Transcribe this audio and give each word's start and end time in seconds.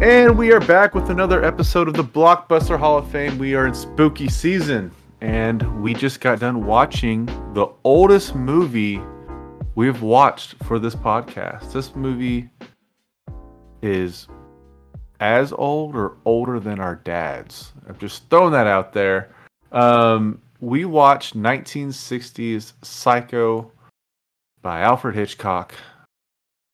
And 0.00 0.38
we 0.38 0.52
are 0.52 0.60
back 0.60 0.94
with 0.94 1.10
another 1.10 1.44
episode 1.44 1.88
of 1.88 1.94
the 1.94 2.04
Blockbuster 2.04 2.78
Hall 2.78 2.98
of 2.98 3.10
Fame. 3.10 3.36
We 3.36 3.56
are 3.56 3.66
in 3.66 3.74
spooky 3.74 4.28
season, 4.28 4.92
and 5.20 5.82
we 5.82 5.92
just 5.92 6.20
got 6.20 6.38
done 6.38 6.64
watching 6.64 7.26
the 7.52 7.66
oldest 7.82 8.36
movie 8.36 9.00
we've 9.74 10.00
watched 10.00 10.54
for 10.62 10.78
this 10.78 10.94
podcast. 10.94 11.72
This 11.72 11.96
movie 11.96 12.48
is 13.82 14.28
as 15.18 15.52
old 15.52 15.96
or 15.96 16.16
older 16.24 16.60
than 16.60 16.78
our 16.78 16.94
dads. 16.94 17.72
I'm 17.88 17.98
just 17.98 18.30
throwing 18.30 18.52
that 18.52 18.68
out 18.68 18.92
there. 18.92 19.34
Um, 19.72 20.40
we 20.60 20.84
watched 20.84 21.36
1960s 21.36 22.74
Psycho 22.82 23.72
by 24.62 24.82
Alfred 24.82 25.16
Hitchcock. 25.16 25.74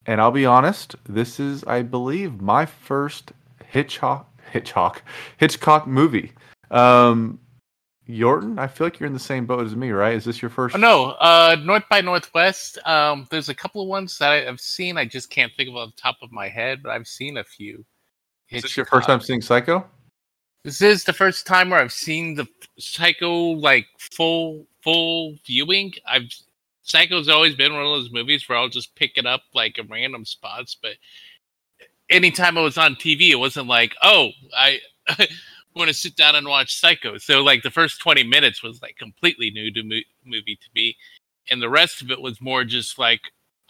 And 0.06 0.20
I'll 0.20 0.30
be 0.30 0.46
honest, 0.46 0.96
this 1.08 1.40
is, 1.40 1.64
I 1.64 1.82
believe, 1.82 2.40
my 2.40 2.66
first 2.66 3.32
Hitchcock 3.66 4.30
Hitchcock 4.50 5.02
Hitchcock 5.38 5.86
movie. 5.86 6.32
Um, 6.70 7.40
Yorton, 8.08 8.58
I 8.58 8.66
feel 8.66 8.86
like 8.86 9.00
you're 9.00 9.06
in 9.06 9.14
the 9.14 9.18
same 9.18 9.46
boat 9.46 9.64
as 9.64 9.74
me, 9.74 9.90
right? 9.90 10.14
Is 10.14 10.24
this 10.24 10.42
your 10.42 10.50
first? 10.50 10.76
Oh, 10.76 10.78
no, 10.78 11.04
uh, 11.20 11.56
North 11.62 11.84
by 11.88 12.02
Northwest. 12.02 12.78
Um, 12.86 13.26
there's 13.30 13.48
a 13.48 13.54
couple 13.54 13.80
of 13.80 13.88
ones 13.88 14.18
that 14.18 14.46
I've 14.46 14.60
seen. 14.60 14.98
I 14.98 15.06
just 15.06 15.30
can't 15.30 15.52
think 15.56 15.70
of 15.70 15.76
off 15.76 15.96
the 15.96 16.02
top 16.02 16.16
of 16.20 16.30
my 16.30 16.48
head, 16.48 16.82
but 16.82 16.90
I've 16.90 17.08
seen 17.08 17.38
a 17.38 17.44
few. 17.44 17.84
Is 18.50 18.62
this 18.62 18.76
your 18.76 18.86
first 18.86 19.06
time 19.06 19.20
seeing 19.20 19.40
Psycho? 19.40 19.86
This 20.64 20.82
is 20.82 21.04
the 21.04 21.12
first 21.12 21.46
time 21.46 21.70
where 21.70 21.80
I've 21.80 21.92
seen 21.92 22.34
the 22.34 22.46
Psycho 22.78 23.32
like 23.32 23.86
full 23.98 24.66
full 24.82 25.36
viewing. 25.46 25.94
I've 26.06 26.30
Psycho's 26.84 27.30
always 27.30 27.54
been 27.54 27.72
one 27.72 27.82
of 27.82 27.88
those 27.88 28.12
movies 28.12 28.46
where 28.48 28.58
I'll 28.58 28.68
just 28.68 28.94
pick 28.94 29.16
it 29.16 29.26
up 29.26 29.42
like 29.54 29.78
in 29.78 29.88
random 29.88 30.24
spots, 30.24 30.76
but 30.80 30.92
anytime 32.10 32.58
I 32.58 32.60
was 32.60 32.78
on 32.78 32.94
TV, 32.94 33.30
it 33.30 33.36
wasn't 33.36 33.68
like, 33.68 33.94
oh, 34.02 34.28
I 34.56 34.78
want 35.74 35.88
to 35.88 35.94
sit 35.94 36.14
down 36.14 36.36
and 36.36 36.46
watch 36.46 36.78
Psycho. 36.78 37.16
So 37.16 37.42
like 37.42 37.62
the 37.62 37.70
first 37.70 38.00
twenty 38.00 38.22
minutes 38.22 38.62
was 38.62 38.82
like 38.82 38.96
completely 38.96 39.50
new 39.50 39.72
to 39.72 39.82
mo- 39.82 40.10
movie 40.26 40.56
to 40.56 40.68
me, 40.74 40.96
and 41.50 41.60
the 41.60 41.70
rest 41.70 42.02
of 42.02 42.10
it 42.10 42.20
was 42.20 42.40
more 42.42 42.64
just 42.64 42.98
like, 42.98 43.22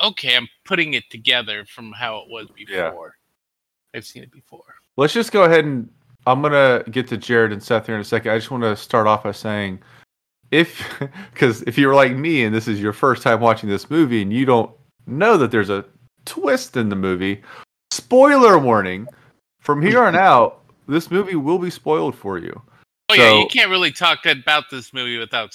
okay, 0.02 0.36
I'm 0.36 0.48
putting 0.64 0.94
it 0.94 1.08
together 1.08 1.64
from 1.66 1.92
how 1.92 2.18
it 2.18 2.28
was 2.28 2.48
before. 2.48 2.74
Yeah. 2.74 3.98
I've 3.98 4.04
seen 4.04 4.24
it 4.24 4.32
before. 4.32 4.74
Let's 4.96 5.12
just 5.12 5.30
go 5.30 5.44
ahead 5.44 5.64
and 5.64 5.88
I'm 6.26 6.42
gonna 6.42 6.82
get 6.90 7.06
to 7.08 7.16
Jarred 7.16 7.52
and 7.52 7.62
Seth 7.62 7.86
here 7.86 7.94
in 7.94 8.00
a 8.00 8.04
second. 8.04 8.32
I 8.32 8.38
just 8.38 8.50
want 8.50 8.64
to 8.64 8.74
start 8.74 9.06
off 9.06 9.22
by 9.22 9.30
saying 9.30 9.80
if 10.54 11.02
because 11.32 11.62
if 11.62 11.76
you 11.76 11.88
were 11.88 11.94
like 11.94 12.12
me 12.12 12.44
and 12.44 12.54
this 12.54 12.68
is 12.68 12.80
your 12.80 12.92
first 12.92 13.22
time 13.22 13.40
watching 13.40 13.68
this 13.68 13.90
movie 13.90 14.22
and 14.22 14.32
you 14.32 14.44
don't 14.44 14.70
know 15.06 15.36
that 15.36 15.50
there's 15.50 15.70
a 15.70 15.84
twist 16.24 16.76
in 16.76 16.88
the 16.88 16.96
movie, 16.96 17.42
spoiler 17.90 18.58
warning. 18.58 19.06
From 19.60 19.82
here 19.82 20.04
on 20.04 20.14
out, 20.30 20.62
this 20.86 21.10
movie 21.10 21.36
will 21.36 21.58
be 21.58 21.70
spoiled 21.70 22.14
for 22.14 22.38
you. 22.38 22.60
Oh 23.10 23.16
so, 23.16 23.22
yeah, 23.22 23.38
you 23.38 23.46
can't 23.46 23.70
really 23.70 23.92
talk 23.92 24.24
about 24.24 24.70
this 24.70 24.94
movie 24.94 25.18
without 25.18 25.54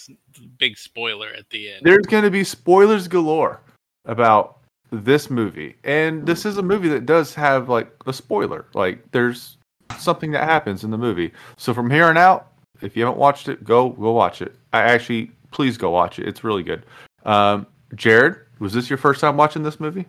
big 0.57 0.77
spoiler 0.77 1.29
at 1.29 1.49
the 1.49 1.71
end. 1.71 1.81
There's 1.83 2.05
going 2.05 2.23
to 2.23 2.29
be 2.29 2.43
spoilers 2.43 3.07
galore 3.07 3.61
about 4.05 4.59
this 4.91 5.29
movie, 5.29 5.75
and 5.83 6.25
this 6.25 6.45
is 6.45 6.57
a 6.57 6.61
movie 6.61 6.89
that 6.89 7.05
does 7.05 7.33
have 7.33 7.69
like 7.69 7.91
a 8.05 8.13
spoiler. 8.13 8.67
Like 8.73 9.11
there's 9.11 9.57
something 9.97 10.31
that 10.31 10.43
happens 10.43 10.83
in 10.83 10.91
the 10.91 10.97
movie. 10.97 11.31
So 11.57 11.73
from 11.73 11.89
here 11.89 12.05
on 12.05 12.17
out, 12.17 12.48
if 12.81 12.95
you 12.95 13.03
haven't 13.03 13.19
watched 13.19 13.47
it, 13.47 13.63
go 13.63 13.89
go 13.89 14.11
watch 14.11 14.41
it. 14.41 14.55
I 14.73 14.81
actually 14.81 15.31
please 15.51 15.77
go 15.77 15.89
watch 15.89 16.19
it. 16.19 16.27
It's 16.27 16.43
really 16.43 16.63
good. 16.63 16.85
Um, 17.25 17.67
Jarred, 17.95 18.47
was 18.59 18.73
this 18.73 18.89
your 18.89 18.97
first 18.97 19.21
time 19.21 19.37
watching 19.37 19.63
this 19.63 19.79
movie? 19.79 20.05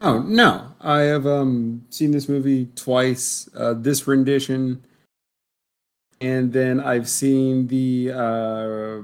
Oh 0.00 0.20
no, 0.20 0.66
I 0.80 1.00
have 1.00 1.26
um, 1.26 1.84
seen 1.90 2.10
this 2.10 2.28
movie 2.28 2.68
twice. 2.74 3.48
Uh, 3.56 3.74
this 3.74 4.06
rendition, 4.06 4.82
and 6.20 6.52
then 6.52 6.80
I've 6.80 7.08
seen 7.08 7.66
the 7.68 8.12
uh, 8.12 9.02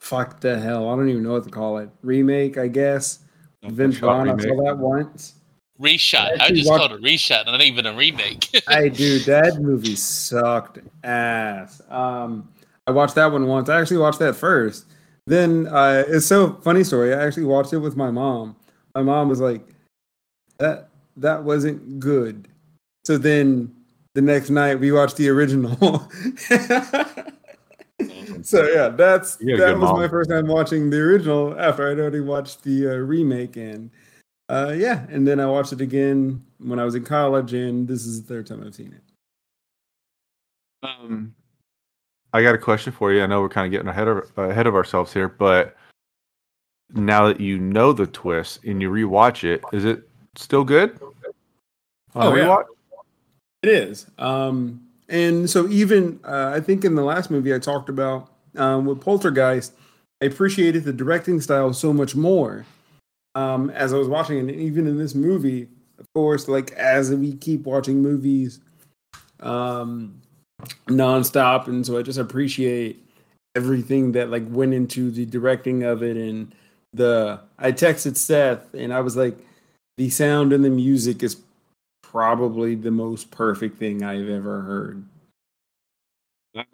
fuck 0.00 0.40
the 0.40 0.58
hell. 0.58 0.88
I 0.88 0.96
don't 0.96 1.08
even 1.08 1.22
know 1.22 1.32
what 1.32 1.44
to 1.44 1.50
call 1.50 1.78
it. 1.78 1.90
Remake, 2.02 2.58
I 2.58 2.68
guess. 2.68 3.20
Vince 3.64 3.98
Vaughn. 3.98 4.28
I 4.28 4.36
saw 4.42 4.64
that 4.64 4.78
once. 4.78 5.34
Reshot. 5.82 6.40
I, 6.40 6.46
I 6.46 6.50
just 6.50 6.68
watched... 6.68 6.88
called 6.88 6.92
it 6.92 7.02
reshot, 7.02 7.40
and 7.40 7.52
not 7.52 7.62
even 7.62 7.86
a 7.86 7.92
remake. 7.92 8.62
hey, 8.68 8.88
dude, 8.88 9.22
that 9.22 9.60
movie 9.60 9.96
sucked 9.96 10.78
ass. 11.02 11.82
Um, 11.90 12.48
I 12.86 12.92
watched 12.92 13.16
that 13.16 13.32
one 13.32 13.46
once. 13.46 13.68
I 13.68 13.80
actually 13.80 13.98
watched 13.98 14.20
that 14.20 14.36
first. 14.36 14.86
Then 15.26 15.66
uh, 15.68 16.04
it's 16.06 16.26
so 16.26 16.54
funny 16.62 16.84
story. 16.84 17.14
I 17.14 17.24
actually 17.26 17.46
watched 17.46 17.72
it 17.72 17.78
with 17.78 17.96
my 17.96 18.10
mom. 18.10 18.56
My 18.94 19.02
mom 19.02 19.28
was 19.28 19.40
like, 19.40 19.66
"That 20.58 20.88
that 21.16 21.42
wasn't 21.42 21.98
good." 22.00 22.48
So 23.04 23.18
then 23.18 23.74
the 24.14 24.22
next 24.22 24.50
night 24.50 24.78
we 24.78 24.92
watched 24.92 25.16
the 25.16 25.28
original. 25.28 25.76
so 28.42 28.68
yeah, 28.68 28.88
that's 28.88 29.36
that 29.36 29.58
was 29.58 29.76
mom. 29.78 29.96
my 29.96 30.08
first 30.08 30.30
time 30.30 30.46
watching 30.46 30.90
the 30.90 30.98
original 30.98 31.58
after 31.58 31.90
I'd 31.90 31.98
already 31.98 32.20
watched 32.20 32.62
the 32.62 32.88
uh, 32.88 32.94
remake 32.94 33.56
and 33.56 33.90
uh, 34.52 34.72
yeah, 34.76 35.06
and 35.08 35.26
then 35.26 35.40
I 35.40 35.46
watched 35.46 35.72
it 35.72 35.80
again 35.80 36.44
when 36.58 36.78
I 36.78 36.84
was 36.84 36.94
in 36.94 37.04
college, 37.04 37.54
and 37.54 37.88
this 37.88 38.04
is 38.04 38.20
the 38.20 38.28
third 38.28 38.46
time 38.46 38.62
I've 38.62 38.74
seen 38.74 38.92
it. 38.92 39.02
Um, 40.86 41.34
I 42.34 42.42
got 42.42 42.54
a 42.54 42.58
question 42.58 42.92
for 42.92 43.10
you. 43.14 43.22
I 43.22 43.26
know 43.26 43.40
we're 43.40 43.48
kind 43.48 43.64
of 43.64 43.70
getting 43.70 43.88
ahead 43.88 44.08
of 44.08 44.30
ahead 44.36 44.66
of 44.66 44.74
ourselves 44.74 45.10
here, 45.10 45.26
but 45.26 45.74
now 46.90 47.28
that 47.28 47.40
you 47.40 47.58
know 47.58 47.94
the 47.94 48.06
twist 48.06 48.62
and 48.62 48.82
you 48.82 48.90
rewatch 48.90 49.42
it, 49.42 49.62
is 49.72 49.86
it 49.86 50.06
still 50.36 50.64
good? 50.64 51.00
oh 52.14 52.34
yeah, 52.34 52.58
it 53.62 53.70
is. 53.70 54.06
Um, 54.18 54.86
and 55.08 55.48
so 55.48 55.66
even 55.68 56.20
uh, 56.24 56.52
I 56.54 56.60
think 56.60 56.84
in 56.84 56.94
the 56.94 57.04
last 57.04 57.30
movie 57.30 57.54
I 57.54 57.58
talked 57.58 57.88
about 57.88 58.28
um, 58.58 58.84
with 58.84 59.00
Poltergeist, 59.00 59.72
I 60.20 60.26
appreciated 60.26 60.84
the 60.84 60.92
directing 60.92 61.40
style 61.40 61.72
so 61.72 61.90
much 61.90 62.14
more 62.14 62.66
um, 63.34 63.70
as 63.70 63.92
I 63.92 63.98
was 63.98 64.08
watching, 64.08 64.38
and 64.38 64.50
even 64.50 64.86
in 64.86 64.98
this 64.98 65.14
movie, 65.14 65.68
of 65.98 66.06
course, 66.14 66.48
like 66.48 66.72
as 66.72 67.10
we 67.10 67.34
keep 67.34 67.64
watching 67.64 68.02
movies 68.02 68.60
um, 69.40 70.20
nonstop, 70.86 71.66
and 71.66 71.84
so 71.84 71.98
I 71.98 72.02
just 72.02 72.18
appreciate 72.18 73.02
everything 73.54 74.12
that 74.12 74.30
like 74.30 74.44
went 74.48 74.74
into 74.74 75.10
the 75.10 75.26
directing 75.26 75.82
of 75.82 76.02
it 76.02 76.16
and 76.16 76.54
the 76.94 77.40
I 77.58 77.72
texted 77.72 78.16
Seth 78.16 78.74
and 78.74 78.92
I 78.92 79.00
was 79.00 79.16
like 79.16 79.36
the 79.96 80.10
sound 80.10 80.52
and 80.52 80.64
the 80.64 80.70
music 80.70 81.22
is 81.22 81.36
probably 82.02 82.74
the 82.74 82.90
most 82.90 83.30
perfect 83.30 83.78
thing 83.78 84.02
I've 84.02 84.28
ever 84.28 84.60
heard. 84.62 85.04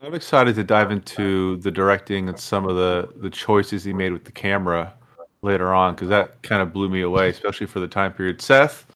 I'm 0.03 0.15
excited 0.15 0.57
to 0.57 0.65
dive 0.65 0.91
into 0.91 1.57
the 1.59 1.71
directing 1.71 2.29
and 2.29 2.39
some 2.39 2.67
of 2.67 2.77
the 2.77 3.09
the 3.17 3.31
choices 3.31 3.85
he 3.85 3.93
made 3.93 4.13
with 4.13 4.25
the 4.25 4.33
camera 4.33 4.93
later 5.43 5.73
on 5.73 5.95
because 5.95 6.09
that 6.09 6.43
kind 6.43 6.63
of 6.63 6.73
blew 6.73 6.89
me 6.89 7.03
away, 7.03 7.29
especially 7.29 7.67
for 7.67 7.81
the 7.81 7.89
time 7.89 8.13
period. 8.13 8.41
Seth, 8.41 8.87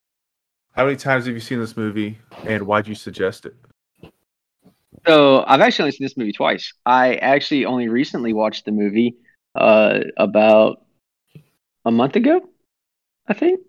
how 0.73 0.85
many 0.85 0.97
times 0.97 1.27
have 1.27 1.35
you 1.35 1.41
seen 1.41 1.61
this 1.61 1.77
movie, 1.77 2.19
and 2.45 2.65
why'd 2.65 2.87
you 2.87 2.95
suggest 2.95 3.47
it? 3.47 3.55
So 5.07 5.45
I've 5.47 5.61
actually 5.61 5.85
only 5.85 5.93
seen 5.93 6.05
this 6.05 6.17
movie 6.17 6.33
twice. 6.33 6.73
I 6.87 7.17
actually 7.17 7.65
only 7.65 7.89
recently 7.89 8.33
watched 8.33 8.65
the 8.65 8.73
movie 8.73 9.17
uh, 9.55 10.01
about 10.17 10.85
a 11.85 11.91
month 11.91 12.17
ago, 12.17 12.49
I 13.27 13.35
think. 13.35 13.61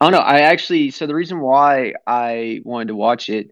Oh 0.00 0.10
no, 0.10 0.18
I 0.18 0.40
actually. 0.40 0.90
So 0.90 1.06
the 1.06 1.14
reason 1.14 1.40
why 1.40 1.94
I 2.06 2.60
wanted 2.64 2.88
to 2.88 2.94
watch 2.94 3.28
it 3.28 3.50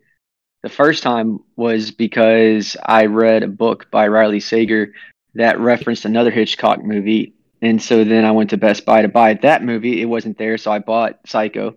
the 0.63 0.69
first 0.69 1.03
time 1.03 1.41
was 1.57 1.91
because 1.91 2.77
I 2.83 3.07
read 3.07 3.43
a 3.43 3.49
book 3.49 3.91
by 3.91 4.09
Riley 4.09 4.41
Sager 4.41 4.95
that 5.35 5.59
referenced 5.59 6.05
another 6.05 6.31
Hitchcock 6.31 6.83
movie 6.83 7.34
and 7.65 7.83
so 7.83 8.05
then 8.05 8.25
I 8.25 8.31
went 8.31 8.51
to 8.51 8.57
Best 8.57 8.85
Buy 8.85 9.03
to 9.03 9.09
buy 9.09 9.35
that 9.35 9.65
movie. 9.65 10.01
It 10.03 10.05
wasn't 10.05 10.39
there, 10.39 10.59
so 10.59 10.71
I 10.71 10.79
bought 10.79 11.19
Psycho 11.27 11.77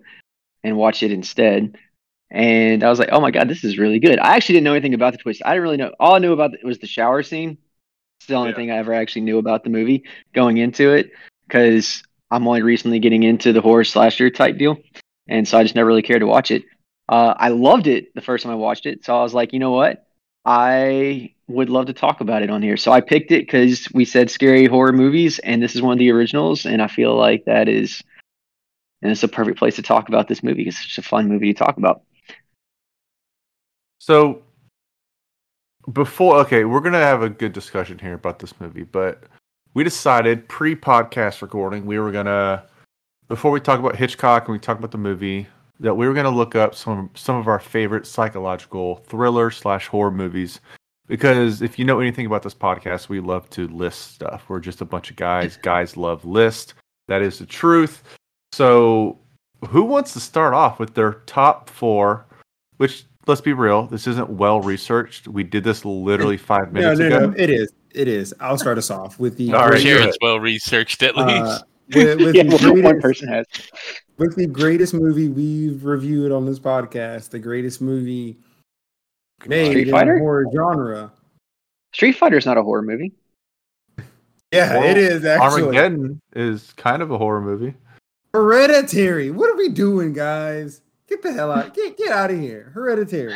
and 0.64 0.78
watched 0.78 1.04
it 1.04 1.12
instead. 1.12 1.78
And 2.30 2.84
I 2.84 2.90
was 2.90 3.00
like, 3.00 3.10
"Oh 3.12 3.22
my 3.22 3.32
god, 3.32 3.48
this 3.48 3.64
is 3.64 3.78
really 3.78 4.00
good." 4.00 4.20
I 4.20 4.36
actually 4.36 4.54
didn't 4.54 4.66
know 4.66 4.74
anything 4.74 4.94
about 4.94 5.14
the 5.14 5.20
twist. 5.20 5.42
I 5.46 5.52
didn't 5.52 5.64
really 5.64 5.78
know. 5.78 5.94
All 6.00 6.16
I 6.16 6.20
knew 6.20 6.34
about 6.34 6.54
it 6.54 6.64
was 6.64 6.80
the 6.80 6.88
shower 6.88 7.24
scene. 7.24 7.58
It's 8.20 8.28
the 8.28 8.36
only 8.36 8.50
yeah. 8.50 8.56
thing 8.56 8.72
I 8.72 8.78
ever 8.78 8.94
actually 8.94 9.22
knew 9.22 9.38
about 9.38 9.64
the 9.64 9.70
movie 9.70 10.04
going 10.34 10.58
into 10.58 10.94
it, 10.94 11.12
because 11.48 12.04
I'm 12.30 12.46
only 12.48 12.64
recently 12.64 13.00
getting 13.00 13.24
into 13.24 13.54
the 13.54 13.62
horror 13.62 13.86
slasher 13.86 14.30
type 14.30 14.58
deal, 14.58 14.78
and 15.30 15.48
so 15.48 15.58
I 15.58 15.64
just 15.64 15.76
never 15.76 15.88
really 15.88 16.02
cared 16.02 16.20
to 16.20 16.28
watch 16.28 16.52
it. 16.52 16.64
Uh, 17.08 17.34
I 17.38 17.50
loved 17.50 17.88
it 17.88 18.14
the 18.14 18.22
first 18.22 18.44
time 18.44 18.52
I 18.52 18.56
watched 18.56 18.86
it, 18.86 19.06
so 19.06 19.18
I 19.18 19.24
was 19.24 19.34
like, 19.34 19.54
you 19.54 19.60
know 19.60 19.72
what? 19.72 20.06
I 20.44 21.34
would 21.48 21.70
love 21.70 21.86
to 21.86 21.94
talk 21.94 22.22
about 22.22 22.44
it 22.44 22.50
on 22.50 22.62
here. 22.62 22.78
So 22.78 22.92
I 22.92 23.02
picked 23.02 23.32
it 23.32 23.46
because 23.46 23.88
we 23.94 24.06
said 24.06 24.30
scary 24.30 24.66
horror 24.66 24.92
movies, 24.92 25.40
and 25.40 25.62
this 25.62 25.76
is 25.76 25.82
one 25.82 25.94
of 25.94 26.00
the 26.00 26.12
originals, 26.12 26.66
and 26.66 26.82
I 26.82 26.88
feel 26.88 27.16
like 27.16 27.46
that 27.46 27.70
is, 27.70 28.04
and 29.02 29.12
it's 29.12 29.24
a 29.24 29.28
perfect 29.28 29.58
place 29.58 29.76
to 29.78 29.82
talk 29.82 30.10
about 30.10 30.28
this 30.28 30.44
movie. 30.44 30.64
It's 30.68 30.78
such 30.78 30.98
a 30.98 31.02
fun 31.08 31.28
movie 31.28 31.54
to 31.54 31.60
talk 31.60 31.78
about. 31.78 32.02
So 34.00 34.42
before, 35.92 36.38
okay, 36.40 36.66
we're 36.66 36.82
gonna 36.82 37.00
have 37.00 37.22
a 37.22 37.30
good 37.30 37.54
discussion 37.54 37.98
here 38.00 38.14
about 38.14 38.40
this 38.40 38.60
movie, 38.60 38.84
but 38.84 39.24
we 39.74 39.84
decided 39.84 40.50
pre-podcast 40.50 41.42
recording 41.42 41.86
we 41.86 42.00
were 42.00 42.12
gonna 42.12 42.66
before 43.28 43.52
we 43.52 43.60
talk 43.60 43.80
about 43.80 43.96
Hitchcock 43.96 44.48
and 44.48 44.54
we 44.54 44.60
talk 44.60 44.80
about 44.80 44.92
the 44.92 44.98
movie, 44.98 45.48
that 45.80 45.94
we 45.94 46.08
were 46.08 46.14
to 46.14 46.30
look 46.30 46.56
up 46.56 46.76
some 46.76 47.10
some 47.14 47.36
of 47.36 47.48
our 47.48 47.60
favorite 47.60 48.06
psychological 48.08 48.98
thriller 49.08 49.52
slash 49.52 49.88
horror 49.88 50.12
movies 50.12 50.60
because 51.08 51.62
if 51.62 51.80
you 51.80 51.86
know 51.86 52.00
anything 52.00 52.26
about 52.26 52.44
this 52.44 52.54
podcast, 52.54 53.10
we 53.10 53.20
love 53.20 53.50
to 53.52 53.68
list 53.70 54.14
stuff. 54.14 54.46
We're 54.48 54.60
just 54.60 54.82
a 54.82 54.86
bunch 54.86 55.10
of 55.10 55.16
guys. 55.16 55.58
guys 55.58 55.98
love 55.98 56.26
list. 56.26 56.74
That 57.08 57.22
is 57.22 57.40
the 57.40 57.46
truth. 57.46 58.04
So, 58.52 59.18
who 59.70 59.84
wants 59.84 60.14
to 60.14 60.20
start 60.20 60.54
off 60.54 60.80
with 60.80 60.94
their 60.94 61.14
top 61.26 61.70
four? 61.70 62.26
Which, 62.78 63.06
let's 63.26 63.42
be 63.42 63.54
real, 63.54 63.88
this 63.88 64.08
isn't 64.08 64.30
well 64.30 64.62
researched. 64.62 65.28
We 65.28 65.44
did 65.44 65.64
this 65.64 65.86
literally 65.86 66.38
five 66.38 66.74
minutes 66.74 67.00
no, 67.00 67.10
no, 67.10 67.18
ago. 67.18 67.26
No, 67.28 67.34
it 67.38 67.50
is. 67.50 67.72
It 67.94 68.08
is. 68.08 68.34
I'll 68.40 68.58
start 68.58 68.78
us 68.78 68.92
off 68.92 69.20
with 69.20 69.38
the. 69.38 69.54
All 69.54 69.70
right, 69.70 69.84
it's 69.84 70.18
well 70.22 70.40
researched 70.40 71.02
at 71.04 71.18
uh, 71.18 71.26
least. 71.26 71.62
Uh, 71.62 71.64
with, 71.96 72.20
with 72.20 72.36
yeah, 72.36 72.44
the 72.44 72.58
greatest, 72.58 72.84
one 72.84 73.02
person 73.02 73.28
has. 73.30 73.46
With 74.18 74.36
the 74.36 74.48
greatest 74.48 74.94
movie 74.94 75.30
we've 75.30 75.84
reviewed 75.86 76.32
on 76.32 76.46
this 76.46 76.60
podcast, 76.60 77.30
the 77.30 77.40
greatest 77.40 77.82
movie 77.82 78.38
made 79.46 79.70
Street 79.70 79.92
Fighter? 79.92 80.16
in 80.18 80.20
horror 80.20 80.46
genre. 80.54 81.12
Street 81.94 82.14
Fighter 82.14 82.38
is 82.38 82.46
not 82.46 82.58
a 82.58 82.64
horror 82.64 82.82
movie. 82.82 83.14
Yeah, 84.54 84.78
well, 84.78 84.84
it 84.86 84.98
is 84.98 85.26
actually. 85.26 85.64
Armageddon 85.64 86.22
is 86.34 86.72
kind 86.78 87.02
of 87.02 87.12
a 87.12 87.18
horror 87.18 87.42
movie. 87.42 87.74
Hereditary. 88.34 89.30
What 89.30 89.50
are 89.50 89.58
we 89.58 89.68
doing, 89.68 90.14
guys? 90.14 90.80
Get 91.10 91.22
the 91.22 91.34
hell 91.34 91.52
out. 91.52 91.74
Get 91.74 91.98
get 91.98 92.14
out 92.14 92.32
of 92.32 92.40
here. 92.40 92.72
Hereditary. 92.74 93.36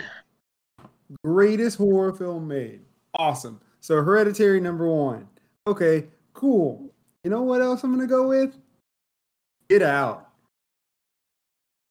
Greatest 1.25 1.77
horror 1.77 2.13
film 2.13 2.47
made. 2.47 2.79
Awesome. 3.15 3.59
So 3.81 4.01
Hereditary 4.01 4.61
number 4.61 4.87
one. 4.87 5.27
Okay, 5.67 6.05
cool. 6.31 6.89
You 7.25 7.29
know 7.29 7.41
what 7.41 7.61
else 7.61 7.83
I'm 7.83 7.91
gonna 7.91 8.07
go 8.07 8.29
with? 8.29 8.55
Get 9.69 9.81
out. 9.81 10.29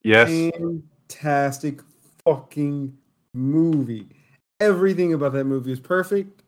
Yes. 0.03 0.51
Fantastic 1.09 1.81
fucking 2.25 2.97
movie. 3.33 4.07
Everything 4.59 5.13
about 5.13 5.33
that 5.33 5.45
movie 5.45 5.71
is 5.71 5.79
perfect. 5.79 6.43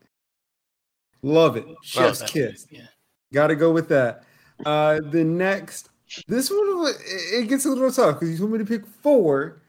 Love 1.22 1.56
it. 1.56 1.66
Chef's 1.82 2.22
kiss. 2.22 2.66
Yeah. 2.70 2.86
Got 3.32 3.48
to 3.48 3.56
go 3.56 3.72
with 3.72 3.88
that. 3.88 4.24
Uh, 4.64 5.00
the 5.10 5.24
next, 5.24 5.88
this 6.28 6.50
one, 6.50 6.92
it 7.06 7.48
gets 7.48 7.64
a 7.64 7.70
little 7.70 7.90
tough 7.90 8.16
because 8.16 8.30
you 8.30 8.38
told 8.38 8.52
me 8.52 8.58
to 8.58 8.64
pick 8.64 8.86
four, 8.86 9.62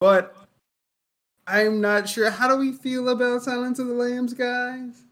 but 0.00 0.34
I'm 1.46 1.80
not 1.80 2.08
sure. 2.08 2.30
How 2.30 2.48
do 2.48 2.56
we 2.56 2.72
feel 2.72 3.10
about 3.10 3.42
Silence 3.42 3.78
of 3.78 3.88
the 3.88 3.94
Lambs, 3.94 4.32
guys? 4.32 5.02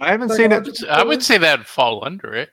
I 0.00 0.10
haven't 0.10 0.30
seen 0.30 0.52
it. 0.52 0.84
I 0.88 1.04
would 1.04 1.22
say 1.22 1.38
that 1.38 1.66
fall 1.66 2.04
under 2.04 2.34
it. 2.34 2.50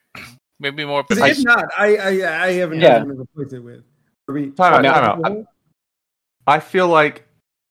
Maybe 0.59 0.85
more. 0.85 1.03
If 1.09 1.43
not, 1.43 1.65
I 1.77 1.95
I, 1.95 2.45
I 2.45 2.51
haven't 2.53 2.81
yeah. 2.81 3.03
replaced 3.03 3.53
it 3.53 3.59
with. 3.59 3.83
Time 4.55 4.73
out, 4.73 4.83
time 4.83 5.25
out. 5.25 5.45
I 6.47 6.59
feel 6.59 6.87
like 6.87 7.27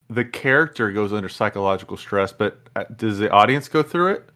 the 0.08 0.24
character 0.24 0.90
goes 0.92 1.12
under 1.12 1.28
psychological 1.28 1.96
stress, 1.96 2.32
but 2.32 2.58
uh, 2.76 2.84
does 2.96 3.18
the 3.18 3.30
audience 3.30 3.68
go 3.68 3.82
through 3.82 4.12
it? 4.14 4.28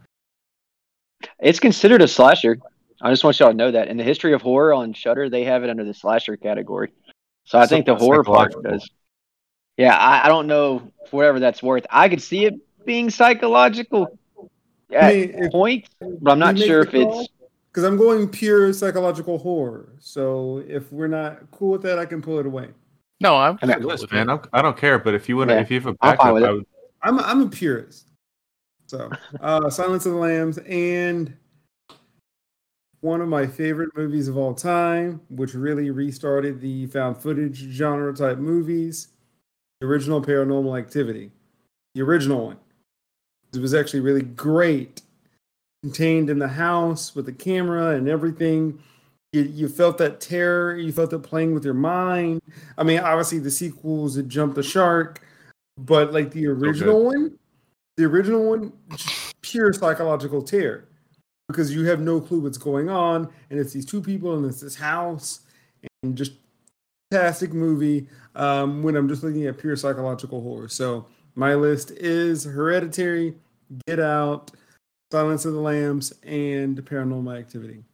It's 1.40 1.58
considered 1.58 2.02
a 2.02 2.08
slasher. 2.08 2.58
I 3.00 3.10
just 3.10 3.25
want 3.25 3.38
y'all 3.38 3.50
to 3.50 3.56
know 3.56 3.70
that 3.70 3.88
in 3.88 3.96
the 3.96 4.04
history 4.04 4.32
of 4.32 4.42
horror 4.42 4.72
on 4.72 4.92
Shudder, 4.92 5.28
they 5.28 5.44
have 5.44 5.64
it 5.64 5.70
under 5.70 5.84
the 5.84 5.94
slasher 5.94 6.36
category. 6.36 6.92
So 7.44 7.58
I 7.58 7.64
so 7.64 7.70
think 7.70 7.86
the 7.86 7.96
horror 7.96 8.25
part 8.25 8.54
does. 8.62 8.88
Yeah, 9.76 9.96
I, 9.96 10.26
I, 10.26 10.28
don't 10.28 10.46
know 10.46 10.92
whatever 11.10 11.40
that's 11.40 11.62
worth. 11.62 11.84
I 11.90 12.08
could 12.08 12.22
see 12.22 12.44
it 12.44 12.54
being 12.87 13.10
psychological 13.10 14.19
at 14.92 15.04
I 15.04 15.12
mean, 15.12 15.50
point, 15.50 15.88
but 16.00 16.30
I'm 16.30 16.38
not 16.38 16.56
sure 16.56 16.82
if 16.82 16.94
it's 16.94 17.28
because 17.70 17.82
I'm 17.82 17.96
going 17.96 18.28
pure 18.28 18.72
psychological 18.72 19.37
horror. 19.38 19.96
So 19.98 20.62
if 20.69 20.92
we're 20.92 21.08
not 21.08 21.50
cool 21.50 21.72
with 21.72 21.82
that, 21.82 21.98
I 21.98 22.06
can 22.06 22.22
pull 22.22 22.38
it 22.38 22.46
away. 22.46 22.69
No, 23.20 23.37
I'm 23.37 23.58
I 23.62 23.66
mean, 23.66 23.82
listen, 23.82 24.08
man. 24.12 24.28
I'm, 24.28 24.40
I 24.52 24.58
do 24.58 24.69
not 24.69 24.76
care, 24.76 24.99
but 24.99 25.14
if 25.14 25.28
you 25.28 25.37
want 25.37 25.50
to, 25.50 25.55
yeah. 25.55 25.62
if 25.62 25.70
you 25.70 25.81
have 25.81 25.87
a 25.87 25.94
backup, 25.94 26.26
I 26.26 26.32
would... 26.32 26.66
I'm 27.02 27.19
I'm 27.20 27.43
a 27.43 27.49
purist. 27.49 28.08
So, 28.87 29.11
uh, 29.40 29.70
Silence 29.70 30.05
of 30.06 30.12
the 30.12 30.19
Lambs 30.19 30.58
and 30.58 31.34
one 33.00 33.20
of 33.20 33.28
my 33.28 33.46
favorite 33.46 33.90
movies 33.96 34.28
of 34.28 34.37
all 34.37 34.55
time, 34.55 35.20
which 35.28 35.55
really 35.55 35.90
restarted 35.90 36.61
the 36.61 36.87
found 36.87 37.19
footage 37.19 37.56
genre 37.56 38.14
type 38.14 38.38
movies, 38.38 39.08
the 39.81 39.87
original 39.87 40.22
Paranormal 40.22 40.78
Activity, 40.78 41.31
the 41.94 42.02
original 42.02 42.46
one. 42.46 42.56
It 43.55 43.61
was 43.61 43.75
actually 43.75 44.00
really 44.00 44.22
great, 44.22 45.02
contained 45.82 46.31
in 46.31 46.38
the 46.38 46.49
house 46.49 47.14
with 47.14 47.26
the 47.26 47.32
camera 47.32 47.90
and 47.90 48.08
everything 48.08 48.78
you, 49.34 49.42
you 49.42 49.69
felt 49.69 49.98
that 49.98 50.20
terror, 50.20 50.76
you 50.76 50.92
felt 50.92 51.12
it 51.12 51.19
playing 51.20 51.54
with 51.54 51.64
your 51.64 51.75
mind. 51.75 52.40
I 52.78 52.84
mean, 52.84 53.00
obviously 53.00 53.40
the 53.40 53.50
sequels 53.50 54.14
that 54.14 54.28
jumped 54.28 54.54
the 54.54 54.62
shark, 54.62 55.20
but 55.76 56.12
like 56.12 56.31
the 56.31 56.46
original 56.46 57.08
okay. 57.08 57.19
one, 57.19 57.38
the 57.96 58.04
original 58.04 58.48
one, 58.48 58.72
pure 59.42 59.72
psychological 59.72 60.42
terror 60.42 60.88
because 61.48 61.75
you 61.75 61.84
have 61.84 62.00
no 62.00 62.20
clue 62.20 62.40
what's 62.40 62.58
going 62.58 62.88
on, 62.88 63.28
and 63.50 63.58
it's 63.58 63.72
these 63.72 63.84
two 63.84 64.00
people 64.00 64.36
and 64.36 64.46
it's 64.46 64.60
this 64.60 64.76
house, 64.76 65.40
and 66.02 66.16
just 66.16 66.32
fantastic 67.10 67.52
movie. 67.52 68.08
Um, 68.34 68.82
when 68.82 68.96
I'm 68.96 69.08
just 69.08 69.22
looking 69.22 69.46
at 69.46 69.58
pure 69.58 69.76
psychological 69.76 70.40
horror, 70.40 70.69
so 70.69 71.06
my 71.34 71.54
list 71.54 71.90
is 71.92 72.44
Hereditary, 72.44 73.34
Get 73.87 74.00
Out, 74.00 74.50
Silence 75.12 75.44
of 75.44 75.52
the 75.52 75.60
Lambs, 75.60 76.12
and 76.22 76.76
Paranormal 76.84 77.38
Activity. 77.38 77.84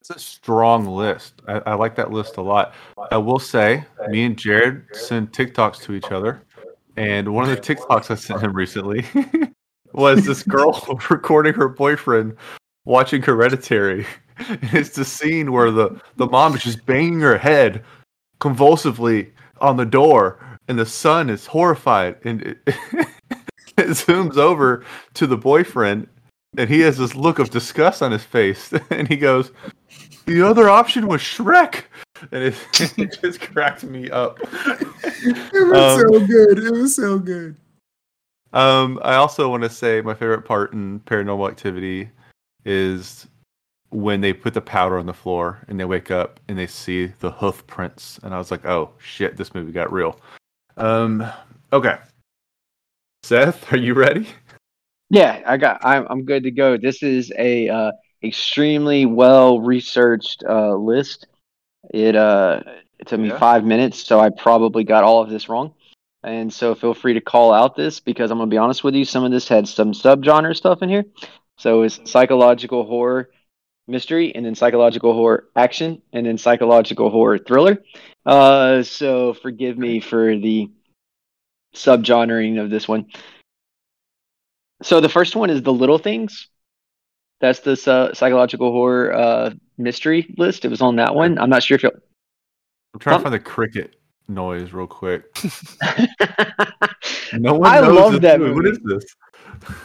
It's 0.00 0.10
a 0.10 0.18
strong 0.18 0.86
list. 0.86 1.42
I, 1.48 1.54
I, 1.66 1.74
like 1.74 1.96
that 1.96 2.12
list 2.12 2.36
a 2.36 2.42
lot. 2.42 2.74
I 3.10 3.16
will 3.16 3.38
say, 3.38 3.84
me 4.08 4.24
and 4.24 4.36
Jarred 4.36 4.86
send 4.92 5.32
TikToks 5.32 5.82
to 5.82 5.92
each 5.94 6.12
other, 6.12 6.42
and 6.96 7.34
one 7.34 7.48
of 7.48 7.54
the 7.54 7.74
TikToks 7.74 8.10
I 8.10 8.14
sent 8.14 8.40
him 8.40 8.52
recently 8.52 9.04
was 9.92 10.24
this 10.24 10.42
girl 10.42 11.00
recording 11.10 11.54
her 11.54 11.68
boyfriend 11.68 12.36
watching 12.84 13.22
Hereditary. 13.22 14.06
It's 14.72 14.90
the 14.90 15.04
scene 15.04 15.50
where 15.50 15.72
the 15.72 16.00
the 16.14 16.28
mom 16.28 16.54
is 16.54 16.62
just 16.62 16.86
banging 16.86 17.18
her 17.22 17.36
head 17.36 17.82
convulsively 18.38 19.32
on 19.60 19.76
the 19.76 19.84
door, 19.84 20.38
and 20.68 20.78
the 20.78 20.86
son 20.86 21.28
is 21.28 21.44
horrified, 21.44 22.18
and 22.22 22.42
it, 22.42 22.58
it 23.76 23.88
zooms 23.88 24.36
over 24.36 24.84
to 25.14 25.26
the 25.26 25.36
boyfriend, 25.36 26.06
and 26.56 26.68
he 26.68 26.80
has 26.80 26.96
this 26.96 27.14
look 27.14 27.38
of 27.38 27.50
disgust 27.50 28.02
on 28.02 28.12
his 28.12 28.24
face, 28.24 28.72
and 28.90 29.08
he 29.08 29.16
goes, 29.16 29.52
"The 30.26 30.42
other 30.42 30.68
option 30.68 31.06
was 31.06 31.20
Shrek," 31.20 31.84
and 32.32 32.44
it, 32.44 32.54
it 32.98 33.18
just 33.20 33.40
cracked 33.40 33.84
me 33.84 34.10
up. 34.10 34.38
It 34.40 35.68
was 35.68 36.02
um, 36.02 36.12
so 36.12 36.26
good. 36.26 36.58
It 36.58 36.72
was 36.72 36.94
so 36.94 37.18
good. 37.18 37.56
Um, 38.52 38.98
I 39.02 39.16
also 39.16 39.50
want 39.50 39.62
to 39.64 39.68
say 39.68 40.00
my 40.00 40.14
favorite 40.14 40.42
part 40.42 40.72
in 40.72 41.00
Paranormal 41.00 41.50
Activity 41.50 42.08
is 42.64 43.26
when 43.90 44.20
they 44.20 44.32
put 44.32 44.54
the 44.54 44.60
powder 44.60 44.98
on 44.98 45.06
the 45.06 45.14
floor 45.14 45.58
and 45.68 45.78
they 45.78 45.84
wake 45.84 46.10
up 46.10 46.40
and 46.48 46.58
they 46.58 46.66
see 46.66 47.06
the 47.20 47.30
hoof 47.30 47.66
prints, 47.66 48.18
and 48.22 48.34
I 48.34 48.38
was 48.38 48.50
like, 48.50 48.64
"Oh 48.64 48.90
shit, 48.98 49.36
this 49.36 49.54
movie 49.54 49.72
got 49.72 49.92
real." 49.92 50.18
Um, 50.76 51.26
okay, 51.72 51.98
Seth, 53.22 53.70
are 53.72 53.76
you 53.76 53.94
ready? 53.94 54.28
Yeah, 55.10 55.42
I 55.46 55.56
got. 55.56 55.84
I'm 55.84 56.06
I'm 56.10 56.24
good 56.24 56.44
to 56.44 56.50
go. 56.50 56.76
This 56.76 57.02
is 57.02 57.32
a 57.36 57.68
uh, 57.68 57.92
extremely 58.22 59.06
well 59.06 59.60
researched 59.60 60.44
uh, 60.46 60.74
list. 60.74 61.26
It 61.90 62.16
uh 62.16 62.62
it 62.98 63.06
took 63.06 63.20
me 63.20 63.28
yeah. 63.28 63.38
five 63.38 63.64
minutes, 63.64 64.04
so 64.04 64.20
I 64.20 64.30
probably 64.30 64.84
got 64.84 65.04
all 65.04 65.22
of 65.22 65.30
this 65.30 65.48
wrong. 65.48 65.74
And 66.22 66.52
so 66.52 66.74
feel 66.74 66.94
free 66.94 67.14
to 67.14 67.20
call 67.20 67.52
out 67.52 67.76
this 67.76 68.00
because 68.00 68.30
I'm 68.30 68.38
gonna 68.38 68.50
be 68.50 68.58
honest 68.58 68.84
with 68.84 68.94
you. 68.94 69.04
Some 69.04 69.24
of 69.24 69.30
this 69.30 69.48
had 69.48 69.68
some 69.68 69.92
subgenre 69.92 70.56
stuff 70.56 70.82
in 70.82 70.88
here. 70.88 71.04
So 71.56 71.82
it's 71.82 72.00
psychological 72.10 72.84
horror 72.84 73.30
mystery, 73.86 74.34
and 74.34 74.44
then 74.44 74.54
psychological 74.54 75.14
horror 75.14 75.48
action, 75.56 76.02
and 76.12 76.26
then 76.26 76.36
psychological 76.38 77.08
horror 77.08 77.38
thriller. 77.38 77.82
Uh, 78.26 78.82
so 78.82 79.32
forgive 79.32 79.78
me 79.78 80.00
for 80.00 80.36
the 80.36 80.70
subgenring 81.74 82.62
of 82.62 82.68
this 82.68 82.86
one. 82.86 83.06
So 84.82 85.00
the 85.00 85.08
first 85.08 85.36
one 85.36 85.50
is 85.50 85.62
the 85.62 85.72
little 85.72 85.98
things. 85.98 86.48
That's 87.40 87.60
this 87.60 87.86
uh, 87.86 88.14
psychological 88.14 88.72
horror 88.72 89.12
uh, 89.12 89.50
mystery 89.76 90.34
list. 90.36 90.64
It 90.64 90.68
was 90.68 90.80
on 90.80 90.96
that 90.96 91.14
one. 91.14 91.38
I'm 91.38 91.50
not 91.50 91.62
sure 91.62 91.76
if 91.76 91.82
you'll. 91.82 91.92
I'm 92.94 93.00
trying 93.00 93.18
to 93.18 93.22
find 93.22 93.34
the 93.34 93.38
cricket 93.38 93.96
noise 94.28 94.72
real 94.72 94.86
quick. 94.86 95.24
no 97.32 97.54
one 97.54 97.70
I 97.70 97.80
love 97.80 98.20
that 98.22 98.40
movie. 98.40 98.54
What 98.54 98.66
is 98.66 98.78
this? 98.84 99.04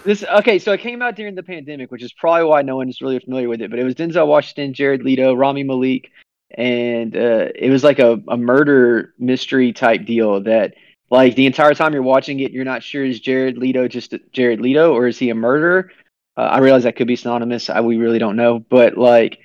This 0.04 0.24
okay, 0.24 0.60
so 0.60 0.72
it 0.72 0.80
came 0.80 1.02
out 1.02 1.16
during 1.16 1.36
the 1.36 1.44
pandemic, 1.44 1.92
which 1.92 2.04
is 2.04 2.14
probably 2.14 2.44
why 2.46 2.62
no 2.62 2.76
one 2.76 2.90
is 2.90 3.02
really 3.02 3.20
familiar 3.20 3.50
with 3.50 3.62
it. 3.62 3.70
But 3.70 3.80
it 3.80 3.84
was 3.84 3.96
Denzel 3.96 4.28
Washington, 4.28 4.74
Jared 4.74 5.04
Leto, 5.04 5.34
Rami 5.34 5.64
Malek, 5.64 6.12
and 6.52 7.16
uh, 7.16 7.48
it 7.56 7.70
was 7.70 7.84
like 7.84 8.00
a, 8.00 8.22
a 8.28 8.38
murder 8.38 9.14
mystery 9.18 9.74
type 9.74 10.06
deal 10.06 10.42
that 10.42 10.76
like 11.13 11.36
the 11.36 11.46
entire 11.46 11.75
time 11.75 11.93
you're 11.93 12.01
watching 12.01 12.39
it, 12.39 12.51
you're 12.51 12.65
not 12.65 12.82
sure 12.82 13.05
is 13.05 13.20
Jared 13.20 13.55
Leto 13.60 13.88
just 13.88 14.15
Jared 14.32 14.60
Leto 14.60 14.93
or 14.93 15.05
is 15.05 15.20
he 15.20 15.29
a 15.29 15.36
murderer? 15.36 15.91
Uh, 16.36 16.41
I 16.41 16.58
realize 16.58 16.84
that 16.84 16.96
could 16.96 17.05
be 17.05 17.15
synonymous. 17.15 17.70
I, 17.70 17.82
we 17.82 17.98
really 17.98 18.17
don't 18.17 18.36
know, 18.36 18.58
but 18.58 18.98
like 18.98 19.38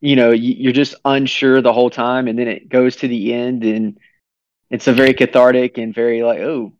you 0.00 0.14
know 0.14 0.30
you're 0.30 0.72
just 0.72 0.94
unsure 1.04 1.60
the 1.60 1.72
whole 1.72 1.90
time, 1.90 2.28
and 2.28 2.38
then 2.38 2.46
it 2.46 2.68
goes 2.68 2.94
to 2.96 3.08
the 3.08 3.34
end, 3.34 3.64
and 3.64 3.98
it's 4.70 4.86
a 4.86 4.92
very 4.92 5.12
cathartic 5.12 5.76
and 5.76 5.92
very 5.92 6.22
like 6.22 6.38
oh 6.38 6.72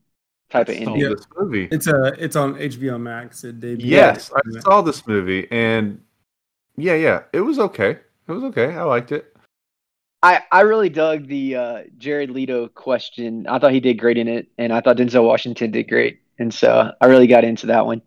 type 0.51 0.69
of 0.69 0.77
ending. 0.77 1.01
This 1.01 1.27
movie. 1.37 1.69
It's 1.73 1.89
a 1.89 2.15
it's 2.17 2.37
on 2.37 2.55
HBO 2.55 3.01
Max. 3.01 3.43
It 3.43 3.59
debuted. 3.59 3.87
Yes, 3.87 4.31
I 4.33 4.61
saw 4.61 4.83
this 4.83 5.05
movie, 5.05 5.49
and 5.51 6.01
yeah, 6.77 6.95
yeah, 6.95 7.23
it 7.33 7.41
was 7.41 7.59
okay. 7.59 7.99
It 8.29 8.33
was 8.33 8.45
okay. 8.45 8.73
I 8.77 8.85
liked 8.85 9.11
it. 9.11 9.37
I, 10.23 10.43
I 10.51 10.63
really 10.63 10.89
dug 10.89 11.29
the 11.29 11.57
uh, 11.57 11.83
Jared 11.97 12.31
Leto 12.31 12.69
question. 12.69 13.47
I 13.47 13.59
thought 13.59 13.73
he 13.73 13.81
did 13.81 13.99
great 13.99 14.19
in 14.19 14.27
it, 14.27 14.49
and 14.59 14.73
I 14.73 14.81
thought 14.81 14.97
Denzel 14.97 15.25
Washington 15.25 15.71
did 15.71 15.89
great, 15.89 16.21
and 16.39 16.53
so 16.53 16.93
I 17.01 17.07
really 17.07 17.29
got 17.29 17.45
into 17.45 17.67
that 17.67 17.87
one. 17.87 18.03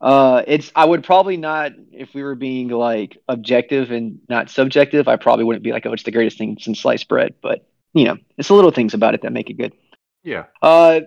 Uh, 0.00 0.44
it's 0.46 0.70
I 0.76 0.84
would 0.84 1.02
probably 1.02 1.36
not 1.36 1.72
if 1.92 2.14
we 2.14 2.22
were 2.22 2.36
being 2.36 2.68
like 2.68 3.18
objective 3.26 3.90
and 3.90 4.20
not 4.28 4.48
subjective. 4.48 5.08
I 5.08 5.16
probably 5.16 5.44
wouldn't 5.44 5.64
be 5.64 5.72
like, 5.72 5.84
oh, 5.86 5.92
it's 5.92 6.04
the 6.04 6.12
greatest 6.12 6.38
thing 6.38 6.56
since 6.60 6.80
sliced 6.80 7.08
bread. 7.08 7.34
But 7.42 7.68
you 7.94 8.04
know, 8.04 8.16
it's 8.36 8.48
the 8.48 8.54
little 8.54 8.70
things 8.70 8.94
about 8.94 9.14
it 9.14 9.22
that 9.22 9.32
make 9.32 9.50
it 9.50 9.54
good. 9.54 9.72
Yeah. 10.22 10.44
Uh, 10.62 11.00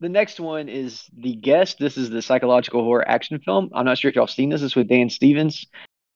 the 0.00 0.08
next 0.08 0.40
one 0.40 0.68
is 0.68 1.08
the 1.16 1.36
guest. 1.36 1.78
This 1.78 1.96
is 1.96 2.10
the 2.10 2.22
psychological 2.22 2.82
horror 2.82 3.08
action 3.08 3.38
film. 3.38 3.70
I'm 3.72 3.84
not 3.84 3.98
sure 3.98 4.08
if 4.08 4.16
y'all 4.16 4.26
seen 4.26 4.48
this. 4.48 4.62
It's 4.62 4.74
with 4.74 4.88
Dan 4.88 5.08
Stevens. 5.08 5.66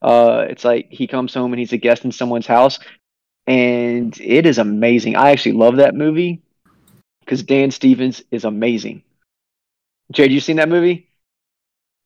Uh, 0.03 0.47
it's 0.49 0.65
like 0.65 0.89
he 0.91 1.07
comes 1.07 1.33
home 1.33 1.53
and 1.53 1.61
he's 1.61 1.73
a 1.73 1.77
guest 1.77 2.05
in 2.05 2.11
someone's 2.11 2.47
house, 2.47 2.81
and 3.47 4.19
it 4.21 4.47
is 4.47 4.59
amazing. 4.59 5.17
I 5.17 5.31
actually 5.31 5.53
love 5.53 5.77
that 5.77 5.95
movie 5.95 6.43
because 7.21 7.43
Dan 7.43 7.71
Stevens 7.71 8.23
is 8.31 8.45
amazing. 8.45 9.03
Jarred, 10.13 10.33
you 10.33 10.41
seen 10.41 10.57
that 10.57 10.69
movie? 10.69 11.09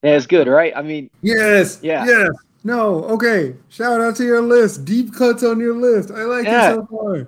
Yeah, 0.02 0.16
it's 0.16 0.26
good, 0.26 0.48
right? 0.48 0.72
I 0.74 0.82
mean, 0.82 1.10
yes, 1.20 1.80
yeah, 1.82 2.04
yes. 2.06 2.30
No, 2.64 3.04
okay. 3.04 3.54
Shout 3.68 4.00
out 4.00 4.16
to 4.16 4.24
your 4.24 4.42
list. 4.42 4.84
Deep 4.84 5.14
cuts 5.14 5.42
on 5.42 5.60
your 5.60 5.76
list. 5.76 6.10
I 6.10 6.24
like 6.24 6.46
yeah. 6.46 6.72
it 6.72 6.74
so 6.74 6.86
far. 6.86 7.26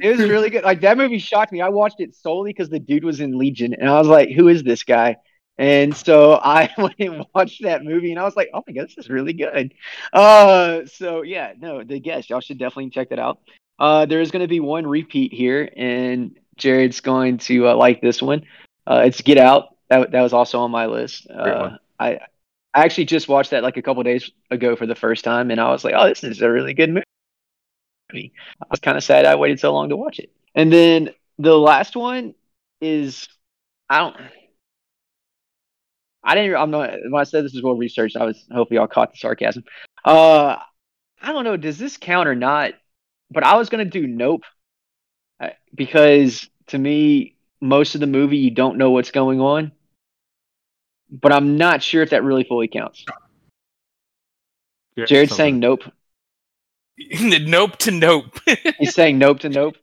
it 0.00 0.10
was 0.10 0.20
really 0.20 0.50
good. 0.50 0.64
Like 0.64 0.80
that 0.82 0.98
movie 0.98 1.18
shocked 1.18 1.52
me. 1.52 1.60
I 1.60 1.68
watched 1.68 2.00
it 2.00 2.14
solely 2.14 2.50
because 2.50 2.68
the 2.68 2.78
dude 2.78 3.04
was 3.04 3.20
in 3.20 3.38
Legion, 3.38 3.74
and 3.74 3.88
I 3.88 3.98
was 3.98 4.08
like, 4.08 4.30
"Who 4.30 4.48
is 4.48 4.62
this 4.62 4.82
guy?" 4.82 5.16
And 5.60 5.94
so 5.94 6.40
I 6.42 6.70
went 6.78 6.94
and 6.98 7.26
watched 7.34 7.62
that 7.64 7.84
movie, 7.84 8.10
and 8.10 8.18
I 8.18 8.24
was 8.24 8.34
like, 8.34 8.48
"Oh 8.54 8.64
my 8.66 8.72
god, 8.72 8.88
this 8.88 8.96
is 8.96 9.10
really 9.10 9.34
good." 9.34 9.74
Uh, 10.10 10.86
so 10.86 11.20
yeah, 11.20 11.52
no, 11.60 11.84
the 11.84 12.00
guest, 12.00 12.30
y'all 12.30 12.40
should 12.40 12.58
definitely 12.58 12.88
check 12.88 13.10
that 13.10 13.18
out. 13.18 13.40
Uh, 13.78 14.06
there 14.06 14.22
is 14.22 14.30
going 14.30 14.40
to 14.40 14.48
be 14.48 14.60
one 14.60 14.86
repeat 14.86 15.34
here, 15.34 15.70
and 15.76 16.38
Jarred's 16.56 17.00
going 17.00 17.36
to 17.38 17.68
uh, 17.68 17.74
like 17.76 18.00
this 18.00 18.22
one. 18.22 18.46
Uh, 18.86 19.02
it's 19.04 19.20
Get 19.20 19.36
Out. 19.36 19.76
That 19.90 20.10
that 20.12 20.22
was 20.22 20.32
also 20.32 20.60
on 20.60 20.70
my 20.70 20.86
list. 20.86 21.28
Uh, 21.28 21.76
I 21.98 22.20
I 22.72 22.84
actually 22.84 23.04
just 23.04 23.28
watched 23.28 23.50
that 23.50 23.62
like 23.62 23.76
a 23.76 23.82
couple 23.82 24.02
days 24.02 24.30
ago 24.50 24.76
for 24.76 24.86
the 24.86 24.94
first 24.94 25.24
time, 25.24 25.50
and 25.50 25.60
I 25.60 25.70
was 25.70 25.84
like, 25.84 25.92
"Oh, 25.94 26.08
this 26.08 26.24
is 26.24 26.40
a 26.40 26.50
really 26.50 26.72
good 26.72 26.88
movie." 26.88 27.04
I 28.14 28.66
was 28.70 28.80
kind 28.80 28.96
of 28.96 29.04
sad 29.04 29.26
I 29.26 29.34
waited 29.34 29.60
so 29.60 29.74
long 29.74 29.90
to 29.90 29.96
watch 29.96 30.20
it. 30.20 30.30
And 30.54 30.72
then 30.72 31.10
the 31.38 31.56
last 31.56 31.96
one 31.96 32.34
is 32.80 33.28
I 33.90 33.98
don't. 33.98 34.16
I 36.22 36.34
didn't. 36.34 36.56
I'm 36.56 36.70
not. 36.70 36.90
When 37.08 37.20
I 37.20 37.24
said 37.24 37.44
this 37.44 37.54
is 37.54 37.62
well 37.62 37.74
researched, 37.74 38.16
I 38.16 38.24
was 38.24 38.44
hopefully 38.52 38.76
y'all 38.76 38.86
caught 38.86 39.12
the 39.12 39.18
sarcasm. 39.18 39.64
Uh, 40.04 40.56
I 41.20 41.32
don't 41.32 41.44
know. 41.44 41.56
Does 41.56 41.78
this 41.78 41.96
count 41.96 42.28
or 42.28 42.34
not? 42.34 42.74
But 43.30 43.44
I 43.44 43.56
was 43.56 43.70
gonna 43.70 43.84
do 43.84 44.06
Nope, 44.06 44.44
uh, 45.40 45.50
because 45.74 46.48
to 46.68 46.78
me, 46.78 47.36
most 47.60 47.94
of 47.94 48.00
the 48.00 48.06
movie 48.06 48.38
you 48.38 48.50
don't 48.50 48.76
know 48.76 48.90
what's 48.90 49.10
going 49.10 49.40
on 49.40 49.72
but 51.10 51.32
I'm 51.32 51.56
not 51.56 51.82
sure 51.82 52.02
if 52.02 52.10
that 52.10 52.22
really 52.22 52.44
fully 52.44 52.68
counts. 52.68 53.04
Yeah, 54.96 55.06
Jarred's 55.06 55.34
saying 55.34 55.58
nope. 55.58 55.82
nope 57.20 57.76
to 57.78 57.90
nope. 57.90 58.38
He's 58.78 58.94
saying 58.94 59.18
nope 59.18 59.40
to 59.40 59.48
nope. 59.48 59.76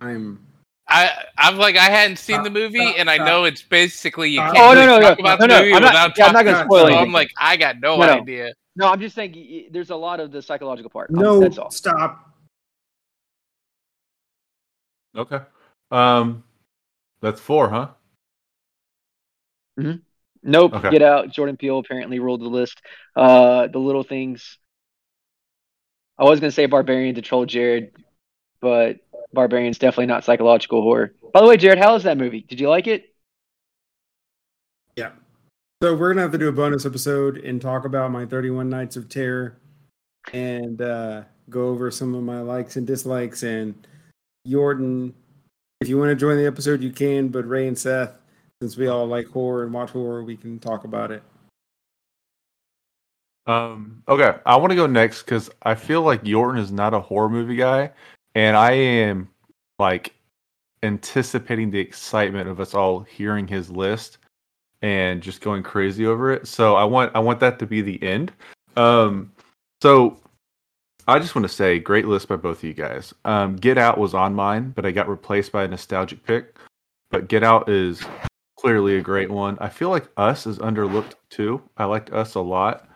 I'm. 0.00 0.46
I 0.92 1.24
I'm 1.38 1.56
like 1.56 1.76
I 1.76 1.86
hadn't 1.86 2.16
seen 2.16 2.40
uh, 2.40 2.42
the 2.42 2.50
movie, 2.50 2.80
uh, 2.80 2.92
and 2.98 3.08
I 3.08 3.16
know 3.16 3.44
it's 3.44 3.62
basically 3.62 4.30
you 4.30 4.40
can't 4.40 4.58
oh, 4.58 4.74
no, 4.74 4.86
no, 4.86 5.00
talk 5.00 5.18
no, 5.18 5.24
about 5.24 5.40
no, 5.40 5.46
the 5.46 5.62
movie 5.62 5.74
I'm 5.74 5.82
not, 5.82 6.18
yeah, 6.18 6.26
I'm 6.26 6.32
not 6.32 6.44
gonna 6.44 6.64
spoil 6.64 6.86
it. 6.86 6.92
So 6.92 6.98
I'm 6.98 7.12
like 7.12 7.30
I 7.40 7.56
got 7.56 7.80
no, 7.80 7.96
no, 7.96 8.02
idea. 8.02 8.52
No, 8.76 8.88
I'm 8.88 9.00
just 9.00 9.14
saying 9.14 9.68
there's 9.70 9.90
a 9.90 9.96
lot 9.96 10.20
of 10.20 10.30
the 10.30 10.42
psychological 10.42 10.90
part. 10.90 11.10
No, 11.10 11.40
that's 11.40 11.58
all. 11.58 11.70
Stop. 11.70 12.28
Okay. 15.16 15.40
Um, 15.90 16.44
that's 17.20 17.40
four, 17.40 17.68
huh? 17.68 17.88
Mm-hmm. 19.78 19.98
Nope. 20.42 20.74
Okay. 20.74 20.90
Get 20.90 21.02
out. 21.02 21.30
Jordan 21.30 21.56
Peele 21.56 21.78
apparently 21.78 22.18
ruled 22.18 22.40
the 22.40 22.48
list. 22.48 22.80
Uh, 23.14 23.66
the 23.68 23.78
little 23.78 24.02
things. 24.02 24.58
I 26.18 26.24
was 26.24 26.40
gonna 26.40 26.52
say 26.52 26.66
Barbarian 26.66 27.14
to 27.14 27.22
troll 27.22 27.46
Jarred, 27.46 27.92
but 28.60 28.98
Barbarian's 29.32 29.78
definitely 29.78 30.06
not 30.06 30.24
psychological 30.24 30.82
horror. 30.82 31.14
By 31.32 31.40
the 31.40 31.46
way, 31.46 31.56
Jarred, 31.56 31.78
how 31.78 31.94
was 31.94 32.02
that 32.02 32.18
movie? 32.18 32.42
Did 32.42 32.60
you 32.60 32.68
like 32.68 32.86
it? 32.86 33.14
Yeah. 34.96 35.12
So 35.82 35.96
we're 35.96 36.12
gonna 36.12 36.22
have 36.22 36.32
to 36.32 36.38
do 36.38 36.48
a 36.48 36.52
bonus 36.52 36.84
episode 36.84 37.38
and 37.38 37.60
talk 37.60 37.84
about 37.84 38.10
my 38.10 38.26
31 38.26 38.68
Nights 38.68 38.96
of 38.96 39.08
Terror, 39.08 39.58
and 40.32 40.80
uh, 40.80 41.22
go 41.48 41.68
over 41.68 41.90
some 41.90 42.14
of 42.14 42.22
my 42.22 42.40
likes 42.40 42.76
and 42.76 42.86
dislikes. 42.86 43.42
And 43.42 43.86
Yorton, 44.46 45.12
if 45.80 45.88
you 45.88 45.98
want 45.98 46.10
to 46.10 46.16
join 46.16 46.36
the 46.36 46.46
episode, 46.46 46.82
you 46.82 46.92
can. 46.92 47.28
But 47.28 47.48
Ray 47.48 47.66
and 47.66 47.78
Seth, 47.78 48.12
since 48.60 48.76
we 48.76 48.88
all 48.88 49.06
like 49.06 49.26
horror 49.26 49.64
and 49.64 49.72
watch 49.72 49.90
horror, 49.90 50.22
we 50.22 50.36
can 50.36 50.58
talk 50.58 50.84
about 50.84 51.10
it. 51.10 51.22
Um. 53.46 54.02
Okay, 54.06 54.38
I 54.46 54.56
want 54.56 54.70
to 54.70 54.76
go 54.76 54.86
next 54.86 55.22
because 55.22 55.50
I 55.62 55.74
feel 55.74 56.02
like 56.02 56.22
Yorton 56.22 56.58
is 56.58 56.70
not 56.70 56.94
a 56.94 57.00
horror 57.00 57.28
movie 57.28 57.56
guy, 57.56 57.90
and 58.34 58.56
I 58.56 58.72
am 58.72 59.28
like 59.78 60.14
anticipating 60.82 61.70
the 61.70 61.78
excitement 61.78 62.48
of 62.48 62.60
us 62.60 62.74
all 62.74 63.00
hearing 63.00 63.46
his 63.46 63.70
list 63.70 64.18
and 64.82 65.22
just 65.22 65.40
going 65.40 65.62
crazy 65.62 66.06
over 66.06 66.32
it. 66.32 66.46
So 66.46 66.74
I 66.76 66.84
want 66.84 67.14
I 67.14 67.20
want 67.20 67.40
that 67.40 67.58
to 67.60 67.66
be 67.66 67.80
the 67.82 68.02
end. 68.02 68.32
Um. 68.76 69.32
So 69.82 70.20
I 71.08 71.18
just 71.18 71.34
want 71.34 71.44
to 71.48 71.52
say, 71.52 71.80
great 71.80 72.06
list 72.06 72.28
by 72.28 72.36
both 72.36 72.58
of 72.58 72.64
you 72.64 72.74
guys. 72.74 73.12
Um, 73.24 73.56
Get 73.56 73.76
Out 73.76 73.98
was 73.98 74.14
on 74.14 74.34
mine, 74.34 74.72
but 74.76 74.86
I 74.86 74.92
got 74.92 75.08
replaced 75.08 75.50
by 75.50 75.64
a 75.64 75.68
nostalgic 75.68 76.24
pick. 76.24 76.56
But 77.10 77.28
Get 77.28 77.42
Out 77.42 77.68
is 77.68 78.04
clearly 78.56 78.96
a 78.96 79.02
great 79.02 79.30
one. 79.30 79.58
I 79.60 79.68
feel 79.68 79.90
like 79.90 80.08
Us 80.16 80.46
is 80.46 80.58
underlooked 80.58 81.14
too. 81.28 81.60
I 81.76 81.86
liked 81.86 82.12
Us 82.12 82.36
a 82.36 82.40
lot, 82.40 82.88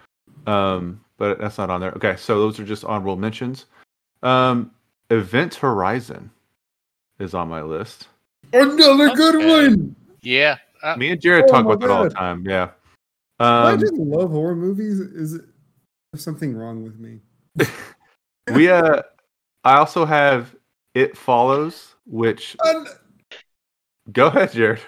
um, 0.47 1.01
but 1.17 1.41
that's 1.41 1.59
not 1.59 1.71
on 1.71 1.81
there. 1.81 1.91
Okay, 1.93 2.15
so 2.17 2.39
those 2.39 2.61
are 2.61 2.65
just 2.65 2.85
honorable 2.85 3.17
mentions. 3.17 3.67
Um, 4.23 4.71
Event 5.11 5.55
Horizon 5.57 6.31
is 7.19 7.35
on 7.35 7.49
my 7.49 7.63
list. 7.63 8.09
Another 8.53 9.11
good 9.15 9.37
okay. 9.37 9.69
one. 9.69 9.97
Yeah, 10.23 10.57
uh, 10.83 10.97
me 10.97 11.11
and 11.11 11.21
Jarred 11.21 11.45
oh 11.45 11.53
talk 11.53 11.65
about 11.65 11.81
God. 11.81 11.89
that 11.89 11.95
all 11.95 12.05
the 12.05 12.11
time. 12.11 12.45
Yeah. 12.47 12.71
Um, 13.39 13.67
I 13.67 13.77
just 13.77 13.95
love 13.95 14.31
horror 14.31 14.57
movies. 14.57 14.99
Is 14.99 15.35
it 15.35 15.45
something 16.15 16.57
wrong 16.57 16.83
with 16.83 16.99
me? 16.99 17.21
we 18.55 18.69
uh, 18.69 19.03
I 19.65 19.77
also 19.77 20.05
have 20.05 20.55
It 20.95 21.17
Follows, 21.17 21.95
which. 22.07 22.57
Go 24.13 24.29
ahead, 24.29 24.53
Jarred. 24.53 24.81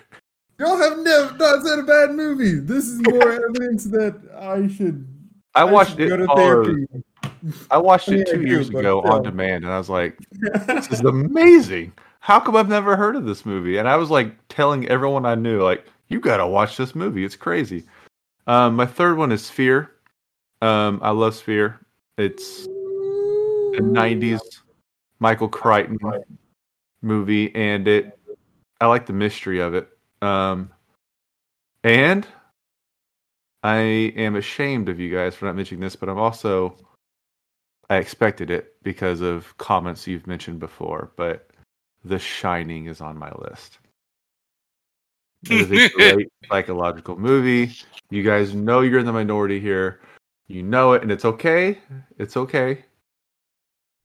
Y'all 0.59 0.77
have 0.77 0.99
never 0.99 1.37
not 1.37 1.65
said 1.65 1.81
a 1.81 1.83
bad 1.83 2.11
movie. 2.13 2.59
This 2.59 2.87
is 2.87 3.01
more 3.09 3.33
evidence 3.33 3.85
that 3.85 4.21
I 4.37 4.69
should. 4.69 5.07
I 5.55 5.65
watched 5.65 5.99
I 5.99 6.05
it. 6.05 6.27
Follows, 6.27 6.87
I 7.71 7.79
watched 7.79 8.09
it 8.09 8.27
two 8.27 8.43
years 8.43 8.69
ago 8.69 9.01
on 9.03 9.23
demand, 9.23 9.65
and 9.65 9.73
I 9.73 9.79
was 9.79 9.89
like, 9.89 10.19
"This 10.31 10.89
is 10.89 11.01
amazing! 11.01 11.93
How 12.21 12.41
come 12.41 12.57
I've 12.57 12.69
never 12.69 12.97
heard 12.97 13.17
of 13.17 13.25
this 13.25 13.47
movie?" 13.47 13.79
And 13.79 13.89
I 13.89 13.97
was 13.97 14.11
like 14.11 14.35
telling 14.49 14.89
everyone 14.89 15.27
I 15.27 15.35
knew, 15.35 15.63
like, 15.63 15.85
"You 16.09 16.21
gotta 16.21 16.47
watch 16.47 16.77
this 16.77 16.95
movie. 16.95 17.25
It's 17.25 17.37
crazy." 17.37 17.85
Um, 18.47 18.77
my 18.77 18.87
third 18.87 19.19
one 19.19 19.33
is 19.33 19.45
Sphere. 19.45 19.93
Um, 20.63 21.01
I 21.03 21.11
love 21.11 21.35
Sphere. 21.35 21.81
It's 22.17 22.67
a 22.67 23.81
'90s 23.81 24.41
Michael 25.21 25.49
Crichton 25.49 25.99
movie, 27.03 27.55
and 27.55 27.87
it. 27.87 28.19
I 28.81 28.87
like 28.87 29.07
the 29.07 29.13
mystery 29.13 29.61
of 29.61 29.75
it. 29.75 29.89
Um, 30.23 30.71
and 31.83 32.27
I 33.63 33.77
am 34.17 34.37
ashamed 34.37 34.89
of 34.89 35.01
you 35.01 35.13
guys 35.13 35.35
for 35.35 35.47
not 35.47 35.57
mentioning 35.57 35.81
this, 35.81 35.97
but 35.97 36.09
I'm 36.09 36.19
also 36.19 36.77
I 37.91 37.97
expected 37.97 38.51
it 38.51 38.75
because 38.83 39.21
of 39.21 39.57
comments 39.59 40.07
you've 40.07 40.27
mentioned 40.27 40.61
before. 40.61 41.13
But 41.17 41.49
The 42.05 42.19
Shining 42.19 42.87
is 42.87 43.01
on 43.01 43.17
my 43.17 43.33
list. 43.39 43.79
It 45.49 45.71
is 45.71 45.71
a 45.71 45.89
great 46.15 46.29
psychological 46.49 47.19
movie. 47.19 47.73
You 48.11 48.23
guys 48.23 48.55
know 48.55 48.81
you're 48.81 49.01
in 49.01 49.07
the 49.07 49.13
minority 49.13 49.61
here. 49.61 50.01
You 50.49 50.63
know 50.63 50.93
it, 50.95 51.03
and 51.03 51.13
it's 51.13 51.25
okay. 51.25 51.79
It's 52.19 52.37
okay. 52.37 52.85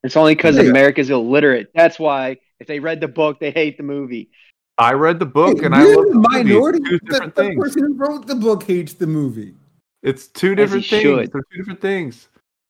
It's 0.03 0.17
only 0.17 0.35
because 0.35 0.57
yeah. 0.57 0.63
America's 0.63 1.09
illiterate. 1.09 1.71
That's 1.73 1.97
why. 1.97 2.37
If 2.59 2.67
they 2.67 2.79
read 2.79 3.01
the 3.01 3.07
book, 3.07 3.39
they 3.39 3.51
hate 3.51 3.77
the 3.77 3.83
movie. 3.83 4.29
I 4.77 4.93
read 4.93 5.19
the 5.19 5.25
book 5.25 5.61
and 5.61 5.75
I 5.75 5.83
love 5.83 6.05
the 6.05 6.27
minority. 6.31 6.79
Two 6.79 6.99
different 6.99 7.35
the, 7.35 7.43
the 7.43 7.55
person 7.55 7.83
who 7.83 7.93
wrote 7.95 8.25
the 8.25 8.35
book 8.35 8.63
hates 8.63 8.93
the 8.93 9.07
movie. 9.07 9.53
It's 10.01 10.27
two 10.27 10.55
different 10.55 10.85
things. 10.85 11.29
They're 11.29 11.41
two 11.51 11.57
different 11.57 11.81
things. 11.81 12.27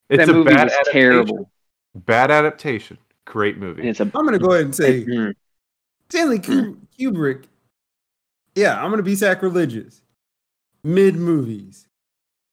It's 0.10 0.26
that 0.26 0.30
a 0.30 0.34
movie 0.34 0.54
bad 0.54 0.66
was 0.66 0.88
terrible. 0.92 1.50
Bad 1.96 2.32
adaptation, 2.32 2.98
great 3.26 3.58
movie. 3.58 3.82
And 3.82 3.90
it's 3.90 4.00
a, 4.00 4.04
I'm 4.04 4.12
going 4.12 4.34
to 4.34 4.40
go 4.40 4.52
ahead 4.52 4.66
and 4.66 4.76
say 4.76 5.04
Stanley 6.10 6.40
Kubrick. 6.40 7.46
Yeah, 8.56 8.76
I'm 8.76 8.90
going 8.90 8.98
to 8.98 9.04
be 9.04 9.16
sacrilegious. 9.16 10.02
Mid 10.84 11.16
movies. 11.16 11.88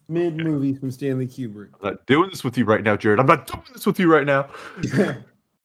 Mid 0.08 0.36
movies 0.36 0.78
from 0.78 0.90
Stanley 0.90 1.26
Kubrick. 1.26 1.70
I'm 1.80 1.90
not 1.90 2.06
doing 2.06 2.30
this 2.30 2.42
with 2.42 2.58
you 2.58 2.64
right 2.64 2.82
now, 2.82 2.96
Jarred. 2.96 3.20
I'm 3.20 3.26
not 3.26 3.46
doing 3.46 3.64
this 3.72 3.86
with 3.86 3.98
you 3.98 4.12
right 4.12 4.26
now. 4.26 4.48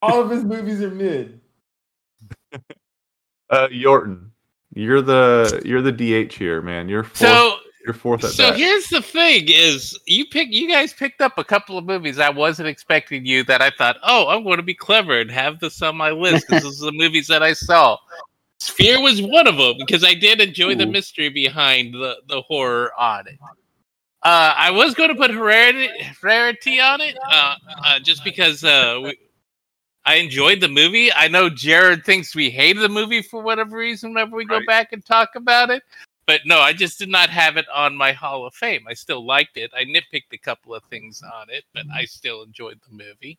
All 0.01 0.21
of 0.21 0.29
his 0.29 0.43
movies 0.43 0.81
are 0.81 0.91
mid. 0.91 1.41
uh, 3.49 3.67
Yorton, 3.67 4.29
you're 4.73 5.01
the 5.01 5.61
you're 5.65 5.81
the 5.81 5.91
DH 5.91 6.33
here, 6.33 6.61
man. 6.61 6.87
You're 6.87 7.03
fourth, 7.03 7.17
so 7.17 7.57
you're 7.85 7.93
fourth 7.93 8.23
at 8.23 8.31
so 8.31 8.47
that. 8.47 8.57
here's 8.57 8.87
the 8.87 9.01
thing: 9.01 9.45
is 9.47 9.97
you 10.05 10.25
pick 10.25 10.51
you 10.51 10.67
guys 10.67 10.93
picked 10.93 11.21
up 11.21 11.37
a 11.37 11.43
couple 11.43 11.77
of 11.77 11.85
movies 11.85 12.19
I 12.19 12.29
wasn't 12.29 12.67
expecting 12.67 13.25
you 13.25 13.43
that 13.45 13.61
I 13.61 13.69
thought, 13.69 13.97
oh, 14.03 14.27
I'm 14.27 14.43
going 14.43 14.57
to 14.57 14.63
be 14.63 14.73
clever 14.73 15.19
and 15.19 15.29
have 15.31 15.59
this 15.59 15.81
on 15.81 15.95
my 15.95 16.11
list 16.11 16.47
because 16.47 16.63
this 16.63 16.73
is 16.73 16.79
the 16.79 16.91
movies 16.91 17.27
that 17.27 17.43
I 17.43 17.53
saw. 17.53 17.97
Sphere 18.59 19.01
was 19.01 19.21
one 19.21 19.47
of 19.47 19.57
them 19.57 19.75
because 19.77 20.03
I 20.03 20.13
did 20.13 20.41
enjoy 20.41 20.71
Ooh. 20.71 20.75
the 20.75 20.85
mystery 20.85 21.29
behind 21.29 21.93
the 21.93 22.17
the 22.27 22.41
horror 22.41 22.91
on 22.97 23.27
it. 23.27 23.37
Uh, 24.23 24.55
I 24.57 24.71
was 24.71 24.95
going 24.95 25.09
to 25.09 25.15
put 25.15 25.29
Heredity, 25.29 25.87
Heredity 26.19 26.79
on 26.79 26.99
it, 26.99 27.15
uh, 27.31 27.55
uh, 27.85 27.99
just 27.99 28.23
because 28.23 28.63
uh, 28.63 28.99
we, 29.03 29.19
I 30.05 30.15
enjoyed 30.15 30.61
the 30.61 30.67
movie. 30.67 31.13
I 31.13 31.27
know 31.27 31.47
Jarred 31.47 32.03
thinks 32.05 32.35
we 32.35 32.49
hated 32.49 32.81
the 32.81 32.89
movie 32.89 33.21
for 33.21 33.43
whatever 33.43 33.77
reason 33.77 34.15
whenever 34.15 34.35
we 34.35 34.45
right. 34.45 34.61
go 34.61 34.65
back 34.65 34.93
and 34.93 35.05
talk 35.05 35.35
about 35.35 35.69
it. 35.69 35.83
But 36.27 36.41
no, 36.45 36.59
I 36.59 36.73
just 36.73 36.97
did 36.97 37.09
not 37.09 37.29
have 37.29 37.55
it 37.57 37.65
on 37.73 37.95
my 37.95 38.11
Hall 38.11 38.45
of 38.45 38.55
Fame. 38.55 38.85
I 38.87 38.93
still 38.93 39.25
liked 39.25 39.57
it. 39.57 39.71
I 39.75 39.83
nitpicked 39.83 40.33
a 40.33 40.37
couple 40.37 40.73
of 40.73 40.83
things 40.85 41.21
on 41.21 41.49
it, 41.49 41.65
but 41.73 41.85
I 41.93 42.05
still 42.05 42.41
enjoyed 42.41 42.79
the 42.87 42.95
movie. 42.95 43.37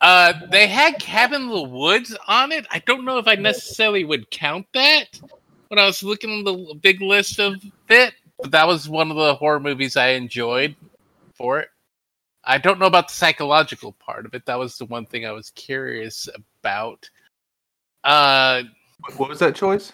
Uh, 0.00 0.32
they 0.50 0.66
had 0.66 0.98
Cabin 0.98 1.42
in 1.42 1.48
the 1.48 1.62
Woods 1.62 2.16
on 2.26 2.52
it. 2.52 2.66
I 2.70 2.78
don't 2.80 3.04
know 3.04 3.18
if 3.18 3.28
I 3.28 3.34
necessarily 3.34 4.04
would 4.04 4.30
count 4.30 4.66
that 4.72 5.20
when 5.68 5.78
I 5.78 5.86
was 5.86 6.02
looking 6.02 6.40
at 6.40 6.44
the 6.44 6.74
big 6.82 7.00
list 7.00 7.38
of 7.38 7.56
it, 7.88 8.14
but 8.38 8.50
that 8.50 8.66
was 8.66 8.88
one 8.88 9.10
of 9.10 9.16
the 9.16 9.34
horror 9.34 9.60
movies 9.60 9.96
I 9.96 10.08
enjoyed 10.08 10.74
for 11.34 11.60
it. 11.60 11.68
I 12.44 12.58
don't 12.58 12.78
know 12.78 12.86
about 12.86 13.08
the 13.08 13.14
psychological 13.14 13.92
part 13.92 14.26
of 14.26 14.34
it. 14.34 14.44
That 14.46 14.58
was 14.58 14.76
the 14.76 14.84
one 14.86 15.06
thing 15.06 15.24
I 15.24 15.32
was 15.32 15.50
curious 15.50 16.28
about. 16.62 17.08
Uh, 18.04 18.64
what 19.16 19.30
was 19.30 19.38
that 19.38 19.54
choice? 19.54 19.92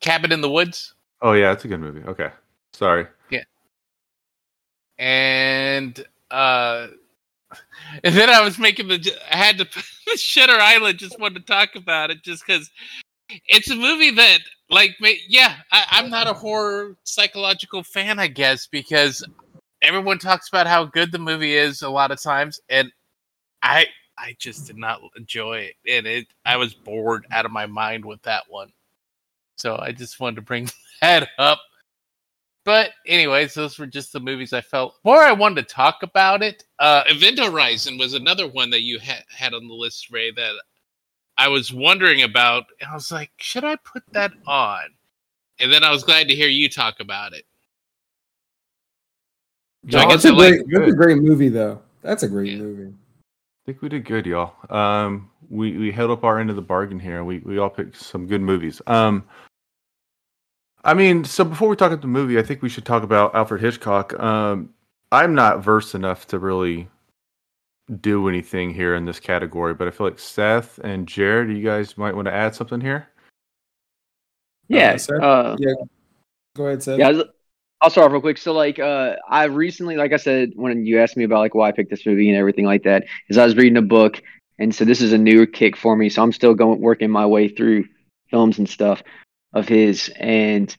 Cabin 0.00 0.32
in 0.32 0.40
the 0.40 0.50
Woods. 0.50 0.94
Oh 1.20 1.32
yeah, 1.32 1.52
it's 1.52 1.64
a 1.64 1.68
good 1.68 1.80
movie. 1.80 2.02
Okay, 2.04 2.30
sorry. 2.72 3.06
Yeah. 3.30 3.44
And 4.98 6.04
uh, 6.30 6.88
and 8.04 8.14
then 8.14 8.30
I 8.30 8.42
was 8.42 8.58
making 8.58 8.88
the. 8.88 9.12
I 9.30 9.36
had 9.36 9.58
to 9.58 9.66
Shutter 10.16 10.58
Island. 10.58 10.98
Just 10.98 11.18
wanted 11.18 11.46
to 11.46 11.52
talk 11.52 11.76
about 11.76 12.10
it, 12.10 12.22
just 12.22 12.46
because 12.46 12.70
it's 13.46 13.70
a 13.70 13.76
movie 13.76 14.10
that, 14.12 14.40
like, 14.70 14.96
yeah, 15.28 15.56
I, 15.72 15.84
I'm 15.90 16.10
not 16.10 16.26
a 16.26 16.32
horror 16.32 16.96
psychological 17.04 17.82
fan, 17.82 18.18
I 18.18 18.26
guess, 18.26 18.66
because 18.66 19.24
everyone 19.82 20.18
talks 20.18 20.48
about 20.48 20.66
how 20.66 20.84
good 20.84 21.12
the 21.12 21.18
movie 21.18 21.54
is 21.54 21.82
a 21.82 21.90
lot 21.90 22.10
of 22.10 22.22
times, 22.22 22.60
and 22.68 22.90
I 23.62 23.86
I 24.18 24.34
just 24.38 24.66
did 24.66 24.76
not 24.76 25.00
enjoy 25.16 25.70
it, 25.70 25.74
and 25.88 26.06
it 26.06 26.26
I 26.44 26.56
was 26.56 26.74
bored 26.74 27.26
out 27.30 27.44
of 27.44 27.52
my 27.52 27.66
mind 27.66 28.04
with 28.04 28.22
that 28.22 28.44
one. 28.48 28.72
So 29.58 29.78
I 29.78 29.92
just 29.92 30.20
wanted 30.20 30.36
to 30.36 30.42
bring 30.42 30.68
that 31.02 31.28
up. 31.38 31.60
But 32.64 32.90
anyways, 33.06 33.54
those 33.54 33.78
were 33.78 33.86
just 33.86 34.12
the 34.12 34.20
movies 34.20 34.52
I 34.52 34.60
felt 34.60 34.96
more 35.02 35.22
I 35.22 35.32
wanted 35.32 35.66
to 35.66 35.74
talk 35.74 36.02
about 36.02 36.42
it. 36.42 36.64
Uh 36.78 37.02
Event 37.06 37.38
Horizon 37.38 37.96
was 37.98 38.14
another 38.14 38.46
one 38.46 38.70
that 38.70 38.82
you 38.82 38.98
had 38.98 39.24
had 39.30 39.54
on 39.54 39.68
the 39.68 39.74
list, 39.74 40.10
Ray, 40.10 40.30
that 40.32 40.52
I 41.38 41.48
was 41.48 41.72
wondering 41.72 42.22
about. 42.22 42.64
And 42.80 42.90
I 42.90 42.94
was 42.94 43.10
like, 43.10 43.30
should 43.38 43.64
I 43.64 43.76
put 43.76 44.02
that 44.12 44.32
on? 44.46 44.82
And 45.60 45.72
then 45.72 45.82
I 45.82 45.90
was 45.90 46.04
glad 46.04 46.28
to 46.28 46.34
hear 46.34 46.48
you 46.48 46.68
talk 46.68 47.00
about 47.00 47.32
it. 47.32 47.44
So 49.88 50.02
no, 50.02 50.08
that's, 50.08 50.24
a 50.24 50.32
great, 50.32 50.64
that's 50.70 50.92
a 50.92 50.94
great 50.94 51.18
movie, 51.18 51.48
though. 51.48 51.80
That's 52.02 52.22
a 52.22 52.28
great 52.28 52.52
yeah. 52.52 52.58
movie. 52.58 52.92
I 52.92 53.60
think 53.64 53.80
we 53.80 53.88
did 53.88 54.04
good, 54.04 54.26
y'all. 54.26 54.54
Um, 54.70 55.30
we 55.48 55.76
we 55.78 55.92
held 55.92 56.10
up 56.10 56.24
our 56.24 56.38
end 56.38 56.50
of 56.50 56.56
the 56.56 56.62
bargain 56.62 56.98
here. 56.98 57.24
We 57.24 57.38
we 57.38 57.58
all 57.58 57.70
picked 57.70 57.96
some 57.96 58.26
good 58.26 58.40
movies. 58.40 58.82
Um, 58.86 59.24
I 60.84 60.94
mean, 60.94 61.24
so 61.24 61.44
before 61.44 61.68
we 61.68 61.76
talk 61.76 61.90
about 61.90 62.02
the 62.02 62.08
movie, 62.08 62.38
I 62.38 62.42
think 62.42 62.62
we 62.62 62.68
should 62.68 62.84
talk 62.84 63.02
about 63.02 63.34
Alfred 63.34 63.60
Hitchcock. 63.60 64.18
Um, 64.18 64.70
I'm 65.10 65.34
not 65.34 65.62
versed 65.62 65.94
enough 65.94 66.26
to 66.28 66.38
really 66.38 66.88
do 68.00 68.28
anything 68.28 68.72
here 68.72 68.94
in 68.94 69.04
this 69.04 69.18
category, 69.18 69.74
but 69.74 69.88
I 69.88 69.90
feel 69.90 70.06
like 70.06 70.18
Seth 70.18 70.78
and 70.78 71.08
Jarred, 71.08 71.50
you 71.50 71.64
guys 71.64 71.98
might 71.98 72.14
want 72.14 72.26
to 72.26 72.32
add 72.32 72.54
something 72.54 72.80
here. 72.80 73.08
Yeah, 74.68 74.98
uh, 75.10 75.14
uh, 75.14 75.56
yeah. 75.58 75.74
Go 76.54 76.66
ahead, 76.66 76.82
Seth. 76.82 76.98
Yeah, 76.98 77.22
I'll 77.80 77.90
start 77.90 78.06
off 78.06 78.12
real 78.12 78.20
quick. 78.20 78.38
So, 78.38 78.52
like, 78.52 78.78
uh, 78.78 79.16
I 79.28 79.44
recently, 79.44 79.96
like 79.96 80.12
I 80.12 80.16
said, 80.16 80.52
when 80.54 80.84
you 80.84 81.00
asked 81.00 81.16
me 81.16 81.24
about 81.24 81.40
like 81.40 81.54
why 81.54 81.68
I 81.68 81.72
picked 81.72 81.90
this 81.90 82.04
movie 82.06 82.28
and 82.28 82.38
everything 82.38 82.66
like 82.66 82.82
that, 82.84 83.04
is 83.28 83.38
I 83.38 83.44
was 83.44 83.56
reading 83.56 83.78
a 83.78 83.82
book, 83.82 84.22
and 84.58 84.74
so 84.74 84.84
this 84.84 85.00
is 85.00 85.12
a 85.12 85.18
new 85.18 85.46
kick 85.46 85.76
for 85.76 85.96
me. 85.96 86.08
So 86.08 86.22
I'm 86.22 86.32
still 86.32 86.54
going 86.54 86.80
working 86.80 87.10
my 87.10 87.26
way 87.26 87.48
through 87.48 87.86
films 88.30 88.58
and 88.58 88.68
stuff 88.68 89.02
of 89.52 89.68
his, 89.68 90.10
and 90.18 90.74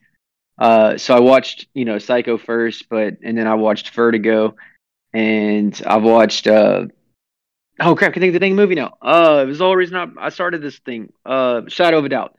uh, 0.58 0.98
so 0.98 1.16
I 1.16 1.20
watched, 1.20 1.68
you 1.74 1.86
know, 1.86 1.98
Psycho 2.00 2.38
first, 2.38 2.90
but 2.90 3.18
and 3.24 3.38
then 3.38 3.48
I 3.48 3.56
watched 3.56 3.90
Vertigo, 3.92 4.56
and 5.14 5.80
I've 5.86 6.04
watched. 6.04 6.48
Uh, 6.48 6.86
oh 7.80 7.96
crap! 7.96 8.14
Can 8.14 8.22
I 8.22 8.26
think 8.26 8.30
of 8.30 8.34
the 8.34 8.40
dang 8.40 8.56
movie 8.56 8.76
now? 8.76 8.98
Uh, 9.02 9.42
it 9.44 9.48
was 9.48 9.60
the 9.60 9.66
whole 9.66 9.76
reason 9.76 9.96
I, 9.96 10.08
I 10.26 10.30
started 10.30 10.62
this 10.62 10.80
thing. 10.80 11.12
Uh, 11.26 11.62
Shadow 11.68 12.00
of 12.00 12.06
a 12.06 12.10
Doubt 12.10 12.36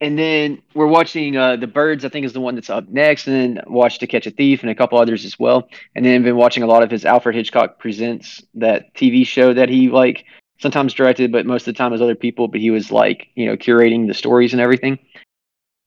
and 0.00 0.18
then 0.18 0.62
we're 0.74 0.86
watching 0.86 1.36
uh, 1.36 1.56
the 1.56 1.66
birds 1.66 2.04
i 2.04 2.08
think 2.08 2.24
is 2.24 2.32
the 2.32 2.40
one 2.40 2.54
that's 2.54 2.70
up 2.70 2.88
next 2.88 3.26
and 3.26 3.36
then 3.56 3.64
watch 3.66 3.98
to 3.98 4.06
catch 4.06 4.26
a 4.26 4.30
thief 4.30 4.62
and 4.62 4.70
a 4.70 4.74
couple 4.74 4.98
others 4.98 5.24
as 5.24 5.38
well 5.38 5.68
and 5.94 6.04
then 6.04 6.16
I've 6.16 6.24
been 6.24 6.36
watching 6.36 6.62
a 6.62 6.66
lot 6.66 6.82
of 6.82 6.90
his 6.90 7.04
alfred 7.04 7.34
hitchcock 7.34 7.78
presents 7.78 8.42
that 8.54 8.94
tv 8.94 9.26
show 9.26 9.52
that 9.52 9.68
he 9.68 9.88
like 9.88 10.24
sometimes 10.60 10.94
directed 10.94 11.32
but 11.32 11.46
most 11.46 11.66
of 11.66 11.74
the 11.74 11.78
time 11.78 11.92
was 11.92 12.02
other 12.02 12.14
people 12.14 12.48
but 12.48 12.60
he 12.60 12.70
was 12.70 12.90
like 12.90 13.28
you 13.34 13.46
know 13.46 13.56
curating 13.56 14.06
the 14.06 14.14
stories 14.14 14.52
and 14.52 14.60
everything 14.60 14.98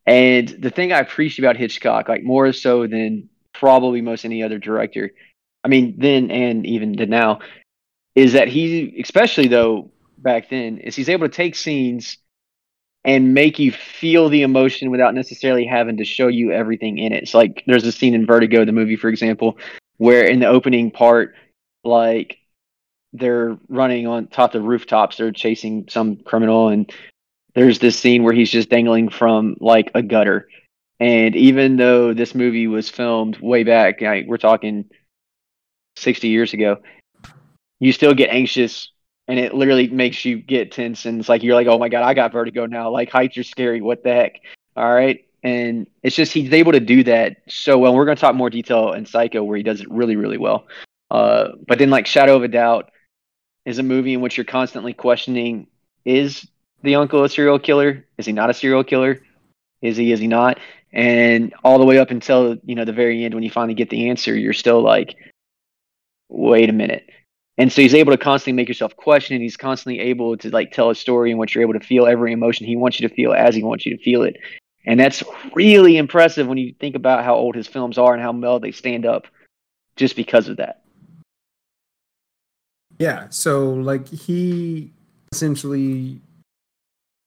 and 0.05 0.49
the 0.49 0.69
thing 0.69 0.91
i 0.91 0.99
appreciate 0.99 1.43
about 1.43 1.57
hitchcock 1.57 2.09
like 2.09 2.23
more 2.23 2.51
so 2.53 2.87
than 2.87 3.29
probably 3.53 4.01
most 4.01 4.25
any 4.25 4.43
other 4.43 4.57
director 4.57 5.11
i 5.63 5.67
mean 5.67 5.95
then 5.97 6.31
and 6.31 6.65
even 6.65 6.95
to 6.97 7.05
now 7.05 7.39
is 8.15 8.33
that 8.33 8.47
he 8.47 8.99
especially 9.01 9.47
though 9.47 9.91
back 10.17 10.49
then 10.49 10.77
is 10.77 10.95
he's 10.95 11.09
able 11.09 11.27
to 11.27 11.33
take 11.33 11.55
scenes 11.55 12.17
and 13.03 13.33
make 13.33 13.57
you 13.57 13.71
feel 13.71 14.29
the 14.29 14.43
emotion 14.43 14.91
without 14.91 15.15
necessarily 15.15 15.65
having 15.65 15.97
to 15.97 16.05
show 16.05 16.27
you 16.27 16.51
everything 16.51 16.97
in 16.99 17.13
it. 17.13 17.23
It's 17.23 17.33
like 17.33 17.63
there's 17.65 17.85
a 17.85 17.91
scene 17.91 18.13
in 18.13 18.25
Vertigo, 18.25 18.63
the 18.63 18.71
movie, 18.71 18.95
for 18.95 19.09
example, 19.09 19.57
where 19.97 20.23
in 20.23 20.39
the 20.39 20.47
opening 20.47 20.91
part, 20.91 21.33
like 21.83 22.37
they're 23.13 23.57
running 23.67 24.07
on 24.07 24.27
top 24.27 24.53
of 24.55 24.63
rooftops, 24.63 25.17
they're 25.17 25.31
chasing 25.31 25.85
some 25.89 26.17
criminal, 26.17 26.69
and 26.69 26.91
there's 27.53 27.79
this 27.79 27.97
scene 27.99 28.23
where 28.23 28.33
he's 28.33 28.49
just 28.49 28.69
dangling 28.69 29.09
from 29.09 29.55
like 29.59 29.91
a 29.93 30.01
gutter. 30.01 30.47
And 30.99 31.35
even 31.35 31.77
though 31.77 32.13
this 32.13 32.35
movie 32.35 32.67
was 32.67 32.89
filmed 32.89 33.37
way 33.39 33.63
back, 33.63 34.01
like, 34.01 34.27
we're 34.27 34.37
talking 34.37 34.85
60 35.95 36.27
years 36.27 36.53
ago, 36.53 36.77
you 37.79 37.91
still 37.91 38.13
get 38.13 38.29
anxious 38.29 38.91
and 39.27 39.39
it 39.39 39.53
literally 39.53 39.87
makes 39.87 40.23
you 40.25 40.37
get 40.37 40.71
tense 40.71 41.05
and 41.05 41.19
it's 41.19 41.29
like 41.29 41.41
you're 41.41 41.55
like 41.55 41.67
oh 41.67 41.77
my 41.77 41.89
god 41.89 42.03
i 42.03 42.13
got 42.13 42.31
vertigo 42.31 42.65
now. 42.65 42.89
Like 42.89 43.09
heights 43.09 43.37
are 43.37 43.43
scary. 43.43 43.81
What 43.81 44.03
the 44.03 44.13
heck? 44.13 44.41
All 44.75 44.93
right? 44.93 45.25
And 45.43 45.87
it's 46.03 46.15
just 46.15 46.33
he's 46.33 46.53
able 46.53 46.73
to 46.73 46.79
do 46.79 47.03
that 47.05 47.37
so 47.47 47.79
well. 47.79 47.95
We're 47.95 48.05
going 48.05 48.17
to 48.17 48.21
talk 48.21 48.35
more 48.35 48.51
detail 48.51 48.93
in 48.93 49.05
psycho 49.05 49.43
where 49.43 49.57
he 49.57 49.63
does 49.63 49.81
it 49.81 49.89
really 49.89 50.15
really 50.15 50.37
well. 50.37 50.67
Uh, 51.09 51.49
but 51.67 51.79
then 51.79 51.89
like 51.89 52.05
shadow 52.05 52.35
of 52.35 52.43
a 52.43 52.47
doubt 52.47 52.91
is 53.65 53.79
a 53.79 53.83
movie 53.83 54.13
in 54.13 54.21
which 54.21 54.37
you're 54.37 54.45
constantly 54.45 54.93
questioning 54.93 55.67
is 56.05 56.47
the 56.83 56.95
uncle 56.95 57.23
a 57.23 57.29
serial 57.29 57.59
killer? 57.59 58.05
Is 58.17 58.25
he 58.25 58.31
not 58.31 58.49
a 58.49 58.53
serial 58.53 58.83
killer? 58.83 59.21
Is 59.81 59.97
he 59.97 60.11
is 60.11 60.19
he 60.19 60.27
not? 60.27 60.59
And 60.93 61.53
all 61.63 61.79
the 61.79 61.85
way 61.85 61.97
up 61.97 62.11
until 62.11 62.57
you 62.63 62.75
know 62.75 62.85
the 62.85 62.93
very 62.93 63.23
end 63.23 63.33
when 63.33 63.43
you 63.43 63.51
finally 63.51 63.73
get 63.73 63.89
the 63.89 64.09
answer 64.09 64.35
you're 64.35 64.53
still 64.53 64.81
like 64.81 65.15
wait 66.29 66.69
a 66.69 66.73
minute. 66.73 67.09
And 67.57 67.71
so 67.71 67.81
he's 67.81 67.93
able 67.93 68.11
to 68.13 68.17
constantly 68.17 68.53
make 68.53 68.67
yourself 68.67 68.95
question 68.95 69.35
and 69.35 69.43
he's 69.43 69.57
constantly 69.57 69.99
able 69.99 70.37
to 70.37 70.49
like 70.49 70.71
tell 70.71 70.89
a 70.89 70.95
story 70.95 71.31
in 71.31 71.37
which 71.37 71.53
you're 71.53 71.61
able 71.61 71.73
to 71.73 71.85
feel 71.85 72.07
every 72.07 72.31
emotion 72.31 72.65
he 72.65 72.77
wants 72.77 72.99
you 72.99 73.07
to 73.07 73.13
feel 73.13 73.33
as 73.33 73.53
he 73.53 73.61
wants 73.61 73.85
you 73.85 73.95
to 73.95 74.03
feel 74.03 74.23
it. 74.23 74.37
And 74.85 74.99
that's 74.99 75.21
really 75.53 75.97
impressive 75.97 76.47
when 76.47 76.57
you 76.57 76.73
think 76.79 76.95
about 76.95 77.23
how 77.23 77.35
old 77.35 77.55
his 77.55 77.67
films 77.67 77.97
are 77.97 78.13
and 78.13 78.21
how 78.21 78.31
well 78.31 78.59
they 78.59 78.71
stand 78.71 79.05
up 79.05 79.27
just 79.95 80.15
because 80.15 80.47
of 80.47 80.57
that. 80.57 80.81
Yeah 82.97 83.27
so 83.29 83.73
like 83.73 84.07
he 84.07 84.91
essentially 85.31 86.19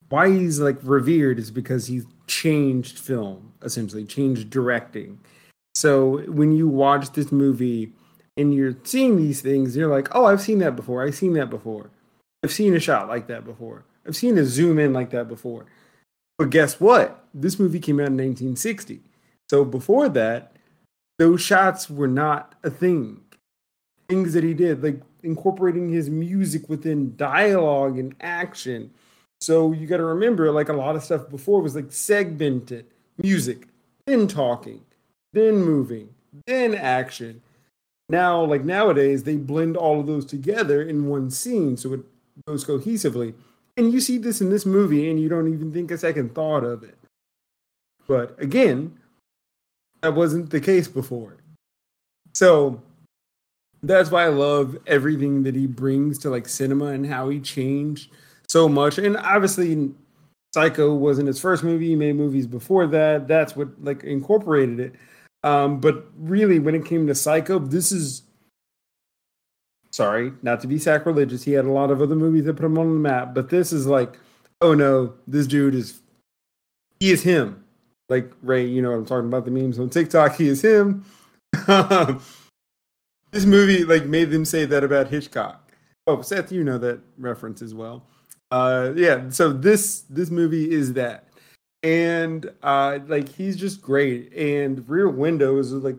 why 0.09 0.31
he's 0.31 0.61
like 0.61 0.77
revered 0.83 1.39
is 1.39 1.51
because 1.51 1.87
he 1.87 2.03
changed 2.27 2.99
film 2.99 3.53
essentially 3.63 4.05
changed 4.05 4.51
directing 4.51 5.19
so 5.75 6.23
when 6.31 6.53
you 6.53 6.69
watch 6.69 7.13
this 7.13 7.33
movie 7.33 7.93
and 8.37 8.55
you're 8.55 8.77
seeing 8.85 9.17
these 9.17 9.41
things, 9.41 9.77
you're 9.77 9.91
like, 9.91 10.09
oh, 10.15 10.27
I've 10.27 10.41
seen 10.41 10.59
that 10.59 10.77
before. 10.77 11.05
I've 11.05 11.17
seen 11.17 11.35
that 11.35 11.51
before. 11.51 11.91
I've 12.43 12.53
seen 12.53 12.75
a 12.75 12.81
shot 12.81 13.09
like 13.09 13.27
that 13.27 13.45
before. 13.45 13.85
I've 14.07 14.17
seen 14.17 14.39
a 14.39 14.45
zoom 14.45 14.79
in 14.79 14.93
like 14.93 15.11
that 15.11 15.29
before. 15.29 15.67
But 16.39 16.51
guess 16.51 16.81
what? 16.81 17.25
This 17.33 17.59
movie 17.59 17.81
came 17.81 17.97
out 17.97 18.09
in 18.09 18.17
1960. 18.17 19.01
So 19.51 19.65
before 19.65 20.09
that, 20.11 20.53
those 21.19 21.41
shots 21.41 21.89
were 21.89 22.09
not 22.09 22.55
a 22.63 22.71
thing. 22.71 23.21
Things 24.09 24.33
that 24.35 24.45
he 24.45 24.53
did, 24.53 24.83
like 24.83 25.01
incorporating 25.23 25.89
his 25.89 26.11
music 26.11 26.69
within 26.69 27.17
dialogue 27.17 27.99
and 27.99 28.15
action. 28.21 28.91
So 29.41 29.73
you 29.73 29.87
got 29.87 29.99
to 29.99 30.05
remember, 30.05 30.51
like 30.51 30.69
a 30.69 30.75
lot 30.75 30.97
of 30.97 31.05
stuff 31.05 31.29
before 31.29 31.61
was 31.61 31.75
like 31.75 31.93
segmented 31.93 32.87
music, 33.23 33.69
then 34.07 34.27
talking, 34.27 34.83
then 35.33 35.57
moving, 35.57 36.09
then 36.47 36.75
action. 36.75 37.43
Now, 38.09 38.45
like 38.45 38.65
nowadays, 38.65 39.25
they 39.25 39.37
blend 39.37 39.77
all 39.77 40.01
of 40.01 40.07
those 40.07 40.27
together 40.27 40.83
in 40.83 41.07
one 41.07 41.31
scene 41.31 41.77
so 41.77 41.95
it 41.95 42.01
goes 42.47 42.65
cohesively. 42.65 43.35
And 43.77 43.93
you 43.93 44.01
see 44.01 44.19
this 44.19 44.41
in 44.41 44.51
this 44.51 44.67
movie 44.67 45.11
and 45.11 45.19
you 45.19 45.29
don't 45.29 45.53
even 45.53 45.73
think 45.73 45.91
a 45.91 45.99
second 45.99 46.35
thought 46.35 46.65
of 46.65 46.83
it. 46.83 46.97
But 48.07 48.41
again, 48.41 48.99
that 50.03 50.15
wasn't 50.15 50.51
the 50.51 50.61
case 50.61 50.87
before. 50.87 51.37
So 52.35 52.83
that's 53.83 54.11
why 54.11 54.25
I 54.25 54.29
love 54.29 54.77
everything 54.87 55.43
that 55.45 55.55
he 55.55 55.67
brings 55.67 56.19
to 56.21 56.31
like 56.31 56.49
cinema 56.49 56.87
and 56.87 57.07
how 57.07 57.29
he 57.29 57.41
changed 57.41 58.11
so 58.49 58.69
much. 58.69 58.99
And 58.99 59.17
obviously 59.17 59.93
Psycho 60.55 60.95
wasn't 60.95 61.27
his 61.27 61.41
first 61.41 61.65
movie. 61.65 61.89
He 61.89 61.97
made 61.97 62.15
movies 62.15 62.47
before 62.47 62.87
that. 62.87 63.27
That's 63.27 63.57
what 63.57 63.69
like 63.83 64.05
incorporated 64.05 64.79
it. 64.79 64.95
Um, 65.43 65.81
but 65.81 66.07
really, 66.17 66.61
when 66.61 66.77
it 66.77 66.85
came 66.85 67.09
to 67.09 67.15
Psycho, 67.15 67.59
this 67.59 67.91
is 67.91 68.23
sorry, 69.91 70.33
not 70.43 70.61
to 70.61 70.69
be 70.69 70.79
sacrilegious. 70.79 71.43
He 71.43 71.53
had 71.53 71.65
a 71.65 71.73
lot 71.73 71.91
of 71.91 72.01
other 72.01 72.15
movies 72.15 72.45
that 72.45 72.55
put 72.55 72.67
him 72.67 72.79
on 72.79 72.87
the 72.87 73.01
map, 73.01 73.35
but 73.35 73.51
this 73.51 73.73
is 73.73 73.87
like, 73.87 74.19
oh 74.61 74.75
no, 74.75 75.13
this 75.27 75.49
dude 75.49 75.75
is 75.75 76.01
he 77.01 77.11
is 77.11 77.25
him. 77.25 77.65
Like 78.09 78.31
Ray, 78.43 78.65
you 78.65 78.81
know 78.81 78.91
what 78.91 78.99
I'm 78.99 79.07
talking 79.07 79.27
about 79.27 79.45
the 79.45 79.51
memes 79.51 79.81
on 79.81 79.91
TikTok. 79.91 80.37
He 80.37 80.47
is 80.47 80.63
him. 80.63 81.05
this 83.33 83.45
movie 83.45 83.83
like 83.85 84.07
made 84.07 84.31
them 84.31 84.45
say 84.45 84.67
that 84.67 84.85
about 84.85 85.09
Hitchcock. 85.09 85.73
Oh, 86.07 86.23
Seth, 86.23 86.53
you 86.53 86.63
know 86.63 86.79
that 86.79 87.01
reference 87.19 87.61
as 87.61 87.75
well 87.75 88.07
uh 88.55 88.93
yeah 88.95 89.29
so 89.31 89.53
this 89.53 90.03
this 90.03 90.31
movie 90.31 90.71
is 90.71 90.93
that. 90.93 91.29
And 91.83 92.51
uh 92.63 93.01
like 93.09 93.29
he's 93.29 93.57
just 93.57 93.83
great. 93.83 94.33
And 94.33 94.89
rear 94.89 95.09
window 95.09 95.59
is 95.59 95.73
like 95.73 95.99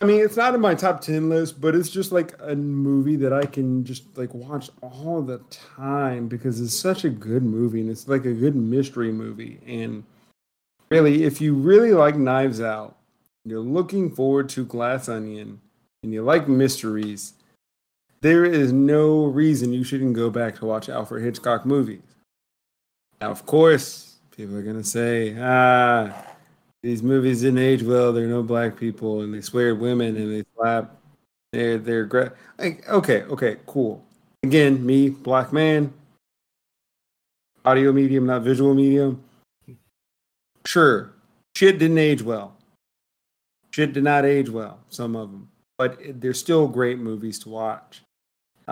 i 0.00 0.04
mean 0.04 0.20
it's 0.20 0.36
not 0.36 0.54
in 0.54 0.60
my 0.60 0.74
top 0.74 1.00
10 1.00 1.28
list 1.28 1.60
but 1.60 1.76
it's 1.76 1.88
just 1.88 2.10
like 2.10 2.34
a 2.40 2.56
movie 2.56 3.14
that 3.14 3.32
i 3.32 3.46
can 3.46 3.84
just 3.84 4.18
like 4.18 4.34
watch 4.34 4.68
all 4.82 5.22
the 5.22 5.38
time 5.50 6.26
because 6.26 6.60
it's 6.60 6.76
such 6.76 7.04
a 7.04 7.08
good 7.08 7.44
movie 7.44 7.80
and 7.80 7.88
it's 7.88 8.08
like 8.08 8.24
a 8.24 8.32
good 8.32 8.56
mystery 8.56 9.12
movie. 9.12 9.60
And 9.64 10.02
really 10.90 11.22
if 11.22 11.40
you 11.40 11.54
really 11.54 11.92
like 11.92 12.16
knives 12.16 12.60
out 12.60 12.96
you're 13.44 13.60
looking 13.60 14.10
forward 14.10 14.48
to 14.50 14.64
glass 14.64 15.08
onion 15.08 15.60
and 16.02 16.12
you 16.12 16.22
like 16.22 16.48
mysteries 16.48 17.34
there 18.22 18.44
is 18.44 18.72
no 18.72 19.24
reason 19.24 19.72
you 19.72 19.82
shouldn't 19.82 20.14
go 20.14 20.30
back 20.30 20.54
to 20.54 20.64
watch 20.64 20.88
Alfred 20.88 21.24
Hitchcock 21.24 21.66
movies. 21.66 22.00
Now, 23.20 23.30
of 23.30 23.44
course, 23.46 24.16
people 24.34 24.56
are 24.56 24.62
gonna 24.62 24.84
say, 24.84 25.36
ah, 25.40 26.24
these 26.82 27.02
movies 27.02 27.42
didn't 27.42 27.58
age 27.58 27.82
well. 27.82 28.12
There 28.12 28.24
are 28.24 28.28
no 28.28 28.42
black 28.44 28.76
people, 28.76 29.22
and 29.22 29.34
they 29.34 29.40
swear 29.40 29.70
at 29.70 29.78
women, 29.78 30.16
and 30.16 30.32
they 30.32 30.44
slap. 30.56 30.96
They're 31.52 31.78
they're 31.78 32.04
great. 32.04 32.30
Like, 32.58 32.88
okay, 32.88 33.22
okay, 33.24 33.56
cool. 33.66 34.04
Again, 34.44 34.84
me, 34.86 35.10
black 35.10 35.52
man, 35.52 35.92
audio 37.64 37.92
medium, 37.92 38.26
not 38.26 38.42
visual 38.42 38.72
medium. 38.72 39.22
Sure, 40.64 41.12
shit 41.56 41.80
didn't 41.80 41.98
age 41.98 42.22
well. 42.22 42.56
Shit 43.72 43.92
did 43.92 44.04
not 44.04 44.24
age 44.24 44.48
well. 44.48 44.78
Some 44.90 45.16
of 45.16 45.32
them, 45.32 45.50
but 45.76 45.98
they're 46.20 46.34
still 46.34 46.68
great 46.68 46.98
movies 46.98 47.40
to 47.40 47.48
watch 47.48 48.02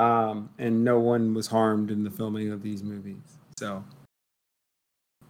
um, 0.00 0.48
and 0.58 0.82
no 0.82 0.98
one 0.98 1.34
was 1.34 1.46
harmed 1.46 1.90
in 1.90 2.02
the 2.02 2.10
filming 2.10 2.50
of 2.50 2.62
these 2.62 2.82
movies. 2.82 3.18
So 3.58 3.84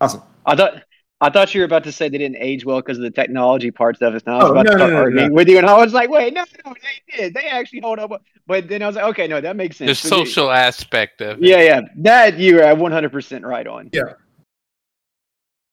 awesome. 0.01 0.23
I 0.47 0.55
thought 0.55 0.83
I 1.21 1.29
thought 1.29 1.53
you 1.55 1.61
were 1.61 1.65
about 1.65 1.85
to 1.85 1.93
say 1.93 2.09
they 2.09 2.19
didn't 2.19 2.39
age 2.39 2.65
well 2.65 2.79
because 2.79 2.97
of 2.97 3.03
the 3.03 3.11
technology 3.11 3.73
parts 3.73 4.01
of 4.01 4.15
it. 4.15 4.23
And 4.25 4.35
I 4.35 4.39
was 4.39 4.47
oh, 4.47 4.53
about 4.53 4.67
no, 4.67 4.71
to 4.71 4.79
start 4.79 4.91
no, 4.91 4.97
no, 4.97 5.03
arguing 5.03 5.35
with 5.35 5.49
you, 5.49 5.59
and 5.59 5.67
I 5.67 5.77
was 5.77 5.93
like, 5.93 6.09
"Wait, 6.09 6.33
no, 6.33 6.45
no, 6.65 6.75
they 6.75 7.17
did. 7.17 7.35
They 7.35 7.47
actually 7.47 7.81
hold 7.81 7.99
up." 7.99 8.23
But 8.47 8.69
then 8.69 8.83
I 8.83 8.87
was 8.87 8.95
like, 8.95 9.07
"Okay, 9.07 9.27
no, 9.27 9.41
that 9.41 9.57
makes 9.57 9.77
sense." 9.77 10.01
The 10.01 10.09
social 10.09 10.51
aspect 10.53 11.21
of 11.21 11.39
it. 11.39 11.45
Yeah, 11.45 11.63
yeah, 11.63 11.81
that 11.97 12.39
you 12.39 12.63
are 12.63 12.75
one 12.77 12.93
hundred 12.93 13.11
percent 13.11 13.45
right 13.45 13.67
on. 13.67 13.91
Yeah, 13.93 14.15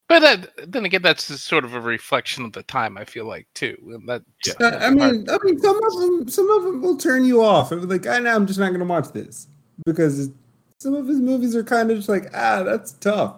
but 0.07 0.19
that, 0.19 0.71
then 0.71 0.85
again, 0.85 1.01
that's 1.01 1.25
sort 1.41 1.65
of 1.65 1.73
a 1.73 1.81
reflection 1.81 2.45
of 2.45 2.53
the 2.53 2.63
time. 2.63 2.97
I 2.97 3.03
feel 3.03 3.25
like 3.25 3.47
too. 3.53 3.77
And 3.87 4.07
that, 4.07 4.23
yeah. 4.45 4.53
Uh, 4.59 4.77
I 4.79 4.89
mean, 4.89 5.29
I 5.29 5.37
mean, 5.43 5.59
some 5.59 5.83
of 5.83 5.99
them, 5.99 6.29
some 6.29 6.49
of 6.49 6.63
them 6.63 6.81
will 6.81 6.97
turn 6.97 7.25
you 7.25 7.43
off. 7.43 7.71
Like, 7.71 8.07
I 8.07 8.19
know 8.19 8.33
I'm 8.33 8.47
just 8.47 8.59
not 8.59 8.69
going 8.69 8.79
to 8.79 8.85
watch 8.85 9.11
this 9.11 9.47
because 9.85 10.29
some 10.79 10.93
of 10.93 11.07
his 11.07 11.19
movies 11.19 11.55
are 11.55 11.63
kind 11.63 11.91
of 11.91 11.97
just 11.97 12.09
like, 12.09 12.29
ah, 12.33 12.63
that's 12.63 12.93
tough. 12.93 13.35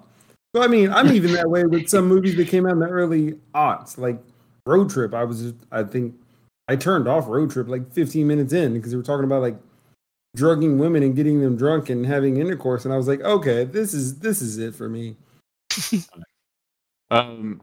So 0.55 0.61
I 0.61 0.67
mean, 0.67 0.91
I'm 0.91 1.07
even 1.13 1.33
that 1.33 1.49
way 1.49 1.63
with 1.65 1.89
some 1.89 2.07
movies 2.07 2.35
that 2.35 2.47
came 2.47 2.65
out 2.67 2.73
in 2.73 2.79
the 2.79 2.87
early 2.87 3.33
aughts, 3.55 3.97
like 3.97 4.19
Road 4.67 4.91
Trip. 4.91 5.13
I 5.13 5.23
was, 5.23 5.41
just, 5.41 5.55
I 5.71 5.83
think, 5.83 6.13
I 6.67 6.75
turned 6.75 7.07
off 7.07 7.27
Road 7.27 7.49
Trip 7.49 7.67
like 7.67 7.91
15 7.93 8.27
minutes 8.27 8.53
in 8.53 8.73
because 8.73 8.91
they 8.91 8.97
were 8.97 9.03
talking 9.03 9.25
about 9.25 9.41
like 9.41 9.57
drugging 10.35 10.77
women 10.77 11.01
and 11.01 11.15
getting 11.15 11.41
them 11.41 11.57
drunk 11.57 11.89
and 11.89 12.05
having 12.05 12.37
intercourse, 12.37 12.85
and 12.85 12.93
I 12.93 12.97
was 12.97 13.07
like, 13.07 13.21
okay, 13.21 13.63
this 13.63 13.95
is 13.95 14.19
this 14.19 14.43
is 14.43 14.59
it 14.59 14.75
for 14.75 14.87
me. 14.87 15.15
Um, 17.11 17.61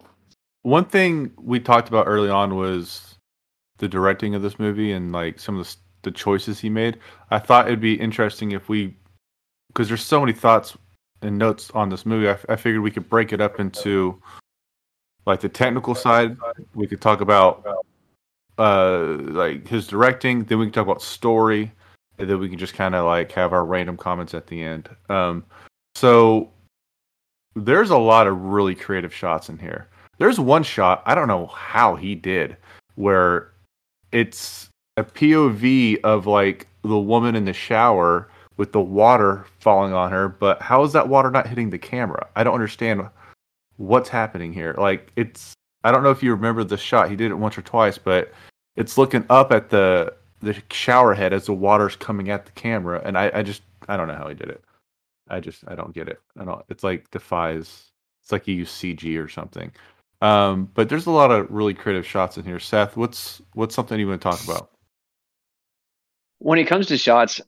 one 0.63 0.85
thing 0.85 1.33
we 1.37 1.61
talked 1.61 1.89
about 1.89 2.07
early 2.07 2.31
on 2.31 2.57
was 2.57 3.17
the 3.79 3.89
directing 3.89 4.35
of 4.35 4.43
this 4.43 4.59
movie 4.59 4.93
and 4.93 5.13
like 5.13 5.39
some 5.39 5.59
of 5.59 5.67
the 5.67 5.77
the 6.07 6.11
choices 6.13 6.59
he 6.59 6.71
made. 6.71 6.99
I 7.31 7.39
thought 7.39 7.67
it'd 7.67 7.81
be 7.81 8.01
interesting 8.01 8.53
if 8.53 8.71
we, 8.71 8.97
because 9.69 9.89
there's 9.89 10.05
so 10.05 10.21
many 10.21 10.33
thoughts 10.33 10.79
and 11.21 11.37
notes 11.37 11.71
on 11.75 11.91
this 11.91 12.07
movie. 12.07 12.31
I, 12.31 12.39
I 12.49 12.57
figured 12.57 12.81
we 12.81 12.93
could 12.93 13.11
break 13.11 13.33
it 13.33 13.41
up 13.41 13.61
into 13.61 14.23
like 15.27 15.41
the 15.41 15.49
technical 15.49 15.95
side. 15.95 16.37
We 16.75 16.87
could 16.87 17.03
talk 17.03 17.21
about 17.21 17.67
uh 18.59 19.17
like 19.19 19.69
his 19.69 19.87
directing. 19.87 20.45
Then 20.45 20.59
we 20.59 20.67
can 20.67 20.73
talk 20.73 20.85
about 20.85 21.03
story, 21.03 21.73
and 22.19 22.31
then 22.31 22.39
we 22.39 22.49
can 22.49 22.59
just 22.59 22.75
kind 22.75 22.95
of 22.95 23.05
like 23.05 23.33
have 23.33 23.53
our 23.53 23.67
random 23.67 23.97
comments 23.97 24.33
at 24.33 24.47
the 24.47 24.63
end. 24.63 24.89
Um, 25.09 25.45
so 25.97 26.53
there's 27.57 27.91
a 27.91 27.99
lot 27.99 28.27
of 28.27 28.39
really 28.41 28.75
creative 28.75 29.13
shots 29.13 29.49
in 29.49 29.59
here. 29.59 29.89
There's 30.19 30.39
one 30.39 30.63
shot, 30.63 31.03
I 31.07 31.15
don't 31.15 31.29
know 31.29 31.47
how 31.47 31.97
he 31.97 32.15
did, 32.15 32.57
where 32.95 33.51
it's 34.13 34.69
a 34.97 35.05
POV 35.05 36.01
of 36.05 36.27
like 36.27 36.69
the 36.83 36.99
woman 36.99 37.35
in 37.35 37.47
the 37.47 37.53
shower 37.53 38.29
with 38.59 38.73
the 38.73 38.81
water 38.81 39.47
falling 39.59 39.93
on 39.93 40.11
her, 40.11 40.29
but 40.29 40.63
how 40.63 40.83
is 40.85 40.93
that 40.93 41.09
water 41.09 41.31
not 41.31 41.47
hitting 41.47 41.71
the 41.71 41.79
camera? 41.79 42.27
I 42.37 42.45
don't 42.45 42.55
understand 42.55 43.09
what's 43.77 44.09
happening 44.09 44.53
here. 44.53 44.75
Like 44.79 45.11
it's 45.17 45.55
I 45.85 45.93
don't 45.93 46.03
know 46.03 46.11
if 46.11 46.23
you 46.23 46.31
remember 46.33 46.65
the 46.65 46.77
shot. 46.77 47.11
He 47.11 47.17
did 47.17 47.31
it 47.31 47.35
once 47.35 47.57
or 47.57 47.63
twice, 47.63 47.99
but 47.99 48.33
it's 48.77 48.99
looking 48.99 49.25
up 49.31 49.53
at 49.53 49.71
the 49.71 50.15
the 50.41 50.57
shower 50.71 51.15
head 51.15 51.33
as 51.33 51.47
the 51.47 51.53
water's 51.53 51.97
coming 51.97 52.31
at 52.31 52.47
the 52.47 52.53
camera, 52.53 53.03
and 53.05 53.17
I, 53.17 53.31
I 53.35 53.43
just 53.43 53.63
I 53.89 53.97
don't 53.97 54.09
know 54.09 54.15
how 54.15 54.29
he 54.29 54.35
did 54.35 54.49
it. 54.49 54.63
I 55.29 55.41
just 55.41 55.65
I 55.67 55.75
don't 55.75 55.95
get 55.95 56.09
it. 56.09 56.21
I 56.39 56.45
don't. 56.45 56.65
It's 56.69 56.85
like 56.85 57.11
defies. 57.11 57.91
It's 58.23 58.33
like 58.33 58.47
you 58.47 58.55
use 58.55 58.71
CG 58.71 59.23
or 59.23 59.29
something. 59.29 59.73
Um, 60.23 60.71
but 60.75 60.89
there's 60.89 61.07
a 61.07 61.11
lot 61.11 61.31
of 61.31 61.51
really 61.51 61.75
creative 61.75 62.07
shots 62.07 62.39
in 62.39 62.45
here. 62.45 62.59
Seth, 62.59 62.97
what's 62.97 63.43
what's 63.55 63.75
something 63.75 63.99
you 63.99 64.09
want 64.09 64.21
to 64.21 64.29
talk 64.29 64.43
about? 64.45 64.71
When 66.39 66.59
it 66.59 66.67
comes 66.67 66.87
to 66.89 66.99
shots, 66.99 67.41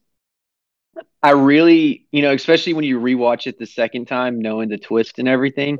I 1.23 1.31
really, 1.31 2.07
you 2.11 2.23
know, 2.23 2.33
especially 2.33 2.75
when 2.75 2.85
you 2.85 3.01
rewatch 3.01 3.47
it 3.47 3.59
the 3.59 3.67
second 3.67 4.07
time, 4.07 4.41
knowing 4.41 4.69
the 4.69 4.79
twist 4.79 5.19
and 5.19 5.29
everything, 5.29 5.79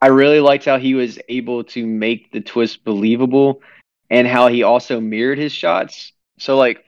I 0.00 0.08
really 0.08 0.40
liked 0.40 0.64
how 0.64 0.78
he 0.78 0.94
was 0.94 1.18
able 1.28 1.64
to 1.64 1.86
make 1.86 2.32
the 2.32 2.40
twist 2.40 2.84
believable 2.84 3.62
and 4.10 4.26
how 4.26 4.48
he 4.48 4.62
also 4.62 5.00
mirrored 5.00 5.38
his 5.38 5.52
shots. 5.52 6.12
So 6.38 6.56
like 6.56 6.84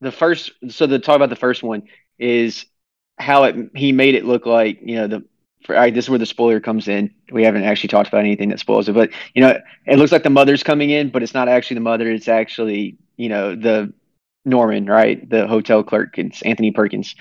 the 0.00 0.12
first 0.12 0.52
so 0.68 0.86
the 0.86 0.98
talk 0.98 1.16
about 1.16 1.30
the 1.30 1.36
first 1.36 1.62
one 1.62 1.84
is 2.18 2.66
how 3.18 3.44
it 3.44 3.56
he 3.74 3.92
made 3.92 4.14
it 4.14 4.24
look 4.24 4.46
like 4.46 4.78
you 4.82 4.96
know 4.96 5.06
the 5.06 5.24
for, 5.64 5.74
right, 5.74 5.92
this 5.92 6.06
is 6.06 6.10
where 6.10 6.18
the 6.18 6.26
spoiler 6.26 6.60
comes 6.60 6.88
in. 6.88 7.12
We 7.30 7.44
haven't 7.44 7.64
actually 7.64 7.88
talked 7.88 8.08
about 8.08 8.20
anything 8.20 8.48
that 8.50 8.60
spoils 8.60 8.88
it, 8.88 8.94
but 8.94 9.10
you 9.34 9.42
know, 9.42 9.58
it 9.86 9.96
looks 9.96 10.12
like 10.12 10.22
the 10.22 10.30
mother's 10.30 10.62
coming 10.62 10.90
in, 10.90 11.10
but 11.10 11.22
it's 11.22 11.34
not 11.34 11.48
actually 11.48 11.74
the 11.74 11.80
mother. 11.80 12.10
It's 12.10 12.28
actually 12.28 12.96
you 13.16 13.28
know 13.28 13.54
the 13.54 13.92
Norman, 14.44 14.86
right, 14.86 15.28
the 15.28 15.46
hotel 15.46 15.82
clerk. 15.82 16.18
It's 16.18 16.42
Anthony 16.42 16.70
Perkins, 16.70 17.14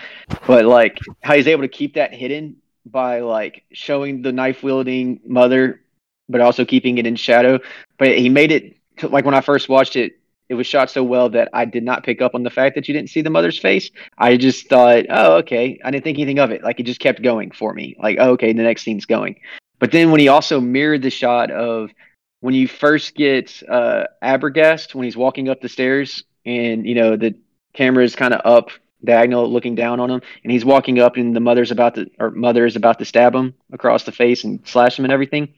but 0.45 0.65
like 0.65 0.99
how 1.21 1.35
he's 1.35 1.47
able 1.47 1.63
to 1.63 1.67
keep 1.67 1.95
that 1.95 2.13
hidden 2.13 2.57
by 2.85 3.19
like 3.21 3.63
showing 3.73 4.21
the 4.21 4.31
knife 4.31 4.63
wielding 4.63 5.19
mother, 5.25 5.81
but 6.29 6.41
also 6.41 6.63
keeping 6.63 6.97
it 6.97 7.05
in 7.05 7.15
shadow. 7.15 7.59
But 7.97 8.17
he 8.17 8.29
made 8.29 8.51
it 8.51 8.77
like 9.03 9.25
when 9.25 9.35
I 9.35 9.41
first 9.41 9.69
watched 9.69 9.95
it, 9.95 10.19
it 10.49 10.55
was 10.55 10.67
shot 10.67 10.89
so 10.89 11.03
well 11.03 11.29
that 11.29 11.49
I 11.53 11.65
did 11.65 11.83
not 11.83 12.03
pick 12.03 12.21
up 12.21 12.35
on 12.35 12.43
the 12.43 12.49
fact 12.49 12.75
that 12.75 12.87
you 12.87 12.93
didn't 12.93 13.09
see 13.09 13.21
the 13.21 13.29
mother's 13.29 13.59
face. 13.59 13.91
I 14.17 14.37
just 14.37 14.69
thought, 14.69 15.05
oh, 15.09 15.35
okay. 15.37 15.79
I 15.83 15.91
didn't 15.91 16.03
think 16.03 16.17
anything 16.17 16.39
of 16.39 16.51
it. 16.51 16.63
Like 16.63 16.79
it 16.79 16.83
just 16.83 16.99
kept 16.99 17.21
going 17.21 17.51
for 17.51 17.73
me. 17.73 17.95
Like, 17.99 18.17
oh, 18.19 18.31
okay, 18.31 18.53
the 18.53 18.63
next 18.63 18.83
scene's 18.83 19.05
going. 19.05 19.39
But 19.79 19.91
then 19.91 20.11
when 20.11 20.19
he 20.19 20.27
also 20.27 20.59
mirrored 20.59 21.01
the 21.01 21.09
shot 21.09 21.51
of 21.51 21.91
when 22.39 22.53
you 22.53 22.67
first 22.67 23.15
get 23.15 23.61
uh, 23.69 24.05
Arbogast 24.23 24.95
when 24.95 25.03
he's 25.03 25.17
walking 25.17 25.49
up 25.49 25.61
the 25.61 25.69
stairs, 25.69 26.23
and 26.45 26.85
you 26.85 26.95
know 26.95 27.17
the 27.17 27.35
camera 27.73 28.03
is 28.03 28.15
kind 28.15 28.33
of 28.33 28.41
up 28.45 28.69
diagonal, 29.03 29.51
looking 29.51 29.75
down 29.75 29.99
on 29.99 30.09
him, 30.09 30.21
and 30.43 30.51
he's 30.51 30.65
walking 30.65 30.99
up, 30.99 31.17
and 31.17 31.35
the 31.35 31.39
mother's 31.39 31.71
about 31.71 31.95
to 31.95 32.09
or 32.19 32.31
mother 32.31 32.65
is 32.65 32.75
about 32.75 32.99
to 32.99 33.05
stab 33.05 33.35
him 33.35 33.53
across 33.71 34.03
the 34.03 34.11
face 34.11 34.43
and 34.43 34.59
slash 34.65 34.97
him 34.97 35.05
and 35.05 35.11
everything. 35.11 35.53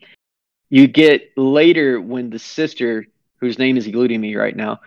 You 0.69 0.87
get 0.87 1.31
later 1.35 1.99
when 1.99 2.29
the 2.29 2.39
sister, 2.39 3.07
whose 3.39 3.59
name 3.59 3.77
is 3.77 3.87
eluding 3.87 4.21
me 4.21 4.35
right 4.35 4.55
now, 4.55 4.79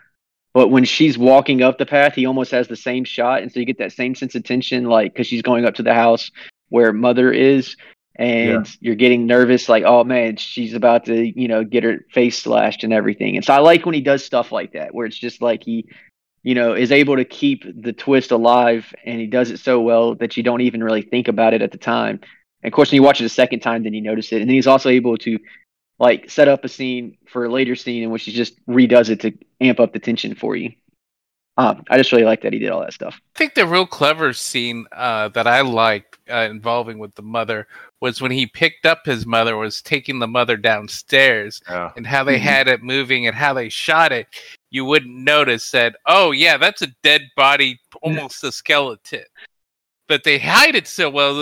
but 0.54 0.68
when 0.68 0.84
she's 0.84 1.16
walking 1.16 1.62
up 1.62 1.78
the 1.78 1.86
path, 1.86 2.14
he 2.14 2.26
almost 2.26 2.50
has 2.50 2.68
the 2.68 2.76
same 2.76 3.04
shot, 3.04 3.42
and 3.42 3.50
so 3.50 3.60
you 3.60 3.66
get 3.66 3.78
that 3.78 3.92
same 3.92 4.14
sense 4.14 4.34
of 4.34 4.44
tension, 4.44 4.84
like 4.84 5.12
because 5.12 5.26
she's 5.26 5.42
going 5.42 5.64
up 5.64 5.74
to 5.74 5.82
the 5.82 5.94
house 5.94 6.30
where 6.68 6.92
mother 6.92 7.32
is, 7.32 7.76
and 8.16 8.66
yeah. 8.66 8.72
you're 8.80 8.94
getting 8.94 9.26
nervous, 9.26 9.68
like, 9.68 9.84
oh 9.84 10.04
man, 10.04 10.36
she's 10.36 10.74
about 10.74 11.06
to, 11.06 11.40
you 11.40 11.48
know, 11.48 11.64
get 11.64 11.84
her 11.84 12.04
face 12.12 12.38
slashed 12.38 12.84
and 12.84 12.92
everything. 12.92 13.36
And 13.36 13.44
so 13.44 13.54
I 13.54 13.58
like 13.58 13.86
when 13.86 13.94
he 13.94 14.02
does 14.02 14.24
stuff 14.24 14.52
like 14.52 14.72
that, 14.72 14.94
where 14.94 15.06
it's 15.06 15.18
just 15.18 15.40
like 15.40 15.64
he, 15.64 15.88
you 16.42 16.54
know, 16.54 16.74
is 16.74 16.92
able 16.92 17.16
to 17.16 17.24
keep 17.24 17.64
the 17.64 17.92
twist 17.92 18.30
alive, 18.30 18.92
and 19.04 19.18
he 19.18 19.26
does 19.26 19.50
it 19.50 19.58
so 19.58 19.80
well 19.80 20.14
that 20.16 20.36
you 20.36 20.42
don't 20.42 20.60
even 20.60 20.84
really 20.84 21.02
think 21.02 21.28
about 21.28 21.54
it 21.54 21.62
at 21.62 21.72
the 21.72 21.78
time. 21.78 22.20
And 22.62 22.72
of 22.72 22.74
course, 22.74 22.90
when 22.90 22.96
you 22.96 23.02
watch 23.02 23.22
it 23.22 23.24
a 23.24 23.30
second 23.30 23.60
time, 23.60 23.84
then 23.84 23.94
you 23.94 24.02
notice 24.02 24.32
it, 24.32 24.40
and 24.42 24.50
then 24.50 24.54
he's 24.54 24.66
also 24.66 24.90
able 24.90 25.16
to 25.18 25.38
like 25.98 26.30
set 26.30 26.48
up 26.48 26.64
a 26.64 26.68
scene 26.68 27.16
for 27.26 27.44
a 27.44 27.48
later 27.48 27.76
scene 27.76 28.02
in 28.02 28.10
which 28.10 28.24
he 28.24 28.32
just 28.32 28.64
redoes 28.66 29.08
it 29.08 29.20
to 29.20 29.32
amp 29.60 29.80
up 29.80 29.92
the 29.92 29.98
tension 29.98 30.34
for 30.34 30.56
you. 30.56 30.72
Um, 31.58 31.84
I 31.90 31.98
just 31.98 32.12
really 32.12 32.24
like 32.24 32.40
that 32.42 32.54
he 32.54 32.58
did 32.58 32.70
all 32.70 32.80
that 32.80 32.94
stuff. 32.94 33.20
I 33.36 33.38
think 33.38 33.54
the 33.54 33.66
real 33.66 33.86
clever 33.86 34.32
scene 34.32 34.86
uh, 34.92 35.28
that 35.28 35.46
I 35.46 35.60
liked 35.60 36.18
uh, 36.30 36.48
involving 36.50 36.98
with 36.98 37.14
the 37.14 37.22
mother 37.22 37.66
was 38.00 38.22
when 38.22 38.30
he 38.30 38.46
picked 38.46 38.86
up 38.86 39.04
his 39.04 39.26
mother, 39.26 39.56
was 39.56 39.82
taking 39.82 40.18
the 40.18 40.26
mother 40.26 40.56
downstairs, 40.56 41.60
yeah. 41.68 41.92
and 41.94 42.06
how 42.06 42.24
they 42.24 42.36
mm-hmm. 42.36 42.44
had 42.44 42.68
it 42.68 42.82
moving 42.82 43.26
and 43.26 43.36
how 43.36 43.52
they 43.52 43.68
shot 43.68 44.12
it. 44.12 44.26
You 44.70 44.86
wouldn't 44.86 45.14
notice 45.14 45.70
that. 45.72 45.96
Oh 46.06 46.30
yeah, 46.30 46.56
that's 46.56 46.80
a 46.80 46.88
dead 47.02 47.22
body, 47.36 47.78
almost 48.00 48.42
a 48.44 48.50
skeleton. 48.50 49.24
But 50.08 50.24
they 50.24 50.38
hide 50.38 50.74
it 50.74 50.88
so 50.88 51.10
well 51.10 51.34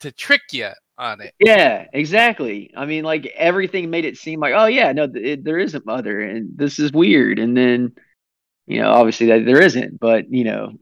to 0.00 0.12
trick 0.12 0.42
you 0.50 0.70
on 0.98 1.20
it. 1.20 1.34
Yeah, 1.38 1.86
exactly. 1.92 2.72
I 2.76 2.86
mean, 2.86 3.04
like 3.04 3.26
everything 3.36 3.90
made 3.90 4.04
it 4.04 4.16
seem 4.16 4.40
like, 4.40 4.54
oh 4.56 4.66
yeah, 4.66 4.92
no, 4.92 5.08
it, 5.14 5.44
there 5.44 5.58
is 5.58 5.74
a 5.74 5.82
mother, 5.84 6.20
and 6.20 6.56
this 6.56 6.78
is 6.78 6.92
weird. 6.92 7.38
And 7.38 7.56
then, 7.56 7.92
you 8.66 8.80
know, 8.80 8.90
obviously 8.90 9.26
that 9.26 9.44
there 9.44 9.60
isn't, 9.60 10.00
but 10.00 10.30
you 10.30 10.44
know, 10.44 10.72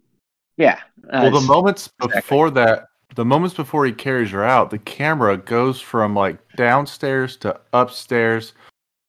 yeah. 0.57 0.81
well, 1.13 1.31
the 1.31 1.41
moments 1.41 1.91
exactly. 2.01 2.21
before 2.21 2.51
that, 2.53 2.89
the 3.15 3.25
moments 3.25 3.55
before 3.55 3.87
he 3.87 3.93
carries 3.93 4.31
her 4.31 4.45
out, 4.45 4.71
the 4.71 4.79
camera 4.79 5.37
goes 5.37 5.81
from 5.81 6.15
like 6.15 6.39
downstairs 6.57 7.37
to 7.39 7.61
upstairs 7.73 8.53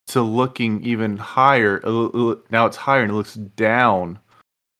to 0.08 0.22
looking 0.22 0.82
even 0.84 1.16
higher. 1.16 1.80
Now 2.50 2.66
it's 2.66 2.76
higher 2.76 3.02
and 3.02 3.10
it 3.10 3.14
looks 3.14 3.34
down 3.34 4.18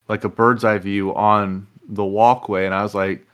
like 0.08 0.24
a 0.24 0.28
bird's 0.28 0.64
eye 0.64 0.78
view 0.78 1.14
on 1.14 1.66
the 1.88 2.04
walkway. 2.04 2.64
And 2.64 2.74
I 2.74 2.82
was 2.82 2.94
like, 2.94 3.26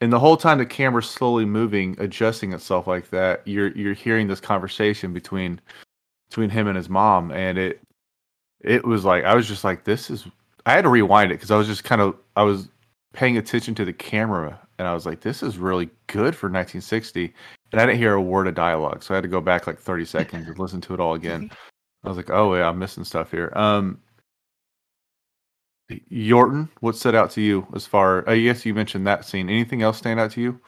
and 0.00 0.12
the 0.12 0.18
whole 0.18 0.36
time 0.36 0.58
the 0.58 0.66
camera's 0.66 1.08
slowly 1.08 1.44
moving, 1.44 1.96
adjusting 1.98 2.52
itself 2.52 2.86
like 2.86 3.10
that, 3.10 3.42
you're 3.46 3.68
you're 3.72 3.94
hearing 3.94 4.28
this 4.28 4.40
conversation 4.40 5.12
between 5.12 5.60
between 6.28 6.50
him 6.50 6.66
and 6.66 6.76
his 6.76 6.88
mom, 6.88 7.30
and 7.30 7.58
it 7.58 7.80
it 8.60 8.84
was 8.84 9.04
like 9.04 9.24
I 9.24 9.34
was 9.34 9.48
just 9.48 9.64
like, 9.64 9.84
this 9.84 10.10
is. 10.10 10.26
I 10.66 10.72
had 10.72 10.82
to 10.82 10.88
rewind 10.88 11.30
it 11.30 11.34
because 11.34 11.52
I 11.52 11.56
was 11.56 11.68
just 11.68 11.84
kind 11.84 12.00
of 12.00 12.16
I 12.34 12.42
was 12.42 12.68
paying 13.12 13.38
attention 13.38 13.74
to 13.76 13.84
the 13.84 13.92
camera, 13.92 14.60
and 14.78 14.86
I 14.86 14.94
was 14.94 15.06
like, 15.06 15.20
this 15.20 15.42
is 15.42 15.58
really 15.58 15.88
good 16.08 16.34
for 16.34 16.46
1960. 16.46 17.32
And 17.72 17.80
I 17.80 17.86
didn't 17.86 17.98
hear 17.98 18.14
a 18.14 18.22
word 18.22 18.46
of 18.48 18.54
dialogue, 18.54 19.02
so 19.02 19.14
I 19.14 19.16
had 19.16 19.22
to 19.22 19.28
go 19.28 19.40
back 19.40 19.66
like 19.66 19.78
30 19.78 20.04
seconds 20.04 20.46
and 20.48 20.58
listen 20.58 20.80
to 20.82 20.94
it 20.94 21.00
all 21.00 21.14
again. 21.14 21.50
I 22.04 22.08
was 22.08 22.16
like, 22.16 22.30
oh 22.30 22.54
yeah, 22.54 22.68
I'm 22.68 22.78
missing 22.78 23.04
stuff 23.04 23.30
here. 23.30 23.52
Um, 23.56 24.00
Yorton, 25.90 26.68
what 26.80 26.96
stood 26.96 27.14
out 27.14 27.30
to 27.32 27.40
you 27.40 27.66
as 27.74 27.86
far? 27.86 28.28
I 28.28 28.38
guess 28.38 28.66
you 28.66 28.74
mentioned 28.74 29.06
that 29.06 29.24
scene. 29.24 29.48
Anything 29.48 29.82
else 29.82 29.98
stand 29.98 30.18
out 30.18 30.32
to 30.32 30.40
you 30.40 30.60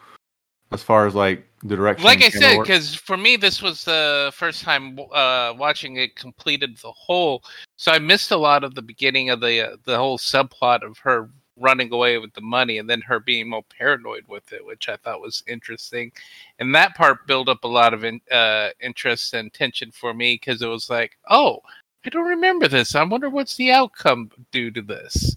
as 0.71 0.81
far 0.81 1.07
as 1.07 1.15
like 1.15 1.45
the 1.63 1.75
direction? 1.75 2.05
Like 2.05 2.23
I 2.23 2.29
said, 2.29 2.59
because 2.59 2.95
for 2.95 3.17
me 3.17 3.35
this 3.35 3.61
was 3.61 3.83
the 3.83 4.31
first 4.33 4.63
time 4.63 4.97
uh, 5.13 5.53
watching 5.57 5.97
it 5.97 6.15
completed 6.15 6.77
the 6.77 6.91
whole, 6.91 7.43
so 7.75 7.91
I 7.91 7.99
missed 7.99 8.31
a 8.31 8.37
lot 8.37 8.63
of 8.63 8.75
the 8.75 8.81
beginning 8.81 9.29
of 9.29 9.41
the 9.41 9.73
uh, 9.73 9.77
the 9.83 9.97
whole 9.97 10.17
subplot 10.17 10.83
of 10.83 10.97
her 10.99 11.29
running 11.59 11.91
away 11.91 12.17
with 12.17 12.33
the 12.33 12.41
money 12.41 12.77
and 12.77 12.89
then 12.89 13.01
her 13.01 13.19
being 13.19 13.49
more 13.49 13.63
paranoid 13.77 14.23
with 14.27 14.51
it, 14.53 14.65
which 14.65 14.89
I 14.89 14.95
thought 14.95 15.21
was 15.21 15.43
interesting. 15.47 16.11
And 16.57 16.73
that 16.73 16.95
part 16.95 17.27
built 17.27 17.49
up 17.49 17.63
a 17.63 17.67
lot 17.67 17.93
of 17.93 18.03
in, 18.03 18.21
uh, 18.31 18.69
interest 18.79 19.33
and 19.33 19.53
tension 19.53 19.91
for 19.91 20.13
me 20.13 20.35
because 20.35 20.61
it 20.61 20.67
was 20.67 20.89
like, 20.89 21.17
oh, 21.29 21.59
I 22.05 22.09
don't 22.09 22.27
remember 22.27 22.67
this. 22.67 22.95
I 22.95 23.03
wonder 23.03 23.29
what's 23.29 23.55
the 23.55 23.71
outcome 23.71 24.31
due 24.51 24.71
to 24.71 24.81
this. 24.81 25.35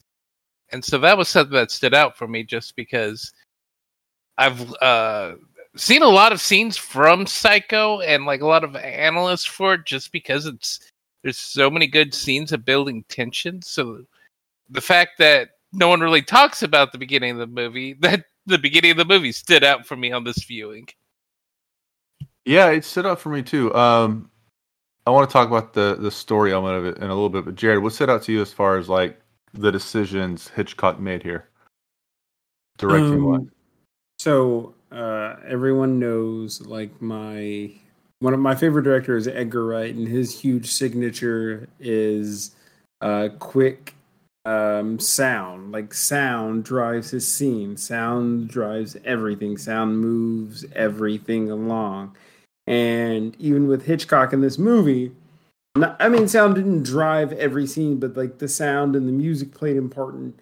And 0.70 0.85
so 0.85 0.98
that 0.98 1.18
was 1.18 1.29
something 1.29 1.55
that 1.55 1.70
stood 1.70 1.94
out 1.94 2.16
for 2.16 2.27
me 2.27 2.44
just 2.44 2.77
because 2.77 3.33
I've 4.38 4.72
uh, 4.81 5.35
seen 5.77 6.03
a 6.03 6.09
lot 6.09 6.33
of 6.33 6.40
scenes 6.40 6.77
from 6.77 7.27
Psycho 7.27 8.01
and 8.01 8.25
like 8.25 8.40
a 8.40 8.46
lot 8.46 8.64
of 8.64 8.77
analysts 8.77 9.44
for 9.44 9.75
it 9.75 9.85
just 9.85 10.12
because 10.12 10.46
it's 10.46 10.81
there's 11.22 11.38
so 11.38 11.70
many 11.70 11.87
good 11.87 12.14
scenes 12.14 12.53
of 12.53 12.64
building 12.64 13.05
tension. 13.09 13.62
So 13.62 14.05
the 14.70 14.81
fact 14.81 15.18
that 15.18 15.51
no 15.72 15.88
one 15.88 16.01
really 16.01 16.22
talks 16.22 16.62
about 16.62 16.90
the 16.90 16.98
beginning 16.98 17.33
of 17.33 17.38
the 17.38 17.46
movie, 17.46 17.92
that 18.01 18.25
the 18.46 18.59
beginning 18.59 18.92
of 18.92 18.96
the 18.96 19.05
movie 19.05 19.33
stood 19.33 19.62
out 19.62 19.87
for 19.87 19.96
me 19.96 20.11
on 20.12 20.25
this 20.25 20.42
viewing. 20.44 20.88
Yeah, 22.44 22.70
it 22.70 22.85
stood 22.85 23.07
out 23.07 23.20
for 23.20 23.29
me 23.29 23.42
too. 23.42 23.72
Um, 23.75 24.32
I 25.07 25.11
want 25.11 25.29
to 25.29 25.33
talk 25.33 25.49
about 25.49 25.73
the 25.73 25.97
the 25.99 26.11
story 26.11 26.53
element 26.53 26.77
of 26.77 26.85
it 26.87 26.99
in 26.99 27.05
a 27.05 27.15
little 27.15 27.29
bit. 27.29 27.45
But 27.45 27.55
Jarred, 27.55 27.83
what 27.83 27.93
stood 27.93 28.11
out 28.11 28.23
to 28.25 28.33
you 28.33 28.41
as 28.41 28.53
far 28.53 28.79
as 28.79 28.88
like 28.88 29.21
the 29.53 29.73
decisions 29.73 30.49
Hitchcock 30.49 31.01
made 31.01 31.23
here, 31.23 31.49
directing 32.79 33.15
um, 33.15 33.25
wise? 33.25 33.47
So 34.19 34.75
uh, 34.93 35.37
everyone 35.47 35.99
knows 35.99 36.61
like 36.61 37.03
my 37.03 37.73
one 38.21 38.35
of 38.35 38.41
my 38.41 38.55
favorite 38.55 38.85
directors, 38.85 39.27
is 39.27 39.35
Edgar 39.35 39.67
Wright, 39.67 39.93
and 39.93 40.07
his 40.07 40.38
huge 40.38 40.71
signature 40.71 41.69
is 41.81 42.55
uh, 43.01 43.31
quick 43.41 43.97
um, 44.45 45.01
sound. 45.01 45.73
Like 45.73 45.93
sound 45.93 46.65
drives 46.65 47.11
his 47.11 47.27
scene. 47.27 47.77
Sound 47.77 48.49
drives 48.49 48.97
everything. 49.05 49.59
Sound 49.59 50.01
moves 50.01 50.65
everything 50.77 51.51
along. 51.51 52.17
And 52.66 53.37
even 53.38 53.66
with 53.66 53.87
Hitchcock 53.87 54.33
in 54.33 54.40
this 54.40 54.59
movie, 54.59 55.12
not, 55.75 55.96
I 56.01 56.09
mean, 56.09 56.29
sound 56.29 56.55
didn't 56.55 56.85
drive 56.85 57.33
every 57.33 57.66
scene, 57.66 57.98
but 57.98 58.16
like 58.16 58.38
the 58.38 58.48
sound 58.48 58.94
and 58.94 59.09
the 59.09 59.12
music 59.12 59.53
played 59.53 59.77
important, 59.77 60.38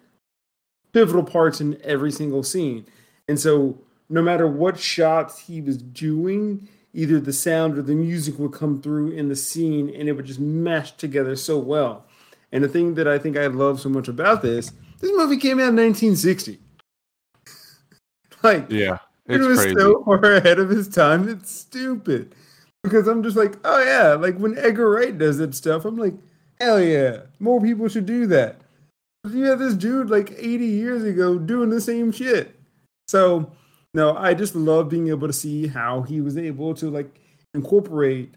pivotal 0.93 1.23
parts 1.23 1.61
in 1.61 1.79
every 1.83 2.11
single 2.11 2.43
scene. 2.43 2.85
And 3.27 3.39
so, 3.39 3.79
no 4.09 4.21
matter 4.21 4.45
what 4.45 4.77
shots 4.77 5.39
he 5.39 5.61
was 5.61 5.77
doing, 5.77 6.67
either 6.93 7.19
the 7.19 7.31
sound 7.31 7.77
or 7.77 7.81
the 7.81 7.95
music 7.95 8.37
would 8.37 8.51
come 8.51 8.81
through 8.81 9.11
in 9.11 9.29
the 9.29 9.35
scene 9.35 9.89
and 9.95 10.09
it 10.09 10.13
would 10.13 10.25
just 10.25 10.39
mesh 10.39 10.91
together 10.91 11.35
so 11.35 11.57
well. 11.57 12.05
And 12.51 12.63
the 12.63 12.67
thing 12.67 12.95
that 12.95 13.07
I 13.07 13.17
think 13.17 13.37
I 13.37 13.47
love 13.47 13.79
so 13.79 13.87
much 13.87 14.09
about 14.09 14.41
this, 14.41 14.73
this 14.99 15.11
movie 15.15 15.37
came 15.37 15.59
out 15.59 15.69
in 15.69 15.77
1960. 15.77 16.59
like, 18.43 18.69
yeah, 18.69 18.97
it 19.27 19.39
was 19.39 19.59
crazy. 19.59 19.75
so 19.75 20.03
far 20.03 20.23
ahead 20.33 20.59
of 20.59 20.69
his 20.69 20.87
time. 20.87 21.27
It's 21.27 21.51
stupid 21.51 22.35
because 22.83 23.07
I'm 23.07 23.23
just 23.23 23.37
like, 23.37 23.55
oh 23.63 23.83
yeah, 23.83 24.13
like 24.13 24.37
when 24.37 24.57
Edgar 24.57 24.89
Wright 24.89 25.17
does 25.17 25.37
that 25.37 25.55
stuff, 25.55 25.85
I'm 25.85 25.97
like, 25.97 26.15
hell 26.59 26.81
yeah, 26.81 27.21
more 27.39 27.61
people 27.61 27.87
should 27.87 28.05
do 28.05 28.27
that. 28.27 28.61
You 29.29 29.45
have 29.45 29.59
this 29.59 29.75
dude 29.75 30.09
like 30.09 30.31
80 30.37 30.65
years 30.65 31.03
ago 31.03 31.37
doing 31.37 31.69
the 31.69 31.81
same 31.81 32.11
shit. 32.11 32.59
So 33.07 33.51
no, 33.93 34.15
I 34.15 34.33
just 34.33 34.55
love 34.55 34.89
being 34.89 35.09
able 35.09 35.27
to 35.27 35.33
see 35.33 35.67
how 35.67 36.01
he 36.01 36.21
was 36.21 36.37
able 36.37 36.73
to 36.75 36.89
like 36.89 37.19
incorporate 37.53 38.33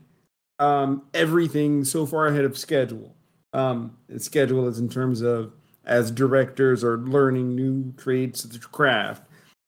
um, 0.59 1.03
everything 1.15 1.85
so 1.85 2.07
far 2.07 2.27
ahead 2.27 2.45
of 2.45 2.59
schedule. 2.59 3.15
Um, 3.53 3.97
schedule 4.19 4.69
is 4.69 4.79
in 4.79 4.89
terms 4.89 5.23
of 5.23 5.53
as 5.87 6.11
directors 6.11 6.83
or 6.83 6.99
learning 6.99 7.55
new 7.55 7.93
trades 7.97 8.45
of 8.45 8.53
the 8.53 8.59
craft. 8.59 9.23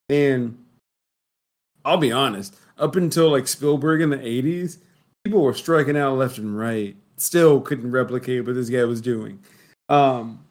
And 0.09 0.59
I'll 1.87 1.97
be 1.97 2.11
honest, 2.11 2.57
up 2.79 2.97
until 2.97 3.31
like 3.31 3.47
Spielberg 3.47 4.01
in 4.03 4.11
the 4.11 4.19
80s, 4.19 4.79
people 5.25 5.41
were 5.41 5.55
striking 5.55 5.97
out 5.97 6.19
left 6.19 6.37
and 6.37 6.59
right. 6.59 6.97
Still 7.17 7.61
couldn't 7.61 7.93
replicate 7.93 8.45
what 8.45 8.57
this 8.57 8.69
guy 8.69 8.85
was 8.85 9.01
doing. 9.01 9.39
Um, 9.89 10.45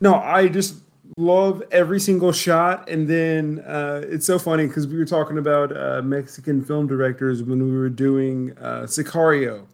no, 0.00 0.14
I 0.14 0.46
just 0.46 0.76
love 1.18 1.64
every 1.72 1.98
single 1.98 2.30
shot. 2.30 2.88
And 2.88 3.08
then 3.08 3.58
uh, 3.66 4.02
it's 4.04 4.24
so 4.24 4.38
funny 4.38 4.68
because 4.68 4.86
we 4.86 4.96
were 4.96 5.04
talking 5.04 5.36
about 5.36 5.76
uh, 5.76 6.00
Mexican 6.02 6.64
film 6.64 6.86
directors 6.86 7.42
when 7.42 7.62
we 7.62 7.76
were 7.76 7.90
doing 7.90 8.56
uh, 8.58 8.82
Sicario. 8.82 9.66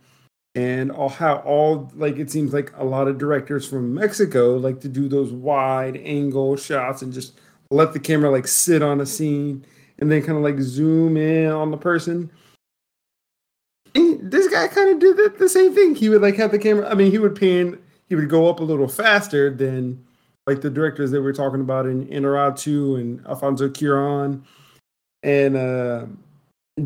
and 0.55 0.91
all 0.91 1.09
how 1.09 1.37
all 1.37 1.91
like 1.95 2.17
it 2.17 2.31
seems 2.31 2.53
like 2.53 2.73
a 2.77 2.85
lot 2.85 3.09
of 3.09 3.19
directors 3.19 3.67
from 3.69 3.95
Mexico 3.95 4.57
like 4.57 4.81
to 4.81 4.89
do 4.89 5.09
those 5.09 5.33
wide 5.33 5.97
angle 5.99 6.57
shots 6.57 7.03
and 7.03 7.13
just 7.13 7.41
let 7.71 7.93
the 7.93 8.01
camera 8.01 8.31
like 8.31 8.47
sit 8.47 8.83
on 8.83 9.01
a 9.01 9.07
scene 9.07 9.65
and 9.99 10.11
then 10.11 10.23
kind 10.23 10.37
of 10.37 10.45
like 10.45 10.61
zoom 10.61 11.17
in 11.17 11.51
on 11.51 11.71
the 11.71 11.77
person. 11.77 12.31
And 13.95 14.31
this 14.31 14.49
guy 14.49 14.69
kind 14.69 14.91
of 14.91 14.99
did 14.99 15.17
the, 15.17 15.35
the 15.39 15.49
same 15.49 15.75
thing. 15.75 15.95
He 15.95 16.09
would 16.09 16.23
like 16.23 16.37
have 16.37 16.51
the 16.51 16.59
camera. 16.59 16.89
I 16.91 16.95
mean, 16.95 17.11
he 17.11 17.19
would 17.19 17.39
pan. 17.39 17.79
He 18.09 18.15
would 18.15 18.29
go 18.29 18.49
up 18.49 18.61
a 18.61 18.65
little 18.65 18.89
faster 18.89 19.51
than 19.51 20.05
like 20.47 20.61
the 20.61 20.71
directors 20.71 21.11
that 21.13 21.23
we're 21.23 21.33
talking 21.33 21.61
about 21.61 21.87
in 21.87 22.07
Inarritu 22.07 23.01
and 23.01 23.25
Alfonso 23.27 23.69
Cuarón 23.69 24.43
and 25.23 25.57
uh 25.57 26.07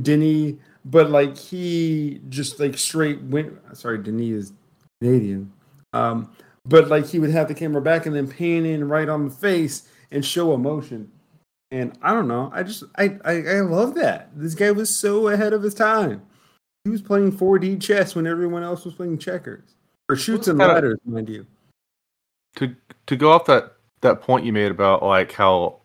Denis 0.02 0.56
but 0.86 1.10
like 1.10 1.36
he 1.36 2.20
just 2.28 2.58
like 2.60 2.78
straight 2.78 3.20
went. 3.22 3.52
Sorry, 3.76 3.98
Denis 3.98 4.46
is 4.46 4.52
Canadian. 5.00 5.52
Um, 5.92 6.30
but 6.64 6.88
like 6.88 7.06
he 7.06 7.18
would 7.18 7.30
have 7.30 7.48
the 7.48 7.54
camera 7.54 7.82
back 7.82 8.06
and 8.06 8.14
then 8.14 8.28
pan 8.28 8.64
in 8.64 8.88
right 8.88 9.08
on 9.08 9.24
the 9.26 9.34
face 9.34 9.88
and 10.10 10.24
show 10.24 10.54
emotion. 10.54 11.10
And 11.76 11.98
I 12.00 12.14
don't 12.14 12.26
know. 12.26 12.50
I 12.54 12.62
just 12.62 12.84
I, 12.96 13.18
I 13.24 13.32
I 13.42 13.60
love 13.60 13.94
that. 13.96 14.30
This 14.34 14.54
guy 14.54 14.70
was 14.70 14.94
so 14.94 15.28
ahead 15.28 15.52
of 15.52 15.62
his 15.62 15.74
time. 15.74 16.22
He 16.84 16.90
was 16.90 17.02
playing 17.02 17.32
4D 17.32 17.82
chess 17.82 18.14
when 18.14 18.26
everyone 18.26 18.62
else 18.62 18.84
was 18.84 18.94
playing 18.94 19.18
checkers 19.18 19.74
or 20.08 20.16
Chutes 20.16 20.48
and 20.48 20.58
Ladders, 20.58 20.98
mind 21.04 21.28
you. 21.28 21.46
To 22.56 22.74
to 23.06 23.16
go 23.16 23.30
off 23.30 23.44
that 23.46 23.74
that 24.00 24.22
point 24.22 24.46
you 24.46 24.52
made 24.52 24.70
about 24.70 25.02
like 25.02 25.32
how 25.32 25.80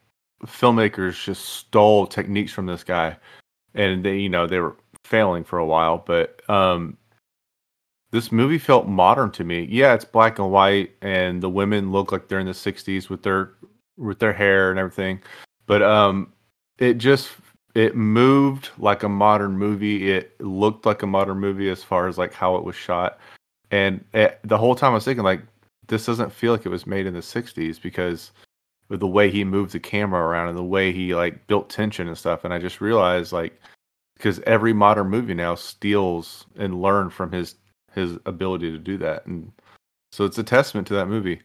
filmmakers 0.46 1.22
just 1.24 1.44
stole 1.46 2.08
techniques 2.08 2.54
from 2.54 2.68
this 2.68 2.84
guy, 2.84 3.18
and 3.74 4.06
they 4.06 4.18
you 4.18 4.30
know 4.30 4.48
they 4.48 4.60
were 4.60 4.78
failing 5.04 5.44
for 5.44 5.60
a 5.60 5.66
while, 5.66 5.98
but 5.98 6.42
um, 6.50 6.98
this 8.12 8.32
movie 8.32 8.58
felt 8.58 8.88
modern 8.88 9.32
to 9.32 9.44
me. 9.44 9.68
Yeah, 9.70 9.94
it's 9.94 10.06
black 10.06 10.40
and 10.40 10.52
white, 10.52 10.92
and 11.02 11.42
the 11.42 11.50
women 11.50 11.92
look 11.92 12.14
like 12.14 12.30
they're 12.30 12.40
in 12.40 12.48
the 12.48 12.54
'60s 12.54 13.10
with 13.10 13.24
their 13.24 13.52
with 13.98 14.20
their 14.20 14.34
hair 14.34 14.72
and 14.72 14.80
everything, 14.80 15.22
but 15.66 15.82
um, 15.82 16.32
it 16.78 16.96
just 16.96 17.32
it 17.76 17.96
moved 17.96 18.70
like 18.78 19.04
a 19.04 19.10
modern 19.10 19.58
movie. 19.58 20.12
It 20.12 20.40
looked 20.42 20.86
like 20.86 21.04
a 21.04 21.08
modern 21.08 21.40
movie 21.40 21.70
as 21.70 21.84
far 21.84 22.08
as 22.08 22.18
like 22.18 22.34
how 22.34 22.56
it 22.56 22.64
was 22.64 22.76
shot, 22.76 23.20
and 23.72 24.04
it, 24.14 24.40
the 24.44 24.58
whole 24.58 24.76
time 24.76 24.92
I 24.92 24.96
was 24.96 25.06
thinking 25.06 25.24
like 25.24 25.42
this 25.88 26.06
doesn't 26.06 26.32
feel 26.32 26.52
like 26.52 26.66
it 26.66 26.70
was 26.70 26.88
made 26.88 27.06
in 27.06 27.14
the 27.14 27.22
'60s 27.22 27.82
because 27.82 28.32
with 28.90 29.00
the 29.00 29.08
way 29.08 29.32
he 29.32 29.44
moved 29.44 29.72
the 29.72 29.80
camera 29.80 30.22
around 30.22 30.50
and 30.50 30.58
the 30.58 30.64
way 30.64 30.92
he 30.92 31.16
like 31.16 31.48
built 31.48 31.70
tension 31.70 32.08
and 32.08 32.18
stuff. 32.18 32.44
And 32.44 32.54
I 32.54 32.60
just 32.60 32.82
realized 32.82 33.32
like 33.32 33.60
because 34.22 34.40
every 34.42 34.72
modern 34.72 35.08
movie 35.08 35.34
now 35.34 35.56
steals 35.56 36.46
and 36.58 36.82
learn 36.82 37.10
from 37.10 37.32
his 37.32 37.56
his 37.94 38.18
ability 38.26 38.72
to 38.72 38.78
do 38.78 38.98
that 38.98 39.26
and 39.26 39.52
so 40.12 40.24
it's 40.24 40.38
a 40.38 40.44
testament 40.44 40.88
to 40.88 40.94
that 40.94 41.08
movie 41.08 41.42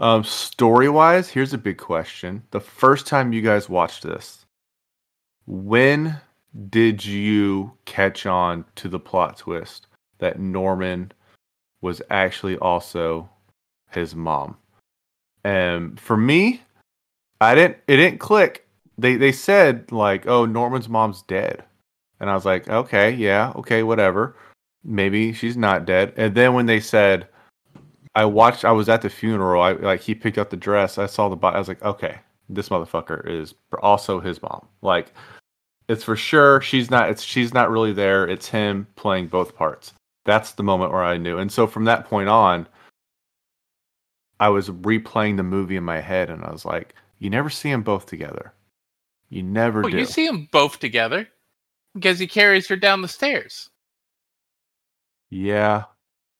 um 0.00 0.24
story 0.24 0.88
wise 0.88 1.28
here's 1.28 1.52
a 1.52 1.58
big 1.58 1.78
question 1.78 2.42
the 2.50 2.60
first 2.60 3.06
time 3.06 3.32
you 3.32 3.42
guys 3.42 3.68
watched 3.68 4.02
this 4.02 4.44
when 5.46 6.16
did 6.68 7.04
you 7.04 7.72
catch 7.84 8.26
on 8.26 8.64
to 8.74 8.88
the 8.88 8.98
plot 8.98 9.36
twist 9.36 9.86
that 10.18 10.40
norman 10.40 11.12
was 11.80 12.02
actually 12.10 12.56
also 12.58 13.28
his 13.90 14.14
mom 14.14 14.56
and 15.44 16.00
for 16.00 16.16
me 16.16 16.60
i 17.40 17.54
didn't 17.54 17.76
it 17.86 17.96
didn't 17.96 18.18
click 18.18 18.66
they 18.98 19.16
they 19.16 19.32
said 19.32 19.90
like 19.92 20.26
oh 20.26 20.44
norman's 20.44 20.88
mom's 20.88 21.22
dead 21.22 21.64
and 22.20 22.28
I 22.28 22.34
was 22.34 22.44
like, 22.44 22.68
okay, 22.68 23.10
yeah, 23.12 23.52
okay, 23.56 23.82
whatever. 23.82 24.36
Maybe 24.84 25.32
she's 25.32 25.56
not 25.56 25.86
dead. 25.86 26.12
And 26.16 26.34
then 26.34 26.54
when 26.54 26.66
they 26.66 26.80
said, 26.80 27.26
I 28.14 28.24
watched, 28.24 28.64
I 28.64 28.72
was 28.72 28.88
at 28.88 29.02
the 29.02 29.10
funeral. 29.10 29.62
I 29.62 29.72
like 29.72 30.00
he 30.00 30.14
picked 30.14 30.38
up 30.38 30.50
the 30.50 30.56
dress. 30.56 30.98
I 30.98 31.06
saw 31.06 31.28
the 31.28 31.36
body. 31.36 31.56
I 31.56 31.58
was 31.58 31.68
like, 31.68 31.82
okay, 31.82 32.18
this 32.48 32.68
motherfucker 32.68 33.28
is 33.28 33.54
also 33.82 34.20
his 34.20 34.42
mom. 34.42 34.66
Like, 34.82 35.12
it's 35.88 36.04
for 36.04 36.16
sure. 36.16 36.60
She's 36.60 36.90
not. 36.90 37.10
It's 37.10 37.22
she's 37.22 37.54
not 37.54 37.70
really 37.70 37.92
there. 37.92 38.26
It's 38.26 38.48
him 38.48 38.86
playing 38.96 39.28
both 39.28 39.56
parts. 39.56 39.92
That's 40.24 40.52
the 40.52 40.62
moment 40.62 40.92
where 40.92 41.04
I 41.04 41.16
knew. 41.16 41.38
And 41.38 41.50
so 41.50 41.66
from 41.66 41.84
that 41.84 42.06
point 42.06 42.28
on, 42.28 42.66
I 44.38 44.48
was 44.48 44.70
replaying 44.70 45.36
the 45.36 45.42
movie 45.42 45.76
in 45.76 45.84
my 45.84 46.00
head, 46.00 46.30
and 46.30 46.44
I 46.44 46.50
was 46.50 46.64
like, 46.64 46.94
you 47.18 47.30
never 47.30 47.50
see 47.50 47.70
them 47.70 47.82
both 47.82 48.06
together. 48.06 48.52
You 49.28 49.42
never 49.42 49.80
oh, 49.80 49.82
well, 49.82 49.90
do. 49.92 49.98
You 49.98 50.04
see 50.04 50.26
them 50.26 50.48
both 50.50 50.80
together 50.80 51.28
because 51.94 52.18
he 52.18 52.26
carries 52.26 52.66
her 52.68 52.76
down 52.76 53.02
the 53.02 53.08
stairs. 53.08 53.70
Yeah, 55.30 55.84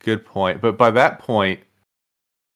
good 0.01 0.25
point. 0.25 0.61
But 0.61 0.77
by 0.77 0.91
that 0.91 1.21
point, 1.21 1.61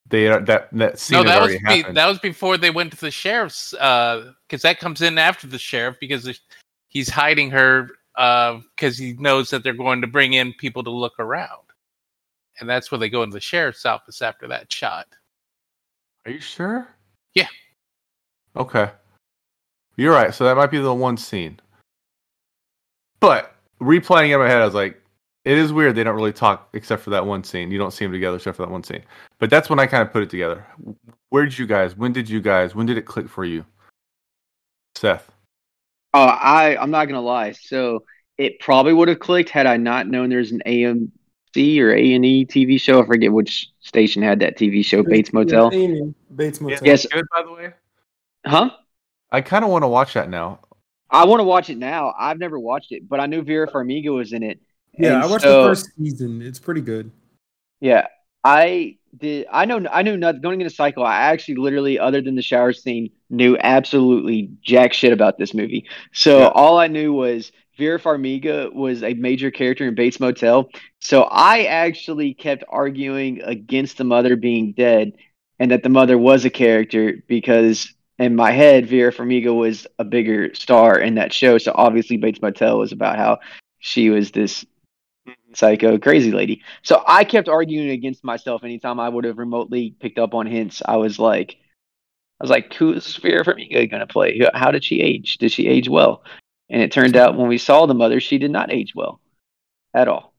they 0.09 0.29
are 0.29 0.41
that 0.41 0.69
that 0.73 0.99
scene 0.99 1.19
no, 1.19 1.25
that 1.25 1.41
was 1.41 1.57
be, 1.67 1.83
that 1.93 2.07
was 2.07 2.19
before 2.19 2.59
they 2.59 2.71
went 2.71 2.93
to 2.93 3.01
the 3.01 3.11
sheriff's 3.11 3.71
because 3.71 4.31
uh, 4.53 4.59
that 4.63 4.79
comes 4.79 5.01
in 5.01 5.17
after 5.17 5.47
the 5.47 5.59
sheriff 5.59 5.97
because 6.01 6.41
he's 6.89 7.09
hiding 7.09 7.51
her 7.51 7.89
because 8.15 9.01
uh, 9.01 9.03
he 9.03 9.15
knows 9.15 9.51
that 9.51 9.63
they're 9.63 9.73
going 9.73 10.01
to 10.01 10.07
bring 10.07 10.35
in 10.35 10.53
people 10.55 10.85
to 10.85 10.91
look 10.91 11.15
around, 11.19 11.63
and 12.61 12.69
that's 12.69 12.91
when 12.91 13.01
they 13.01 13.09
go 13.09 13.23
into 13.23 13.35
the 13.35 13.41
sheriff's 13.41 13.87
office 13.87 14.21
after 14.21 14.47
that 14.49 14.71
shot. 14.73 15.07
Are 16.27 16.33
you 16.33 16.41
sure? 16.41 16.89
Yeah. 17.35 17.49
Okay. 18.57 18.91
You're 19.97 20.13
right. 20.13 20.35
So 20.35 20.45
that 20.45 20.57
might 20.57 20.71
be 20.71 20.79
the 20.79 20.95
one 20.95 21.17
scene. 21.17 21.61
But 23.21 23.55
replaying 23.81 24.29
it 24.31 24.35
in 24.35 24.41
my 24.41 24.49
head, 24.49 24.61
I 24.61 24.65
was 24.65 24.75
like, 24.75 25.01
it 25.45 25.59
is 25.59 25.73
weird 25.73 25.95
they 25.95 26.05
don't 26.05 26.17
really 26.17 26.33
talk 26.33 26.69
except 26.73 27.03
for 27.03 27.11
that 27.11 27.27
one 27.27 27.45
scene. 27.45 27.71
You 27.71 27.79
don't 27.79 27.91
see 27.91 28.05
them 28.05 28.13
together 28.13 28.37
except 28.37 28.57
for 28.57 28.63
that 28.63 28.71
one 28.71 28.83
scene. 28.83 29.03
But 29.39 29.51
that's 29.51 29.69
when 29.69 29.79
I 29.79 29.87
kind 29.87 30.03
of 30.03 30.13
put 30.13 30.23
it 30.23 30.31
together. 30.31 30.67
Where 31.29 31.45
did 31.45 31.59
you 31.59 31.67
guys? 31.67 31.97
When 31.97 32.13
did 32.13 32.29
you 32.29 32.41
guys? 32.41 32.75
When 32.75 32.87
did 32.87 32.97
it 32.97 33.03
click 33.03 33.29
for 33.29 33.45
you, 33.45 33.65
Seth? 34.95 35.31
Oh, 36.15 36.25
I 36.25 36.77
I'm 36.77 36.91
not 36.91 37.07
gonna 37.07 37.21
lie. 37.21 37.53
So 37.53 38.05
it 38.39 38.59
probably 38.61 38.93
would 38.93 39.09
have 39.09 39.19
clicked 39.19 39.51
had 39.51 39.67
I 39.67 39.77
not 39.77 40.07
known 40.09 40.31
there's 40.31 40.53
an 40.53 40.63
AMC 40.67 41.81
or 41.81 41.93
A 41.95 42.13
and 42.15 42.25
E 42.25 42.47
TV 42.47 42.81
show. 42.81 43.03
I 43.03 43.07
forget 43.07 43.33
which 43.33 43.71
station 43.81 44.23
had 44.23 44.41
that 44.41 44.57
TV 44.57 44.85
show, 44.85 45.03
Bates 45.03 45.33
Motel. 45.33 45.73
Yeah, 45.73 46.07
Bates 46.35 46.61
Motel. 46.61 46.81
Yes. 46.83 47.07
Good, 47.07 47.27
by 47.31 47.43
the 47.43 47.53
way. 47.53 47.73
Huh? 48.47 48.71
I 49.31 49.41
kind 49.41 49.65
of 49.65 49.71
want 49.71 49.83
to 49.83 49.89
watch 49.89 50.15
that 50.15 50.31
now. 50.31 50.61
I 51.11 51.25
want 51.27 51.41
to 51.41 51.45
watch 51.45 51.71
it 51.71 51.79
now. 51.79 52.15
I've 52.19 52.39
never 52.39 52.59
watched 52.59 52.93
it, 52.93 53.09
but 53.09 53.21
I 53.21 53.27
knew 53.27 53.43
Vera 53.43 53.71
Farmiga 53.71 54.15
was 54.15 54.33
in 54.33 54.43
it. 54.43 54.61
Yeah, 54.99 55.23
I 55.23 55.27
watched 55.27 55.45
so, 55.45 55.63
the 55.63 55.69
first 55.69 55.91
season. 55.97 56.43
It's 56.43 56.59
pretty 56.59 56.81
good. 56.81 57.11
Yeah, 57.81 58.07
I 58.43 58.99
did. 59.17 59.47
I 59.53 59.65
know. 59.65 59.85
I 59.91 60.03
knew 60.03 60.17
nothing 60.17 60.41
going 60.41 60.61
into 60.61 60.75
Psycho. 60.75 61.03
I 61.03 61.17
actually, 61.17 61.57
literally, 61.57 61.99
other 61.99 62.21
than 62.21 62.35
the 62.35 62.43
shower 62.43 62.73
scene, 62.73 63.11
knew 63.31 63.57
absolutely 63.59 64.51
jack 64.63 64.93
shit 64.93 65.13
about 65.13 65.39
this 65.39 65.55
movie. 65.55 65.87
So 66.13 66.41
yeah. 66.41 66.49
all 66.49 66.79
I 66.79 66.87
knew 66.87 67.13
was 67.13 67.53
Vera 67.77 67.99
Farmiga 67.99 68.73
was 68.73 69.03
a 69.03 69.15
major 69.15 69.51
character 69.51 69.87
in 69.89 69.95
Bates 69.95 70.21
Motel. 70.21 70.69
So 71.01 71.25
I 71.25 71.65
actually 71.65 72.35
kept 72.35 72.65
arguing 72.69 73.43
against 73.43 73.99
the 73.99 74.05
mother 74.05 74.37
being 74.37 74.73
dead 74.73 75.13
and 75.59 75.71
that 75.71 75.83
the 75.83 75.89
mother 75.89 76.17
was 76.17 76.45
a 76.45 76.51
character 76.51 77.23
because 77.27 77.93
in 78.19 78.37
my 78.37 78.53
head, 78.53 78.89
Vera 78.89 79.13
Farmiga 79.13 79.55
was 79.55 79.87
a 79.99 80.05
bigger 80.05 80.55
star 80.55 80.99
in 80.99 81.17
that 81.17 81.33
show. 81.33 81.59
So 81.59 81.73
obviously, 81.75 82.17
Bates 82.17 82.41
Motel 82.41 82.79
was 82.79 82.93
about 82.93 83.19
how 83.19 83.41
she 83.81 84.09
was 84.11 84.31
this 84.31 84.65
psycho 85.55 85.99
crazy 85.99 86.33
lady. 86.33 86.63
So 86.83 87.03
I 87.07 87.25
kept 87.25 87.49
arguing 87.49 87.91
against 87.91 88.25
myself 88.25 88.65
anytime 88.65 89.01
I 89.01 89.09
would 89.09 89.25
have 89.25 89.39
remotely 89.39 89.95
picked 90.01 90.19
up 90.19 90.35
on 90.35 90.47
hints. 90.47 90.83
I 90.85 90.97
was 90.97 91.19
like, 91.19 91.57
I 92.41 92.45
was 92.45 92.51
like, 92.51 92.73
who 92.75 92.93
is 92.93 93.15
fear 93.17 93.43
Vera 93.45 93.57
Farmiga 93.57 93.91
going 93.91 94.01
to 94.01 94.07
play? 94.07 94.41
How 94.55 94.71
did 94.71 94.85
she 94.85 95.01
age? 95.01 95.39
Did 95.39 95.53
she 95.53 95.67
age 95.67 95.89
well? 95.89 96.25
And 96.69 96.83
it 96.83 96.93
turned 96.93 97.17
out 97.17 97.37
when 97.37 97.49
we 97.49 97.59
saw 97.59 97.87
the 97.87 97.95
mother, 97.95 98.21
she 98.21 98.39
did 98.39 98.51
not 98.51 98.73
age 98.73 98.95
well 98.95 99.21
at 99.95 100.09
all. 100.09 100.35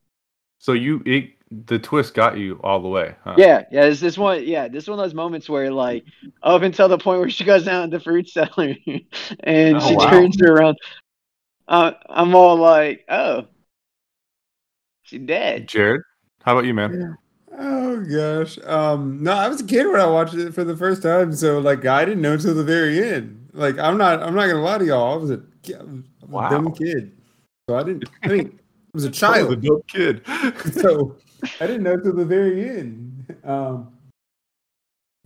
So 0.59 0.73
you 0.73 1.01
it, 1.05 1.31
the 1.67 1.79
twist 1.79 2.13
got 2.13 2.37
you 2.37 2.59
all 2.63 2.81
the 2.81 2.87
way. 2.87 3.15
Huh? 3.23 3.35
Yeah, 3.37 3.63
yeah. 3.71 3.85
This 3.85 3.99
this 3.99 4.17
one, 4.17 4.43
yeah, 4.43 4.67
this 4.67 4.87
one 4.87 4.99
of 4.99 5.05
those 5.05 5.13
moments 5.13 5.47
where 5.47 5.71
like 5.71 6.03
up 6.43 6.63
until 6.63 6.87
the 6.87 6.97
point 6.97 7.19
where 7.19 7.29
she 7.29 7.43
goes 7.43 7.65
down 7.65 7.89
to 7.89 7.97
the 7.97 8.03
fruit 8.03 8.27
cellar 8.27 8.75
and 9.41 9.77
oh, 9.77 9.87
she 9.87 9.95
wow. 9.95 10.09
turns 10.09 10.41
around. 10.41 10.77
Uh, 11.67 11.91
I'm 12.09 12.35
all 12.35 12.57
like, 12.57 13.05
oh, 13.09 13.45
she's 15.05 15.21
dead. 15.21 15.67
Jarred, 15.67 16.01
how 16.43 16.53
about 16.53 16.65
you, 16.65 16.73
man? 16.73 16.99
Yeah. 16.99 17.57
Oh 17.57 18.03
gosh. 18.03 18.59
Um 18.65 19.23
no, 19.23 19.31
I 19.31 19.47
was 19.47 19.61
a 19.61 19.65
kid 19.65 19.87
when 19.87 20.01
I 20.01 20.05
watched 20.05 20.33
it 20.33 20.53
for 20.53 20.63
the 20.63 20.75
first 20.75 21.01
time, 21.01 21.33
so 21.33 21.59
like 21.59 21.85
I 21.85 22.03
didn't 22.03 22.21
know 22.21 22.33
until 22.33 22.53
the 22.53 22.63
very 22.63 23.01
end. 23.01 23.49
Like 23.53 23.79
I'm 23.79 23.97
not 23.97 24.21
I'm 24.21 24.35
not 24.35 24.47
gonna 24.47 24.61
lie 24.61 24.77
to 24.79 24.85
y'all. 24.85 25.13
I 25.13 25.17
was 25.17 25.31
a, 25.31 25.41
I 25.69 25.83
was 25.83 26.03
wow. 26.27 26.47
a 26.47 26.49
dumb 26.49 26.73
kid. 26.73 27.13
So 27.69 27.77
I 27.77 27.83
didn't 27.83 28.09
I 28.23 28.27
mean 28.27 28.59
I 28.59 28.61
was 28.93 29.05
a 29.05 29.11
child. 29.11 29.53
a 29.53 29.55
dumb 29.55 29.81
kid. 29.87 30.21
so 30.73 31.15
I 31.61 31.67
didn't 31.67 31.83
know 31.83 31.93
until 31.93 32.13
the 32.13 32.25
very 32.25 32.69
end. 32.69 33.35
Um, 33.43 33.93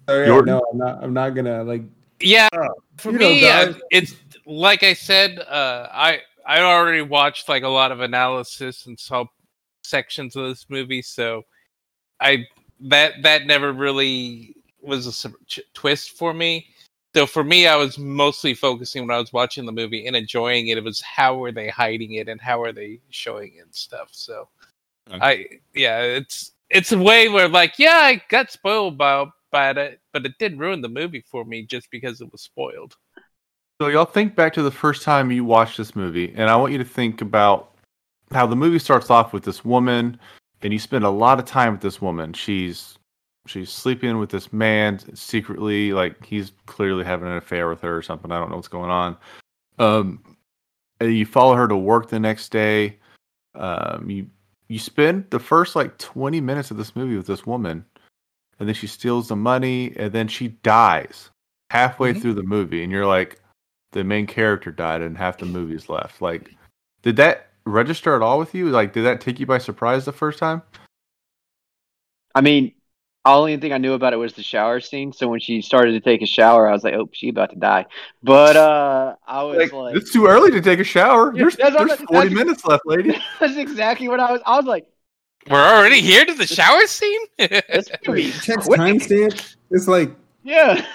so 0.07 0.19
yeah, 0.19 0.41
no, 0.41 0.61
I'm 0.71 0.77
not. 0.77 1.03
I'm 1.03 1.13
not 1.13 1.29
gonna 1.35 1.63
like. 1.63 1.83
Yeah, 2.19 2.47
uh, 2.51 2.67
for 2.97 3.11
me, 3.11 3.41
know, 3.41 3.47
uh, 3.47 3.73
it's 3.91 4.15
like 4.45 4.83
I 4.83 4.93
said. 4.93 5.39
Uh, 5.39 5.87
I 5.91 6.21
I 6.45 6.61
already 6.61 7.01
watched 7.01 7.47
like 7.47 7.63
a 7.63 7.67
lot 7.67 7.91
of 7.91 8.01
analysis 8.01 8.87
and 8.87 8.99
saw 8.99 9.25
sections 9.83 10.35
of 10.35 10.47
this 10.47 10.65
movie, 10.69 11.01
so 11.01 11.43
I 12.19 12.45
that 12.81 13.23
that 13.23 13.45
never 13.45 13.73
really 13.73 14.55
was 14.81 15.25
a 15.25 15.29
twist 15.73 16.11
for 16.11 16.33
me. 16.33 16.67
So 17.15 17.25
for 17.25 17.43
me, 17.43 17.67
I 17.67 17.75
was 17.75 17.97
mostly 17.97 18.53
focusing 18.53 19.07
when 19.07 19.15
I 19.15 19.19
was 19.19 19.33
watching 19.33 19.65
the 19.65 19.71
movie 19.71 20.05
and 20.05 20.15
enjoying 20.15 20.67
it. 20.67 20.77
It 20.77 20.83
was 20.83 21.01
how 21.01 21.43
are 21.43 21.51
they 21.51 21.67
hiding 21.67 22.13
it 22.13 22.29
and 22.29 22.39
how 22.39 22.61
are 22.61 22.71
they 22.71 22.99
showing 23.09 23.55
it 23.55 23.63
and 23.63 23.73
stuff. 23.75 24.09
So 24.11 24.47
okay. 25.11 25.19
I 25.21 25.45
yeah, 25.73 26.01
it's 26.01 26.51
it's 26.69 26.91
a 26.91 26.97
way 26.97 27.29
where 27.29 27.49
like 27.49 27.79
yeah, 27.79 27.99
I 28.01 28.21
got 28.29 28.51
spoiled 28.51 28.97
by 28.97 29.25
by 29.51 29.71
it, 29.71 29.99
but 30.13 30.25
it 30.25 30.37
didn't 30.37 30.59
ruin 30.59 30.81
the 30.81 30.89
movie 30.89 31.23
for 31.25 31.43
me 31.43 31.63
just 31.63 31.89
because 31.89 32.21
it 32.21 32.31
was 32.31 32.41
spoiled. 32.41 32.95
So 33.81 33.87
y'all 33.87 34.05
think 34.05 34.35
back 34.35 34.53
to 34.53 34.61
the 34.61 34.71
first 34.71 35.03
time 35.03 35.31
you 35.31 35.45
watched 35.45 35.77
this 35.77 35.95
movie, 35.95 36.33
and 36.35 36.49
I 36.49 36.55
want 36.57 36.73
you 36.73 36.77
to 36.77 36.85
think 36.85 37.21
about 37.21 37.71
how 38.31 38.45
the 38.45 38.55
movie 38.55 38.79
starts 38.79 39.09
off 39.09 39.33
with 39.33 39.43
this 39.43 39.65
woman, 39.65 40.19
and 40.61 40.73
you 40.73 40.79
spend 40.79 41.03
a 41.03 41.09
lot 41.09 41.39
of 41.39 41.45
time 41.45 41.73
with 41.73 41.81
this 41.81 42.01
woman. 42.01 42.33
She's 42.33 42.97
she's 43.47 43.69
sleeping 43.69 44.17
with 44.19 44.29
this 44.29 44.53
man 44.53 44.99
secretly, 45.15 45.93
like 45.93 46.23
he's 46.25 46.51
clearly 46.65 47.03
having 47.03 47.27
an 47.27 47.37
affair 47.37 47.69
with 47.69 47.81
her 47.81 47.97
or 47.97 48.01
something. 48.01 48.31
I 48.31 48.39
don't 48.39 48.49
know 48.49 48.55
what's 48.57 48.67
going 48.67 48.91
on. 48.91 49.17
Um, 49.79 50.37
you 51.01 51.25
follow 51.25 51.55
her 51.55 51.67
to 51.67 51.77
work 51.77 52.09
the 52.09 52.19
next 52.19 52.49
day. 52.49 52.99
Um, 53.55 54.09
you 54.09 54.27
you 54.67 54.77
spend 54.77 55.25
the 55.31 55.39
first 55.39 55.75
like 55.75 55.97
20 55.97 56.39
minutes 56.41 56.69
of 56.69 56.77
this 56.77 56.95
movie 56.95 57.17
with 57.17 57.25
this 57.25 57.45
woman 57.45 57.83
and 58.59 58.67
then 58.67 58.75
she 58.75 58.87
steals 58.87 59.27
the 59.27 59.35
money 59.35 59.93
and 59.95 60.11
then 60.11 60.27
she 60.27 60.49
dies 60.49 61.29
halfway 61.71 62.11
mm-hmm. 62.11 62.21
through 62.21 62.33
the 62.33 62.43
movie 62.43 62.83
and 62.83 62.91
you're 62.91 63.07
like 63.07 63.41
the 63.91 64.03
main 64.03 64.27
character 64.27 64.71
died 64.71 65.01
and 65.01 65.17
half 65.17 65.37
the 65.37 65.45
movie's 65.45 65.89
left. 65.89 66.21
Like, 66.21 66.55
did 67.01 67.15
that 67.15 67.48
register 67.69 68.15
at 68.15 68.21
all 68.21 68.39
with 68.39 68.53
you? 68.53 68.69
Like, 68.69 68.93
did 68.93 69.03
that 69.03 69.21
take 69.21 69.39
you 69.39 69.45
by 69.45 69.57
surprise 69.57 70.05
the 70.05 70.13
first 70.13 70.39
time? 70.39 70.61
I 72.35 72.41
mean, 72.41 72.73
the 73.25 73.31
only 73.31 73.57
thing 73.57 73.73
I 73.73 73.77
knew 73.77 73.93
about 73.93 74.13
it 74.13 74.17
was 74.17 74.33
the 74.33 74.43
shower 74.43 74.79
scene. 74.79 75.11
So 75.11 75.27
when 75.27 75.39
she 75.39 75.61
started 75.61 75.91
to 75.91 75.99
take 75.99 76.21
a 76.21 76.25
shower, 76.25 76.67
I 76.67 76.71
was 76.71 76.83
like, 76.83 76.93
"Oh, 76.93 77.09
she 77.11 77.29
about 77.29 77.49
to 77.51 77.57
die." 77.57 77.85
But 78.23 78.55
uh, 78.55 79.15
I 79.27 79.43
was 79.43 79.57
like, 79.57 79.73
like 79.73 79.95
"It's 79.95 80.11
too 80.11 80.27
early 80.27 80.51
to 80.51 80.61
take 80.61 80.79
a 80.79 80.83
shower. 80.83 81.33
There's, 81.33 81.55
there's 81.57 82.01
forty 82.01 82.33
minutes 82.33 82.65
left, 82.65 82.83
lady." 82.85 83.19
That's 83.39 83.57
exactly 83.57 84.07
what 84.07 84.19
I 84.19 84.31
was. 84.31 84.41
I 84.45 84.55
was 84.57 84.65
like, 84.65 84.87
"We're 85.49 85.57
already 85.57 86.01
here 86.01 86.25
to 86.25 86.33
the 86.33 86.47
shower 86.47 86.85
scene." 86.87 87.21
That's 87.37 87.89
pretty 88.03 88.31
timestamp. 88.31 89.55
It's 89.71 89.87
like, 89.87 90.15
yeah. 90.43 90.85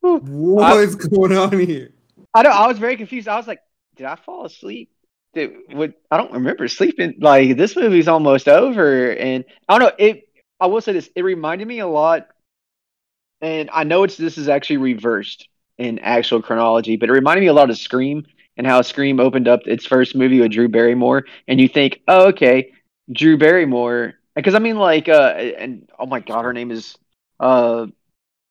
what 0.00 0.78
is 0.80 0.96
going 0.96 1.36
on 1.36 1.58
here? 1.58 1.92
I 2.34 2.42
don't. 2.42 2.52
I 2.52 2.66
was 2.66 2.78
very 2.78 2.96
confused. 2.96 3.28
I 3.28 3.36
was 3.36 3.46
like, 3.46 3.60
did 3.96 4.06
I 4.06 4.16
fall 4.16 4.44
asleep? 4.44 4.90
Did, 5.34 5.52
what, 5.72 5.94
I 6.10 6.16
don't 6.16 6.32
remember 6.32 6.68
sleeping. 6.68 7.14
Like 7.20 7.56
this 7.56 7.76
movie's 7.76 8.08
almost 8.08 8.48
over, 8.48 9.12
and 9.12 9.44
I 9.68 9.78
don't 9.78 9.88
know. 9.88 9.94
It. 9.98 10.28
I 10.60 10.66
will 10.66 10.80
say 10.80 10.92
this. 10.92 11.10
It 11.14 11.22
reminded 11.22 11.66
me 11.66 11.80
a 11.80 11.86
lot, 11.86 12.28
and 13.40 13.68
I 13.72 13.84
know 13.84 14.04
it's 14.04 14.16
this 14.16 14.38
is 14.38 14.48
actually 14.48 14.78
reversed 14.78 15.48
in 15.78 15.98
actual 15.98 16.40
chronology, 16.40 16.96
but 16.96 17.08
it 17.08 17.12
reminded 17.12 17.40
me 17.40 17.48
a 17.48 17.52
lot 17.52 17.70
of 17.70 17.76
Scream 17.78 18.24
and 18.56 18.66
how 18.66 18.82
Scream 18.82 19.18
opened 19.18 19.48
up 19.48 19.60
its 19.66 19.84
first 19.84 20.14
movie 20.14 20.40
with 20.40 20.52
Drew 20.52 20.68
Barrymore, 20.68 21.24
and 21.48 21.60
you 21.60 21.68
think, 21.68 22.00
oh, 22.06 22.28
okay, 22.28 22.72
Drew 23.12 23.36
Barrymore, 23.36 24.14
because 24.36 24.54
I 24.54 24.60
mean, 24.60 24.76
like, 24.76 25.08
uh, 25.08 25.34
and 25.58 25.88
oh 25.98 26.06
my 26.06 26.20
god, 26.20 26.44
her 26.44 26.52
name 26.52 26.70
is 26.70 26.96
uh 27.40 27.86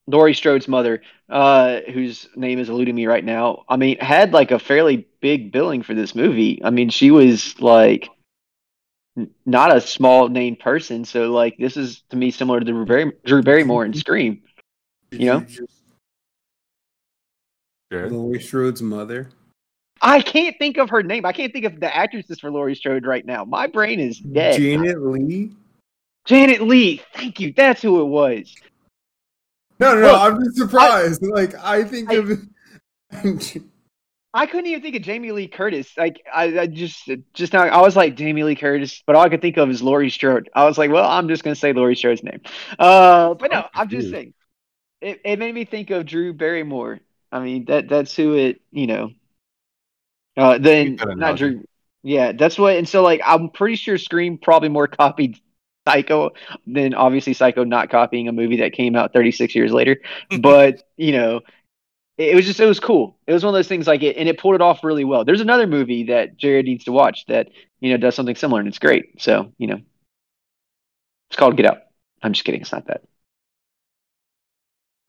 Laurie 0.08 0.34
Strode's 0.34 0.68
mother, 0.68 1.02
uh, 1.30 1.80
whose 1.94 2.28
name 2.36 2.60
is 2.60 2.70
eluding 2.70 2.96
me 2.96 3.06
right 3.06 3.24
now, 3.24 3.64
I 3.70 3.78
mean, 3.78 3.98
had 4.00 4.34
like 4.34 4.52
a 4.52 4.60
fairly 4.60 5.08
big 5.22 5.52
billing 5.52 5.82
for 5.84 5.94
this 5.94 6.14
movie. 6.14 6.62
I 6.64 6.70
mean, 6.72 6.90
she 6.90 7.12
was 7.12 7.60
like 7.62 8.10
n- 9.18 9.32
not 9.46 9.76
a 9.76 9.80
small 9.80 10.28
name 10.28 10.56
person, 10.58 11.06
so 11.06 11.32
like 11.32 11.56
this 11.58 11.78
is 11.78 12.04
to 12.10 12.18
me 12.18 12.32
similar 12.32 12.60
to 12.60 12.66
Drew, 12.66 12.86
Barry- 12.86 13.12
Drew 13.26 13.42
Barrymore 13.42 13.86
in 13.86 13.94
Scream. 13.94 14.44
You 15.12 15.26
know, 15.26 15.46
Laurie 17.92 18.42
Strode's 18.42 18.82
mother. 18.82 19.30
I 20.02 20.22
can't 20.22 20.58
think 20.60 20.78
of 20.78 20.90
her 20.90 21.02
name. 21.02 21.26
I 21.26 21.32
can't 21.32 21.54
think 21.54 21.66
of 21.66 21.80
the 21.80 21.96
actresses 21.96 22.40
for 22.40 22.52
Laurie 22.52 22.76
Strode 22.76 23.06
right 23.06 23.26
now. 23.26 23.46
My 23.46 23.68
brain 23.68 24.02
is 24.02 24.20
dead. 24.20 24.60
Janet 24.60 25.02
Leigh. 25.02 25.52
Janet 26.26 26.62
Leigh. 26.62 27.02
Thank 27.14 27.40
you. 27.40 27.54
That's 27.56 27.82
who 27.82 28.02
it 28.02 28.06
was. 28.06 28.54
No, 29.84 29.96
no, 29.96 30.02
no. 30.02 30.16
I'm 30.16 30.44
just 30.44 30.58
surprised. 30.58 31.24
I, 31.24 31.28
like 31.28 31.56
I 31.56 31.84
think 31.84 32.10
I, 32.10 32.16
of. 32.16 32.40
I 34.36 34.48
couldn't 34.48 34.66
even 34.66 34.82
think 34.82 34.96
of 34.96 35.02
Jamie 35.02 35.32
Lee 35.32 35.48
Curtis. 35.48 35.92
Like 35.98 36.22
I, 36.34 36.60
I, 36.62 36.68
just 36.68 37.10
just 37.34 37.54
now 37.54 37.64
I 37.64 37.82
was 37.82 37.96
like 37.96 38.16
Jamie 38.16 38.44
Lee 38.44 38.56
Curtis, 38.56 39.04
but 39.06 39.16
all 39.16 39.22
I 39.22 39.30
could 39.30 39.42
think 39.42 39.58
of 39.58 39.70
is 39.70 39.84
Laurie 39.84 40.10
Strode. 40.10 40.50
I 40.56 40.64
was 40.66 40.78
like, 40.78 40.90
well, 40.90 41.08
I'm 41.08 41.28
just 41.28 41.44
gonna 41.44 41.56
say 41.56 41.74
Laurie 41.74 41.96
Strode's 41.96 42.24
name. 42.24 42.42
Uh, 42.80 43.34
but 43.34 43.52
no, 43.52 43.66
I'm 43.74 43.90
just 43.90 44.10
saying. 44.10 44.34
It, 45.02 45.20
it 45.26 45.38
made 45.38 45.54
me 45.54 45.66
think 45.66 45.90
of 45.90 46.06
Drew 46.06 46.34
Barrymore. 46.34 47.02
I 47.32 47.40
mean 47.40 47.66
that 47.66 47.90
that's 47.90 48.16
who 48.16 48.36
it 48.36 48.62
you 48.72 48.88
know. 48.88 49.12
Uh, 50.38 50.58
then 50.60 50.96
not 50.96 51.38
Drew. 51.38 51.64
Yeah, 52.04 52.32
that's 52.32 52.58
what. 52.58 52.78
And 52.78 52.88
so 52.88 53.04
like 53.04 53.22
I'm 53.24 53.50
pretty 53.50 53.76
sure 53.76 53.98
Scream 53.98 54.38
probably 54.38 54.70
more 54.70 54.88
copied 54.88 55.40
Psycho 55.88 56.32
then 56.66 56.94
obviously 56.94 57.34
Psycho 57.34 57.64
not 57.64 57.90
copying 57.90 58.28
a 58.28 58.32
movie 58.32 58.58
that 58.58 58.74
came 58.74 58.96
out 58.96 59.14
36 59.14 59.54
years 59.56 59.72
later. 59.72 59.98
but 60.40 60.84
you 60.98 61.12
know, 61.12 61.42
it 62.18 62.36
was 62.36 62.46
just 62.46 62.60
it 62.60 62.66
was 62.66 62.80
cool. 62.80 63.18
It 63.28 63.34
was 63.34 63.44
one 63.44 63.54
of 63.54 63.58
those 63.58 63.68
things 63.68 63.88
like 63.88 64.04
it, 64.04 64.18
and 64.18 64.30
it 64.30 64.40
pulled 64.40 64.56
it 64.56 64.62
off 64.62 64.84
really 64.84 65.04
well. 65.04 65.26
There's 65.26 65.42
another 65.42 65.68
movie 65.68 66.06
that 66.06 66.38
Jarred 66.38 66.66
needs 66.66 66.84
to 66.86 66.92
watch 66.92 67.26
that 67.28 67.50
you 67.80 67.92
know 67.92 67.98
does 67.98 68.16
something 68.16 68.36
similar, 68.36 68.60
and 68.60 68.68
it's 68.68 68.80
great. 68.80 69.22
So 69.22 69.52
you 69.58 69.68
know, 69.68 69.82
it's 71.30 71.38
called 71.38 71.58
Get 71.58 71.66
Out. 71.66 71.80
I'm 72.22 72.34
just 72.34 72.46
kidding. 72.46 72.62
It's 72.62 72.72
not 72.72 72.88
that. 72.88 73.02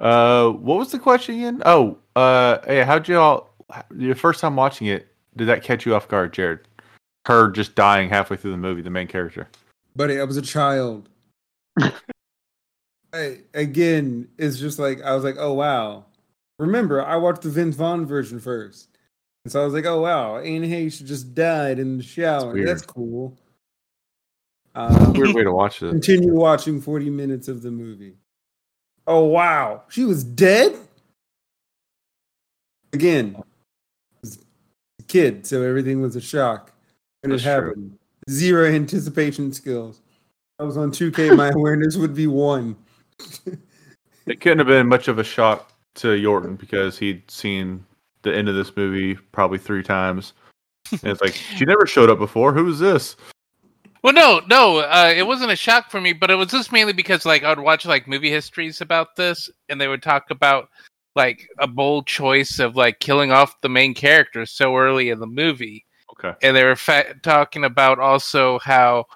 Uh, 0.00 0.50
what 0.50 0.78
was 0.78 0.90
the 0.90 0.98
question 0.98 1.36
again? 1.36 1.62
Oh, 1.64 1.98
uh, 2.16 2.58
hey, 2.66 2.82
how'd 2.82 3.06
you 3.06 3.18
all 3.18 3.50
your 3.96 4.14
first 4.14 4.40
time 4.40 4.56
watching 4.56 4.88
it? 4.88 5.08
Did 5.36 5.48
that 5.48 5.62
catch 5.62 5.86
you 5.86 5.94
off 5.94 6.08
guard, 6.08 6.32
Jarred? 6.32 6.66
Her 7.26 7.50
just 7.50 7.74
dying 7.74 8.08
halfway 8.08 8.36
through 8.36 8.50
the 8.50 8.56
movie, 8.56 8.82
the 8.82 8.90
main 8.90 9.06
character. 9.06 9.48
Buddy, 9.96 10.18
I 10.18 10.24
was 10.24 10.36
a 10.36 10.42
child. 10.42 11.08
I, 13.12 13.38
again, 13.54 14.28
it's 14.38 14.58
just 14.58 14.78
like 14.78 15.02
I 15.02 15.14
was 15.14 15.22
like, 15.22 15.36
oh 15.38 15.52
wow. 15.52 16.06
Remember, 16.58 17.04
I 17.04 17.16
watched 17.16 17.42
the 17.42 17.50
Vince 17.50 17.76
Vaughn 17.76 18.06
version 18.06 18.40
first. 18.40 18.88
And 19.44 19.52
so 19.52 19.60
I 19.60 19.64
was 19.64 19.74
like, 19.74 19.86
oh 19.86 20.00
wow, 20.00 20.38
Anne 20.38 20.62
Heche 20.62 21.04
just 21.04 21.34
died 21.34 21.78
in 21.78 21.96
the 21.96 22.02
shower. 22.02 22.56
That's, 22.56 22.80
That's 22.80 22.92
cool. 22.92 23.38
Uh, 24.74 25.12
Weird 25.14 25.34
way 25.34 25.44
to 25.44 25.52
watch 25.52 25.82
it. 25.82 25.90
Continue 25.90 26.34
watching 26.34 26.80
40 26.80 27.10
minutes 27.10 27.46
of 27.46 27.62
the 27.62 27.70
movie. 27.70 28.16
Oh 29.06 29.24
wow, 29.24 29.82
she 29.88 30.04
was 30.04 30.24
dead? 30.24 30.76
Again, 32.92 33.40
a 34.24 35.02
kid, 35.06 35.46
so 35.46 35.62
everything 35.62 36.00
was 36.00 36.16
a 36.16 36.20
shock 36.20 36.72
when 37.20 37.30
That's 37.30 37.42
it 37.42 37.46
happened. 37.46 37.90
True 37.90 37.98
zero 38.30 38.68
anticipation 38.72 39.52
skills. 39.52 40.00
I 40.58 40.62
was 40.62 40.76
on 40.76 40.90
2K, 40.90 41.36
my 41.36 41.48
awareness 41.54 41.96
would 41.96 42.14
be 42.14 42.26
one. 42.26 42.76
it 44.26 44.40
couldn't 44.40 44.58
have 44.58 44.66
been 44.66 44.86
much 44.86 45.08
of 45.08 45.18
a 45.18 45.24
shock 45.24 45.72
to 45.96 46.08
Yorton 46.08 46.58
because 46.58 46.98
he'd 46.98 47.28
seen 47.30 47.84
the 48.22 48.34
end 48.34 48.48
of 48.48 48.54
this 48.54 48.76
movie 48.76 49.14
probably 49.32 49.58
three 49.58 49.82
times. 49.82 50.32
And 50.90 51.04
it's 51.04 51.20
like, 51.20 51.34
she 51.34 51.64
never 51.64 51.86
showed 51.86 52.10
up 52.10 52.18
before. 52.18 52.52
Who 52.52 52.68
is 52.68 52.78
this? 52.78 53.16
Well, 54.04 54.12
no, 54.12 54.42
no, 54.50 54.80
uh, 54.80 55.14
it 55.16 55.26
wasn't 55.26 55.52
a 55.52 55.56
shock 55.56 55.90
for 55.90 55.98
me, 55.98 56.12
but 56.12 56.30
it 56.30 56.34
was 56.34 56.48
just 56.48 56.72
mainly 56.72 56.92
because 56.92 57.24
like 57.24 57.42
I'd 57.42 57.58
watch 57.58 57.86
like 57.86 58.06
movie 58.06 58.30
histories 58.30 58.82
about 58.82 59.16
this, 59.16 59.48
and 59.70 59.80
they 59.80 59.88
would 59.88 60.02
talk 60.02 60.30
about 60.30 60.68
like 61.16 61.48
a 61.58 61.66
bold 61.66 62.06
choice 62.06 62.58
of 62.58 62.76
like 62.76 63.00
killing 63.00 63.32
off 63.32 63.60
the 63.62 63.68
main 63.70 63.94
character 63.94 64.44
so 64.44 64.76
early 64.76 65.08
in 65.08 65.20
the 65.20 65.26
movie, 65.26 65.86
Okay. 66.18 66.34
And 66.42 66.56
they 66.56 66.64
were 66.64 66.76
fa- 66.76 67.14
talking 67.22 67.64
about 67.64 67.98
also 67.98 68.58
how, 68.60 69.06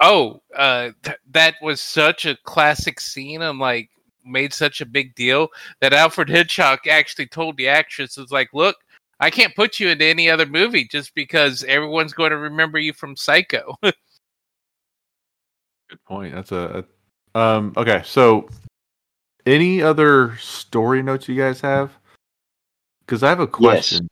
oh, 0.00 0.42
uh, 0.56 0.90
th- 1.02 1.18
that 1.30 1.54
was 1.62 1.80
such 1.80 2.26
a 2.26 2.36
classic 2.44 3.00
scene 3.00 3.42
and 3.42 3.58
like 3.58 3.90
made 4.24 4.52
such 4.52 4.80
a 4.80 4.86
big 4.86 5.14
deal 5.14 5.48
that 5.80 5.92
Alfred 5.92 6.28
Hitchcock 6.28 6.86
actually 6.88 7.26
told 7.26 7.56
the 7.56 7.68
actress, 7.68 8.16
"Was 8.16 8.32
like, 8.32 8.50
look, 8.52 8.76
I 9.20 9.30
can't 9.30 9.54
put 9.54 9.78
you 9.78 9.88
into 9.88 10.04
any 10.04 10.28
other 10.28 10.46
movie 10.46 10.86
just 10.86 11.14
because 11.14 11.64
everyone's 11.64 12.12
going 12.12 12.30
to 12.30 12.38
remember 12.38 12.78
you 12.78 12.92
from 12.92 13.16
Psycho." 13.16 13.76
Good 13.82 13.94
point. 16.06 16.34
That's 16.34 16.52
a, 16.52 16.84
a 17.34 17.38
um. 17.38 17.72
Okay, 17.76 18.02
so 18.04 18.48
any 19.46 19.82
other 19.82 20.36
story 20.38 21.02
notes 21.02 21.28
you 21.28 21.36
guys 21.36 21.60
have? 21.60 21.92
Because 23.00 23.22
I 23.22 23.28
have 23.28 23.40
a 23.40 23.46
question. 23.46 24.08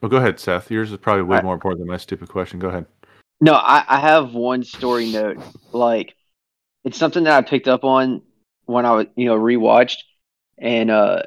Well, 0.00 0.10
go 0.10 0.18
ahead, 0.18 0.38
Seth. 0.38 0.70
Yours 0.70 0.92
is 0.92 0.98
probably 0.98 1.22
way 1.22 1.38
I, 1.38 1.42
more 1.42 1.54
important 1.54 1.80
than 1.80 1.88
my 1.88 1.96
stupid 1.96 2.28
question. 2.28 2.58
Go 2.58 2.68
ahead. 2.68 2.86
No, 3.40 3.54
I, 3.54 3.84
I 3.88 4.00
have 4.00 4.34
one 4.34 4.64
story 4.64 5.10
note. 5.10 5.38
Like, 5.72 6.14
it's 6.84 6.98
something 6.98 7.24
that 7.24 7.36
I 7.36 7.48
picked 7.48 7.68
up 7.68 7.84
on 7.84 8.22
when 8.66 8.86
I 8.86 8.92
was, 8.92 9.06
you 9.16 9.26
know, 9.26 9.36
rewatched, 9.38 9.98
and 10.58 10.90
uh, 10.90 11.22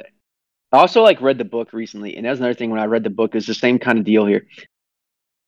I 0.71 0.77
also 0.77 1.01
like 1.01 1.21
read 1.21 1.37
the 1.37 1.45
book 1.45 1.73
recently. 1.73 2.15
And 2.15 2.25
that's 2.25 2.39
another 2.39 2.53
thing 2.53 2.69
when 2.69 2.79
I 2.79 2.85
read 2.85 3.03
the 3.03 3.09
book 3.09 3.35
is 3.35 3.45
the 3.45 3.53
same 3.53 3.79
kind 3.79 3.99
of 3.99 4.05
deal 4.05 4.25
here. 4.25 4.45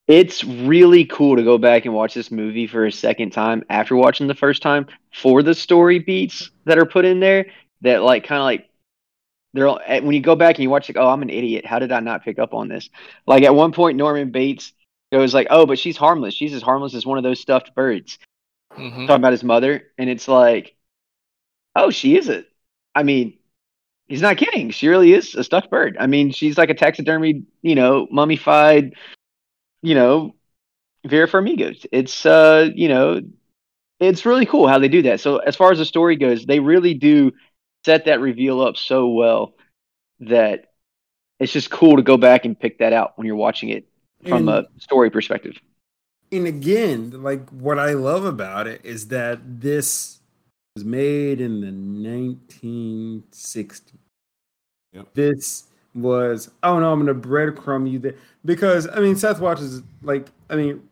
it's 0.07 0.43
really 0.43 1.05
cool 1.05 1.35
to 1.35 1.43
go 1.43 1.57
back 1.57 1.85
and 1.85 1.93
watch 1.93 2.15
this 2.15 2.31
movie 2.31 2.65
for 2.67 2.85
a 2.85 2.91
second 2.91 3.31
time 3.31 3.63
after 3.69 3.95
watching 3.95 4.27
the 4.27 4.33
first 4.35 4.61
time 4.61 4.87
for 5.13 5.43
the 5.43 5.53
story 5.53 5.99
beats 5.99 6.49
that 6.65 6.79
are 6.79 6.85
put 6.85 7.05
in 7.05 7.19
there 7.19 7.45
that 7.81 8.01
like 8.01 8.23
kind 8.23 8.39
of 8.39 8.45
like 8.45 8.68
they're 9.53 9.67
all, 9.67 9.79
when 9.87 10.11
you 10.11 10.21
go 10.21 10.35
back 10.35 10.55
and 10.55 10.63
you 10.63 10.69
watch 10.69 10.89
like 10.89 10.97
oh 10.97 11.09
i'm 11.09 11.21
an 11.21 11.29
idiot 11.29 11.65
how 11.65 11.79
did 11.79 11.91
i 11.91 11.99
not 11.99 12.23
pick 12.23 12.39
up 12.39 12.53
on 12.53 12.67
this 12.67 12.89
like 13.25 13.43
at 13.43 13.55
one 13.55 13.71
point 13.71 13.97
norman 13.97 14.31
bates 14.31 14.73
goes 15.11 15.33
like 15.33 15.47
oh 15.49 15.65
but 15.65 15.79
she's 15.79 15.97
harmless 15.97 16.33
she's 16.33 16.53
as 16.53 16.61
harmless 16.61 16.93
as 16.93 17.05
one 17.05 17.17
of 17.17 17.23
those 17.23 17.39
stuffed 17.39 17.73
birds 17.73 18.19
mm-hmm. 18.73 19.07
talking 19.07 19.15
about 19.15 19.31
his 19.31 19.43
mother 19.43 19.83
and 19.97 20.09
it's 20.09 20.27
like 20.27 20.75
oh 21.75 21.89
she 21.89 22.15
is 22.15 22.29
it 22.29 22.47
i 22.93 23.03
mean 23.03 23.37
he's 24.07 24.21
not 24.21 24.37
kidding 24.37 24.69
she 24.69 24.87
really 24.87 25.13
is 25.13 25.33
a 25.35 25.43
stuffed 25.43 25.71
bird 25.71 25.97
i 25.99 26.05
mean 26.05 26.31
she's 26.31 26.57
like 26.57 26.69
a 26.69 26.75
taxidermy 26.75 27.43
you 27.61 27.75
know 27.75 28.07
mummified 28.11 28.93
you 29.81 29.95
know, 29.95 30.35
Vera 31.05 31.27
Farmiga. 31.27 31.85
It's 31.91 32.25
uh, 32.25 32.69
you 32.73 32.89
know, 32.89 33.21
it's 33.99 34.25
really 34.25 34.45
cool 34.45 34.67
how 34.67 34.79
they 34.79 34.87
do 34.87 35.03
that. 35.03 35.19
So 35.19 35.37
as 35.37 35.55
far 35.55 35.71
as 35.71 35.77
the 35.77 35.85
story 35.85 36.15
goes, 36.15 36.45
they 36.45 36.59
really 36.59 36.93
do 36.93 37.31
set 37.85 38.05
that 38.05 38.19
reveal 38.19 38.61
up 38.61 38.77
so 38.77 39.09
well 39.09 39.53
that 40.19 40.65
it's 41.39 41.53
just 41.53 41.69
cool 41.69 41.95
to 41.95 42.01
go 42.01 42.17
back 42.17 42.45
and 42.45 42.59
pick 42.59 42.79
that 42.79 42.93
out 42.93 43.17
when 43.17 43.25
you're 43.25 43.35
watching 43.35 43.69
it 43.69 43.87
from 44.27 44.49
and, 44.49 44.65
a 44.65 44.81
story 44.81 45.09
perspective. 45.09 45.55
And 46.31 46.45
again, 46.45 47.23
like 47.23 47.47
what 47.49 47.79
I 47.79 47.93
love 47.93 48.25
about 48.25 48.67
it 48.67 48.81
is 48.83 49.07
that 49.07 49.39
this 49.61 50.19
was 50.75 50.83
made 50.85 51.41
in 51.41 51.61
the 51.61 51.67
1960s. 52.61 53.81
Yep. 54.93 55.13
This 55.13 55.65
was 55.95 56.51
oh 56.63 56.79
no, 56.79 56.91
I'm 56.91 56.99
gonna 56.99 57.15
breadcrumb 57.15 57.91
you 57.91 57.99
there 57.99 58.15
because 58.45 58.87
I 58.87 58.99
mean 58.99 59.15
Seth 59.15 59.39
watches 59.39 59.81
like 60.01 60.27
I 60.49 60.55
mean 60.55 60.87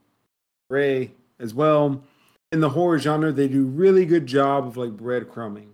Ray 0.69 1.11
as 1.39 1.53
well 1.53 2.01
in 2.51 2.59
the 2.59 2.69
horror 2.69 2.99
genre. 2.99 3.31
They 3.31 3.47
do 3.47 3.65
really 3.65 4.05
good 4.05 4.25
job 4.25 4.67
of 4.67 4.77
like 4.77 4.91
breadcrumbing, 4.91 5.67